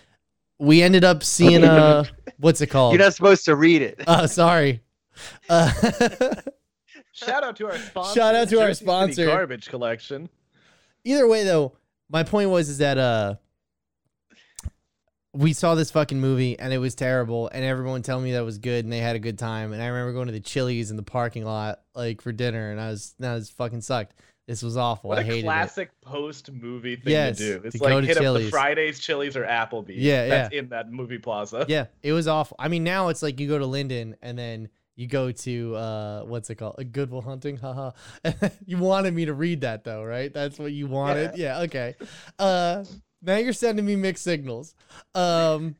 We 0.58 0.82
ended 0.82 1.04
up 1.04 1.22
seeing 1.22 1.64
uh 1.64 2.04
what's 2.38 2.60
it 2.60 2.68
called? 2.68 2.94
You're 2.94 3.02
not 3.02 3.14
supposed 3.14 3.44
to 3.46 3.56
read 3.56 3.82
it. 3.82 4.00
uh 4.06 4.26
sorry. 4.26 4.80
Uh 5.48 5.70
Shout 7.12 7.44
out 7.44 7.54
to 7.56 7.66
our 7.66 7.78
sponsor. 7.78 8.14
Shout 8.20 8.34
out 8.34 8.48
to 8.48 8.60
our 8.60 8.66
Jersey 8.68 8.74
City 8.78 8.84
sponsor. 8.86 9.26
Garbage 9.26 9.68
collection. 9.68 10.28
either 11.04 11.28
way 11.28 11.44
though 11.44 11.76
my 12.08 12.22
point 12.24 12.50
was 12.50 12.68
is 12.68 12.78
that 12.78 12.98
uh 12.98 13.34
we 15.34 15.52
saw 15.52 15.74
this 15.74 15.90
fucking 15.90 16.20
movie 16.20 16.58
and 16.58 16.72
it 16.72 16.78
was 16.78 16.94
terrible 16.94 17.48
and 17.48 17.64
everyone 17.64 18.02
telling 18.02 18.24
me 18.24 18.32
that 18.32 18.44
was 18.44 18.58
good 18.58 18.84
and 18.84 18.92
they 18.92 18.98
had 18.98 19.16
a 19.16 19.18
good 19.18 19.38
time 19.38 19.72
and 19.72 19.82
i 19.82 19.86
remember 19.86 20.12
going 20.12 20.26
to 20.26 20.32
the 20.32 20.40
chili's 20.40 20.90
in 20.90 20.96
the 20.96 21.02
parking 21.02 21.44
lot 21.44 21.80
like 21.94 22.20
for 22.20 22.32
dinner 22.32 22.70
and 22.70 22.80
i 22.80 22.88
was 22.88 23.14
that 23.18 23.34
was 23.34 23.50
fucking 23.50 23.80
sucked. 23.80 24.14
This 24.46 24.62
was 24.62 24.76
awful. 24.76 25.08
What 25.08 25.18
i 25.18 25.22
a 25.22 25.24
hated 25.24 25.44
classic 25.44 25.90
post 26.02 26.52
movie 26.52 26.96
thing 26.96 27.12
Yes, 27.12 27.38
to 27.38 27.58
do. 27.58 27.62
It's 27.64 27.78
to 27.78 27.82
like 27.82 28.04
hit 28.04 28.18
up 28.18 28.36
the 28.36 28.50
Fridays, 28.50 28.98
Chili's, 28.98 29.38
or 29.38 29.44
Applebee's. 29.44 29.96
Yeah, 29.96 30.26
That's 30.26 30.54
in 30.54 30.68
that 30.68 30.92
movie 30.92 31.16
plaza. 31.16 31.64
yeah 31.66 31.86
it 32.02 32.12
was 32.12 32.28
awful. 32.28 32.56
I 32.58 32.68
mean 32.68 32.84
now 32.84 33.08
it's 33.08 33.22
like 33.22 33.40
you 33.40 33.48
go 33.48 33.58
to 33.58 33.64
linden 33.64 34.16
and 34.20 34.38
then 34.38 34.68
you 34.96 35.06
go 35.06 35.32
to 35.32 35.74
uh 35.74 36.22
what's 36.24 36.50
it 36.50 36.56
called? 36.56 36.74
A 36.76 36.84
goodwill 36.84 37.22
hunting? 37.22 37.56
Haha 37.56 37.92
you 38.66 38.76
wanted 38.76 39.14
me 39.14 39.24
to 39.24 39.32
read 39.32 39.62
that 39.62 39.82
though 39.82 40.04
right? 40.04 40.32
That's 40.32 40.58
what 40.58 40.72
you 40.72 40.88
wanted? 40.88 41.36
Yeah 41.36 41.60
okay. 41.60 41.94
Uh 42.38 42.84
now 43.24 43.36
you're 43.36 43.52
sending 43.52 43.84
me 43.86 43.96
mixed 43.96 44.24
signals 44.24 44.74
um 45.14 45.76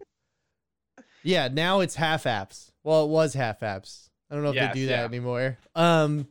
yeah 1.23 1.49
now 1.49 1.81
it's 1.81 1.95
half 1.95 2.25
apps 2.25 2.71
well 2.83 3.05
it 3.05 3.09
was 3.09 3.35
half 3.35 3.61
apps 3.61 4.09
I 4.31 4.35
don't 4.35 4.43
know 4.45 4.51
if 4.51 4.57
Yes, 4.57 4.75
they 4.75 4.81
do 4.81 4.87
yeah. 4.87 4.97
that 4.97 5.05
anymore. 5.05 5.59
Um, 5.77 6.27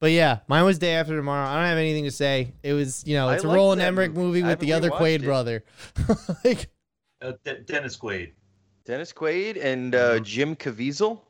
but 0.00 0.10
yeah, 0.10 0.40
mine 0.46 0.64
was 0.64 0.78
day 0.78 0.94
after 0.94 1.16
tomorrow. 1.16 1.46
I 1.48 1.54
don't 1.54 1.64
have 1.66 1.78
anything 1.78 2.04
to 2.04 2.10
say. 2.10 2.52
It 2.62 2.72
was, 2.74 3.04
you 3.06 3.14
know, 3.14 3.30
it's 3.30 3.44
a 3.44 3.48
Roland 3.48 3.80
Emmerich 3.80 4.12
movie. 4.12 4.42
movie 4.42 4.42
with 4.42 4.58
the 4.58 4.72
other 4.74 4.90
Quaid 4.90 5.20
it. 5.20 5.24
brother. 5.24 5.64
like, 6.44 6.68
Uh, 7.22 7.32
De- 7.44 7.60
Dennis 7.60 7.96
Quaid. 7.96 8.32
Dennis 8.84 9.12
Quaid 9.12 9.64
and 9.64 9.94
uh, 9.94 10.18
Mhm. 10.18 10.24
Jim 10.24 10.56
Caviezel. 10.56 11.20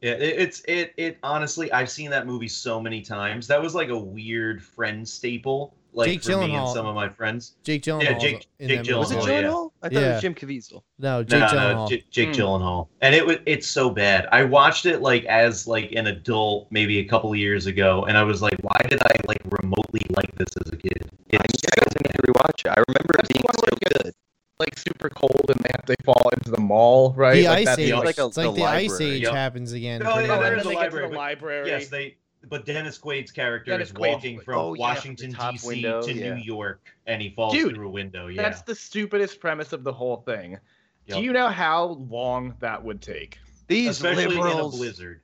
Yeah, 0.00 0.12
it, 0.12 0.38
it's 0.40 0.62
it 0.66 0.94
it 0.96 1.18
honestly 1.22 1.70
I've 1.72 1.90
seen 1.90 2.10
that 2.10 2.26
movie 2.26 2.48
so 2.48 2.80
many 2.80 3.02
times. 3.02 3.46
That 3.48 3.60
was 3.60 3.74
like 3.74 3.88
a 3.88 3.98
weird 3.98 4.62
friend 4.62 5.06
staple, 5.06 5.74
like 5.92 6.08
Jake 6.08 6.22
for 6.22 6.30
me 6.38 6.44
and 6.44 6.52
Gyllenhaal. 6.52 6.72
some 6.74 6.86
of 6.86 6.94
my 6.94 7.08
friends. 7.08 7.56
Jake 7.64 7.82
Gyllenhaal. 7.82 8.02
Yeah, 8.04 8.18
Jake- 8.18 8.46
in 8.58 8.68
Jake 8.68 8.80
Gyllenhaal. 8.82 8.98
Was 8.98 9.10
it 9.10 9.16
movie. 9.16 9.30
Oh, 9.30 9.34
yeah. 9.34 9.42
Gyllenhaal? 9.42 9.70
I 9.82 9.88
thought 9.88 10.02
it 10.02 10.12
was 10.12 10.22
Jim 10.22 10.34
Caviezel. 10.34 10.82
No, 10.98 11.22
Jake 11.24 11.40
no, 11.40 11.46
Gyllenhaal. 11.46 11.74
no, 11.74 11.88
J- 11.88 12.04
Jake 12.10 12.28
Hmm. 12.28 12.34
Gyllenhaal, 12.40 12.88
and 13.00 13.14
it 13.14 13.26
was 13.26 13.36
it's 13.46 13.66
so 13.66 13.90
bad. 13.90 14.26
I 14.32 14.44
watched 14.44 14.86
it 14.86 15.00
like 15.00 15.24
as 15.24 15.66
like 15.66 15.92
an 15.92 16.06
adult, 16.06 16.66
maybe 16.70 16.98
a 16.98 17.04
couple 17.04 17.30
of 17.30 17.36
years 17.38 17.66
ago, 17.66 18.04
and 18.04 18.16
I 18.18 18.22
was 18.22 18.42
like, 18.42 18.56
why 18.62 18.80
did 18.88 19.00
I 19.02 19.12
like 19.26 19.40
remotely 19.62 20.02
like 20.10 20.30
this 20.36 20.48
as 20.64 20.72
a 20.72 20.76
kid? 20.76 21.10
I 21.32 21.36
It's 21.44 21.62
guess 21.62 21.86
I 21.96 22.02
need 22.04 22.12
to 22.14 22.32
rewatch 22.32 22.60
it. 22.64 22.68
I 22.68 22.82
remember 22.88 23.14
it 23.14 23.16
That's 23.16 23.28
the 23.28 23.34
being 23.34 23.44
so 23.58 23.64
it 23.66 24.04
good. 24.04 24.14
Like 24.58 24.78
super 24.78 25.08
cold 25.08 25.46
and 25.48 25.58
they 25.60 25.70
have 25.74 25.86
they 25.86 25.94
fall 26.04 26.28
into 26.36 26.50
the 26.50 26.60
mall, 26.60 27.14
right? 27.16 27.34
the 27.36 27.44
like 27.48 27.58
Ice 27.60 27.64
that's 27.64 27.78
Age. 27.78 27.92
like, 27.94 28.04
like 28.04 28.18
a- 28.18 28.26
it's 28.26 28.36
like 28.36 28.46
the 28.48 28.52
the 28.52 28.64
Ice. 28.64 29.00
Age 29.00 29.22
Yep. 29.22 29.32
happens 29.32 29.72
again. 29.72 30.00
Pretty 30.02 30.20
yeah, 30.20 30.26
much. 30.26 30.36
and 30.36 30.44
there's 30.44 30.64
then 30.64 30.66
a 30.66 30.68
they 30.68 30.74
get 30.74 30.90
to 30.90 30.96
library, 30.96 31.06
the 31.06 31.10
but- 31.10 31.16
library. 31.18 31.68
yes, 31.68 31.88
they. 31.88 32.16
But 32.50 32.66
Dennis 32.66 32.98
Quaid's 32.98 33.30
character 33.30 33.70
Dennis 33.70 33.88
is 33.88 33.94
Quaid. 33.94 34.12
walking 34.12 34.40
from 34.40 34.58
Oh, 34.58 34.74
Washington 34.76 35.30
the 35.30 35.36
top 35.36 35.52
D.C. 35.52 35.66
window, 35.68 36.02
to 36.02 36.12
yeah. 36.12 36.34
New 36.34 36.42
York, 36.42 36.80
and 37.06 37.22
he 37.22 37.30
falls 37.30 37.54
Dude, 37.54 37.74
through 37.76 37.86
a 37.86 37.90
window. 37.90 38.26
Yeah, 38.26 38.42
That's 38.42 38.62
the 38.62 38.74
stupidest 38.74 39.40
premise 39.40 39.72
of 39.72 39.84
the 39.84 39.92
whole 39.92 40.18
thing. 40.26 40.58
Yep. 41.06 41.18
Do 41.18 41.22
you 41.24 41.32
know 41.32 41.48
how 41.48 41.84
long 42.10 42.54
that 42.60 42.82
would 42.84 43.00
take? 43.00 43.38
These 43.68 43.90
especially 43.90 44.24
in 44.24 44.32
a 44.32 44.42
liberals. 44.42 44.76
blizzard. 44.76 45.20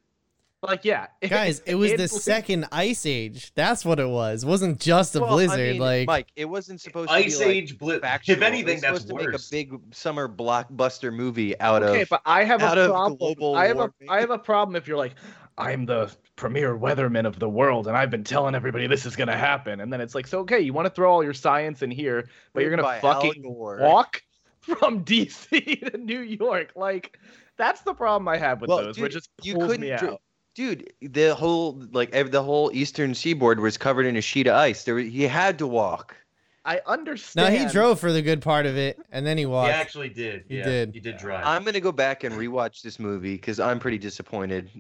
Like, 0.62 0.84
yeah, 0.84 1.08
Guys, 1.22 1.60
it 1.66 1.74
was 1.76 1.90
in 1.92 1.96
the 1.96 2.02
Blizzard- 2.04 2.22
second 2.22 2.66
Ice 2.72 3.06
Age. 3.06 3.52
That's 3.54 3.84
what 3.84 4.00
it 4.00 4.08
was. 4.08 4.42
It 4.42 4.48
wasn't 4.48 4.80
just 4.80 5.14
a 5.14 5.20
Well, 5.20 5.28
I 5.30 5.32
blizzard. 5.34 5.58
mean, 5.72 5.80
like, 5.80 6.06
Mike, 6.08 6.28
it 6.34 6.46
wasn't 6.46 6.80
supposed 6.80 7.08
to 7.10 7.14
Ice 7.14 7.38
be 7.38 7.44
like 7.44 7.54
Age 7.54 7.78
Blitz. 7.78 8.00
factual. 8.00 8.36
If 8.36 8.42
anything, 8.42 8.68
it 8.68 8.72
was 8.74 8.80
that's 8.82 9.00
supposed 9.02 9.24
to 9.24 9.30
make 9.30 9.70
a 9.70 9.74
big 9.76 9.94
summer 9.94 10.28
blockbuster 10.28 11.12
movie 11.12 11.58
out 11.60 11.82
Okay, 11.82 11.88
of. 11.88 11.94
Okay, 11.96 12.06
but 12.08 12.22
I 12.24 12.42
have 12.44 12.62
a 12.62 12.88
problem. 12.88 13.56
I 13.56 13.66
have 13.66 13.78
a 13.78 13.92
I 14.08 14.20
have 14.20 14.30
a 14.30 14.38
problem 14.38 14.74
if 14.76 14.88
you're 14.88 14.96
like, 14.96 15.14
I'm 15.58 15.86
the 15.86 16.14
premier 16.36 16.76
weatherman 16.76 17.26
of 17.26 17.38
the 17.38 17.48
world, 17.48 17.88
and 17.88 17.96
I've 17.96 18.10
been 18.10 18.24
telling 18.24 18.54
everybody 18.54 18.86
this 18.86 19.06
is 19.06 19.16
gonna 19.16 19.36
happen, 19.36 19.80
and 19.80 19.92
then 19.92 20.00
it's 20.00 20.14
like, 20.14 20.26
so 20.26 20.40
okay, 20.40 20.60
you 20.60 20.72
want 20.72 20.86
to 20.86 20.90
throw 20.90 21.10
all 21.12 21.24
your 21.24 21.34
science 21.34 21.82
in 21.82 21.90
here, 21.90 22.28
but 22.52 22.62
you're 22.62 22.74
gonna 22.74 23.00
fucking 23.00 23.42
walk 23.44 24.22
from 24.60 25.04
DC 25.04 25.90
to 25.92 25.98
New 25.98 26.20
York, 26.20 26.72
like. 26.76 27.18
That's 27.56 27.80
the 27.82 27.94
problem 27.94 28.28
I 28.28 28.36
have 28.36 28.60
with 28.60 28.68
Well, 28.68 28.84
those, 28.84 28.96
dude, 28.96 29.02
which 29.04 29.12
just 29.12 29.30
you 29.42 29.54
pulls 29.54 29.66
couldn't 29.68 29.80
me 29.80 29.92
out. 29.92 30.20
Dude, 30.54 30.90
the 31.02 31.34
whole 31.34 31.82
like 31.92 32.10
the 32.30 32.42
whole 32.42 32.70
eastern 32.72 33.14
seaboard 33.14 33.60
was 33.60 33.76
covered 33.76 34.06
in 34.06 34.16
a 34.16 34.22
sheet 34.22 34.46
of 34.46 34.54
ice. 34.54 34.84
There, 34.84 34.98
he 34.98 35.24
had 35.24 35.58
to 35.58 35.66
walk. 35.66 36.16
I 36.64 36.76
no, 36.76 36.80
understand. 36.86 37.54
he 37.54 37.66
drove 37.66 38.00
for 38.00 38.10
the 38.10 38.22
good 38.22 38.40
part 38.40 38.66
of 38.66 38.76
it, 38.76 38.98
and 39.12 39.24
then 39.26 39.36
he 39.36 39.46
walked. 39.46 39.68
He 39.68 39.74
actually 39.74 40.08
did. 40.08 40.44
He 40.48 40.58
yeah, 40.58 40.64
did. 40.64 40.94
He 40.94 41.00
did 41.00 41.18
drive. 41.18 41.44
I'm 41.46 41.62
gonna 41.62 41.80
go 41.80 41.92
back 41.92 42.24
and 42.24 42.34
rewatch 42.34 42.80
this 42.80 42.98
movie 42.98 43.34
because 43.34 43.60
I'm 43.60 43.78
pretty 43.78 43.98
disappointed. 43.98 44.70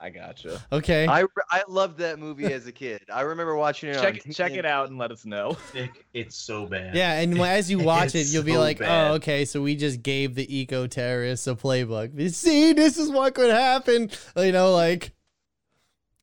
N- 0.00 0.06
I 0.06 0.10
gotcha. 0.10 0.62
okay. 0.70 1.06
I 1.06 1.20
re- 1.20 1.28
I 1.50 1.62
loved 1.68 1.98
that 1.98 2.18
movie 2.18 2.52
as 2.52 2.66
a 2.66 2.72
kid. 2.72 3.02
I 3.12 3.22
remember 3.22 3.56
watching 3.56 3.90
it. 3.90 3.96
on 3.96 4.02
Check 4.02 4.22
check 4.32 4.52
it 4.52 4.64
out 4.64 4.88
and 4.88 4.98
let 4.98 5.10
us 5.10 5.24
know. 5.24 5.56
Nick, 5.74 6.06
it's 6.14 6.36
so 6.36 6.66
bad. 6.66 6.94
Yeah, 6.94 7.18
and 7.20 7.36
when- 7.38 7.50
as 7.50 7.70
you 7.70 7.78
watch 7.84 8.14
it, 8.14 8.28
you'll 8.28 8.44
be 8.44 8.56
like, 8.56 8.76
oh, 8.78 8.84
bad. 8.84 9.10
"Oh, 9.10 9.14
okay, 9.14 9.44
so 9.44 9.60
we 9.60 9.74
just 9.76 10.02
gave 10.02 10.34
the 10.34 10.56
eco 10.56 10.86
terrorists 10.86 11.46
a 11.46 11.54
playbook. 11.54 12.30
See, 12.34 12.72
this 12.72 12.96
is 12.98 13.10
what 13.10 13.34
could 13.34 13.50
happen." 13.50 14.10
You 14.36 14.52
know, 14.52 14.72
like, 14.72 15.12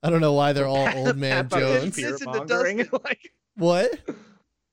I 0.04 0.10
don't 0.10 0.22
know 0.22 0.34
why 0.34 0.54
they're 0.54 0.68
all 0.68 0.88
old 0.96 1.18
man 1.18 1.46
I 1.46 1.48
thought 1.48 1.62
it 1.62 1.66
was 1.66 1.82
Jones. 1.84 1.98
It's 1.98 2.22
in 2.22 2.32
fear-mongering, 2.32 2.78
like, 2.92 3.34
What? 3.56 4.00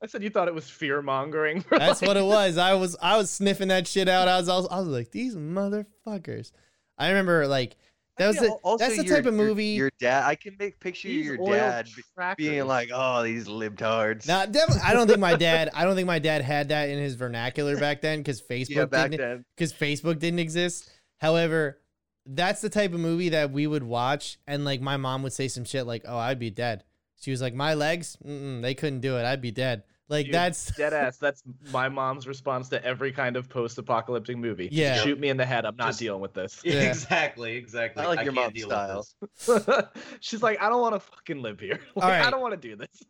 I 0.03 0.07
said 0.07 0.23
you 0.23 0.31
thought 0.31 0.49
it 0.49 0.55
was 0.55 0.69
fear 0.69 1.01
mongering. 1.01 1.65
That's 1.71 2.01
what 2.03 2.17
it 2.17 2.25
was. 2.25 2.59
I 2.59 2.75
was 2.75 2.97
I 3.01 3.17
was 3.17 3.31
sniffing 3.31 3.69
that 3.69 3.87
shit 3.87 4.09
out. 4.09 4.27
I 4.29 4.37
was 4.39 4.49
I 4.49 4.57
was, 4.57 4.69
I 4.69 4.79
was 4.81 4.89
like, 4.89 5.11
"These 5.13 5.37
motherfuckers." 5.37 6.51
I 6.99 7.09
remember 7.09 7.47
like 7.47 7.77
that 8.19 8.27
was 8.27 8.37
Yeah, 8.37 8.43
the, 8.43 8.49
al- 8.49 8.61
also 8.63 8.85
that's 8.85 8.97
the 8.99 9.05
your- 9.05 9.17
type 9.17 9.27
of 9.27 9.35
movie. 9.35 9.67
Your, 9.67 9.91
dad. 9.99 10.25
I 10.25 10.35
can 10.35 10.57
make 10.59 10.79
picture 10.81 11.09
your 11.09 11.37
dad 11.39 11.87
be- 11.97 12.49
being 12.49 12.67
like, 12.67 12.91
"Oh, 12.93 13.23
these 13.23 13.49
libtards." 13.49 14.27
Now, 14.27 14.45
definitely, 14.47 14.83
I 14.85 14.93
don't 14.93 15.07
think 15.07 15.19
my 15.19 15.35
dad. 15.37 15.71
I 15.75 15.85
don't 15.85 15.95
think 15.97 16.07
my 16.07 16.19
dad 16.19 16.43
had 16.43 16.69
that 16.69 16.89
in 16.91 16.99
his 16.99 17.15
vernacular 17.15 17.77
back 17.79 18.01
then 18.03 18.19
because 18.21 18.43
yeah, 18.51 18.57
Facebook 18.57 18.91
back 18.91 19.11
didn't 19.13 19.45
because 19.57 19.73
Facebook 19.73 20.19
didn't 20.19 20.41
exist. 20.41 20.91
However, 21.21 21.79
that's 22.27 22.61
the 22.61 22.69
type 22.69 22.93
of 22.93 23.01
movie 23.01 23.31
that 23.31 23.51
we 23.51 23.67
would 23.67 23.83
watch, 23.83 24.39
and 24.47 24.65
like 24.65 24.81
my 24.81 24.97
mom 24.97 25.23
would 25.23 25.33
say 25.33 25.49
some 25.49 25.65
shit 25.65 25.87
like, 25.87 26.03
"Oh, 26.07 26.19
I'd 26.19 26.39
be 26.39 26.51
dead." 26.51 26.85
She 27.21 27.31
was 27.31 27.41
like, 27.41 27.55
"My 27.55 27.75
legs, 27.75 28.17
Mm-mm, 28.27 28.63
they 28.63 28.75
couldn't 28.75 29.01
do 29.01 29.17
it. 29.17 29.25
I'd 29.25 29.41
be 29.41 29.51
dead." 29.53 29.85
Like 30.09 30.27
Dude, 30.27 30.35
that's 30.35 30.67
dead 30.77 30.93
ass. 30.93 31.17
That's 31.17 31.43
my 31.73 31.89
mom's 31.89 32.27
response 32.27 32.69
to 32.71 32.85
every 32.85 33.13
kind 33.13 33.37
of 33.37 33.49
post-apocalyptic 33.49 34.37
movie. 34.37 34.69
Yeah. 34.71 34.97
shoot 34.97 35.19
me 35.19 35.29
in 35.31 35.37
the 35.37 35.47
head. 35.47 35.65
I'm 35.65 35.77
not 35.77 35.89
Just- 35.89 36.01
dealing 36.01 36.21
with 36.21 36.35
this. 36.35 36.61
Yeah. 36.65 36.81
Exactly, 36.83 37.57
exactly. 37.57 38.03
I 38.05 38.09
like 38.09 38.25
your 38.25 38.33
mom's 38.33 38.63
style. 38.63 39.07
She's 40.21 40.43
like, 40.43 40.61
I 40.61 40.69
don't 40.69 40.81
want 40.81 40.95
to 40.95 41.01
fucking 41.01 41.41
live 41.41 41.61
here. 41.61 41.81
Like, 41.95 42.05
All 42.05 42.11
right. 42.11 42.25
I 42.27 42.31
don't 42.31 42.41
want 42.43 42.61
to 42.61 42.69
do 42.69 42.77
this. 42.77 43.03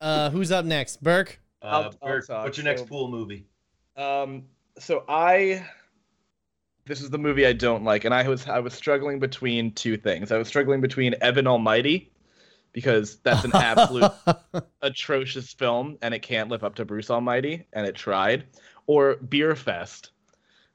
uh, 0.00 0.30
who's 0.30 0.52
up 0.52 0.64
next? 0.64 1.02
Burke. 1.02 1.40
Uh, 1.62 1.66
I'll- 1.66 1.94
I'll 2.02 2.20
talk, 2.22 2.44
what's 2.44 2.58
your 2.58 2.64
next 2.64 2.82
so- 2.82 2.86
pool 2.86 3.08
movie? 3.10 3.46
Um, 3.96 4.44
so 4.78 5.04
I, 5.08 5.66
this 6.84 7.00
is 7.00 7.10
the 7.10 7.18
movie 7.18 7.46
I 7.46 7.52
don't 7.52 7.84
like, 7.84 8.04
and 8.04 8.12
I 8.12 8.28
was 8.28 8.46
I 8.46 8.58
was 8.58 8.74
struggling 8.74 9.18
between 9.20 9.72
two 9.72 9.96
things. 9.96 10.30
I 10.32 10.36
was 10.36 10.48
struggling 10.48 10.80
between 10.80 11.14
Evan 11.20 11.46
Almighty, 11.46 12.12
because 12.74 13.16
that's 13.22 13.44
an 13.44 13.52
absolute 13.54 14.10
atrocious 14.82 15.54
film 15.54 15.96
and 16.02 16.12
it 16.12 16.20
can't 16.20 16.50
live 16.50 16.64
up 16.64 16.74
to 16.74 16.84
Bruce 16.84 17.08
Almighty, 17.08 17.66
and 17.72 17.86
it 17.86 17.94
tried, 17.94 18.44
or 18.86 19.14
Beer 19.14 19.56
Fest, 19.56 20.10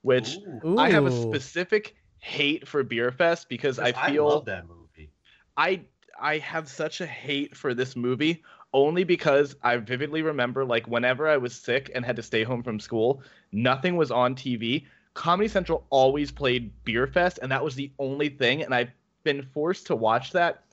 which 0.01 0.37
Ooh, 0.65 0.77
I 0.79 0.89
have 0.89 1.05
a 1.05 1.11
specific 1.11 1.95
hate 2.17 2.67
for 2.67 2.83
Beer 2.83 3.11
Fest 3.11 3.49
because 3.49 3.77
I 3.77 3.91
feel 3.91 4.27
I 4.27 4.31
love 4.31 4.45
that 4.45 4.67
movie. 4.67 5.11
I 5.55 5.81
I 6.19 6.39
have 6.39 6.67
such 6.67 7.01
a 7.01 7.05
hate 7.05 7.55
for 7.55 7.73
this 7.73 7.95
movie 7.95 8.43
only 8.73 9.03
because 9.03 9.55
I 9.61 9.77
vividly 9.77 10.21
remember 10.21 10.63
like 10.63 10.87
whenever 10.87 11.27
I 11.27 11.37
was 11.37 11.53
sick 11.53 11.91
and 11.93 12.05
had 12.05 12.15
to 12.15 12.23
stay 12.23 12.43
home 12.43 12.63
from 12.63 12.79
school, 12.79 13.23
nothing 13.51 13.97
was 13.97 14.09
on 14.09 14.35
TV. 14.35 14.85
Comedy 15.15 15.49
Central 15.49 15.85
always 15.89 16.31
played 16.31 16.71
Beer 16.85 17.07
Fest 17.07 17.39
and 17.41 17.51
that 17.51 17.63
was 17.63 17.75
the 17.75 17.91
only 17.99 18.29
thing 18.29 18.63
and 18.63 18.73
I've 18.73 18.91
been 19.23 19.43
forced 19.53 19.87
to 19.87 19.95
watch 19.95 20.31
that 20.31 20.63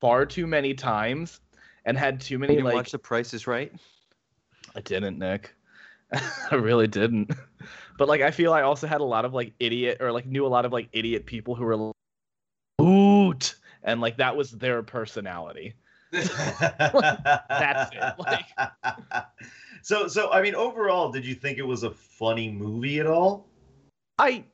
far 0.00 0.26
too 0.26 0.46
many 0.46 0.74
times 0.74 1.40
and 1.84 1.96
had 1.96 2.20
too 2.20 2.38
many 2.38 2.54
didn't 2.54 2.64
like 2.64 2.74
watch 2.74 2.90
The 2.90 2.98
Price 2.98 3.32
is 3.34 3.46
Right? 3.46 3.72
I 4.74 4.80
didn't, 4.80 5.18
Nick. 5.18 5.54
I 6.12 6.54
really 6.54 6.86
didn't. 6.86 7.30
But 7.98 8.08
like 8.08 8.20
I 8.20 8.30
feel 8.30 8.52
I 8.52 8.62
also 8.62 8.86
had 8.86 9.00
a 9.00 9.04
lot 9.04 9.24
of 9.24 9.34
like 9.34 9.52
idiot 9.58 9.98
or 10.00 10.12
like 10.12 10.26
knew 10.26 10.46
a 10.46 10.48
lot 10.48 10.64
of 10.64 10.72
like 10.72 10.88
idiot 10.92 11.26
people 11.26 11.54
who 11.54 11.64
were 11.64 11.76
like, 11.76 11.94
oot 12.80 13.54
and 13.82 14.00
like 14.00 14.18
that 14.18 14.36
was 14.36 14.52
their 14.52 14.82
personality. 14.82 15.74
That's 16.12 17.90
it, 17.92 18.14
like- 18.18 18.46
so, 19.82 20.08
so 20.08 20.30
I 20.30 20.42
mean, 20.42 20.54
overall, 20.54 21.10
did 21.10 21.26
you 21.26 21.34
think 21.34 21.58
it 21.58 21.66
was 21.66 21.82
a 21.82 21.90
funny 21.90 22.50
movie 22.50 23.00
at 23.00 23.06
all? 23.06 23.48
I 24.18 24.44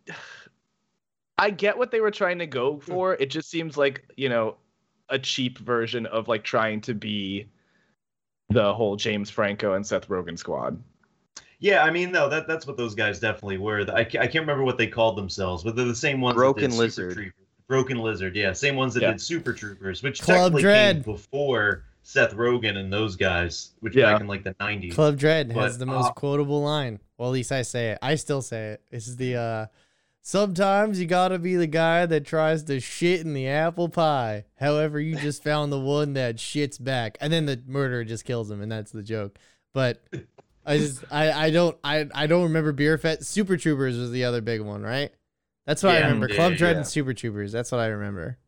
I 1.38 1.50
get 1.50 1.76
what 1.76 1.90
they 1.90 2.00
were 2.00 2.10
trying 2.10 2.38
to 2.38 2.46
go 2.46 2.78
for. 2.78 3.14
It 3.14 3.30
just 3.30 3.50
seems 3.50 3.76
like, 3.76 4.04
you 4.16 4.28
know, 4.28 4.56
a 5.12 5.18
cheap 5.18 5.58
version 5.58 6.06
of 6.06 6.26
like 6.26 6.42
trying 6.42 6.80
to 6.82 6.94
be 6.94 7.46
the 8.50 8.74
whole 8.74 8.96
James 8.96 9.30
Franco 9.30 9.74
and 9.74 9.86
Seth 9.86 10.08
Rogen 10.08 10.38
squad. 10.38 10.82
Yeah, 11.60 11.84
I 11.84 11.90
mean, 11.90 12.10
no, 12.10 12.28
that 12.28 12.48
that's 12.48 12.66
what 12.66 12.76
those 12.76 12.94
guys 12.94 13.20
definitely 13.20 13.58
were. 13.58 13.86
I, 13.94 14.00
I 14.00 14.04
can't 14.04 14.34
remember 14.34 14.64
what 14.64 14.78
they 14.78 14.88
called 14.88 15.16
themselves, 15.16 15.62
but 15.62 15.76
they're 15.76 15.84
the 15.84 15.94
same 15.94 16.20
ones. 16.20 16.34
that 16.34 16.38
Broken 16.40 16.62
did 16.64 16.72
Super 16.72 16.82
Lizard. 16.82 17.14
Troopers. 17.14 17.32
Broken 17.68 17.98
Lizard, 17.98 18.34
yeah, 18.36 18.52
same 18.52 18.74
ones 18.76 18.92
that 18.94 19.02
Yeah. 19.02 19.12
did 19.12 19.20
Super 19.20 19.52
Troopers, 19.52 20.02
which 20.02 20.20
Club 20.20 20.36
technically 20.36 20.62
Dread. 20.62 20.96
came 21.04 21.12
before 21.14 21.84
Seth 22.02 22.34
Rogen 22.34 22.76
and 22.76 22.92
those 22.92 23.14
guys, 23.16 23.70
which 23.80 23.94
Yeah. 23.94 24.12
back 24.12 24.20
in 24.20 24.26
like 24.26 24.42
the 24.42 24.54
'90s. 24.54 24.92
Club 24.92 25.16
Dread 25.16 25.52
has 25.52 25.78
the 25.78 25.86
most 25.86 26.08
uh, 26.08 26.12
quotable 26.12 26.60
line. 26.62 26.98
Well, 27.16 27.28
at 27.28 27.32
least 27.32 27.52
I 27.52 27.62
say 27.62 27.90
it. 27.92 27.98
I 28.02 28.16
still 28.16 28.42
say 28.42 28.70
it. 28.72 28.82
This 28.90 29.06
is 29.06 29.16
the 29.16 29.36
uh 29.36 29.66
sometimes 30.22 31.00
you 31.00 31.06
gotta 31.06 31.38
be 31.38 31.56
the 31.56 31.66
guy 31.66 32.06
that 32.06 32.24
tries 32.24 32.62
to 32.64 32.80
shit 32.80 33.20
in 33.20 33.34
the 33.34 33.48
apple 33.48 33.88
pie. 33.88 34.44
However, 34.58 34.98
you 34.98 35.16
just 35.16 35.42
found 35.42 35.70
the 35.70 35.80
one 35.80 36.14
that 36.14 36.36
shits 36.36 36.82
back. 36.82 37.18
And 37.20 37.32
then 37.32 37.44
the 37.46 37.60
murderer 37.66 38.04
just 38.04 38.24
kills 38.24 38.50
him, 38.50 38.62
and 38.62 38.72
that's 38.72 38.92
the 38.92 39.02
joke. 39.02 39.38
But 39.74 40.02
I 40.64 40.78
just 40.78 41.04
I, 41.10 41.46
I 41.46 41.50
don't 41.50 41.76
I, 41.84 42.08
I 42.14 42.26
don't 42.26 42.44
remember 42.44 42.72
Beer 42.72 42.96
Fest. 42.96 43.24
Super 43.24 43.56
Troopers 43.56 43.98
was 43.98 44.10
the 44.10 44.24
other 44.24 44.40
big 44.40 44.62
one, 44.62 44.82
right? 44.82 45.10
That's 45.66 45.82
what 45.82 45.94
I 45.94 46.00
remember. 46.00 46.28
yeah, 46.28 46.36
Club 46.36 46.54
Dread 46.54 46.72
yeah. 46.72 46.78
and 46.78 46.86
Super 46.86 47.14
Troopers. 47.14 47.52
That's 47.52 47.70
what 47.70 47.80
I 47.80 47.86
remember. 47.86 48.38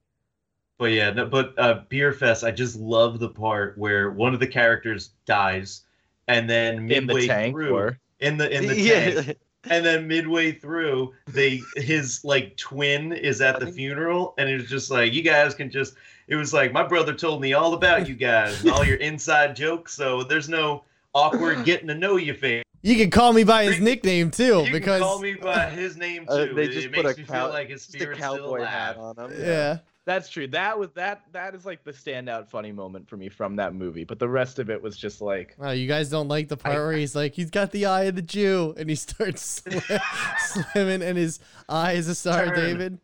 But 0.78 0.86
yeah, 0.86 1.10
no, 1.10 1.26
but 1.26 1.54
uh, 1.56 1.82
Beer 1.88 2.12
Fest, 2.12 2.42
I 2.42 2.50
just 2.50 2.74
love 2.74 3.20
the 3.20 3.28
part 3.28 3.78
where 3.78 4.10
one 4.10 4.34
of 4.34 4.40
the 4.40 4.46
characters 4.48 5.10
dies, 5.24 5.82
and 6.26 6.50
then 6.50 6.90
In 6.90 7.06
the 7.06 7.26
tank 7.28 7.54
through, 7.54 7.76
or 7.76 8.00
in 8.18 8.36
the 8.36 8.52
in 8.52 8.66
the 8.66 8.80
yeah, 8.80 9.22
tank, 9.22 9.38
and 9.70 9.84
then 9.84 10.06
midway 10.08 10.52
through, 10.52 11.14
they 11.26 11.60
his 11.76 12.24
like 12.24 12.56
twin 12.56 13.12
is 13.12 13.40
at 13.40 13.60
the 13.60 13.70
funeral, 13.70 14.34
and 14.38 14.48
it 14.48 14.54
was 14.60 14.68
just 14.68 14.90
like 14.90 15.12
you 15.12 15.22
guys 15.22 15.54
can 15.54 15.70
just. 15.70 15.94
It 16.26 16.36
was 16.36 16.54
like 16.54 16.72
my 16.72 16.82
brother 16.82 17.12
told 17.12 17.42
me 17.42 17.52
all 17.52 17.74
about 17.74 18.08
you 18.08 18.14
guys 18.14 18.60
and 18.62 18.70
all 18.70 18.84
your 18.84 18.96
inside 19.10 19.54
jokes, 19.54 19.92
so 19.94 20.22
there's 20.22 20.48
no 20.48 20.82
awkward 21.14 21.64
getting 21.66 21.88
to 21.88 21.94
know 21.94 22.16
you 22.16 22.32
phase. 22.34 22.62
You 22.80 22.96
can 22.96 23.10
call 23.10 23.32
me 23.32 23.44
by 23.44 23.64
his 23.64 23.80
nickname 23.80 24.30
too, 24.30 24.64
You 24.66 24.72
because 24.72 25.00
can 25.00 25.08
call 25.08 25.18
me 25.20 25.34
by 25.34 25.70
his 25.70 25.96
name 25.96 26.26
too. 26.26 26.32
Uh, 26.32 26.54
they 26.54 26.64
it 26.64 26.70
just 26.70 26.90
makes 26.90 27.02
put 27.02 27.16
a 27.16 27.20
me 27.20 27.24
cow- 27.26 27.44
feel 27.46 27.48
like 27.54 27.68
his 27.70 27.86
just 27.86 27.94
a 27.94 27.98
still 27.98 28.14
cowboy 28.14 28.62
hat 28.64 28.96
on 28.98 29.16
him. 29.18 29.32
yeah. 29.38 29.78
That's 30.06 30.28
true. 30.28 30.46
That 30.48 30.78
was 30.78 30.90
that 30.92 31.22
that 31.32 31.54
is 31.54 31.64
like 31.64 31.82
the 31.82 31.92
standout 31.92 32.48
funny 32.50 32.72
moment 32.72 33.08
for 33.08 33.16
me 33.16 33.30
from 33.30 33.56
that 33.56 33.74
movie. 33.74 34.04
But 34.04 34.18
the 34.18 34.28
rest 34.28 34.58
of 34.58 34.68
it 34.68 34.82
was 34.82 34.96
just 34.98 35.22
like 35.22 35.56
Oh, 35.58 35.70
you 35.70 35.88
guys 35.88 36.10
don't 36.10 36.28
like 36.28 36.48
the 36.48 36.56
part 36.58 36.76
where 36.76 36.92
he's 36.92 37.16
like, 37.16 37.34
he's 37.34 37.50
got 37.50 37.70
the 37.70 37.86
eye 37.86 38.04
of 38.04 38.16
the 38.16 38.22
Jew, 38.22 38.74
and 38.76 38.90
he 38.90 38.96
starts 38.96 39.62
sli- 39.62 39.80
slimming, 40.38 41.02
and 41.02 41.16
his 41.16 41.38
eye 41.68 41.92
is 41.92 42.08
a 42.08 42.14
Star 42.14 42.46
Turn. 42.46 42.54
David. 42.54 42.98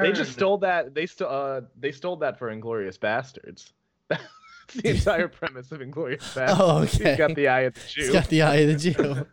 they 0.00 0.12
just 0.12 0.32
stole 0.32 0.58
that 0.58 0.94
they 0.94 1.06
still 1.06 1.28
uh 1.28 1.62
they 1.78 1.92
stole 1.92 2.16
that 2.16 2.38
for 2.38 2.54
Inglourious 2.54 2.98
Basterds. 2.98 3.70
That's 4.08 4.22
the 4.74 4.90
entire 4.90 5.28
premise 5.28 5.72
of 5.72 5.80
Inglourious 5.80 6.34
Basterds. 6.34 6.56
Oh, 6.58 6.78
okay. 6.82 7.10
He's 7.10 7.16
got 7.18 7.34
the 7.34 7.48
eye 7.48 7.60
of 7.60 7.74
the 7.74 7.80
He's 7.80 8.06
Jew. 8.08 8.12
got 8.12 8.28
the 8.28 8.42
eye 8.42 8.56
of 8.56 8.68
the 8.82 8.90
Jew. 8.92 9.26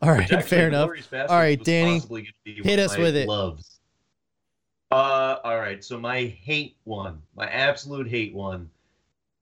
All 0.00 0.10
right, 0.10 0.22
actually, 0.22 0.42
fair 0.42 0.68
enough. 0.68 0.88
All 1.12 1.36
right, 1.36 1.62
Danny, 1.62 1.98
possibly 1.98 2.22
gonna 2.22 2.32
be 2.44 2.62
hit 2.68 2.78
us 2.78 2.96
with 2.96 3.14
it. 3.14 3.28
Loves. 3.28 3.79
Uh, 4.90 5.36
all 5.44 5.58
right. 5.58 5.84
So 5.84 5.98
my 5.98 6.24
hate 6.42 6.76
one, 6.84 7.20
my 7.36 7.46
absolute 7.46 8.08
hate 8.08 8.34
one. 8.34 8.68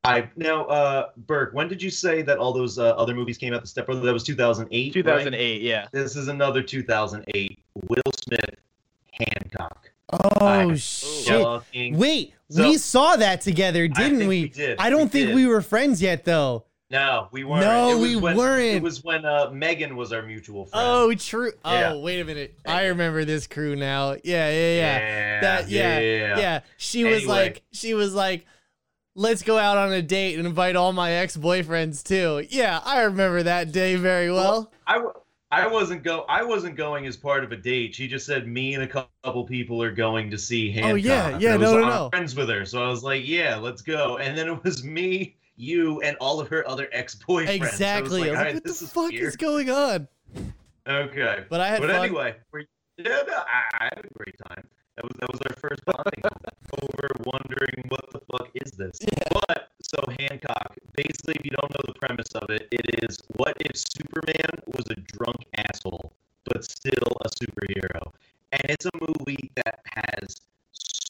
I 0.05 0.29
now, 0.37 0.65
uh, 0.67 1.09
Burke. 1.27 1.53
When 1.55 1.69
did 1.69 1.83
you 1.83 1.91
say 1.91 2.23
that 2.23 2.39
all 2.39 2.53
those 2.53 2.79
uh, 2.79 2.91
other 2.91 3.15
movies 3.15 3.37
came 3.39 3.53
out? 3.53 3.63
The 3.63 3.67
Step 3.67 3.87
Brother. 3.87 4.01
That 4.03 4.13
was 4.13 4.23
2008. 4.25 4.93
2008, 4.93 5.63
yeah. 5.63 5.87
This 5.93 6.17
is 6.17 6.29
another 6.29 6.63
2008. 6.63 7.59
Will 7.89 8.03
Smith, 8.17 8.57
Hancock. 9.13 9.91
Oh 10.11 10.47
I- 10.47 10.75
shit! 10.77 11.43
Fucking- 11.43 11.97
Wait, 11.99 12.35
So- 12.51 12.63
we 12.63 12.79
saw 12.79 13.17
that 13.17 13.41
together, 13.41 13.89
didn't 13.89 14.21
we? 14.21 14.27
we 14.27 14.49
did. 14.49 14.79
I 14.79 14.89
don't 14.89 15.03
We 15.05 15.09
think 15.09 15.27
did. 15.29 15.35
we 15.35 15.47
were 15.47 15.61
friends 15.61 16.01
yet, 16.01 16.25
though. 16.25 16.65
No, 16.91 17.29
we 17.33 17.45
weren't. 17.45 17.65
No, 17.65 17.91
It 17.91 18.01
we 18.01 18.17
when, 18.17 18.37
weren't. 18.37 18.77
It 18.77 18.83
was 18.83 19.05
when 19.05 19.25
uh, 19.27 19.51
Megan 19.53 19.95
was 19.95 20.13
our 20.13 20.23
mutual 20.23 20.65
friend. 20.65 20.87
Oh, 20.89 21.15
true. 21.15 21.53
Yeah. 21.65 21.93
Oh, 21.93 22.01
wait 22.01 22.21
a 22.21 22.25
minute. 22.25 22.59
I 22.67 22.87
remember 22.87 23.25
this 23.27 23.47
crew 23.47 23.77
now. 23.77 24.13
Yeah, 24.13 24.19
yeah, 24.25 24.51
yeah. 24.51 24.99
yeah, 24.99 25.41
That 25.41 25.69
yeah, 25.69 26.37
yeah. 26.39 26.61
She 26.79 27.05
was 27.05 27.27
like, 27.27 27.63
she 27.73 27.93
was 27.93 28.15
like, 28.15 28.47
let's 29.15 29.43
go 29.43 29.59
out 29.59 29.77
on 29.77 29.93
a 29.93 30.01
date 30.01 30.39
and 30.39 30.47
invite 30.47 30.77
all 30.77 30.93
my 30.93 31.11
ex 31.13 31.37
boyfriends 31.37 32.03
too. 32.03 32.47
Yeah, 32.49 32.81
I 32.85 33.03
remember 33.03 33.43
that 33.43 33.73
day 33.73 33.97
very 33.97 34.31
well. 34.31 34.73
I, 34.87 34.95
w- 34.95 35.13
I 35.51 35.67
wasn't 35.67 36.03
go 36.03 36.25
I 36.29 36.43
wasn't 36.43 36.77
going 36.77 37.07
as 37.07 37.17
part 37.17 37.43
of 37.43 37.53
a 37.53 37.57
date. 37.57 37.95
She 37.95 38.07
just 38.07 38.27
said 38.27 38.47
me 38.47 38.75
and 38.75 38.85
a 38.85 38.87
couple 38.87 39.45
people 39.45 39.83
are 39.83 39.93
going 39.93 40.31
to 40.31 40.39
see 40.39 40.71
Hancock. 40.71 40.93
Oh, 40.93 40.95
yeah, 40.95 41.39
yeah, 41.39 41.57
no, 41.57 41.79
no, 41.79 41.89
no. 41.89 42.09
friends 42.11 42.35
with 42.35 42.49
her, 42.49 42.65
so 42.65 42.83
I 42.85 42.89
was 42.89 43.03
like, 43.03 43.27
yeah, 43.27 43.57
let's 43.57 43.83
go. 43.83 44.19
And 44.19 44.37
then 44.37 44.49
it 44.49 44.63
was 44.63 44.85
me, 44.85 45.37
you, 45.59 46.01
and 46.03 46.17
all 46.21 46.41
of 46.41 46.49
her 46.49 46.67
other 46.69 46.89
ex 46.93 47.15
boyfriends. 47.17 47.51
exactly. 47.51 48.31
I 48.31 48.33
was 48.33 48.39
like, 48.41 48.55
what 48.55 48.65
the 48.65 48.75
fuck 48.75 49.13
is 49.13 49.37
going 49.37 49.71
on? 49.71 50.09
Okay, 50.87 51.45
But 51.51 51.61
I 51.61 51.69
had 51.69 51.81
but 51.81 51.91
fun. 51.91 52.05
anyway, 52.05 52.37
we're, 52.51 52.65
yeah, 52.97 53.21
no, 53.27 53.43
I, 53.79 53.85
had 53.85 54.05
a 54.05 54.15
great 54.15 54.37
time. 54.49 54.67
That 54.97 55.05
was 55.05 55.13
that 55.21 55.31
was 55.31 55.41
our 55.51 55.57
first 55.57 55.85
bonding 55.85 56.23
over 56.83 57.09
wondering 57.27 57.85
what 57.89 58.11
the 58.11 58.21
fuck 58.33 58.49
is 58.55 58.73
this. 58.73 58.99
But 59.31 59.69
so 59.83 60.03
Hancock, 60.19 60.77
basically, 60.97 61.35
if 61.39 61.45
you 61.45 61.51
don't 61.51 61.71
know 61.71 61.93
the 61.93 61.99
premise 61.99 62.31
of 62.35 62.49
it, 62.51 62.69
it 62.73 63.05
is 63.05 63.19
what 63.37 63.57
if 63.61 63.77
Superman 63.77 64.63
was 64.67 64.87
a 64.91 64.95
drunk 65.13 65.45
asshole 65.57 66.13
but 66.45 66.65
still 66.65 67.17
a 67.25 67.29
superhero, 67.29 68.13
and 68.53 68.63
it's 68.65 68.87
a 68.87 68.91
movie 69.01 69.51
that 69.57 69.81
has 69.85 70.37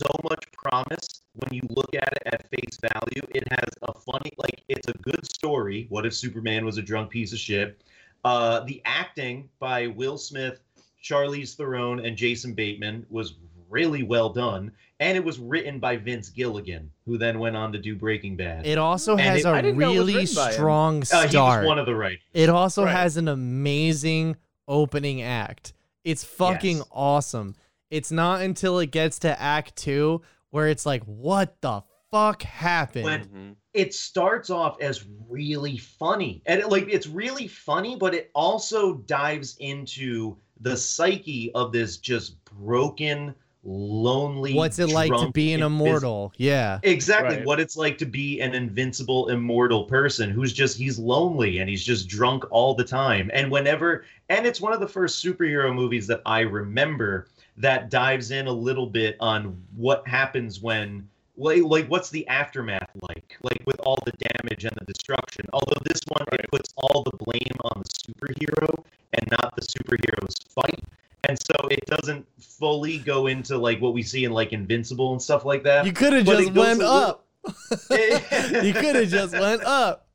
so 0.00 0.08
much 0.28 0.44
promise 0.52 1.22
when 1.34 1.52
you 1.52 1.62
look 1.70 1.94
at 1.94 2.08
it 2.12 2.22
at 2.26 2.48
face 2.50 2.78
value. 2.80 3.22
It 3.34 3.44
has 3.50 3.68
a 3.82 3.92
funny, 3.92 4.32
like 4.38 4.62
it's 4.68 4.88
a 4.88 4.92
good 4.98 5.24
story. 5.32 5.86
What 5.88 6.06
if 6.06 6.14
Superman 6.14 6.64
was 6.64 6.78
a 6.78 6.82
drunk 6.82 7.10
piece 7.10 7.32
of 7.32 7.38
shit? 7.38 7.80
Uh, 8.24 8.60
the 8.60 8.80
acting 8.84 9.48
by 9.58 9.86
Will 9.88 10.18
Smith, 10.18 10.60
Charlize 11.02 11.54
Theron, 11.56 12.04
and 12.04 12.16
Jason 12.16 12.52
Bateman 12.54 13.06
was 13.10 13.34
really 13.68 14.02
well 14.02 14.30
done, 14.30 14.72
and 15.00 15.16
it 15.16 15.24
was 15.24 15.38
written 15.38 15.78
by 15.78 15.96
Vince 15.96 16.28
Gilligan, 16.30 16.90
who 17.06 17.18
then 17.18 17.38
went 17.38 17.56
on 17.56 17.72
to 17.72 17.78
do 17.78 17.94
Breaking 17.94 18.34
Bad. 18.36 18.66
It 18.66 18.78
also 18.78 19.12
And 19.12 19.20
has 19.20 19.40
it- 19.44 19.46
a 19.46 19.50
I 19.50 19.60
didn't 19.62 19.78
know 19.78 19.86
it 19.92 19.98
was 19.98 20.06
really 20.08 20.14
written 20.20 20.34
by 20.36 20.46
him. 20.48 20.52
strong 20.54 20.96
uh, 21.12 21.22
he 21.22 21.28
start. 21.28 21.60
was 21.62 21.68
one 21.68 21.78
of 21.78 21.86
the 21.86 21.94
right. 21.94 22.18
It 22.32 22.48
also 22.48 22.84
Right. 22.84 22.92
has 22.96 23.16
an 23.16 23.28
amazing 23.28 24.36
opening 24.66 25.22
act. 25.22 25.72
It's 26.04 26.24
fucking 26.24 26.78
Yes. 26.78 26.86
awesome. 26.90 27.54
It's 27.90 28.12
not 28.12 28.42
until 28.42 28.78
it 28.78 28.90
gets 28.90 29.18
to 29.20 29.40
act 29.40 29.76
two 29.76 30.22
where 30.50 30.68
it's 30.68 30.86
like, 30.86 31.02
what 31.04 31.60
the 31.60 31.82
fuck 32.10 32.42
happened? 32.42 33.04
When- 33.04 33.24
Mhm. 33.28 33.54
it 33.74 33.94
starts 33.94 34.50
off 34.50 34.80
as 34.80 35.04
really 35.28 35.76
funny 35.76 36.42
and 36.46 36.58
it, 36.60 36.68
like 36.70 36.88
it's 36.90 37.06
really 37.06 37.46
funny 37.46 37.94
but 37.96 38.14
it 38.14 38.30
also 38.34 38.94
dives 38.94 39.56
into 39.60 40.36
the 40.60 40.74
psyche 40.76 41.52
of 41.54 41.70
this 41.70 41.98
just 41.98 42.42
broken 42.46 43.34
lonely 43.62 44.54
What's 44.54 44.78
it 44.78 44.88
like 44.88 45.12
to 45.12 45.30
be 45.30 45.52
an 45.52 45.60
invis- 45.60 45.66
immortal? 45.66 46.32
Yeah. 46.38 46.80
exactly 46.82 47.36
Right. 47.36 47.46
what 47.46 47.60
it's 47.60 47.76
like 47.76 47.98
to 47.98 48.06
be 48.06 48.40
an 48.40 48.54
invincible 48.54 49.28
immortal 49.28 49.84
person 49.84 50.30
who's 50.30 50.52
just 50.54 50.78
he's 50.78 50.98
lonely 50.98 51.58
and 51.58 51.68
he's 51.68 51.84
just 51.84 52.08
drunk 52.08 52.44
all 52.50 52.74
the 52.74 52.84
time 52.84 53.30
and 53.34 53.50
whenever 53.50 54.04
and 54.30 54.46
it's 54.46 54.60
one 54.62 54.72
of 54.72 54.80
the 54.80 54.88
first 54.88 55.22
superhero 55.22 55.72
movies 55.74 56.06
that 56.06 56.22
i 56.24 56.40
remember 56.40 57.28
that 57.58 57.90
dives 57.90 58.30
in 58.30 58.46
a 58.46 58.52
little 58.52 58.86
bit 58.86 59.16
on 59.20 59.60
what 59.76 60.06
happens 60.08 60.60
when 60.60 61.08
like, 61.36 61.62
like 61.62 61.86
what's 61.88 62.10
the 62.10 62.26
aftermath 62.28 62.90
like 63.08 63.36
like 63.42 63.62
with 63.66 63.78
all 63.80 63.98
the 64.04 64.12
damage 64.12 64.64
and 64.64 64.74
the 64.80 64.84
destruction 64.92 65.44
although 65.52 65.80
this 65.84 66.00
one 66.08 66.24
it 66.32 66.46
puts 66.50 66.72
all 66.76 67.04
the 67.04 67.16
blame 67.24 67.56
on 67.64 67.82
the 67.82 67.88
superhero 67.88 68.84
and 69.12 69.28
not 69.30 69.54
the 69.56 69.62
superhero's 69.62 70.34
fight 70.48 70.82
and 71.28 71.38
so 71.38 71.68
it 71.68 71.84
doesn't 71.86 72.26
fully 72.40 72.98
go 72.98 73.26
into 73.28 73.56
like 73.56 73.80
what 73.80 73.92
we 73.94 74.02
see 74.02 74.24
in 74.24 74.32
like 74.32 74.52
invincible 74.52 75.12
and 75.12 75.22
stuff 75.22 75.44
like 75.44 75.62
that 75.62 75.86
You 75.86 75.92
could 75.92 76.12
have 76.12 76.24
just 76.24 76.52
went 76.52 76.80
a 76.80 76.82
little- 76.82 76.86
up. 76.88 77.24
you 77.90 78.72
could 78.74 78.96
have 78.96 79.08
just 79.08 79.32
went 79.32 79.62
up. 79.62 80.07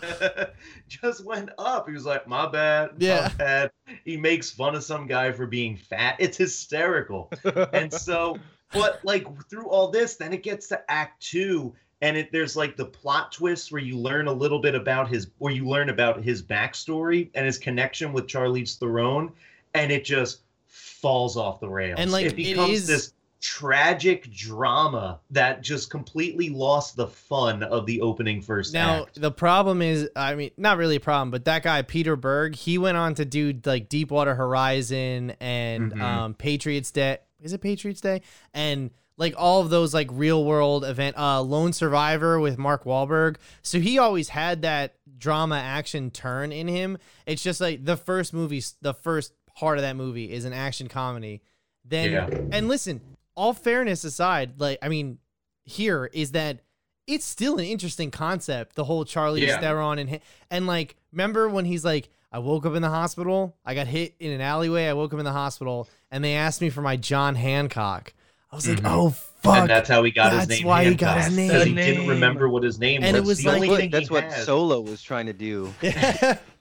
just 0.88 1.24
went 1.24 1.50
up. 1.58 1.86
He 1.88 1.92
was 1.94 2.04
like, 2.06 2.26
"My 2.26 2.46
bad, 2.46 2.90
Yeah. 2.98 3.28
my 3.30 3.34
bad." 3.44 3.70
He 4.04 4.16
makes 4.16 4.50
fun 4.50 4.74
of 4.74 4.84
some 4.84 5.06
guy 5.06 5.32
for 5.32 5.46
being 5.46 5.76
fat. 5.76 6.16
It's 6.18 6.36
hysterical. 6.36 7.30
and 7.72 7.92
so, 8.08 8.38
but 8.72 9.00
like 9.04 9.26
through 9.48 9.68
all 9.68 9.88
this, 9.90 10.16
then 10.16 10.32
it 10.32 10.42
gets 10.42 10.68
to 10.68 10.82
Act 10.90 11.22
Two, 11.22 11.74
and 12.02 12.16
it 12.16 12.30
there's 12.32 12.56
like 12.56 12.76
the 12.76 12.84
plot 12.86 13.32
twist 13.32 13.72
where 13.72 13.82
you 13.82 13.96
learn 13.96 14.26
a 14.28 14.32
little 14.32 14.60
bit 14.60 14.74
about 14.74 15.08
his, 15.08 15.28
where 15.38 15.52
you 15.52 15.66
learn 15.66 15.88
about 15.90 16.22
his 16.22 16.42
backstory 16.42 17.30
and 17.34 17.46
his 17.46 17.58
connection 17.58 18.12
with 18.12 18.26
Charlize 18.26 18.78
Theron, 18.78 19.32
and 19.74 19.90
it 19.90 20.04
just 20.04 20.40
falls 20.68 21.36
off 21.36 21.60
the 21.60 21.68
rails. 21.68 21.98
And, 21.98 22.12
like, 22.12 22.26
it 22.26 22.32
it 22.32 22.36
becomes 22.36 22.70
is- 22.70 22.86
this 22.86 23.12
tragic 23.40 24.30
drama 24.30 25.18
that 25.30 25.62
just 25.62 25.90
completely 25.90 26.50
lost 26.50 26.94
the 26.96 27.06
fun 27.06 27.62
of 27.62 27.86
the 27.86 28.00
opening 28.00 28.42
first 28.42 28.72
Now 28.74 29.02
act. 29.02 29.20
the 29.20 29.30
problem 29.30 29.80
is, 29.82 30.08
I 30.14 30.34
mean, 30.34 30.50
not 30.56 30.76
really 30.76 30.96
a 30.96 31.00
problem, 31.00 31.30
but 31.30 31.44
that 31.46 31.62
guy 31.62 31.82
Peter 31.82 32.16
Berg, 32.16 32.54
he 32.54 32.76
went 32.78 32.96
on 32.98 33.14
to 33.14 33.24
do 33.24 33.58
like 33.64 33.88
Deepwater 33.88 34.34
Horizon 34.34 35.32
and 35.40 35.92
Mhm. 35.92 36.00
um, 36.00 36.34
Patriots 36.34 36.90
Day. 36.90 37.18
Is 37.40 37.52
it 37.54 37.60
Patriots 37.62 38.00
Day? 38.02 38.20
And 38.52 38.90
like 39.16 39.34
all 39.36 39.60
of 39.60 39.70
those 39.70 39.94
like 39.94 40.08
real 40.12 40.44
world 40.44 40.84
event, 40.84 41.16
uh, 41.18 41.40
Lone 41.42 41.72
Survivor 41.72 42.38
with 42.40 42.58
Mark 42.58 42.84
Wahlberg. 42.84 43.36
So 43.62 43.80
he 43.80 43.98
always 43.98 44.28
had 44.30 44.62
that 44.62 44.94
drama 45.18 45.56
action 45.56 46.10
turn 46.10 46.52
in 46.52 46.68
him. 46.68 46.98
It's 47.26 47.42
just 47.42 47.60
like 47.60 47.84
the 47.84 47.96
first 47.96 48.32
movie, 48.34 48.62
the 48.82 48.94
first 48.94 49.32
part 49.54 49.78
of 49.78 49.82
that 49.82 49.96
movie 49.96 50.30
is 50.32 50.44
an 50.44 50.52
action 50.52 50.88
comedy. 50.88 51.42
Then 51.84 52.12
Yeah. 52.12 52.28
and 52.52 52.68
listen, 52.68 53.00
all 53.40 53.54
fairness 53.54 54.04
aside, 54.04 54.60
like 54.60 54.78
I 54.82 54.88
mean, 54.88 55.18
here 55.64 56.10
is 56.12 56.32
that 56.32 56.60
it's 57.06 57.24
still 57.24 57.58
an 57.58 57.64
interesting 57.64 58.10
concept. 58.10 58.76
The 58.76 58.84
whole 58.84 59.04
Charlie 59.04 59.46
Yeah. 59.46 59.58
Theron 59.60 59.98
and 59.98 60.10
hi- 60.10 60.20
and 60.50 60.66
like, 60.66 60.96
remember 61.12 61.48
when 61.48 61.64
he's 61.64 61.84
like, 61.84 62.10
I 62.30 62.38
woke 62.38 62.66
up 62.66 62.74
in 62.74 62.82
the 62.82 62.90
hospital. 62.90 63.56
I 63.64 63.74
got 63.74 63.86
hit 63.86 64.14
in 64.20 64.30
an 64.30 64.40
alleyway. 64.40 64.86
I 64.86 64.92
woke 64.92 65.12
up 65.14 65.18
in 65.18 65.24
the 65.24 65.32
hospital, 65.32 65.88
and 66.12 66.22
they 66.22 66.34
asked 66.34 66.60
me 66.60 66.70
for 66.70 66.82
my 66.82 66.96
John 66.96 67.34
Hancock. 67.34 68.12
I 68.52 68.56
was 68.56 68.68
like, 68.68 68.80
Mhm. 68.80 68.90
oh 68.90 69.10
fuck. 69.10 69.56
and 69.60 69.70
that's 69.70 69.88
how 69.88 70.02
he 70.04 70.10
got 70.10 70.32
his 70.32 70.40
name. 70.40 70.48
That's 70.48 70.60
name. 70.60 70.66
why 70.68 70.84
he 70.84 70.94
got 70.94 71.16
Hancock, 71.16 71.32
his 71.32 71.48
because 71.48 71.66
He 71.66 71.74
didn't 71.74 72.08
remember 72.08 72.48
what 72.48 72.62
his 72.62 72.78
name 72.78 73.02
And 73.02 73.16
it 73.16 73.20
was. 73.20 73.28
was 73.28 73.42
the 73.44 73.48
like- 73.48 73.54
only 73.56 73.68
That's 73.68 73.80
thing 73.80 73.90
what, 73.90 73.92
that's 73.92 74.08
he 74.08 74.14
what 74.14 74.24
has. 74.24 74.44
Solo 74.46 74.80
was 74.82 75.02
trying 75.02 75.26
to 75.26 75.32
do. 75.32 75.72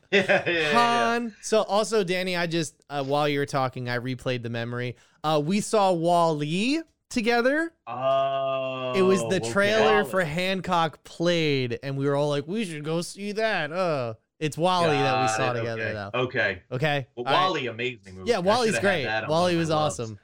Yeah, 0.11 0.25
yeah, 0.27 0.43
yeah, 0.47 0.59
yeah. 0.59 1.11
Han. 1.11 1.35
So 1.41 1.61
also, 1.61 2.03
Danny, 2.03 2.35
I 2.35 2.47
just 2.47 2.73
uh, 2.89 3.03
while 3.03 3.29
you 3.29 3.37
were 3.37 3.45
talking, 3.45 3.89
I 3.89 3.99
replayed 3.99 4.41
the 4.41 4.49
memory. 4.49 4.95
Uh, 5.23 5.39
we 5.43 5.61
saw 5.61 5.91
WALL-E 5.91 6.81
together. 7.11 7.71
Oh, 7.85 8.93
it 8.95 9.03
was 9.03 9.21
the 9.21 9.35
okay. 9.35 9.51
trailer 9.51 10.03
for 10.05 10.23
Hancock 10.23 11.03
played, 11.03 11.77
and 11.83 11.95
we 11.95 12.07
were 12.07 12.15
all 12.15 12.29
like, 12.29 12.47
"We 12.47 12.65
should 12.65 12.83
go 12.83 13.01
see 13.01 13.33
that." 13.33 13.71
Uh, 13.71 14.15
It's 14.39 14.57
WALL-E 14.57 14.87
that 14.87 15.21
we 15.21 15.27
saw 15.27 15.51
it, 15.51 15.57
together 15.57 15.81
okay. 15.83 15.93
though. 15.93 16.19
Okay. 16.21 16.61
Okay. 16.71 17.07
Well, 17.15 17.27
All 17.27 17.33
right. 17.33 17.45
WALL-E, 17.45 17.67
amazing 17.67 18.15
movie. 18.15 18.31
Yeah, 18.31 18.39
WALL-E's 18.39 18.79
great. 18.79 19.05
WALL-E 19.27 19.55
was 19.57 19.69
awesome. 19.69 20.17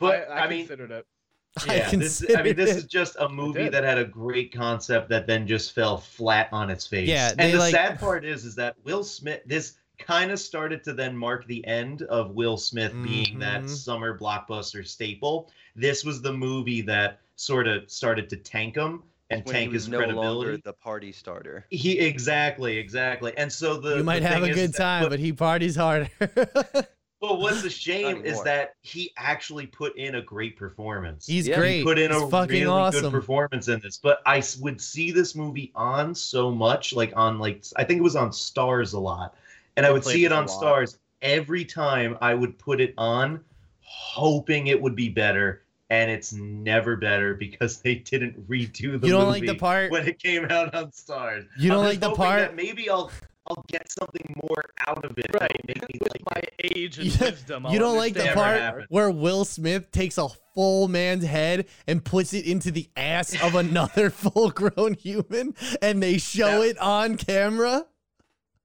But 0.00 0.28
I, 0.28 0.32
I, 0.32 0.38
I, 0.46 0.48
mean, 0.48 0.60
considered 0.60 0.90
it. 0.90 1.06
I 1.68 1.74
yeah, 1.76 1.90
this 1.90 2.24
I 2.36 2.42
mean, 2.42 2.54
this 2.56 2.76
is 2.76 2.84
just 2.84 3.16
a 3.18 3.28
movie 3.28 3.68
that 3.68 3.82
had 3.84 3.98
a 3.98 4.04
great 4.04 4.52
concept 4.52 5.08
that 5.10 5.26
then 5.26 5.46
just 5.46 5.72
fell 5.74 5.98
flat 5.98 6.48
on 6.52 6.70
its 6.70 6.86
face. 6.86 7.08
Yeah, 7.08 7.32
and 7.38 7.52
the 7.54 7.58
like- 7.58 7.74
sad 7.74 7.98
part 7.98 8.24
is, 8.24 8.44
is 8.44 8.54
that 8.56 8.76
Will 8.84 9.02
Smith. 9.02 9.40
This 9.46 9.74
kind 9.98 10.30
of 10.30 10.38
started 10.40 10.82
to 10.84 10.92
then 10.92 11.16
mark 11.16 11.46
the 11.46 11.66
end 11.66 12.02
of 12.02 12.30
Will 12.30 12.56
Smith 12.56 12.92
being 13.02 13.38
that 13.40 13.62
Mhm. 13.64 13.68
summer 13.68 14.18
blockbuster 14.18 14.86
staple. 14.86 15.50
This 15.76 16.04
was 16.04 16.22
the 16.22 16.32
movie 16.32 16.80
that 16.82 17.20
sort 17.36 17.66
of 17.66 17.90
started 17.90 18.28
to 18.30 18.36
tank 18.36 18.76
him 18.76 19.02
and 19.30 19.44
when 19.44 19.54
he 19.54 19.60
tank 19.62 19.72
was 19.72 19.82
his 19.82 19.88
no 19.90 19.98
credibility. 19.98 20.50
longer 20.52 20.62
the 20.64 20.72
party 20.72 21.12
starter. 21.12 21.66
He 21.70 21.98
exactly, 21.98 22.78
exactly. 22.78 23.36
And 23.36 23.52
so 23.52 23.76
the 23.76 23.96
you 23.98 24.04
might 24.04 24.20
the 24.20 24.28
have 24.28 24.40
thing 24.42 24.50
a 24.50 24.54
is 24.54 24.56
good 24.56 24.72
that- 24.74 24.78
time, 24.78 25.08
but 25.10 25.18
he 25.18 25.32
parties 25.32 25.76
harder. 25.76 26.08
But 27.20 27.38
what's 27.38 27.62
a 27.64 27.70
shame 27.86 28.24
is 28.24 28.42
that 28.44 28.74
he 28.82 29.12
actually 29.16 29.66
put 29.66 29.96
in 29.96 30.14
a 30.16 30.22
great 30.22 30.56
performance. 30.56 31.26
He's 31.26 31.46
Yeah, 31.46 31.58
great. 31.58 31.78
He 31.78 31.84
put 31.84 31.98
in 31.98 32.10
He's 32.12 32.22
a 32.22 32.28
fucking 32.28 32.54
really 32.54 32.66
awesome. 32.66 33.02
good 33.02 33.12
performance 33.12 33.68
in 33.68 33.78
this. 33.80 33.98
But 33.98 34.20
I 34.26 34.42
would 34.60 34.80
see 34.80 35.10
this 35.10 35.34
movie 35.34 35.70
on 35.74 36.14
so 36.14 36.50
much, 36.50 36.92
like 36.94 37.12
on 37.16 37.38
like 37.38 37.64
I 37.76 37.84
think 37.84 37.98
it 38.00 38.02
was 38.02 38.16
on 38.16 38.30
Starz 38.30 38.94
a 38.94 38.98
lot, 38.98 39.34
and 39.76 39.84
I 39.84 39.90
They 39.90 39.92
would 39.92 40.04
see 40.04 40.24
it 40.24 40.32
on. 40.32 40.46
Starz 40.46 40.96
every 41.22 41.64
time 41.64 42.16
I 42.22 42.32
would 42.34 42.58
put 42.58 42.80
it 42.80 42.94
on, 42.96 43.40
hoping 43.82 44.68
it 44.68 44.80
would 44.80 44.96
be 44.96 45.08
better. 45.08 45.62
And 45.90 46.08
it's 46.08 46.32
never 46.32 46.94
better 46.94 47.34
because 47.34 47.80
they 47.80 47.96
didn't 47.96 48.48
redo 48.48 48.98
the 49.00 49.08
You 49.08 49.12
don't 49.12 49.26
movie 49.26 49.40
like 49.40 49.46
the 49.46 49.56
part- 49.56 49.90
when 49.90 50.06
it 50.06 50.20
came 50.20 50.44
out 50.44 50.72
on 50.72 50.92
Starz. 50.92 51.48
You 51.58 51.68
don't 51.70 51.80
I'm 51.80 51.84
like 51.84 51.98
the 51.98 52.12
part- 52.14 52.38
that 52.38 52.54
maybe 52.54 52.88
I'll 52.88 53.10
I'll 53.48 53.64
get 53.68 53.90
something 53.90 54.34
more 54.44 54.62
out 54.86 55.04
of 55.04 55.16
it. 55.18 55.26
Right. 55.32 55.50
Make 55.66 55.80
me 55.82 55.98
With 56.00 56.12
like 56.12 56.22
my 56.34 56.40
it. 56.58 56.76
age 56.76 56.98
and 56.98 57.06
You- 57.20 57.26
wisdom, 57.26 57.64
you 57.64 57.70
I'll 57.70 57.78
don't 57.78 57.96
like 57.96 58.14
the 58.14 58.30
part 58.34 58.84
where 58.90 59.10
Will 59.10 59.44
Smith 59.44 59.90
takes 59.90 60.18
a 60.18 60.28
full 60.54 60.88
man's 60.88 61.24
head 61.24 61.66
and 61.86 62.04
puts 62.04 62.32
it 62.34 62.44
into 62.46 62.70
the 62.70 62.88
ass 62.96 63.40
of 63.42 63.54
another 63.54 64.10
full-grown 64.10 64.94
human, 64.94 65.54
and 65.80 66.02
they 66.02 66.18
show 66.18 66.60
That- 66.60 66.68
it 66.68 66.78
on 66.78 67.16
camera. 67.16 67.86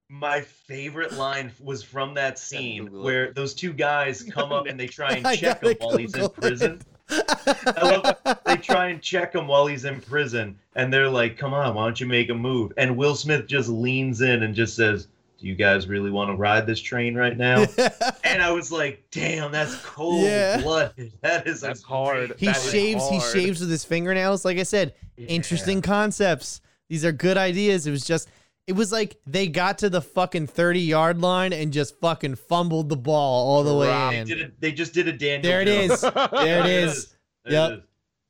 My 0.08 0.42
favorite 0.42 1.14
line 1.14 1.50
was 1.60 1.82
from 1.82 2.14
that 2.14 2.38
scene 2.38 2.92
where 2.92 3.32
those 3.32 3.54
two 3.54 3.72
guys 3.72 4.22
come 4.22 4.52
up 4.52 4.66
and 4.68 4.78
they 4.78 4.86
try 4.86 5.14
and 5.14 5.36
check 5.38 5.62
him 5.64 5.74
while 5.80 5.96
he's 5.96 6.14
in 6.14 6.28
prison. 6.30 6.72
it. 6.74 6.82
I 7.10 8.14
love 8.24 8.38
they 8.44 8.56
try 8.56 8.88
and 8.88 9.00
check 9.00 9.34
him 9.34 9.46
while 9.46 9.66
he's 9.66 9.84
in 9.84 10.00
prison, 10.00 10.58
and 10.74 10.92
they're 10.92 11.08
like, 11.10 11.38
"Come 11.38 11.54
on, 11.54 11.74
why 11.74 11.84
don't 11.84 12.00
you 12.00 12.06
make 12.06 12.28
a 12.30 12.34
move?" 12.34 12.72
And 12.76 12.96
Will 12.96 13.14
Smith 13.14 13.46
just 13.46 13.68
leans 13.68 14.20
in 14.20 14.42
and 14.42 14.54
just 14.54 14.74
says, 14.76 15.06
"Do 15.38 15.46
you 15.46 15.54
guys 15.54 15.86
really 15.86 16.10
want 16.10 16.30
to 16.30 16.34
ride 16.34 16.66
this 16.66 16.80
train 16.80 17.14
right 17.14 17.36
now?" 17.36 17.64
and 18.24 18.42
I 18.42 18.50
was 18.52 18.72
like, 18.72 19.04
"Damn, 19.10 19.52
that's 19.52 19.76
cold 19.84 20.24
Yeah. 20.24 20.60
blooded. 20.62 21.12
That 21.22 21.46
is 21.46 21.60
That's 21.60 21.82
hard. 21.82 22.34
he 22.38 22.46
That 22.46 22.56
is 22.56 22.70
shaves. 22.70 23.08
He 23.08 23.20
shaves 23.20 23.60
with 23.60 23.70
his 23.70 23.84
fingernails. 23.84 24.44
Like 24.44 24.58
I 24.58 24.64
said, 24.64 24.94
Yeah. 25.16 25.26
interesting 25.28 25.82
concepts. 25.82 26.60
These 26.88 27.04
are 27.04 27.12
good 27.12 27.36
ideas. 27.36 27.86
It 27.86 27.90
was 27.90 28.04
just, 28.04 28.28
it 28.66 28.72
was 28.74 28.90
like 28.92 29.16
they 29.26 29.46
got 29.48 29.78
to 29.78 29.88
the 29.90 30.00
fucking 30.02 30.46
30 30.48 30.80
yard 30.80 31.20
line 31.20 31.52
and 31.52 31.72
just 31.72 31.98
fucking 32.00 32.34
fumbled 32.34 32.88
the 32.88 32.96
ball 32.96 33.46
all 33.48 33.62
the 33.62 33.74
way 33.74 33.88
Right. 33.88 34.10
They 34.10 34.18
in. 34.18 34.26
did 34.26 34.40
it. 34.40 34.60
They 34.60 34.72
just 34.72 34.92
did 34.94 35.06
a 35.08 35.12
Daniel. 35.12 35.42
There 35.42 35.60
it 35.62 35.66
Jones. 35.66 35.92
is. 35.92 36.00
There 36.00 36.60
it 36.60 36.66
is. 36.70 37.16
There 37.44 37.52
Yep. 37.52 37.70
it 37.70 37.78
is. 37.78 37.84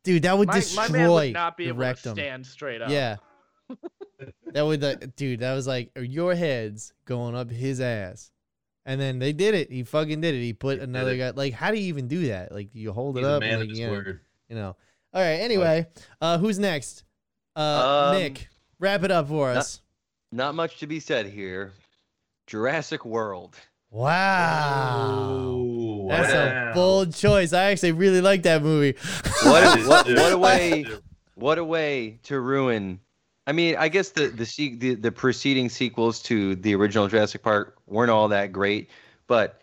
Dude, 0.05 0.23
that 0.23 0.39
would 0.39 0.49
my, 0.49 0.55
my 0.55 0.61
destroy 0.61 0.89
man 0.89 1.11
would 1.11 1.33
not 1.33 1.57
be 1.57 1.65
the 1.65 1.71
able 1.71 1.95
to 1.95 1.97
stand 2.11 2.47
straight 2.47 2.81
up. 2.83 2.91
Yeah. 2.91 3.17
that 4.53 4.63
would, 4.63 4.83
like, 4.83 5.17
dude, 5.17 5.41
that 5.41 5.55
was 5.55 5.67
like 5.67 5.91
your 6.01 6.35
head's 6.35 6.93
going 7.07 7.35
up 7.35 7.51
his 7.51 7.81
ass. 7.81 8.31
And 8.85 9.01
then 9.01 9.19
they 9.19 9.33
did 9.33 9.55
it. 9.55 9.73
He 9.73 9.83
fucking 9.83 10.21
did 10.21 10.35
it. 10.37 10.41
He 10.43 10.53
put 10.53 10.79
He 10.79 10.85
another 10.85 11.17
guy. 11.17 11.31
Like, 11.31 11.55
how 11.55 11.73
do 11.73 11.77
you 11.79 11.89
even 11.89 12.07
do 12.07 12.29
that? 12.29 12.53
Like, 12.53 12.69
you 12.73 12.93
hold 12.93 13.17
it 13.17 13.21
He's 13.23 13.27
a 13.29 13.33
up. 13.33 13.41
man 13.41 13.55
and, 13.55 13.55
of 13.55 13.61
like, 13.63 13.71
his 13.71 13.79
you 13.81 13.87
know, 13.87 13.93
word. 13.93 14.21
you 14.49 14.55
know. 14.55 14.77
All 15.13 15.21
right. 15.23 15.41
Anyway, 15.41 15.87
uh, 16.21 16.39
who's 16.39 16.59
next? 16.61 17.03
Uh, 17.57 18.11
Um, 18.13 18.19
Nick, 18.21 18.49
wrap 18.79 19.03
it 19.03 19.11
up 19.11 19.27
for 19.29 19.49
not- 19.49 19.57
us. 19.59 19.81
Not 20.37 20.55
much 20.55 20.77
to 20.81 20.87
be 20.87 21.01
said 21.01 21.25
here. 21.25 21.73
Jurassic 22.47 23.07
World. 23.07 23.57
Wow. 23.91 25.47
Ooh, 25.49 26.09
That's 26.11 26.31
wow. 26.31 26.73
a 26.73 26.75
bold 26.75 27.15
choice. 27.15 27.55
I 27.55 27.71
actually 27.71 27.93
really 27.93 28.21
like 28.21 28.43
that 28.43 28.63
movie. 28.63 28.99
What 29.45 29.65
a, 29.65 29.83
what, 29.89 30.07
what 30.07 30.33
a 30.33 30.37
way 30.37 30.85
what 31.37 31.57
a 31.57 31.65
way 31.65 32.19
to 32.25 32.39
ruin 32.39 33.01
I 33.47 33.53
mean, 33.53 33.77
I 33.77 33.89
guess 33.89 34.11
the 34.11 34.27
the, 34.27 34.45
se- 34.45 34.77
the 34.77 34.95
the 34.97 35.11
preceding 35.11 35.71
sequels 35.71 36.21
to 36.25 36.55
the 36.57 36.75
original 36.75 37.09
Jurassic 37.09 37.43
Park 37.43 37.79
weren't 37.87 38.11
all 38.11 38.29
that 38.29 38.53
great, 38.53 38.91
but 39.29 39.63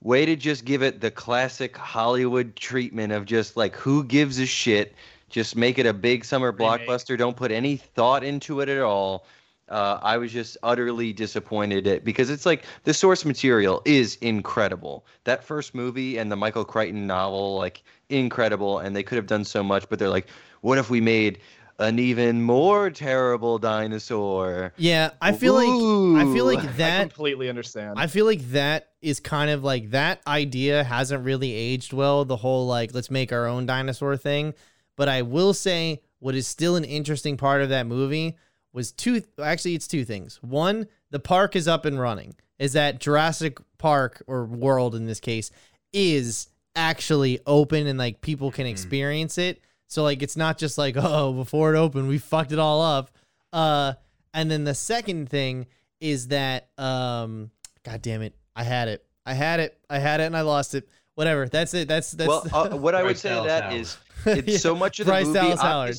way 0.00 0.24
to 0.26 0.36
just 0.36 0.64
give 0.64 0.84
it 0.84 1.00
the 1.00 1.10
classic 1.10 1.76
Hollywood 1.76 2.54
treatment 2.54 3.12
of 3.12 3.24
just 3.24 3.56
like 3.56 3.74
who 3.74 4.04
gives 4.04 4.38
a 4.38 4.46
shit, 4.46 4.94
just 5.28 5.56
make 5.56 5.76
it 5.76 5.86
a 5.86 5.92
big 5.92 6.24
summer 6.24 6.52
blockbuster, 6.52 7.18
don't 7.18 7.36
put 7.36 7.50
any 7.50 7.76
thought 7.76 8.22
into 8.22 8.60
it 8.60 8.68
at 8.68 8.80
all. 8.80 9.26
Uh, 9.68 9.98
I 10.02 10.16
was 10.16 10.32
just 10.32 10.56
utterly 10.62 11.12
disappointed 11.12 11.86
at 11.86 12.04
because 12.04 12.30
it's 12.30 12.46
like 12.46 12.64
the 12.84 12.94
source 12.94 13.24
material 13.24 13.82
is 13.84 14.16
incredible. 14.16 15.04
That 15.24 15.44
first 15.44 15.74
movie 15.74 16.18
and 16.18 16.32
the 16.32 16.36
Michael 16.36 16.64
Crichton 16.64 17.06
novel, 17.06 17.56
like 17.56 17.82
incredible, 18.08 18.78
and 18.78 18.96
they 18.96 19.02
could 19.02 19.16
have 19.16 19.26
done 19.26 19.44
so 19.44 19.62
much, 19.62 19.88
but 19.88 19.98
they're 19.98 20.08
like, 20.08 20.28
what 20.62 20.78
if 20.78 20.90
we 20.90 21.00
made 21.00 21.40
an 21.78 21.98
even 21.98 22.42
more 22.42 22.90
terrible 22.90 23.58
dinosaur? 23.58 24.72
Yeah, 24.76 25.10
I 25.20 25.32
feel 25.32 25.54
like 25.54 25.68
I 25.68 26.32
feel 26.32 26.48
Ooh. 26.48 26.54
like 26.54 26.64
I 26.64 26.72
that 26.72 27.00
completely 27.02 27.48
understand. 27.48 27.98
I 27.98 28.06
feel 28.06 28.26
like 28.26 28.40
that 28.50 28.88
is 29.00 29.20
kind 29.20 29.50
of 29.50 29.62
like 29.62 29.90
that 29.90 30.20
idea 30.26 30.82
hasn't 30.82 31.24
really 31.24 31.52
aged 31.52 31.92
well. 31.92 32.24
The 32.24 32.36
whole 32.36 32.66
like 32.66 32.94
let's 32.94 33.10
make 33.10 33.32
our 33.32 33.46
own 33.46 33.66
dinosaur 33.66 34.16
thing. 34.16 34.54
But 34.96 35.08
I 35.08 35.22
will 35.22 35.54
say 35.54 36.02
what 36.18 36.34
is 36.34 36.46
still 36.46 36.74
an 36.74 36.84
interesting 36.84 37.36
part 37.36 37.62
of 37.62 37.68
that 37.68 37.86
movie 37.86 38.36
was 38.72 38.92
two. 38.92 39.22
Actually, 39.42 39.74
it's 39.74 39.86
two 39.86 40.04
things. 40.04 40.38
One, 40.42 40.86
the 41.10 41.18
park 41.18 41.56
is 41.56 41.68
up 41.68 41.84
and 41.84 41.98
running. 41.98 42.34
Is 42.58 42.72
that 42.72 42.98
Jurassic 43.00 43.58
Park 43.78 44.22
or 44.26 44.44
World 44.44 44.94
in 44.94 45.06
this 45.06 45.20
case 45.20 45.50
is 45.92 46.48
actually 46.74 47.40
open 47.46 47.86
and 47.86 47.98
like 47.98 48.20
people 48.20 48.50
can 48.50 48.66
experience 48.66 49.38
it. 49.38 49.60
So 49.86 50.02
like 50.02 50.22
it's 50.22 50.36
not 50.36 50.58
just 50.58 50.76
like 50.78 50.96
oh 50.98 51.32
before 51.32 51.74
it 51.74 51.78
opened 51.78 52.08
we 52.08 52.18
fucked 52.18 52.52
it 52.52 52.58
all 52.58 52.82
up. 52.82 53.10
Uh, 53.52 53.94
and 54.34 54.50
then 54.50 54.64
the 54.64 54.74
second 54.74 55.28
thing 55.30 55.66
is 56.00 56.28
that 56.28 56.68
um, 56.78 57.50
god 57.84 58.02
damn 58.02 58.22
it, 58.22 58.34
I 58.54 58.62
had 58.64 58.88
it, 58.88 59.04
I 59.24 59.34
had 59.34 59.60
it, 59.60 59.78
I 59.88 59.98
had 59.98 60.20
it, 60.20 60.24
and 60.24 60.36
I 60.36 60.42
lost 60.42 60.74
it. 60.74 60.88
Whatever. 61.14 61.48
That's 61.48 61.74
it. 61.74 61.88
That's 61.88 62.12
that's. 62.12 62.28
well, 62.28 62.46
uh, 62.52 62.76
what 62.76 62.94
I 62.94 63.02
would 63.04 63.18
say 63.18 63.30
to 63.30 63.34
Dallas 63.36 63.48
that 63.48 63.62
Howard. 63.64 63.80
is 63.80 63.96
it's 64.26 64.48
Yeah, 64.48 64.58
so 64.58 64.76
much 64.76 65.00
of 65.00 65.06
the 65.06 65.12
Bryce 65.12 65.26
movie. 65.26 65.38
Dallas 65.38 65.60
Howard. 65.60 65.96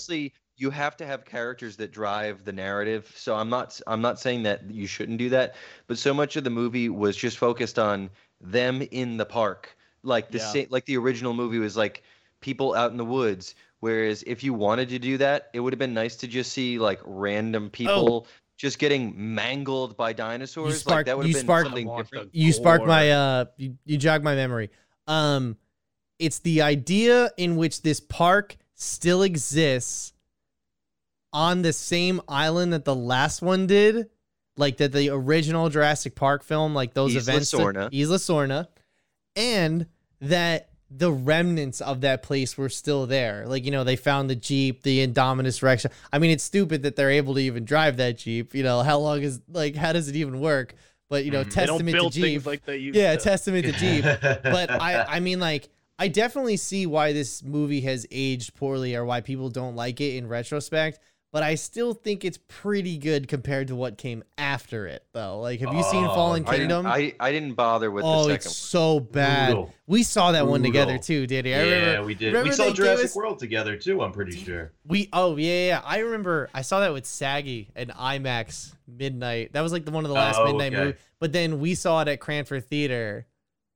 Obviously, 0.60 0.66
you 0.66 0.70
have 0.84 0.98
to 0.98 1.06
have 1.06 1.26
characters 1.26 1.76
that 1.78 1.92
drive 1.92 2.44
the 2.46 2.52
narrative. 2.52 3.12
So 3.16 3.36
I'm 3.36 3.50
not 3.50 3.80
I'm 3.88 4.02
not 4.02 4.20
saying 4.20 4.44
that 4.44 4.70
you 4.70 4.88
shouldn't 4.88 5.18
do 5.18 5.30
that, 5.30 5.56
but 5.88 5.98
so 5.98 6.14
much 6.14 6.36
of 6.36 6.44
the 6.44 6.50
movie 6.50 6.90
was 6.90 7.16
just 7.16 7.38
focused 7.38 7.80
on 7.80 8.10
them 8.42 8.82
in 8.92 9.18
the 9.18 9.26
park. 9.26 9.76
Like 10.04 10.32
the 10.32 10.38
Yeah. 10.40 10.52
sa- 10.54 10.70
like 10.70 10.86
the 10.86 10.98
original 10.98 11.34
movie 11.34 11.60
was 11.60 11.76
like 11.78 12.04
people 12.42 12.74
out 12.76 12.92
in 12.92 12.98
the 12.98 13.06
woods. 13.06 13.56
Whereas 13.82 14.24
if 14.28 14.44
you 14.44 14.54
wanted 14.54 14.90
to 14.90 15.00
do 15.00 15.18
that, 15.20 15.50
it 15.54 15.62
would 15.62 15.72
have 15.74 15.80
been 15.80 15.94
nice 15.94 16.18
to 16.18 16.28
just 16.28 16.52
see 16.52 16.78
like 16.80 17.00
random 17.06 17.70
people 17.70 18.28
just 18.58 18.78
getting 18.78 19.14
mangled 19.16 19.96
by 19.96 20.12
dinosaurs. 20.12 20.74
like 20.74 20.80
sparked- 20.82 21.06
that 21.08 21.18
would 21.18 21.28
you 21.28 21.34
have 21.34 21.40
been 21.42 21.46
sparked- 21.48 21.68
something 21.70 21.96
different. 21.98 22.30
you 22.36 22.52
sparked 22.52 22.86
my 22.86 23.12
uh 23.12 23.46
you, 23.58 23.78
you 23.86 23.98
jogged 23.98 24.24
my 24.24 24.36
memory 24.36 24.70
um 25.08 25.56
it's 26.20 26.40
the 26.40 26.62
idea 26.62 27.32
in 27.38 27.56
which 27.56 27.82
this 27.84 28.02
park 28.02 28.58
still 28.76 29.24
exists 29.24 30.12
on 31.34 31.62
the 31.62 31.74
same 31.74 32.22
island 32.28 32.74
that 32.74 32.86
the 32.86 32.96
last 32.96 33.42
one 33.42 33.68
did 33.68 34.10
like 34.58 34.78
that 34.78 34.92
the 34.92 35.10
original 35.10 35.70
Jurassic 35.70 36.16
Park 36.16 36.44
film 36.44 36.74
like 36.74 36.94
those 36.94 37.12
Isla 37.14 37.22
events 37.22 37.52
Sorna. 37.54 37.94
Isla 37.94 38.18
Sorna 38.18 38.68
and 39.36 39.86
that 40.22 40.70
the 40.92 41.12
remnants 41.12 41.82
of 41.82 42.02
that 42.02 42.24
place 42.24 42.58
were 42.58 42.68
still 42.70 43.06
there 43.06 43.46
like 43.46 43.64
you 43.64 43.70
know 43.72 43.84
they 43.84 43.96
found 43.96 44.30
the 44.30 44.36
jeep 44.36 44.82
the 44.82 45.06
Indominus 45.06 45.62
Rex 45.62 45.86
I 46.12 46.18
mean 46.18 46.32
it's 46.32 46.44
stupid 46.44 46.82
that 46.84 46.96
they're 46.96 47.12
able 47.12 47.36
to 47.36 47.40
even 47.42 47.64
drive 47.64 47.98
that 47.98 48.18
jeep 48.18 48.56
you 48.56 48.64
know 48.64 48.82
how 48.82 48.98
long 48.98 49.22
is 49.22 49.40
like 49.52 49.76
how 49.76 49.94
does 49.94 50.10
it 50.10 50.16
even 50.16 50.40
work 50.40 50.74
but 51.10 51.26
you 51.26 51.32
know 51.32 51.44
Mhm. 51.44 51.54
don't 51.54 51.80
testament 51.80 51.98
to 52.00 52.10
jeep 52.10 52.46
like 52.46 52.66
they 52.66 52.78
used 52.78 52.98
yeah, 52.98 53.16
to. 53.16 53.24
testament 53.24 53.66
to 53.68 53.72
Jeep. 53.74 54.04
but 54.22 54.70
I, 54.72 55.06
I 55.08 55.20
mean, 55.20 55.40
like, 55.40 55.70
I 55.98 56.08
definitely 56.08 56.56
see 56.58 56.86
why 56.86 57.14
this 57.14 57.42
movie 57.44 57.82
has 57.82 58.06
aged 58.12 58.54
poorly 58.54 58.96
or 58.96 59.04
why 59.06 59.22
people 59.22 59.50
don't 59.50 59.76
like 59.76 60.00
it 60.02 60.18
in 60.18 60.28
retrospect. 60.28 61.00
But 61.32 61.44
I 61.44 61.56
still 61.56 61.94
think 61.94 62.26
it's 62.26 62.40
pretty 62.48 62.98
good 62.98 63.28
compared 63.28 63.68
to 63.68 63.76
what 63.76 63.98
came 63.98 64.24
after 64.38 64.88
it, 64.88 65.06
though. 65.14 65.40
Like, 65.42 65.60
have 65.60 65.74
you 65.74 65.84
seen 65.84 66.04
Oh, 66.06 66.14
Fallen 66.16 66.44
I 66.48 66.52
didn't, 66.52 66.60
Kingdom? 66.70 66.88
I, 66.88 67.14
I 67.20 67.32
didn't 67.32 67.54
bother 67.54 67.92
with 67.92 68.04
oh, 68.04 68.28
the 68.28 68.34
it's 68.34 68.46
second 68.46 68.56
so 68.56 69.00
bad. 69.00 69.48
Brutal. 69.54 69.74
We 69.86 70.04
saw 70.04 70.32
that 70.32 70.48
one 70.48 70.64
together 70.64 70.98
too, 70.98 71.28
did 71.28 71.46
I? 71.46 71.50
I 71.50 71.52
yeah, 71.52 71.62
remember 71.64 72.08
we 72.08 72.16
did. 72.16 72.34
We 72.44 72.52
saw 72.52 72.66
they 72.66 72.74
Jurassic 72.74 73.06
us- 73.06 73.16
World 73.16 73.40
together 73.40 73.76
too. 73.76 74.02
I'm 74.02 74.12
pretty 74.12 74.38
sure. 74.38 74.72
We 74.88 75.10
oh 75.14 75.36
yeah, 75.38 75.48
yeah 75.48 75.68
yeah. 75.68 75.82
I 75.84 76.00
remember 76.00 76.50
I 76.54 76.62
saw 76.64 76.80
that 76.80 76.94
with 76.94 77.06
Saggy 77.06 77.70
and 77.76 77.90
IMAX 77.92 78.74
midnight. 78.88 79.54
That 79.54 79.62
was 79.62 79.72
like 79.72 79.86
the 79.86 79.92
one 79.92 80.06
of 80.06 80.10
the 80.10 80.16
last 80.16 80.40
Oh, 80.40 80.46
midnight 80.46 80.74
okay. 80.74 80.84
movie. 80.84 80.98
But 81.20 81.32
then 81.34 81.60
we 81.60 81.76
saw 81.76 82.02
it 82.02 82.08
at 82.08 82.20
Cranford 82.20 82.66
Theater. 82.66 83.28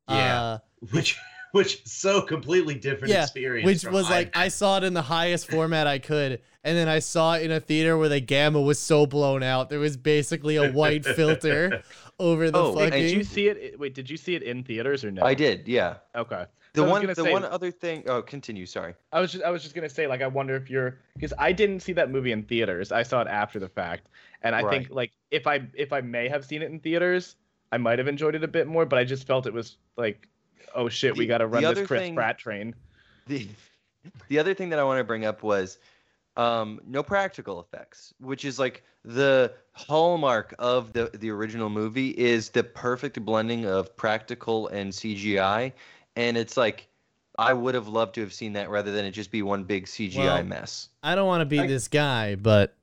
Yeah. 0.09 0.41
uh, 0.41 0.57
Which 0.91 1.17
which 1.51 1.81
is 1.85 1.91
so 1.91 2.21
completely 2.21 2.75
different 2.75 3.13
Yeah, 3.13 3.23
experience. 3.23 3.65
which 3.65 3.83
from 3.83 3.93
was 3.93 4.09
like 4.09 4.35
I 4.35 4.47
saw 4.47 4.77
it 4.77 4.83
in 4.83 4.93
the 4.93 5.01
highest 5.03 5.49
format 5.51 5.85
I 5.87 5.99
could, 5.99 6.41
and 6.63 6.77
then 6.77 6.87
I 6.87 6.99
saw 6.99 7.35
it 7.35 7.43
in 7.43 7.51
a 7.51 7.59
theater 7.59 7.97
where 7.97 8.09
the 8.09 8.19
gamma 8.19 8.61
was 8.61 8.79
so 8.79 9.05
blown 9.05 9.43
out. 9.43 9.69
There 9.69 9.79
was 9.79 9.97
basically 9.97 10.55
a 10.55 10.71
white 10.71 11.05
filter 11.15 11.83
over 12.19 12.49
the 12.51 12.57
Oh, 12.59 12.73
fucking. 12.75 12.91
Did 12.91 13.11
you 13.11 13.23
see 13.23 13.47
it? 13.47 13.79
Wait, 13.79 13.93
did 13.93 14.09
you 14.09 14.17
see 14.17 14.35
it 14.35 14.43
in 14.43 14.63
theaters 14.63 15.03
or 15.03 15.11
no? 15.11 15.23
I 15.23 15.33
did, 15.33 15.67
yeah. 15.67 15.95
Okay. 16.15 16.45
The 16.73 16.81
I 16.81 16.85
was 16.85 16.91
one, 16.91 17.05
the 17.05 17.15
say- 17.15 17.31
one 17.31 17.43
other 17.45 17.69
thing. 17.69 18.03
Oh, 18.07 18.21
continue. 18.23 18.65
Sorry. 18.65 18.95
I 19.11 19.19
was 19.19 19.31
just 19.31 19.43
I 19.43 19.51
was 19.51 19.61
just 19.61 19.75
gonna 19.75 19.89
say 19.89 20.07
like 20.07 20.21
I 20.21 20.27
wonder 20.27 20.55
if 20.55 20.69
you're 20.71 20.97
because 21.13 21.33
I 21.37 21.51
didn't 21.51 21.81
see 21.81 21.93
that 21.93 22.09
movie 22.09 22.31
in 22.31 22.43
theaters. 22.43 22.91
I 22.91 23.03
saw 23.03 23.21
it 23.21 23.27
after 23.27 23.59
the 23.59 23.69
fact, 23.69 24.09
and 24.41 24.55
I 24.55 24.67
think 24.69 24.87
like 24.89 25.11
if 25.29 25.45
I 25.45 25.67
if 25.75 25.93
I 25.93 26.01
may 26.01 26.27
have 26.29 26.43
seen 26.43 26.63
it 26.63 26.71
in 26.71 26.79
theaters, 26.79 27.35
I 27.71 27.77
might 27.77 27.99
have 27.99 28.07
enjoyed 28.07 28.33
it 28.33 28.43
a 28.43 28.47
bit 28.47 28.65
more. 28.67 28.87
But 28.87 28.97
I 28.97 29.03
just 29.03 29.27
felt 29.27 29.45
it 29.45 29.53
was 29.53 29.77
like, 29.97 30.27
oh 30.73 30.89
shit, 30.89 31.15
we 31.15 31.27
got 31.27 31.39
to 31.39 31.47
run 31.47 31.61
this 31.61 31.85
Chris 31.85 32.01
thing- 32.01 32.15
Pratt 32.15 32.39
train. 32.39 32.73
The 33.27 33.47
the 34.29 34.39
other 34.39 34.55
thing 34.55 34.69
that 34.69 34.79
I 34.79 34.83
want 34.83 34.97
to 34.99 35.03
bring 35.03 35.25
up 35.25 35.43
was 35.43 35.77
um, 36.37 36.79
no 36.85 37.03
practical 37.03 37.59
effects, 37.59 38.13
which 38.19 38.45
is 38.45 38.59
like 38.59 38.83
the 39.03 39.53
hallmark 39.73 40.55
of 40.59 40.93
the 40.93 41.09
the 41.13 41.29
original 41.29 41.69
movie 41.69 42.09
is 42.09 42.49
the 42.49 42.63
perfect 42.63 43.23
blending 43.23 43.65
of 43.65 43.95
practical 43.95 44.67
and 44.69 44.91
CGI, 44.91 45.73
and 46.15 46.37
it's 46.37 46.57
like 46.57 46.87
I 47.37 47.53
would 47.53 47.75
have 47.75 47.87
loved 47.87 48.15
to 48.15 48.21
have 48.21 48.33
seen 48.33 48.53
that 48.53 48.69
rather 48.69 48.91
than 48.91 49.05
it 49.05 49.11
just 49.11 49.31
be 49.31 49.41
one 49.41 49.63
big 49.63 49.85
CGI 49.85 50.15
Well, 50.15 50.43
mess. 50.43 50.89
I 51.01 51.15
don't 51.15 51.27
want 51.27 51.41
to 51.41 51.45
be 51.45 51.59
I- 51.59 51.67
this 51.67 51.87
guy, 51.87 52.35
but 52.35 52.75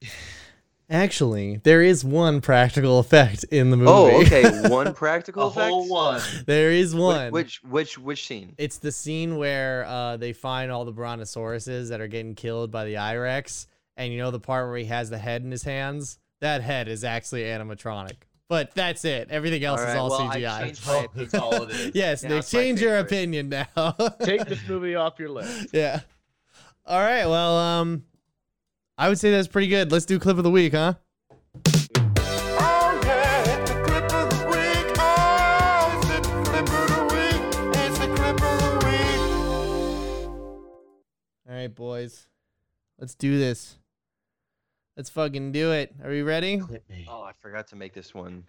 actually, 0.90 1.56
there 1.64 1.82
is 1.82 2.04
one 2.04 2.40
practical 2.40 2.98
effect 2.98 3.44
in 3.44 3.70
the 3.70 3.76
movie. 3.76 3.90
Oh, 3.90 4.20
okay, 4.22 4.68
one 4.68 4.94
practical 4.94 5.44
a 5.44 5.46
effect. 5.48 5.70
whole 5.70 5.88
one. 5.88 6.20
there 6.46 6.70
is 6.70 6.94
one. 6.94 7.32
Which 7.32 7.62
which 7.64 7.98
which 7.98 8.26
scene? 8.26 8.54
It's 8.58 8.78
the 8.78 8.92
scene 8.92 9.36
where 9.36 9.84
uh, 9.86 10.16
they 10.16 10.32
find 10.32 10.70
all 10.70 10.84
the 10.84 10.92
brontosauruses 10.92 11.88
that 11.90 12.00
are 12.00 12.08
getting 12.08 12.34
killed 12.34 12.70
by 12.70 12.84
the 12.84 12.96
I-Rex, 12.98 13.66
and 13.96 14.12
you 14.12 14.18
know 14.18 14.30
the 14.30 14.40
part 14.40 14.68
where 14.68 14.78
he 14.78 14.84
has 14.86 15.10
the 15.10 15.18
head 15.18 15.42
in 15.42 15.50
his 15.50 15.62
hands. 15.62 16.18
That 16.40 16.62
head 16.62 16.88
is 16.88 17.04
actually 17.04 17.42
animatronic, 17.44 18.16
but 18.48 18.74
that's 18.74 19.04
it. 19.06 19.28
Everything 19.30 19.64
else 19.64 19.80
is 19.80 19.94
all 19.94 20.10
well, 20.10 20.28
I 20.28 20.40
CGI. 20.40 20.60
changed 20.64 20.86
That's 21.14 21.34
all, 21.34 21.62
it 21.62 21.70
is. 21.70 21.90
Yes, 21.94 22.22
Now 22.22 22.28
Nick, 22.36 22.46
change 22.46 22.82
your 22.82 22.98
opinion 22.98 23.48
now. 23.48 23.66
Take 24.22 24.44
this 24.44 24.60
movie 24.68 24.94
off 24.94 25.18
your 25.18 25.30
list. 25.30 25.68
yeah. 25.72 26.00
All 26.86 27.00
right. 27.00 27.24
Well, 27.24 27.56
um, 27.56 28.04
I 28.96 29.08
would 29.08 29.18
say 29.18 29.32
that's 29.32 29.48
pretty 29.48 29.66
good. 29.66 29.90
Let's 29.90 30.04
do 30.04 30.20
clip 30.20 30.36
of 30.36 30.44
the 30.44 30.50
week, 30.52 30.72
huh? 30.72 30.94
Oh 31.66 33.00
yeah, 33.04 33.40
it's 33.40 33.70
the 33.72 33.82
clip 33.82 34.04
of 34.04 34.30
the 34.30 34.46
week. 34.46 34.96
Oh, 35.00 35.90
it's 35.96 36.06
the 36.06 36.20
clip 36.44 36.68
of 36.70 36.86
the 36.88 37.02
week. 37.12 37.42
It's 37.76 37.98
the 37.98 38.06
clip 38.06 38.40
of 38.40 38.60
the 38.60 38.70
week. 38.86 40.28
All 41.48 41.54
right, 41.56 41.74
boys. 41.74 42.28
Let's 42.96 43.16
do 43.16 43.36
this. 43.36 43.78
Let's 44.96 45.10
fucking 45.10 45.50
do 45.50 45.72
it. 45.72 45.92
Are 46.04 46.10
we 46.10 46.22
ready? 46.22 46.62
Oh, 47.08 47.22
I 47.22 47.32
forgot 47.32 47.66
to 47.68 47.76
make 47.76 47.94
this 47.94 48.14
one. 48.14 48.44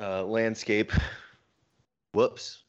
Uh, 0.00 0.22
landscape. 0.22 0.92
Whoops. 2.12 2.62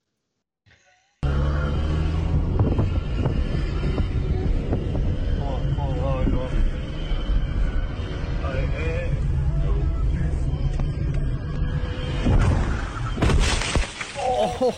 Oh, 14.41 14.73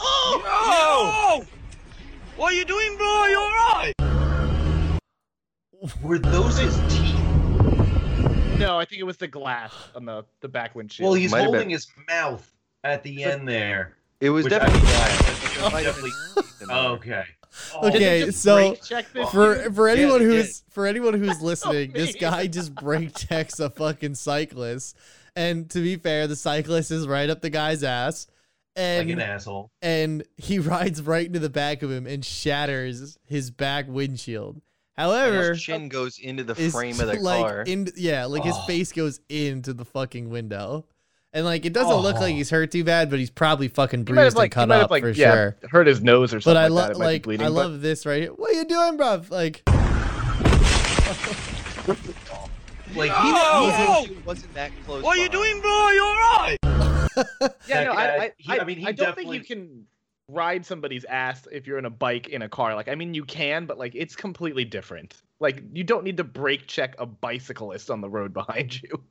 Oh! 0.00 1.38
No! 1.38 1.44
no! 1.44 1.46
What 2.36 2.52
are 2.52 2.56
you 2.56 2.64
doing, 2.64 2.96
bro? 2.96 3.26
You're 3.26 3.40
alright. 3.40 3.94
Were 6.02 6.18
those 6.18 6.58
his 6.58 6.76
teeth? 6.88 7.14
No, 8.58 8.76
I 8.78 8.84
think 8.84 9.00
it 9.00 9.04
was 9.04 9.16
the 9.16 9.28
glass 9.28 9.72
on 9.94 10.04
the 10.04 10.24
the 10.40 10.48
back 10.48 10.74
windshield. 10.74 11.06
Well, 11.06 11.14
he's 11.14 11.30
Might 11.30 11.44
holding 11.44 11.70
his 11.70 11.86
mouth 12.08 12.50
at 12.82 13.02
the 13.04 13.22
So- 13.22 13.30
end 13.30 13.48
there. 13.48 13.94
It 14.20 14.30
was 14.30 14.42
Which 14.44 14.52
I 14.54 14.58
definitely 14.58 14.80
mean, 14.82 14.90
glass. 14.90 15.20
yeah, 15.60 15.66
It 15.68 15.72
might 15.72 15.86
have 15.86 15.94
been 15.94 16.04
teeth 16.34 16.60
in 16.62 16.66
there. 16.68 16.76
Oh, 16.76 16.86
okay. 16.94 17.24
Did 17.82 17.94
Okay, 17.94 18.30
so 18.32 18.56
brake 18.70 18.82
check 18.82 19.12
this 19.12 19.30
for 19.30 19.70
for 19.72 19.88
anyone 19.88 20.18
they 20.18 20.24
who's 20.24 20.64
for 20.70 20.86
anyone 20.86 21.14
who's 21.14 21.36
oh, 21.40 21.44
listening, 21.44 21.92
this 21.92 22.16
guy 22.16 22.48
just 22.48 22.74
brake 22.74 23.14
checks 23.16 23.60
a 23.60 23.70
fucking 23.70 24.16
cyclist, 24.16 24.96
and 25.36 25.70
to 25.70 25.80
be 25.80 25.94
fair, 25.96 26.26
the 26.26 26.34
cyclist 26.36 26.90
is 26.90 27.06
right 27.06 27.30
up 27.30 27.40
the 27.42 27.50
guy's 27.50 27.84
ass, 27.84 28.26
Like 28.78 29.00
and 29.02 29.10
an 29.10 29.20
asshole. 29.20 29.70
and 29.82 30.22
he 30.36 30.58
rides 30.60 31.02
right 31.02 31.26
into 31.26 31.38
the 31.40 31.50
back 31.50 31.82
of 31.82 31.90
him 31.90 32.06
and 32.06 32.24
shatters 32.24 33.18
his 33.26 33.50
back 33.50 33.86
windshield. 33.88 34.54
And 34.96 35.06
However, 35.10 35.50
his 35.54 35.62
chin 35.62 35.88
goes 35.88 36.18
into 36.18 36.42
the 36.44 36.54
frame 36.54 36.98
of 37.00 37.06
the 37.06 37.14
like 37.20 37.40
car. 37.44 37.62
in 37.66 37.88
yeah, 37.96 38.24
like 38.26 38.44
his 38.44 38.54
Oh. 38.56 38.66
face 38.66 38.92
goes 38.92 39.20
into 39.28 39.72
the 39.72 39.84
fucking 39.84 40.30
window. 40.30 40.86
And 41.32 41.44
like 41.44 41.64
it 41.66 41.72
doesn't 41.72 41.94
look 41.96 42.16
like 42.16 42.32
Oh. 42.34 42.36
he's 42.36 42.50
hurt 42.50 42.70
too 42.72 42.84
bad, 42.84 43.10
but 43.10 43.18
he's 43.18 43.30
probably 43.30 43.68
fucking 43.68 44.00
He 44.06 44.12
have 44.12 44.16
bruised 44.16 44.36
like 44.36 44.56
and 44.56 44.62
he 44.70 44.74
cut 44.74 44.80
up 44.84 44.90
like 44.90 45.02
for 45.02 45.10
yeah, 45.10 45.32
sure. 45.32 45.56
hurt 45.70 45.86
his 45.86 46.00
nose 46.00 46.32
or 46.32 46.40
something. 46.40 46.54
But 46.54 46.66
something 46.68 46.78
I 46.78 46.80
love 46.80 46.88
that. 46.88 47.02
It 47.02 47.06
like 47.06 47.22
bleeding, 47.24 47.46
I 47.46 47.48
but- 47.50 47.54
love 47.54 47.80
this 47.80 48.06
right 48.06 48.22
here. 48.22 48.30
What 48.32 48.50
are 48.50 48.54
you 48.58 48.64
doing, 48.64 48.96
bruv? 48.98 49.30
Like 49.30 49.62
Like 52.96 53.12
He 53.12 53.26
he, 53.28 53.32
wasn't, 53.32 53.88
oh! 53.90 54.04
he 54.08 54.14
wasn't 54.26 54.54
that 54.54 54.70
close. 54.84 55.02
What 55.02 55.18
are 55.18 55.22
you 55.22 55.28
doing, 55.28 55.60
bro? 55.60 55.88
You're 55.90 56.04
right. 56.04 56.57
Yeah, 57.68 57.84
no, 57.84 57.92
guy- 57.92 58.06
I, 58.06 58.18
I, 58.24 58.32
he- 58.38 58.52
I, 58.52 58.58
I 58.58 58.64
mean, 58.64 58.78
he 58.78 58.86
I 58.86 58.92
don't 58.92 59.14
think 59.14 59.32
you 59.32 59.40
can 59.40 59.86
ride 60.28 60.64
somebody's 60.66 61.04
ass 61.04 61.46
if 61.50 61.66
you're 61.66 61.78
in 61.78 61.84
a 61.86 61.90
bike 61.90 62.28
in 62.28 62.42
a 62.42 62.48
car. 62.48 62.74
Like, 62.74 62.88
I 62.88 62.94
mean, 62.94 63.14
you 63.14 63.24
can, 63.24 63.66
but 63.66 63.78
like, 63.78 63.94
it's 63.94 64.14
completely 64.16 64.64
different. 64.64 65.14
Like, 65.40 65.62
you 65.72 65.84
don't 65.84 66.04
need 66.04 66.16
to 66.18 66.24
brake 66.24 66.66
check 66.66 66.94
a 66.98 67.06
bicyclist 67.06 67.90
on 67.90 68.00
the 68.00 68.08
road 68.10 68.32
behind 68.32 68.82
you. 68.82 69.02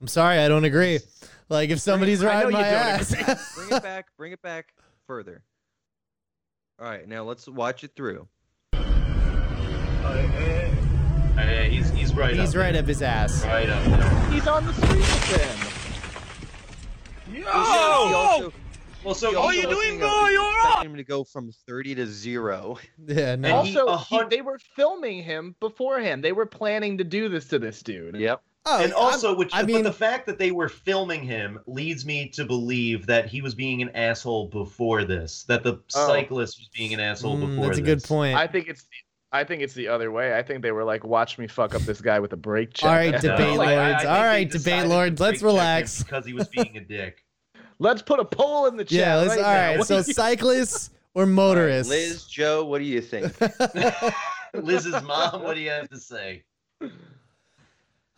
I'm 0.00 0.06
sorry, 0.08 0.38
I 0.38 0.48
don't 0.48 0.64
agree. 0.64 1.00
Like 1.48 1.70
if 1.70 1.78
somebody's 1.80 2.22
I 2.22 2.26
know 2.26 2.30
riding 2.30 2.50
you 2.50 2.56
my 2.56 2.62
don't 2.62 3.28
ass. 3.28 3.54
Bring 3.56 3.70
it 3.76 3.82
back. 3.82 4.06
Bring 4.16 4.32
it 4.32 4.40
back 4.42 4.72
further. 5.06 5.42
All 6.80 6.86
right, 6.88 7.06
now 7.06 7.24
let's 7.24 7.46
watch 7.48 7.84
it 7.84 7.90
through. 7.94 8.26
Uh, 11.36 11.42
he's 11.64 11.90
he's 11.90 12.14
right. 12.14 12.34
He's 12.36 12.50
up 12.50 12.60
right 12.60 12.72
there. 12.72 12.82
up 12.82 12.88
his 12.88 13.02
ass. 13.02 13.44
Right 13.44 13.68
up 13.68 13.84
there. 13.84 14.30
He's 14.30 14.46
on 14.46 14.64
the 14.66 14.72
street 14.72 14.98
with 14.98 15.36
them. 15.36 15.69
He 17.42 17.46
also, 17.46 18.52
Well, 19.04 19.14
so 19.14 19.30
he 19.30 19.36
also- 19.36 19.68
also 19.68 19.68
was 19.68 19.84
expecting 19.84 20.90
him 20.90 20.96
to 20.96 21.04
go 21.04 21.24
from 21.24 21.52
30 21.66 21.94
to 21.96 22.06
zero. 22.06 22.78
Yeah, 23.06 23.36
no. 23.36 23.60
And 23.60 23.68
he- 23.68 23.78
Also, 23.78 23.96
he- 23.96 24.28
they 24.36 24.40
were 24.42 24.58
filming 24.76 25.22
him 25.22 25.56
beforehand. 25.60 26.22
They 26.22 26.32
were 26.32 26.46
planning 26.46 26.98
to 26.98 27.04
do 27.04 27.28
this 27.28 27.46
to 27.48 27.58
this 27.58 27.82
dude. 27.82 28.16
Yep. 28.16 28.42
Oh, 28.66 28.82
and 28.82 28.92
I'm- 28.92 29.02
also, 29.02 29.34
which 29.34 29.54
I 29.54 29.62
but 29.62 29.66
mean- 29.68 29.84
the 29.84 29.92
fact 29.92 30.26
that 30.26 30.38
they 30.38 30.50
were 30.50 30.68
filming 30.68 31.22
him 31.22 31.60
leads 31.66 32.04
me 32.04 32.28
to 32.30 32.44
believe 32.44 33.06
that 33.06 33.26
he 33.26 33.40
was 33.40 33.54
being 33.54 33.80
an 33.80 33.88
asshole 33.94 34.48
before 34.48 35.04
this. 35.04 35.44
That 35.44 35.62
the 35.62 35.80
Oh. 35.94 36.06
cyclist 36.08 36.58
was 36.58 36.68
being 36.76 36.92
an 36.92 37.00
asshole 37.00 37.38
Mm, 37.38 37.48
before. 37.48 37.66
that's 37.66 37.78
a 37.78 37.82
good 37.82 38.04
point. 38.04 38.36
I 38.36 38.46
think 38.46 38.68
it's. 38.68 38.84
I 39.32 39.44
think 39.44 39.62
it's 39.62 39.74
the 39.74 39.86
other 39.88 40.10
way. 40.10 40.36
I 40.36 40.42
think 40.42 40.60
they 40.60 40.72
were 40.72 40.82
like, 40.84 41.04
"Watch 41.04 41.38
me 41.38 41.46
fuck 41.46 41.74
up 41.74 41.82
this 41.82 42.00
guy 42.00 42.18
with 42.18 42.32
a 42.32 42.36
brake 42.36 42.74
check." 42.74 42.90
All 42.90 42.96
right, 42.96 43.14
And 43.14 43.22
No, 43.24 43.36
debate 43.36 43.56
like, 43.56 43.58
like, 43.58 43.68
I- 43.68 43.72
I 43.72 43.86
lords. 43.88 44.02
think 44.02 44.10
All 44.10 44.20
they 44.22 44.28
right, 44.28 44.50
debate 44.50 44.86
lords, 44.88 45.20
let's 45.20 45.20
brake 45.20 45.32
check 45.32 45.40
him 45.40 45.46
relax. 45.46 46.02
because 46.02 46.26
he 46.26 46.32
was 46.34 46.48
being 46.48 46.76
a 46.76 46.80
dick. 46.80 47.24
Let's 47.82 48.02
put 48.02 48.20
a 48.20 48.24
poll 48.26 48.66
in 48.66 48.76
the 48.76 48.84
chat. 48.84 48.92
yeah, 48.92 49.16
let's 49.16 49.36
right 49.36 49.44
all 49.44 49.72
now. 49.72 49.78
What 49.78 49.86
So 49.88 49.96
you- 49.96 50.02
cyclists 50.02 50.90
or 51.14 51.22
All 51.22 51.26
right, 51.28 51.34
motorists? 51.34 51.90
Liz, 51.90 52.24
Joe, 52.26 52.64
what 52.66 52.78
do 52.78 52.84
you 52.84 53.00
think? 53.00 53.32
Liz's 54.54 55.02
mom, 55.02 55.42
what 55.42 55.54
do 55.54 55.60
you 55.60 55.70
have 55.70 55.88
to 55.88 55.98
say? 55.98 56.42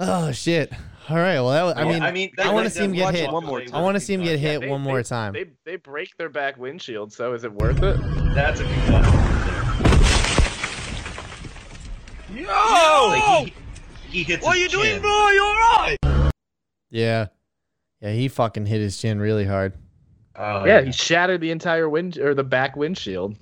oh 0.00 0.32
shit. 0.32 0.72
All 1.08 1.16
right. 1.16 1.34
Well, 1.40 1.50
that 1.50 1.62
was, 1.64 1.74
I 1.76 1.84
mean, 1.84 2.02
I 2.02 2.10
mean, 2.12 2.30
I 2.38 2.52
wanna 2.52 2.70
see 2.70 2.84
him 2.84 2.92
get 2.92 3.14
hit. 3.14 3.30
One 3.30 3.44
more 3.44 3.60
time. 3.60 3.74
I 3.74 3.82
want 3.82 3.96
to 3.96 4.00
see 4.00 4.14
him 4.14 4.20
get 4.22 4.32
concussion. 4.34 4.50
hit 4.50 4.60
they- 4.62 4.68
one 4.68 4.82
they- 4.82 4.88
more 4.90 5.02
time. 5.02 5.32
They 5.32 5.46
they 5.64 5.76
break 5.76 6.16
their 6.16 6.28
back 6.28 6.56
windshield. 6.58 7.12
So 7.12 7.32
is 7.34 7.44
it 7.44 7.52
worth 7.52 7.82
it? 7.82 7.98
That's 8.34 8.60
a 8.60 8.64
concussion 8.64 9.12
right 9.12 9.46
there. 9.46 9.62
Like 12.46 13.52
he, 14.08 14.18
he 14.18 14.22
hits 14.24 14.44
what 14.44 14.56
are 14.56 14.60
you 14.60 14.68
doing, 14.68 15.00
bro? 15.00 15.28
You're 15.30 15.42
right. 15.44 15.96
Yeah. 16.90 17.28
Yeah, 18.02 18.12
he 18.12 18.28
fucking 18.28 18.66
hit 18.66 18.80
his 18.80 18.98
chin 18.98 19.20
really 19.20 19.44
hard. 19.46 19.74
Oh, 20.36 20.64
yeah, 20.64 20.80
he 20.82 20.92
shattered 20.92 21.40
the 21.40 21.50
entire 21.50 21.88
wind 21.88 22.18
or 22.18 22.34
the 22.34 22.42
back 22.44 22.74
windshield. 22.76 23.36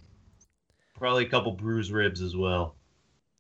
probably 0.97 1.25
a 1.25 1.29
couple 1.29 1.53
bruised 1.53 1.93
ribs 1.93 2.21
as 2.21 2.37
well. 2.37 2.77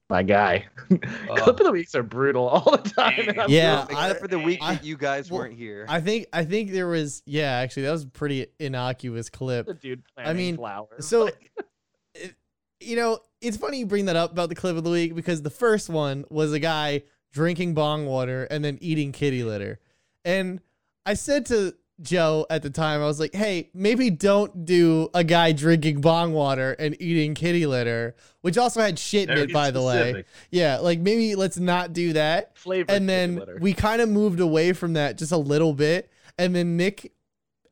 My 0.08 0.22
guy. 0.22 0.66
Uh, 1.30 1.36
clip 1.36 1.60
of 1.60 1.66
the 1.66 1.70
weeks 1.70 1.94
are 1.94 2.02
brutal 2.02 2.48
all 2.48 2.76
the 2.76 2.88
time. 2.90 3.32
Yeah, 3.48 3.86
I- 3.90 4.06
Except 4.06 4.20
for 4.20 4.26
the 4.28 4.38
week 4.40 4.58
I- 4.60 4.74
that 4.74 4.84
you 4.84 4.96
guys 4.96 5.30
well, 5.30 5.42
weren't 5.42 5.54
here. 5.54 5.86
I 5.88 6.00
think 6.00 6.26
I 6.32 6.44
think 6.44 6.72
there 6.72 6.88
was 6.88 7.22
yeah, 7.26 7.52
actually 7.52 7.84
that 7.84 7.92
was 7.92 8.02
a 8.04 8.08
pretty 8.08 8.46
innocuous 8.58 9.30
clip. 9.30 9.66
the 9.66 9.74
dude 9.74 10.02
planting 10.14 10.36
mean, 10.36 10.56
flowers. 10.56 11.06
so- 11.06 11.24
like- 11.26 11.52
it- 12.16 12.34
you 12.80 12.96
know, 12.96 13.18
it's 13.40 13.56
funny 13.58 13.78
you 13.78 13.86
bring 13.86 14.06
that 14.06 14.16
up 14.16 14.32
about 14.32 14.48
the 14.48 14.54
clip 14.56 14.76
of 14.76 14.82
the 14.84 14.90
week 14.90 15.14
because 15.14 15.42
the 15.42 15.50
first 15.50 15.88
one 15.90 16.24
was 16.30 16.52
a 16.52 16.58
guy 16.58 17.02
drinking 17.32 17.74
bong 17.74 18.06
water 18.06 18.44
and 18.50 18.64
then 18.64 18.78
eating 18.80 19.12
kitty 19.12 19.44
litter. 19.44 19.78
And 20.24 20.60
I 21.06 21.14
said 21.14 21.46
to 21.46 21.74
Joe 22.02 22.46
at 22.48 22.62
the 22.62 22.70
time, 22.70 23.00
I 23.00 23.06
was 23.06 23.20
like, 23.20 23.34
hey, 23.34 23.70
maybe 23.74 24.10
don't 24.10 24.64
do 24.64 25.10
a 25.12 25.22
guy 25.22 25.52
drinking 25.52 26.00
bong 26.00 26.32
water 26.32 26.72
and 26.78 26.96
eating 27.00 27.34
kitty 27.34 27.66
litter, 27.66 28.16
which 28.40 28.56
also 28.56 28.80
had 28.80 28.98
shit 28.98 29.28
in 29.28 29.36
it, 29.36 29.52
by 29.52 29.70
the 29.70 29.82
way. 29.82 30.24
Yeah, 30.50 30.78
like 30.78 30.98
maybe 30.98 31.34
let's 31.34 31.58
not 31.58 31.92
do 31.92 32.14
that. 32.14 32.56
flavored 32.56 32.90
And 32.90 33.08
then 33.08 33.42
we 33.60 33.74
kind 33.74 34.00
of 34.00 34.08
moved 34.08 34.40
away 34.40 34.72
from 34.72 34.94
that 34.94 35.18
just 35.18 35.32
a 35.32 35.36
little 35.36 35.74
bit. 35.74 36.10
And 36.38 36.54
then 36.54 36.76
Nick 36.76 37.12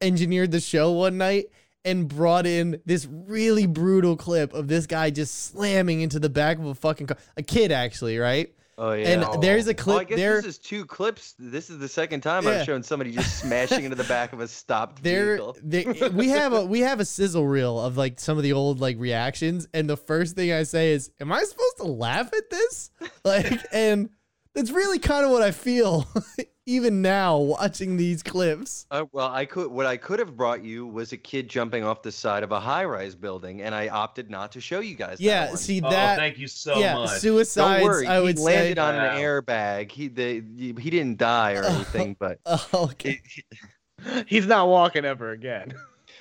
engineered 0.01 0.51
the 0.51 0.61
show 0.61 0.93
one 0.93 1.17
night 1.17 1.47
and 1.85 2.07
brought 2.07 2.45
in 2.45 2.83
this 2.85 3.07
really 3.11 3.67
brutal 3.67 4.17
clip 4.17 4.53
of 4.53 4.69
this 4.69 4.87
guy 4.87 5.11
just 5.11 5.35
slamming 5.35 6.03
into 6.03 6.19
the 6.19 6.29
back 6.29 6.59
of 6.59 6.67
a 6.67 6.75
fucking 6.75 7.07
car. 7.07 7.17
A 7.37 7.43
kid, 7.43 7.73
actually, 7.73 8.19
right? 8.19 8.53
Oh 8.79 8.93
yeah. 8.93 9.09
And 9.09 9.43
there's 9.43 9.67
a 9.67 9.71
Oh, 9.71 9.73
I 9.73 9.75
clip 9.75 10.09
guess 10.09 10.17
there. 10.19 10.37
this 10.37 10.47
is 10.47 10.59
two 10.59 10.87
clips. 10.87 11.35
This 11.39 11.69
is 11.69 11.79
the 11.79 11.89
second 11.89 12.23
time 12.23 12.45
Yeah. 12.45 12.61
I've 12.61 12.65
shown 12.67 12.83
somebody 12.83 13.13
just 13.13 13.39
smashing 13.41 13.85
into 13.85 13.97
the 13.97 14.05
back 14.05 14.33
of 14.33 14.41
a 14.41 14.49
stopped 14.49 15.03
There, 15.03 15.37
vehicle. 15.37 15.57
they, 15.63 15.85
we 16.15 16.29
have 16.31 16.53
a 16.55 16.65
we 16.65 16.81
have 16.81 17.01
a 17.01 17.05
sizzle 17.05 17.47
reel 17.47 17.79
of 17.81 17.97
like 17.97 18.19
some 18.19 18.37
of 18.39 18.43
the 18.43 18.55
old 18.55 18.81
like 18.81 18.99
reactions, 18.99 19.69
and 19.75 19.91
the 19.91 19.97
first 19.97 20.37
thing 20.37 20.53
I 20.53 20.63
say 20.63 20.93
is, 20.93 21.11
"Am 21.21 21.31
I 21.33 21.43
supposed 21.43 21.77
to 21.79 21.85
laugh 21.85 22.31
at 22.33 22.49
this?" 22.51 22.91
Like, 23.25 23.61
and 23.73 24.09
that's 24.55 24.71
really 24.71 24.99
kind 24.99 25.25
of 25.27 25.31
what 25.33 25.43
I 25.43 25.51
feel 25.51 26.09
even 26.69 27.01
now 27.03 27.39
watching 27.39 27.97
these 27.97 28.23
clips. 28.23 28.87
Uh, 28.91 29.07
well, 29.13 29.29
I 29.33 29.47
could. 29.47 29.69
What 29.71 29.87
I 29.87 29.97
could 29.97 30.19
have 30.19 30.37
brought 30.37 30.63
you 30.63 30.87
was 30.87 31.13
a 31.13 31.17
kid 31.17 31.49
jumping 31.49 31.83
off 31.83 32.03
the 32.03 32.13
side 32.13 32.43
of 32.43 32.53
a 32.53 32.61
high-rise 32.61 33.15
building, 33.15 33.63
and 33.63 33.75
I 33.75 33.89
opted 33.89 34.31
not 34.31 34.53
to 34.53 34.61
show 34.61 34.81
you 34.81 34.95
guys. 34.95 35.19
that 35.19 35.23
Yeah, 35.25 35.49
one. 35.49 35.57
see 35.57 35.81
Oh, 35.83 35.91
that. 35.91 36.17
thank 36.19 36.39
you 36.39 36.47
so 36.47 36.79
yeah, 36.79 36.95
much. 36.95 37.19
suicides. 37.21 37.55
Don't 37.55 37.83
worry, 37.83 38.07
I 38.07 38.21
would 38.21 38.37
he 38.37 38.45
say. 38.45 38.57
landed 38.57 38.79
on 38.79 38.95
Wow. 38.95 39.17
an 39.17 39.23
airbag. 39.23 39.91
He 39.91 40.09
the, 40.09 40.45
he 40.57 40.91
didn't 40.91 41.17
die 41.19 41.55
or 41.55 41.65
anything, 41.65 42.15
but 42.19 42.39
Oh, 42.47 42.69
okay. 42.93 43.21
He's 44.27 44.47
not 44.47 44.69
walking 44.69 45.05
ever 45.05 45.31
again. 45.33 45.73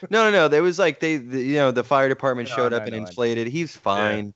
no, 0.09 0.23
no, 0.23 0.31
no. 0.31 0.47
There 0.47 0.63
was 0.63 0.79
like 0.79 0.99
they, 0.99 1.17
the, 1.17 1.41
you 1.41 1.55
know, 1.55 1.71
the 1.71 1.83
fire 1.83 2.07
department 2.09 2.49
No, 2.49 2.55
showed 2.55 2.71
no, 2.71 2.77
up 2.77 2.83
and 2.83 2.93
no, 2.95 3.03
I 3.03 3.07
inflated. 3.07 3.47
He's 3.47 3.75
fine, 3.75 4.33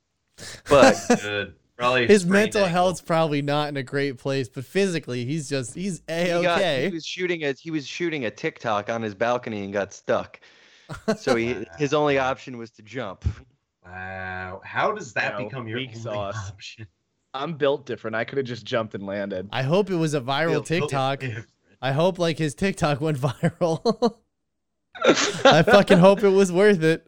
but 0.69 0.95
Good. 1.21 1.55
Probably 1.81 2.07
His 2.07 2.25
mental 2.25 2.61
ankle. 2.61 2.71
health's 2.71 3.01
probably 3.01 3.41
not 3.41 3.69
in 3.69 3.77
a 3.77 3.83
great 3.83 4.17
place, 4.17 4.47
but 4.47 4.65
physically, 4.65 5.25
he's 5.25 5.49
just 5.49 5.73
he's 5.75 6.01
a 6.07 6.23
he, 6.83 6.87
he 6.89 6.93
was 6.93 7.05
shooting 7.05 7.43
a 7.43 7.53
he 7.53 7.71
was 7.71 7.87
shooting 7.87 8.25
a 8.25 8.31
TikTok 8.31 8.89
on 8.89 9.01
his 9.01 9.15
balcony 9.15 9.63
and 9.63 9.73
got 9.73 9.93
stuck. 9.93 10.39
So 11.17 11.35
he, 11.35 11.65
his 11.77 11.93
only 11.93 12.17
option 12.19 12.57
was 12.57 12.69
to 12.71 12.81
jump. 12.83 13.25
Wow. 13.85 14.61
How 14.63 14.91
does 14.91 15.13
that 15.13 15.37
No, 15.39 15.45
become 15.45 15.67
your 15.67 15.77
weak 15.79 15.89
only 15.89 16.01
sauce. 16.01 16.49
option? 16.49 16.87
I'm 17.33 17.53
built 17.53 17.85
different. 17.85 18.15
I 18.15 18.25
could 18.25 18.37
have 18.37 18.45
just 18.47 18.65
jumped 18.65 18.93
and 18.93 19.05
landed. 19.05 19.49
I 19.51 19.63
hope 19.63 19.89
it 19.89 19.95
was 19.95 20.13
a 20.13 20.21
viral 20.21 20.65
Feel- 20.65 20.81
TikTok. 20.81 21.23
If- 21.23 21.47
I 21.81 21.93
hope 21.93 22.19
like 22.19 22.37
his 22.37 22.53
TikTok 22.53 23.01
went 23.01 23.17
viral. 23.21 24.17
I 25.45 25.63
fucking 25.63 25.97
hope 25.97 26.23
it 26.23 26.29
was 26.29 26.51
worth 26.51 26.83
it. 26.83 27.07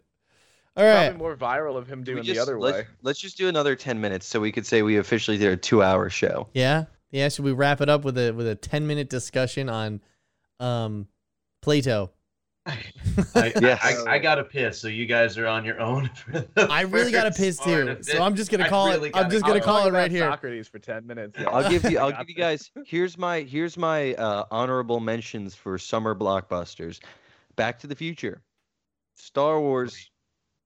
All 0.76 0.84
right. 0.84 1.10
Probably 1.10 1.18
more 1.18 1.36
viral 1.36 1.76
of 1.76 1.86
him 1.86 2.02
doing 2.02 2.24
just- 2.24 2.36
the 2.36 2.42
other 2.42 2.58
let's, 2.58 2.78
way. 2.78 2.86
Let's 3.02 3.20
just 3.20 3.36
do 3.36 3.48
another 3.48 3.76
ten 3.76 4.00
minutes 4.00 4.26
so 4.26 4.40
we 4.40 4.52
could 4.52 4.66
say 4.66 4.82
we 4.82 4.98
officially 4.98 5.38
did 5.38 5.52
a 5.52 5.56
two-hour 5.56 6.10
show. 6.10 6.48
Yeah. 6.52 6.84
Yeah. 7.10 7.28
Should 7.28 7.44
we 7.44 7.52
wrap 7.52 7.80
it 7.80 7.88
up 7.88 8.04
with 8.04 8.18
a 8.18 8.32
with 8.32 8.46
a 8.46 8.56
ten 8.56 8.86
minute 8.86 9.08
discussion 9.08 9.68
on 9.68 10.00
um 10.60 11.06
Plato? 11.62 12.10
I, 12.66 13.52
Yes. 13.60 14.04
I, 14.06 14.14
I 14.14 14.18
gotta 14.18 14.42
piss, 14.42 14.80
so 14.80 14.88
you 14.88 15.04
guys 15.04 15.36
are 15.36 15.46
on 15.46 15.66
your 15.66 15.80
own. 15.80 16.10
I 16.56 16.82
really 16.82 17.12
gotta 17.12 17.30
first 17.30 17.38
piss 17.38 17.58
too. 17.58 17.98
So. 18.00 18.22
I'm 18.22 18.34
just 18.34 18.50
gonna 18.50 18.68
call 18.68 18.88
really 18.88 19.10
it. 19.10 19.16
I'm 19.16 19.30
just 19.30 19.44
gonna 19.44 19.56
I'll 19.56 19.64
call 19.64 19.86
it 19.86 19.92
right 19.92 20.10
here. 20.10 20.22
Socrates 20.22 20.66
for 20.66 20.78
ten 20.78 21.06
minutes. 21.06 21.38
Yeah. 21.38 21.50
I'll 21.50 21.68
give 21.68 21.84
you. 21.84 21.98
I 21.98 22.04
I'll 22.04 22.12
give 22.18 22.30
you 22.30 22.34
guys. 22.34 22.70
Here's 22.86 23.18
my. 23.18 23.42
Here's 23.42 23.76
my 23.76 24.14
uh, 24.14 24.46
honorable 24.50 24.98
mentions 24.98 25.54
for 25.54 25.76
summer 25.76 26.14
blockbusters: 26.14 27.00
Back 27.56 27.78
to 27.80 27.86
the 27.86 27.94
Future, 27.94 28.42
Star 29.14 29.60
Wars, 29.60 30.10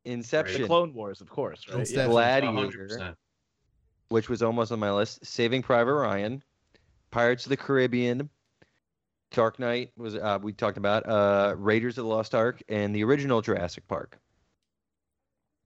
the 0.09 0.15
Inception, 0.15 0.67
Clone 0.67 0.95
Wars, 0.95 1.21
of 1.21 1.29
course, 1.29 1.67
right? 1.69 1.81
Inception. 1.81 2.01
Yeah. 2.01 2.07
Gladiator, 2.09 2.89
100%. 2.89 3.17
which 4.09 4.29
was 4.29 4.43
almost 4.43 4.73
on 4.73 4.79
my 4.79 4.91
list. 4.91 5.25
Saving 5.25 5.63
Private 5.63 5.95
Ryan, 5.95 6.43
Pirates 7.11 7.45
of 7.45 7.51
the 7.51 7.57
Caribbean, 7.57 8.31
Dark 9.33 9.59
Knight 9.59 9.93
was 9.97 10.15
uh, 10.15 10.39
we 10.41 10.53
talked 10.53 10.79
about. 10.79 11.07
Uh, 11.09 11.55
Raiders 11.57 11.99
of 11.99 12.05
the 12.05 12.11
Lost 12.11 12.35
Ark, 12.35 12.63
and 12.69 12.95
the 12.95 13.05
original 13.05 13.43
Jurassic 13.43 13.87
Park. 13.87 14.19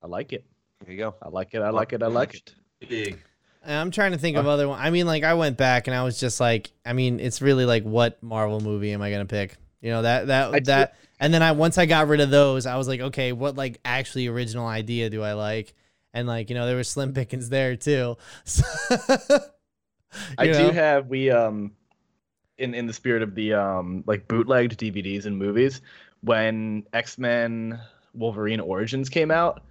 I 0.03 0.09
like 0.09 0.33
it. 0.33 0.45
There 0.85 0.93
you 0.93 0.99
go. 0.99 1.15
I 1.23 1.29
like 1.29 1.55
it. 1.55 1.63
I 1.63 1.71
like 1.71 1.93
it. 1.93 2.03
I 2.03 2.09
like 2.09 2.35
it. 2.35 2.55
Big. 2.89 3.23
I'm 3.65 3.93
trying 3.93 4.11
to 4.11 4.19
think 4.19 4.37
of 4.37 4.49
other 4.49 4.69
one. 4.69 4.81
I 4.81 4.91
mean, 4.91 5.07
like 5.07 5.23
I 5.23 5.35
went 5.35 5.57
back 5.57 5.87
and 5.87 5.95
I 5.95 6.03
was 6.03 6.19
just 6.19 6.41
like, 6.41 6.73
I 6.85 6.95
mean, 6.95 7.21
it's 7.21 7.41
really 7.41 7.65
like, 7.65 7.85
what 7.85 8.21
Marvel 8.21 8.59
movie 8.59 8.91
am 8.91 9.01
I 9.03 9.13
gonna 9.13 9.25
pick? 9.25 9.57
You 9.83 9.91
know 9.91 10.03
that 10.03 10.29
that 10.29 10.55
I 10.55 10.61
that. 10.61 10.95
And 11.21 11.33
then 11.33 11.43
I 11.43 11.53
once 11.53 11.79
I 11.79 11.87
got 11.87 12.09
rid 12.09 12.21
of 12.21 12.31
those, 12.31 12.67
I 12.67 12.77
was 12.77 12.89
like, 12.89 13.01
okay, 13.01 13.33
what 13.33 13.57
like 13.57 13.79
actually 13.85 14.27
original 14.29 14.67
idea 14.67 15.11
do 15.11 15.23
I 15.23 15.35
like? 15.35 15.75
And 16.15 16.27
like 16.27 16.49
you 16.49 16.57
know, 16.57 16.67
there 16.67 16.77
was 16.77 16.89
Slim 16.89 17.13
pickings 17.13 17.49
there 17.49 17.77
too. 17.77 18.17
So, 18.45 19.39
I 20.37 20.45
you 20.45 20.53
do 20.53 20.71
have 20.73 21.07
we 21.07 21.31
um 21.31 21.73
in 22.59 22.75
in 22.75 22.87
the 22.87 22.93
spirit 22.93 23.23
of 23.23 23.35
the 23.35 23.55
um 23.55 24.05
like 24.07 24.29
bootlegged 24.29 24.79
DVDs 24.79 25.25
and 25.25 25.39
movies 25.39 25.81
when 26.21 26.85
X-Men 26.93 27.81
Wolverine 28.13 28.61
Origins 28.61 29.09
came 29.09 29.31
out, 29.31 29.63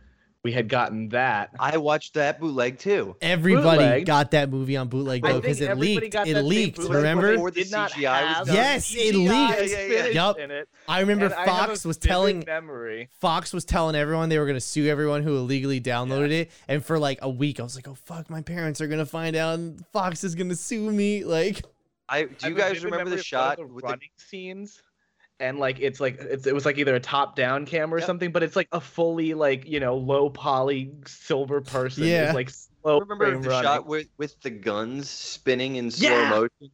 we 0.44 0.52
had 0.52 0.68
gotten 0.70 1.10
that. 1.10 1.52
I 1.60 1.78
watched 1.78 2.16
that 2.16 2.40
bootleg 2.40 2.80
too. 2.80 3.16
Everybody 3.22 3.78
Bootleg. 3.84 4.06
got 4.06 4.32
that 4.32 4.50
movie 4.50 4.76
on 4.76 4.88
bootleg 4.88 5.24
I 5.24 5.28
though 5.28 5.34
think 5.36 5.44
because 5.44 5.62
it 5.62 5.70
everybody 5.70 6.00
leaked. 6.06 6.14
got 6.14 6.28
It 6.28 6.34
that 6.34 6.40
same 6.40 6.48
leaked. 6.50 6.78
bootleg, 6.78 6.92
but 6.92 6.98
Remember? 6.98 7.32
Before 7.34 7.52
the 7.52 7.64
did 7.64 7.72
not 7.72 7.92
CGI 7.92 8.02
was 8.28 8.38
have 8.38 8.48
done. 8.48 8.56
Yes, 8.56 8.96
it 8.96 9.14
CGI 9.16 9.50
leaked. 9.60 9.72
Yeah, 9.72 9.82
yeah, 9.86 10.04
yeah. 10.06 10.08
Yup. 10.08 10.40
in 10.40 10.52
it. 10.52 10.70
I 10.88 11.00
remember 11.02 11.26
And 11.26 11.34
I 11.36 11.40
have 11.46 11.48
a 11.48 11.52
Fox 11.68 11.86
was 11.86 11.98
vivid 11.98 12.10
telling 12.10 12.44
memory. 12.48 13.10
Fox 13.20 13.54
was 13.54 13.66
telling 13.66 13.96
everyone 13.96 14.30
they 14.30 14.40
were 14.40 14.48
gonna 14.48 14.60
sue 14.60 14.88
everyone 14.88 15.22
who 15.22 15.38
illegally 15.38 15.80
downloaded 15.80 16.32
it, 16.32 16.52
and 16.68 16.84
for 16.84 16.98
like 16.98 17.20
a 17.22 17.30
week, 17.30 17.60
I 17.60 17.64
was 17.64 17.76
like, 17.76 17.88
"Oh 17.88 17.94
fuck, 17.96 18.30
my 18.30 18.42
parents 18.42 18.82
are 18.82 18.88
gonna 18.88 19.06
find 19.06 19.36
out, 19.36 19.60
and 19.60 19.86
Fox 19.94 20.24
is 20.24 20.34
gonna 20.34 20.56
sue 20.56 20.92
me." 20.92 21.24
Like, 21.24 21.62
I 22.10 22.20
I 22.20 22.24
do 22.24 22.30
you 22.30 22.36
have 22.50 22.52
a 22.54 22.56
guys 22.56 22.70
vivid 22.74 22.84
remember 22.86 22.98
memory 23.06 23.16
the 23.18 23.20
of 23.20 23.26
shot 23.26 23.58
the 23.58 23.68
with 23.68 23.84
the 23.84 23.90
running 23.92 24.10
scenes? 24.18 24.82
And 25.42 25.58
like 25.60 25.80
it's 25.80 26.00
like 26.00 26.20
it's, 26.22 26.46
it 26.48 26.54
was 26.54 26.66
like 26.66 26.78
either 26.78 26.96
a 26.96 27.00
top 27.00 27.36
down 27.36 27.66
camera 27.66 27.98
or 27.98 28.00
Yep. 28.00 28.08
something, 28.08 28.32
but 28.32 28.44
it's 28.44 28.56
like 28.56 28.68
a 28.72 28.80
fully 28.80 29.34
like 29.34 29.68
you 29.68 29.80
know 29.80 29.98
low 29.98 30.30
poly 30.30 30.92
silver 31.08 31.62
person. 31.62 32.04
Yeah. 32.06 32.30
is, 32.30 32.36
like 32.36 32.50
slow 32.50 33.00
remember 33.00 33.26
frame 33.32 33.42
the 33.42 33.50
running. 33.50 33.64
shot 33.64 33.86
with 33.88 34.08
with 34.18 34.40
the 34.42 34.52
guns 34.52 35.10
spinning 35.10 35.76
in 35.78 35.90
slow 35.92 36.10
Yeah. 36.10 36.30
motion? 36.30 36.72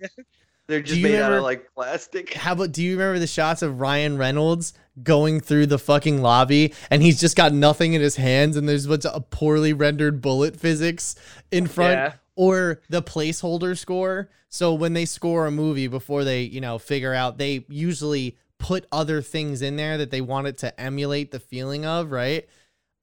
They're 0.68 0.82
just 0.82 0.98
you 0.98 1.04
made 1.04 1.22
out 1.22 1.32
of 1.32 1.44
like 1.44 1.74
plastic. 1.74 2.34
how 2.34 2.52
about? 2.52 2.74
Do 2.74 2.84
you 2.84 2.98
remember 2.98 3.20
the 3.20 3.28
shots 3.28 3.62
of 3.62 3.80
Ryan 3.80 4.18
Reynolds 4.18 4.74
going 5.02 5.40
through 5.40 5.68
the 5.68 5.80
fucking 5.80 6.22
lobby, 6.22 6.74
and 6.92 7.02
he's 7.02 7.22
just 7.22 7.38
got 7.38 7.54
nothing 7.54 7.94
in 7.94 8.02
his 8.02 8.18
hands, 8.18 8.58
and 8.58 8.68
there's 8.68 8.86
what's 8.86 9.06
a 9.06 9.22
poorly 9.22 9.72
rendered 9.72 10.22
bullet 10.22 10.60
physics 10.60 11.16
in 11.52 11.68
front, 11.68 11.94
Yeah. 11.94 12.14
or 12.36 12.82
the 12.90 13.02
placeholder 13.02 13.78
score. 13.78 14.30
So 14.50 14.74
when 14.74 14.92
they 14.92 15.06
score 15.06 15.46
a 15.46 15.52
movie 15.52 15.88
before 15.88 16.26
they, 16.26 16.42
you 16.42 16.60
know, 16.60 16.78
figure 16.80 17.14
out, 17.14 17.38
they 17.38 17.66
usually 17.70 18.38
put 18.60 18.86
other 18.92 19.22
things 19.22 19.62
in 19.62 19.76
there 19.76 19.98
that 19.98 20.12
they 20.12 20.22
wanted 20.22 20.58
to 20.60 20.80
emulate 20.80 21.32
the 21.32 21.40
feeling 21.40 21.86
of, 21.86 22.12
right? 22.12 22.48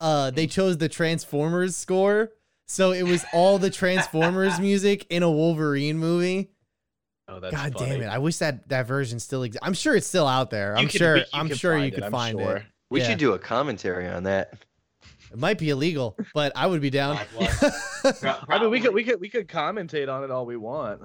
Uh, 0.01 0.31
they 0.31 0.47
chose 0.47 0.79
the 0.79 0.89
Transformers 0.89 1.77
score. 1.77 2.31
So 2.67 2.93
it 2.93 3.05
was 3.05 3.25
all 3.33 3.59
the 3.59 3.71
Transformers 3.83 4.59
music 4.59 5.07
in 5.11 5.23
a 5.23 5.31
Wolverine 5.31 5.99
movie. 5.99 6.51
Oh, 7.29 7.41
that's 7.41 7.55
God 7.55 7.73
funny. 7.79 7.91
damn 7.93 8.03
it! 8.03 8.07
I 8.07 8.19
wish 8.19 8.37
that 8.39 8.69
that 8.69 8.87
version 8.87 9.19
still 9.19 9.45
exists. 9.45 9.67
I'm 9.67 9.73
sure 9.73 9.97
it's 9.97 10.07
still 10.07 10.27
out 10.27 10.51
there. 10.51 10.77
I'm 10.77 10.89
could- 10.89 10.99
sure. 10.99 11.21
I'm 11.33 11.49
sure 11.55 11.75
you 11.79 11.91
find 11.91 11.95
could 11.95 12.11
find 12.11 12.39
sure. 12.39 12.57
it. 12.59 12.63
We 12.91 13.01
Yeah. 13.01 13.09
should 13.09 13.19
do 13.19 13.33
a 13.33 13.39
commentary 13.39 14.07
on 14.09 14.25
that. 14.25 14.53
It 15.33 15.39
might 15.39 15.59
be 15.59 15.71
illegal, 15.71 16.17
but 16.35 16.53
I 16.55 16.67
would 16.67 16.81
be 16.83 16.91
down. 16.91 17.19
I 17.41 18.59
mean, 18.61 18.71
we 18.71 18.81
could 18.81 18.93
we 18.95 19.05
could 19.05 19.21
we 19.21 19.29
could 19.31 19.49
commentate 19.49 20.13
on 20.13 20.23
it 20.23 20.31
all 20.31 20.45
we 20.47 20.57
want. 20.57 21.01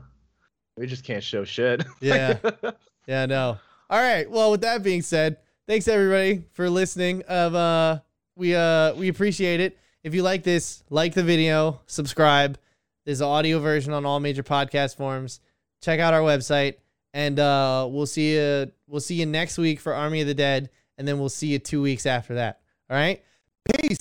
We 0.77 0.87
just 0.87 1.03
can't 1.05 1.23
show 1.23 1.43
shit. 1.45 1.83
yeah. 2.01 2.37
Yeah, 3.07 3.25
no. 3.25 3.57
All 3.89 3.99
right. 3.99 4.29
Well, 4.29 4.51
with 4.51 4.61
that 4.61 4.83
being 4.83 5.01
said, 5.01 5.37
thanks 5.67 5.87
everybody 5.87 6.43
for 6.51 6.69
listening. 6.69 7.23
Of 7.23 7.55
uh 7.55 7.99
we 8.35 8.55
uh 8.55 8.93
we 8.93 9.07
appreciate 9.07 9.59
it. 9.59 9.77
If 10.03 10.13
you 10.13 10.21
like 10.21 10.43
this, 10.43 10.83
like 10.89 11.15
the 11.15 11.23
video, 11.23 11.81
subscribe. 11.87 12.59
There's 13.05 13.21
an 13.21 13.27
audio 13.27 13.59
version 13.59 13.91
on 13.93 14.05
all 14.05 14.19
major 14.19 14.43
podcast 14.43 14.95
forms. 14.95 15.41
Check 15.81 15.99
out 15.99 16.13
our 16.13 16.21
website 16.21 16.75
and 17.15 17.39
uh 17.39 17.87
we'll 17.89 18.05
see 18.05 18.35
you 18.35 18.71
we'll 18.87 19.01
see 19.01 19.15
you 19.15 19.25
next 19.25 19.57
week 19.57 19.79
for 19.79 19.95
Army 19.95 20.21
of 20.21 20.27
the 20.27 20.35
Dead 20.35 20.69
and 20.97 21.07
then 21.07 21.17
we'll 21.17 21.29
see 21.29 21.47
you 21.47 21.57
2 21.57 21.81
weeks 21.81 22.05
after 22.05 22.35
that. 22.35 22.59
All 22.89 22.97
right? 22.97 23.23
Peace. 23.65 23.97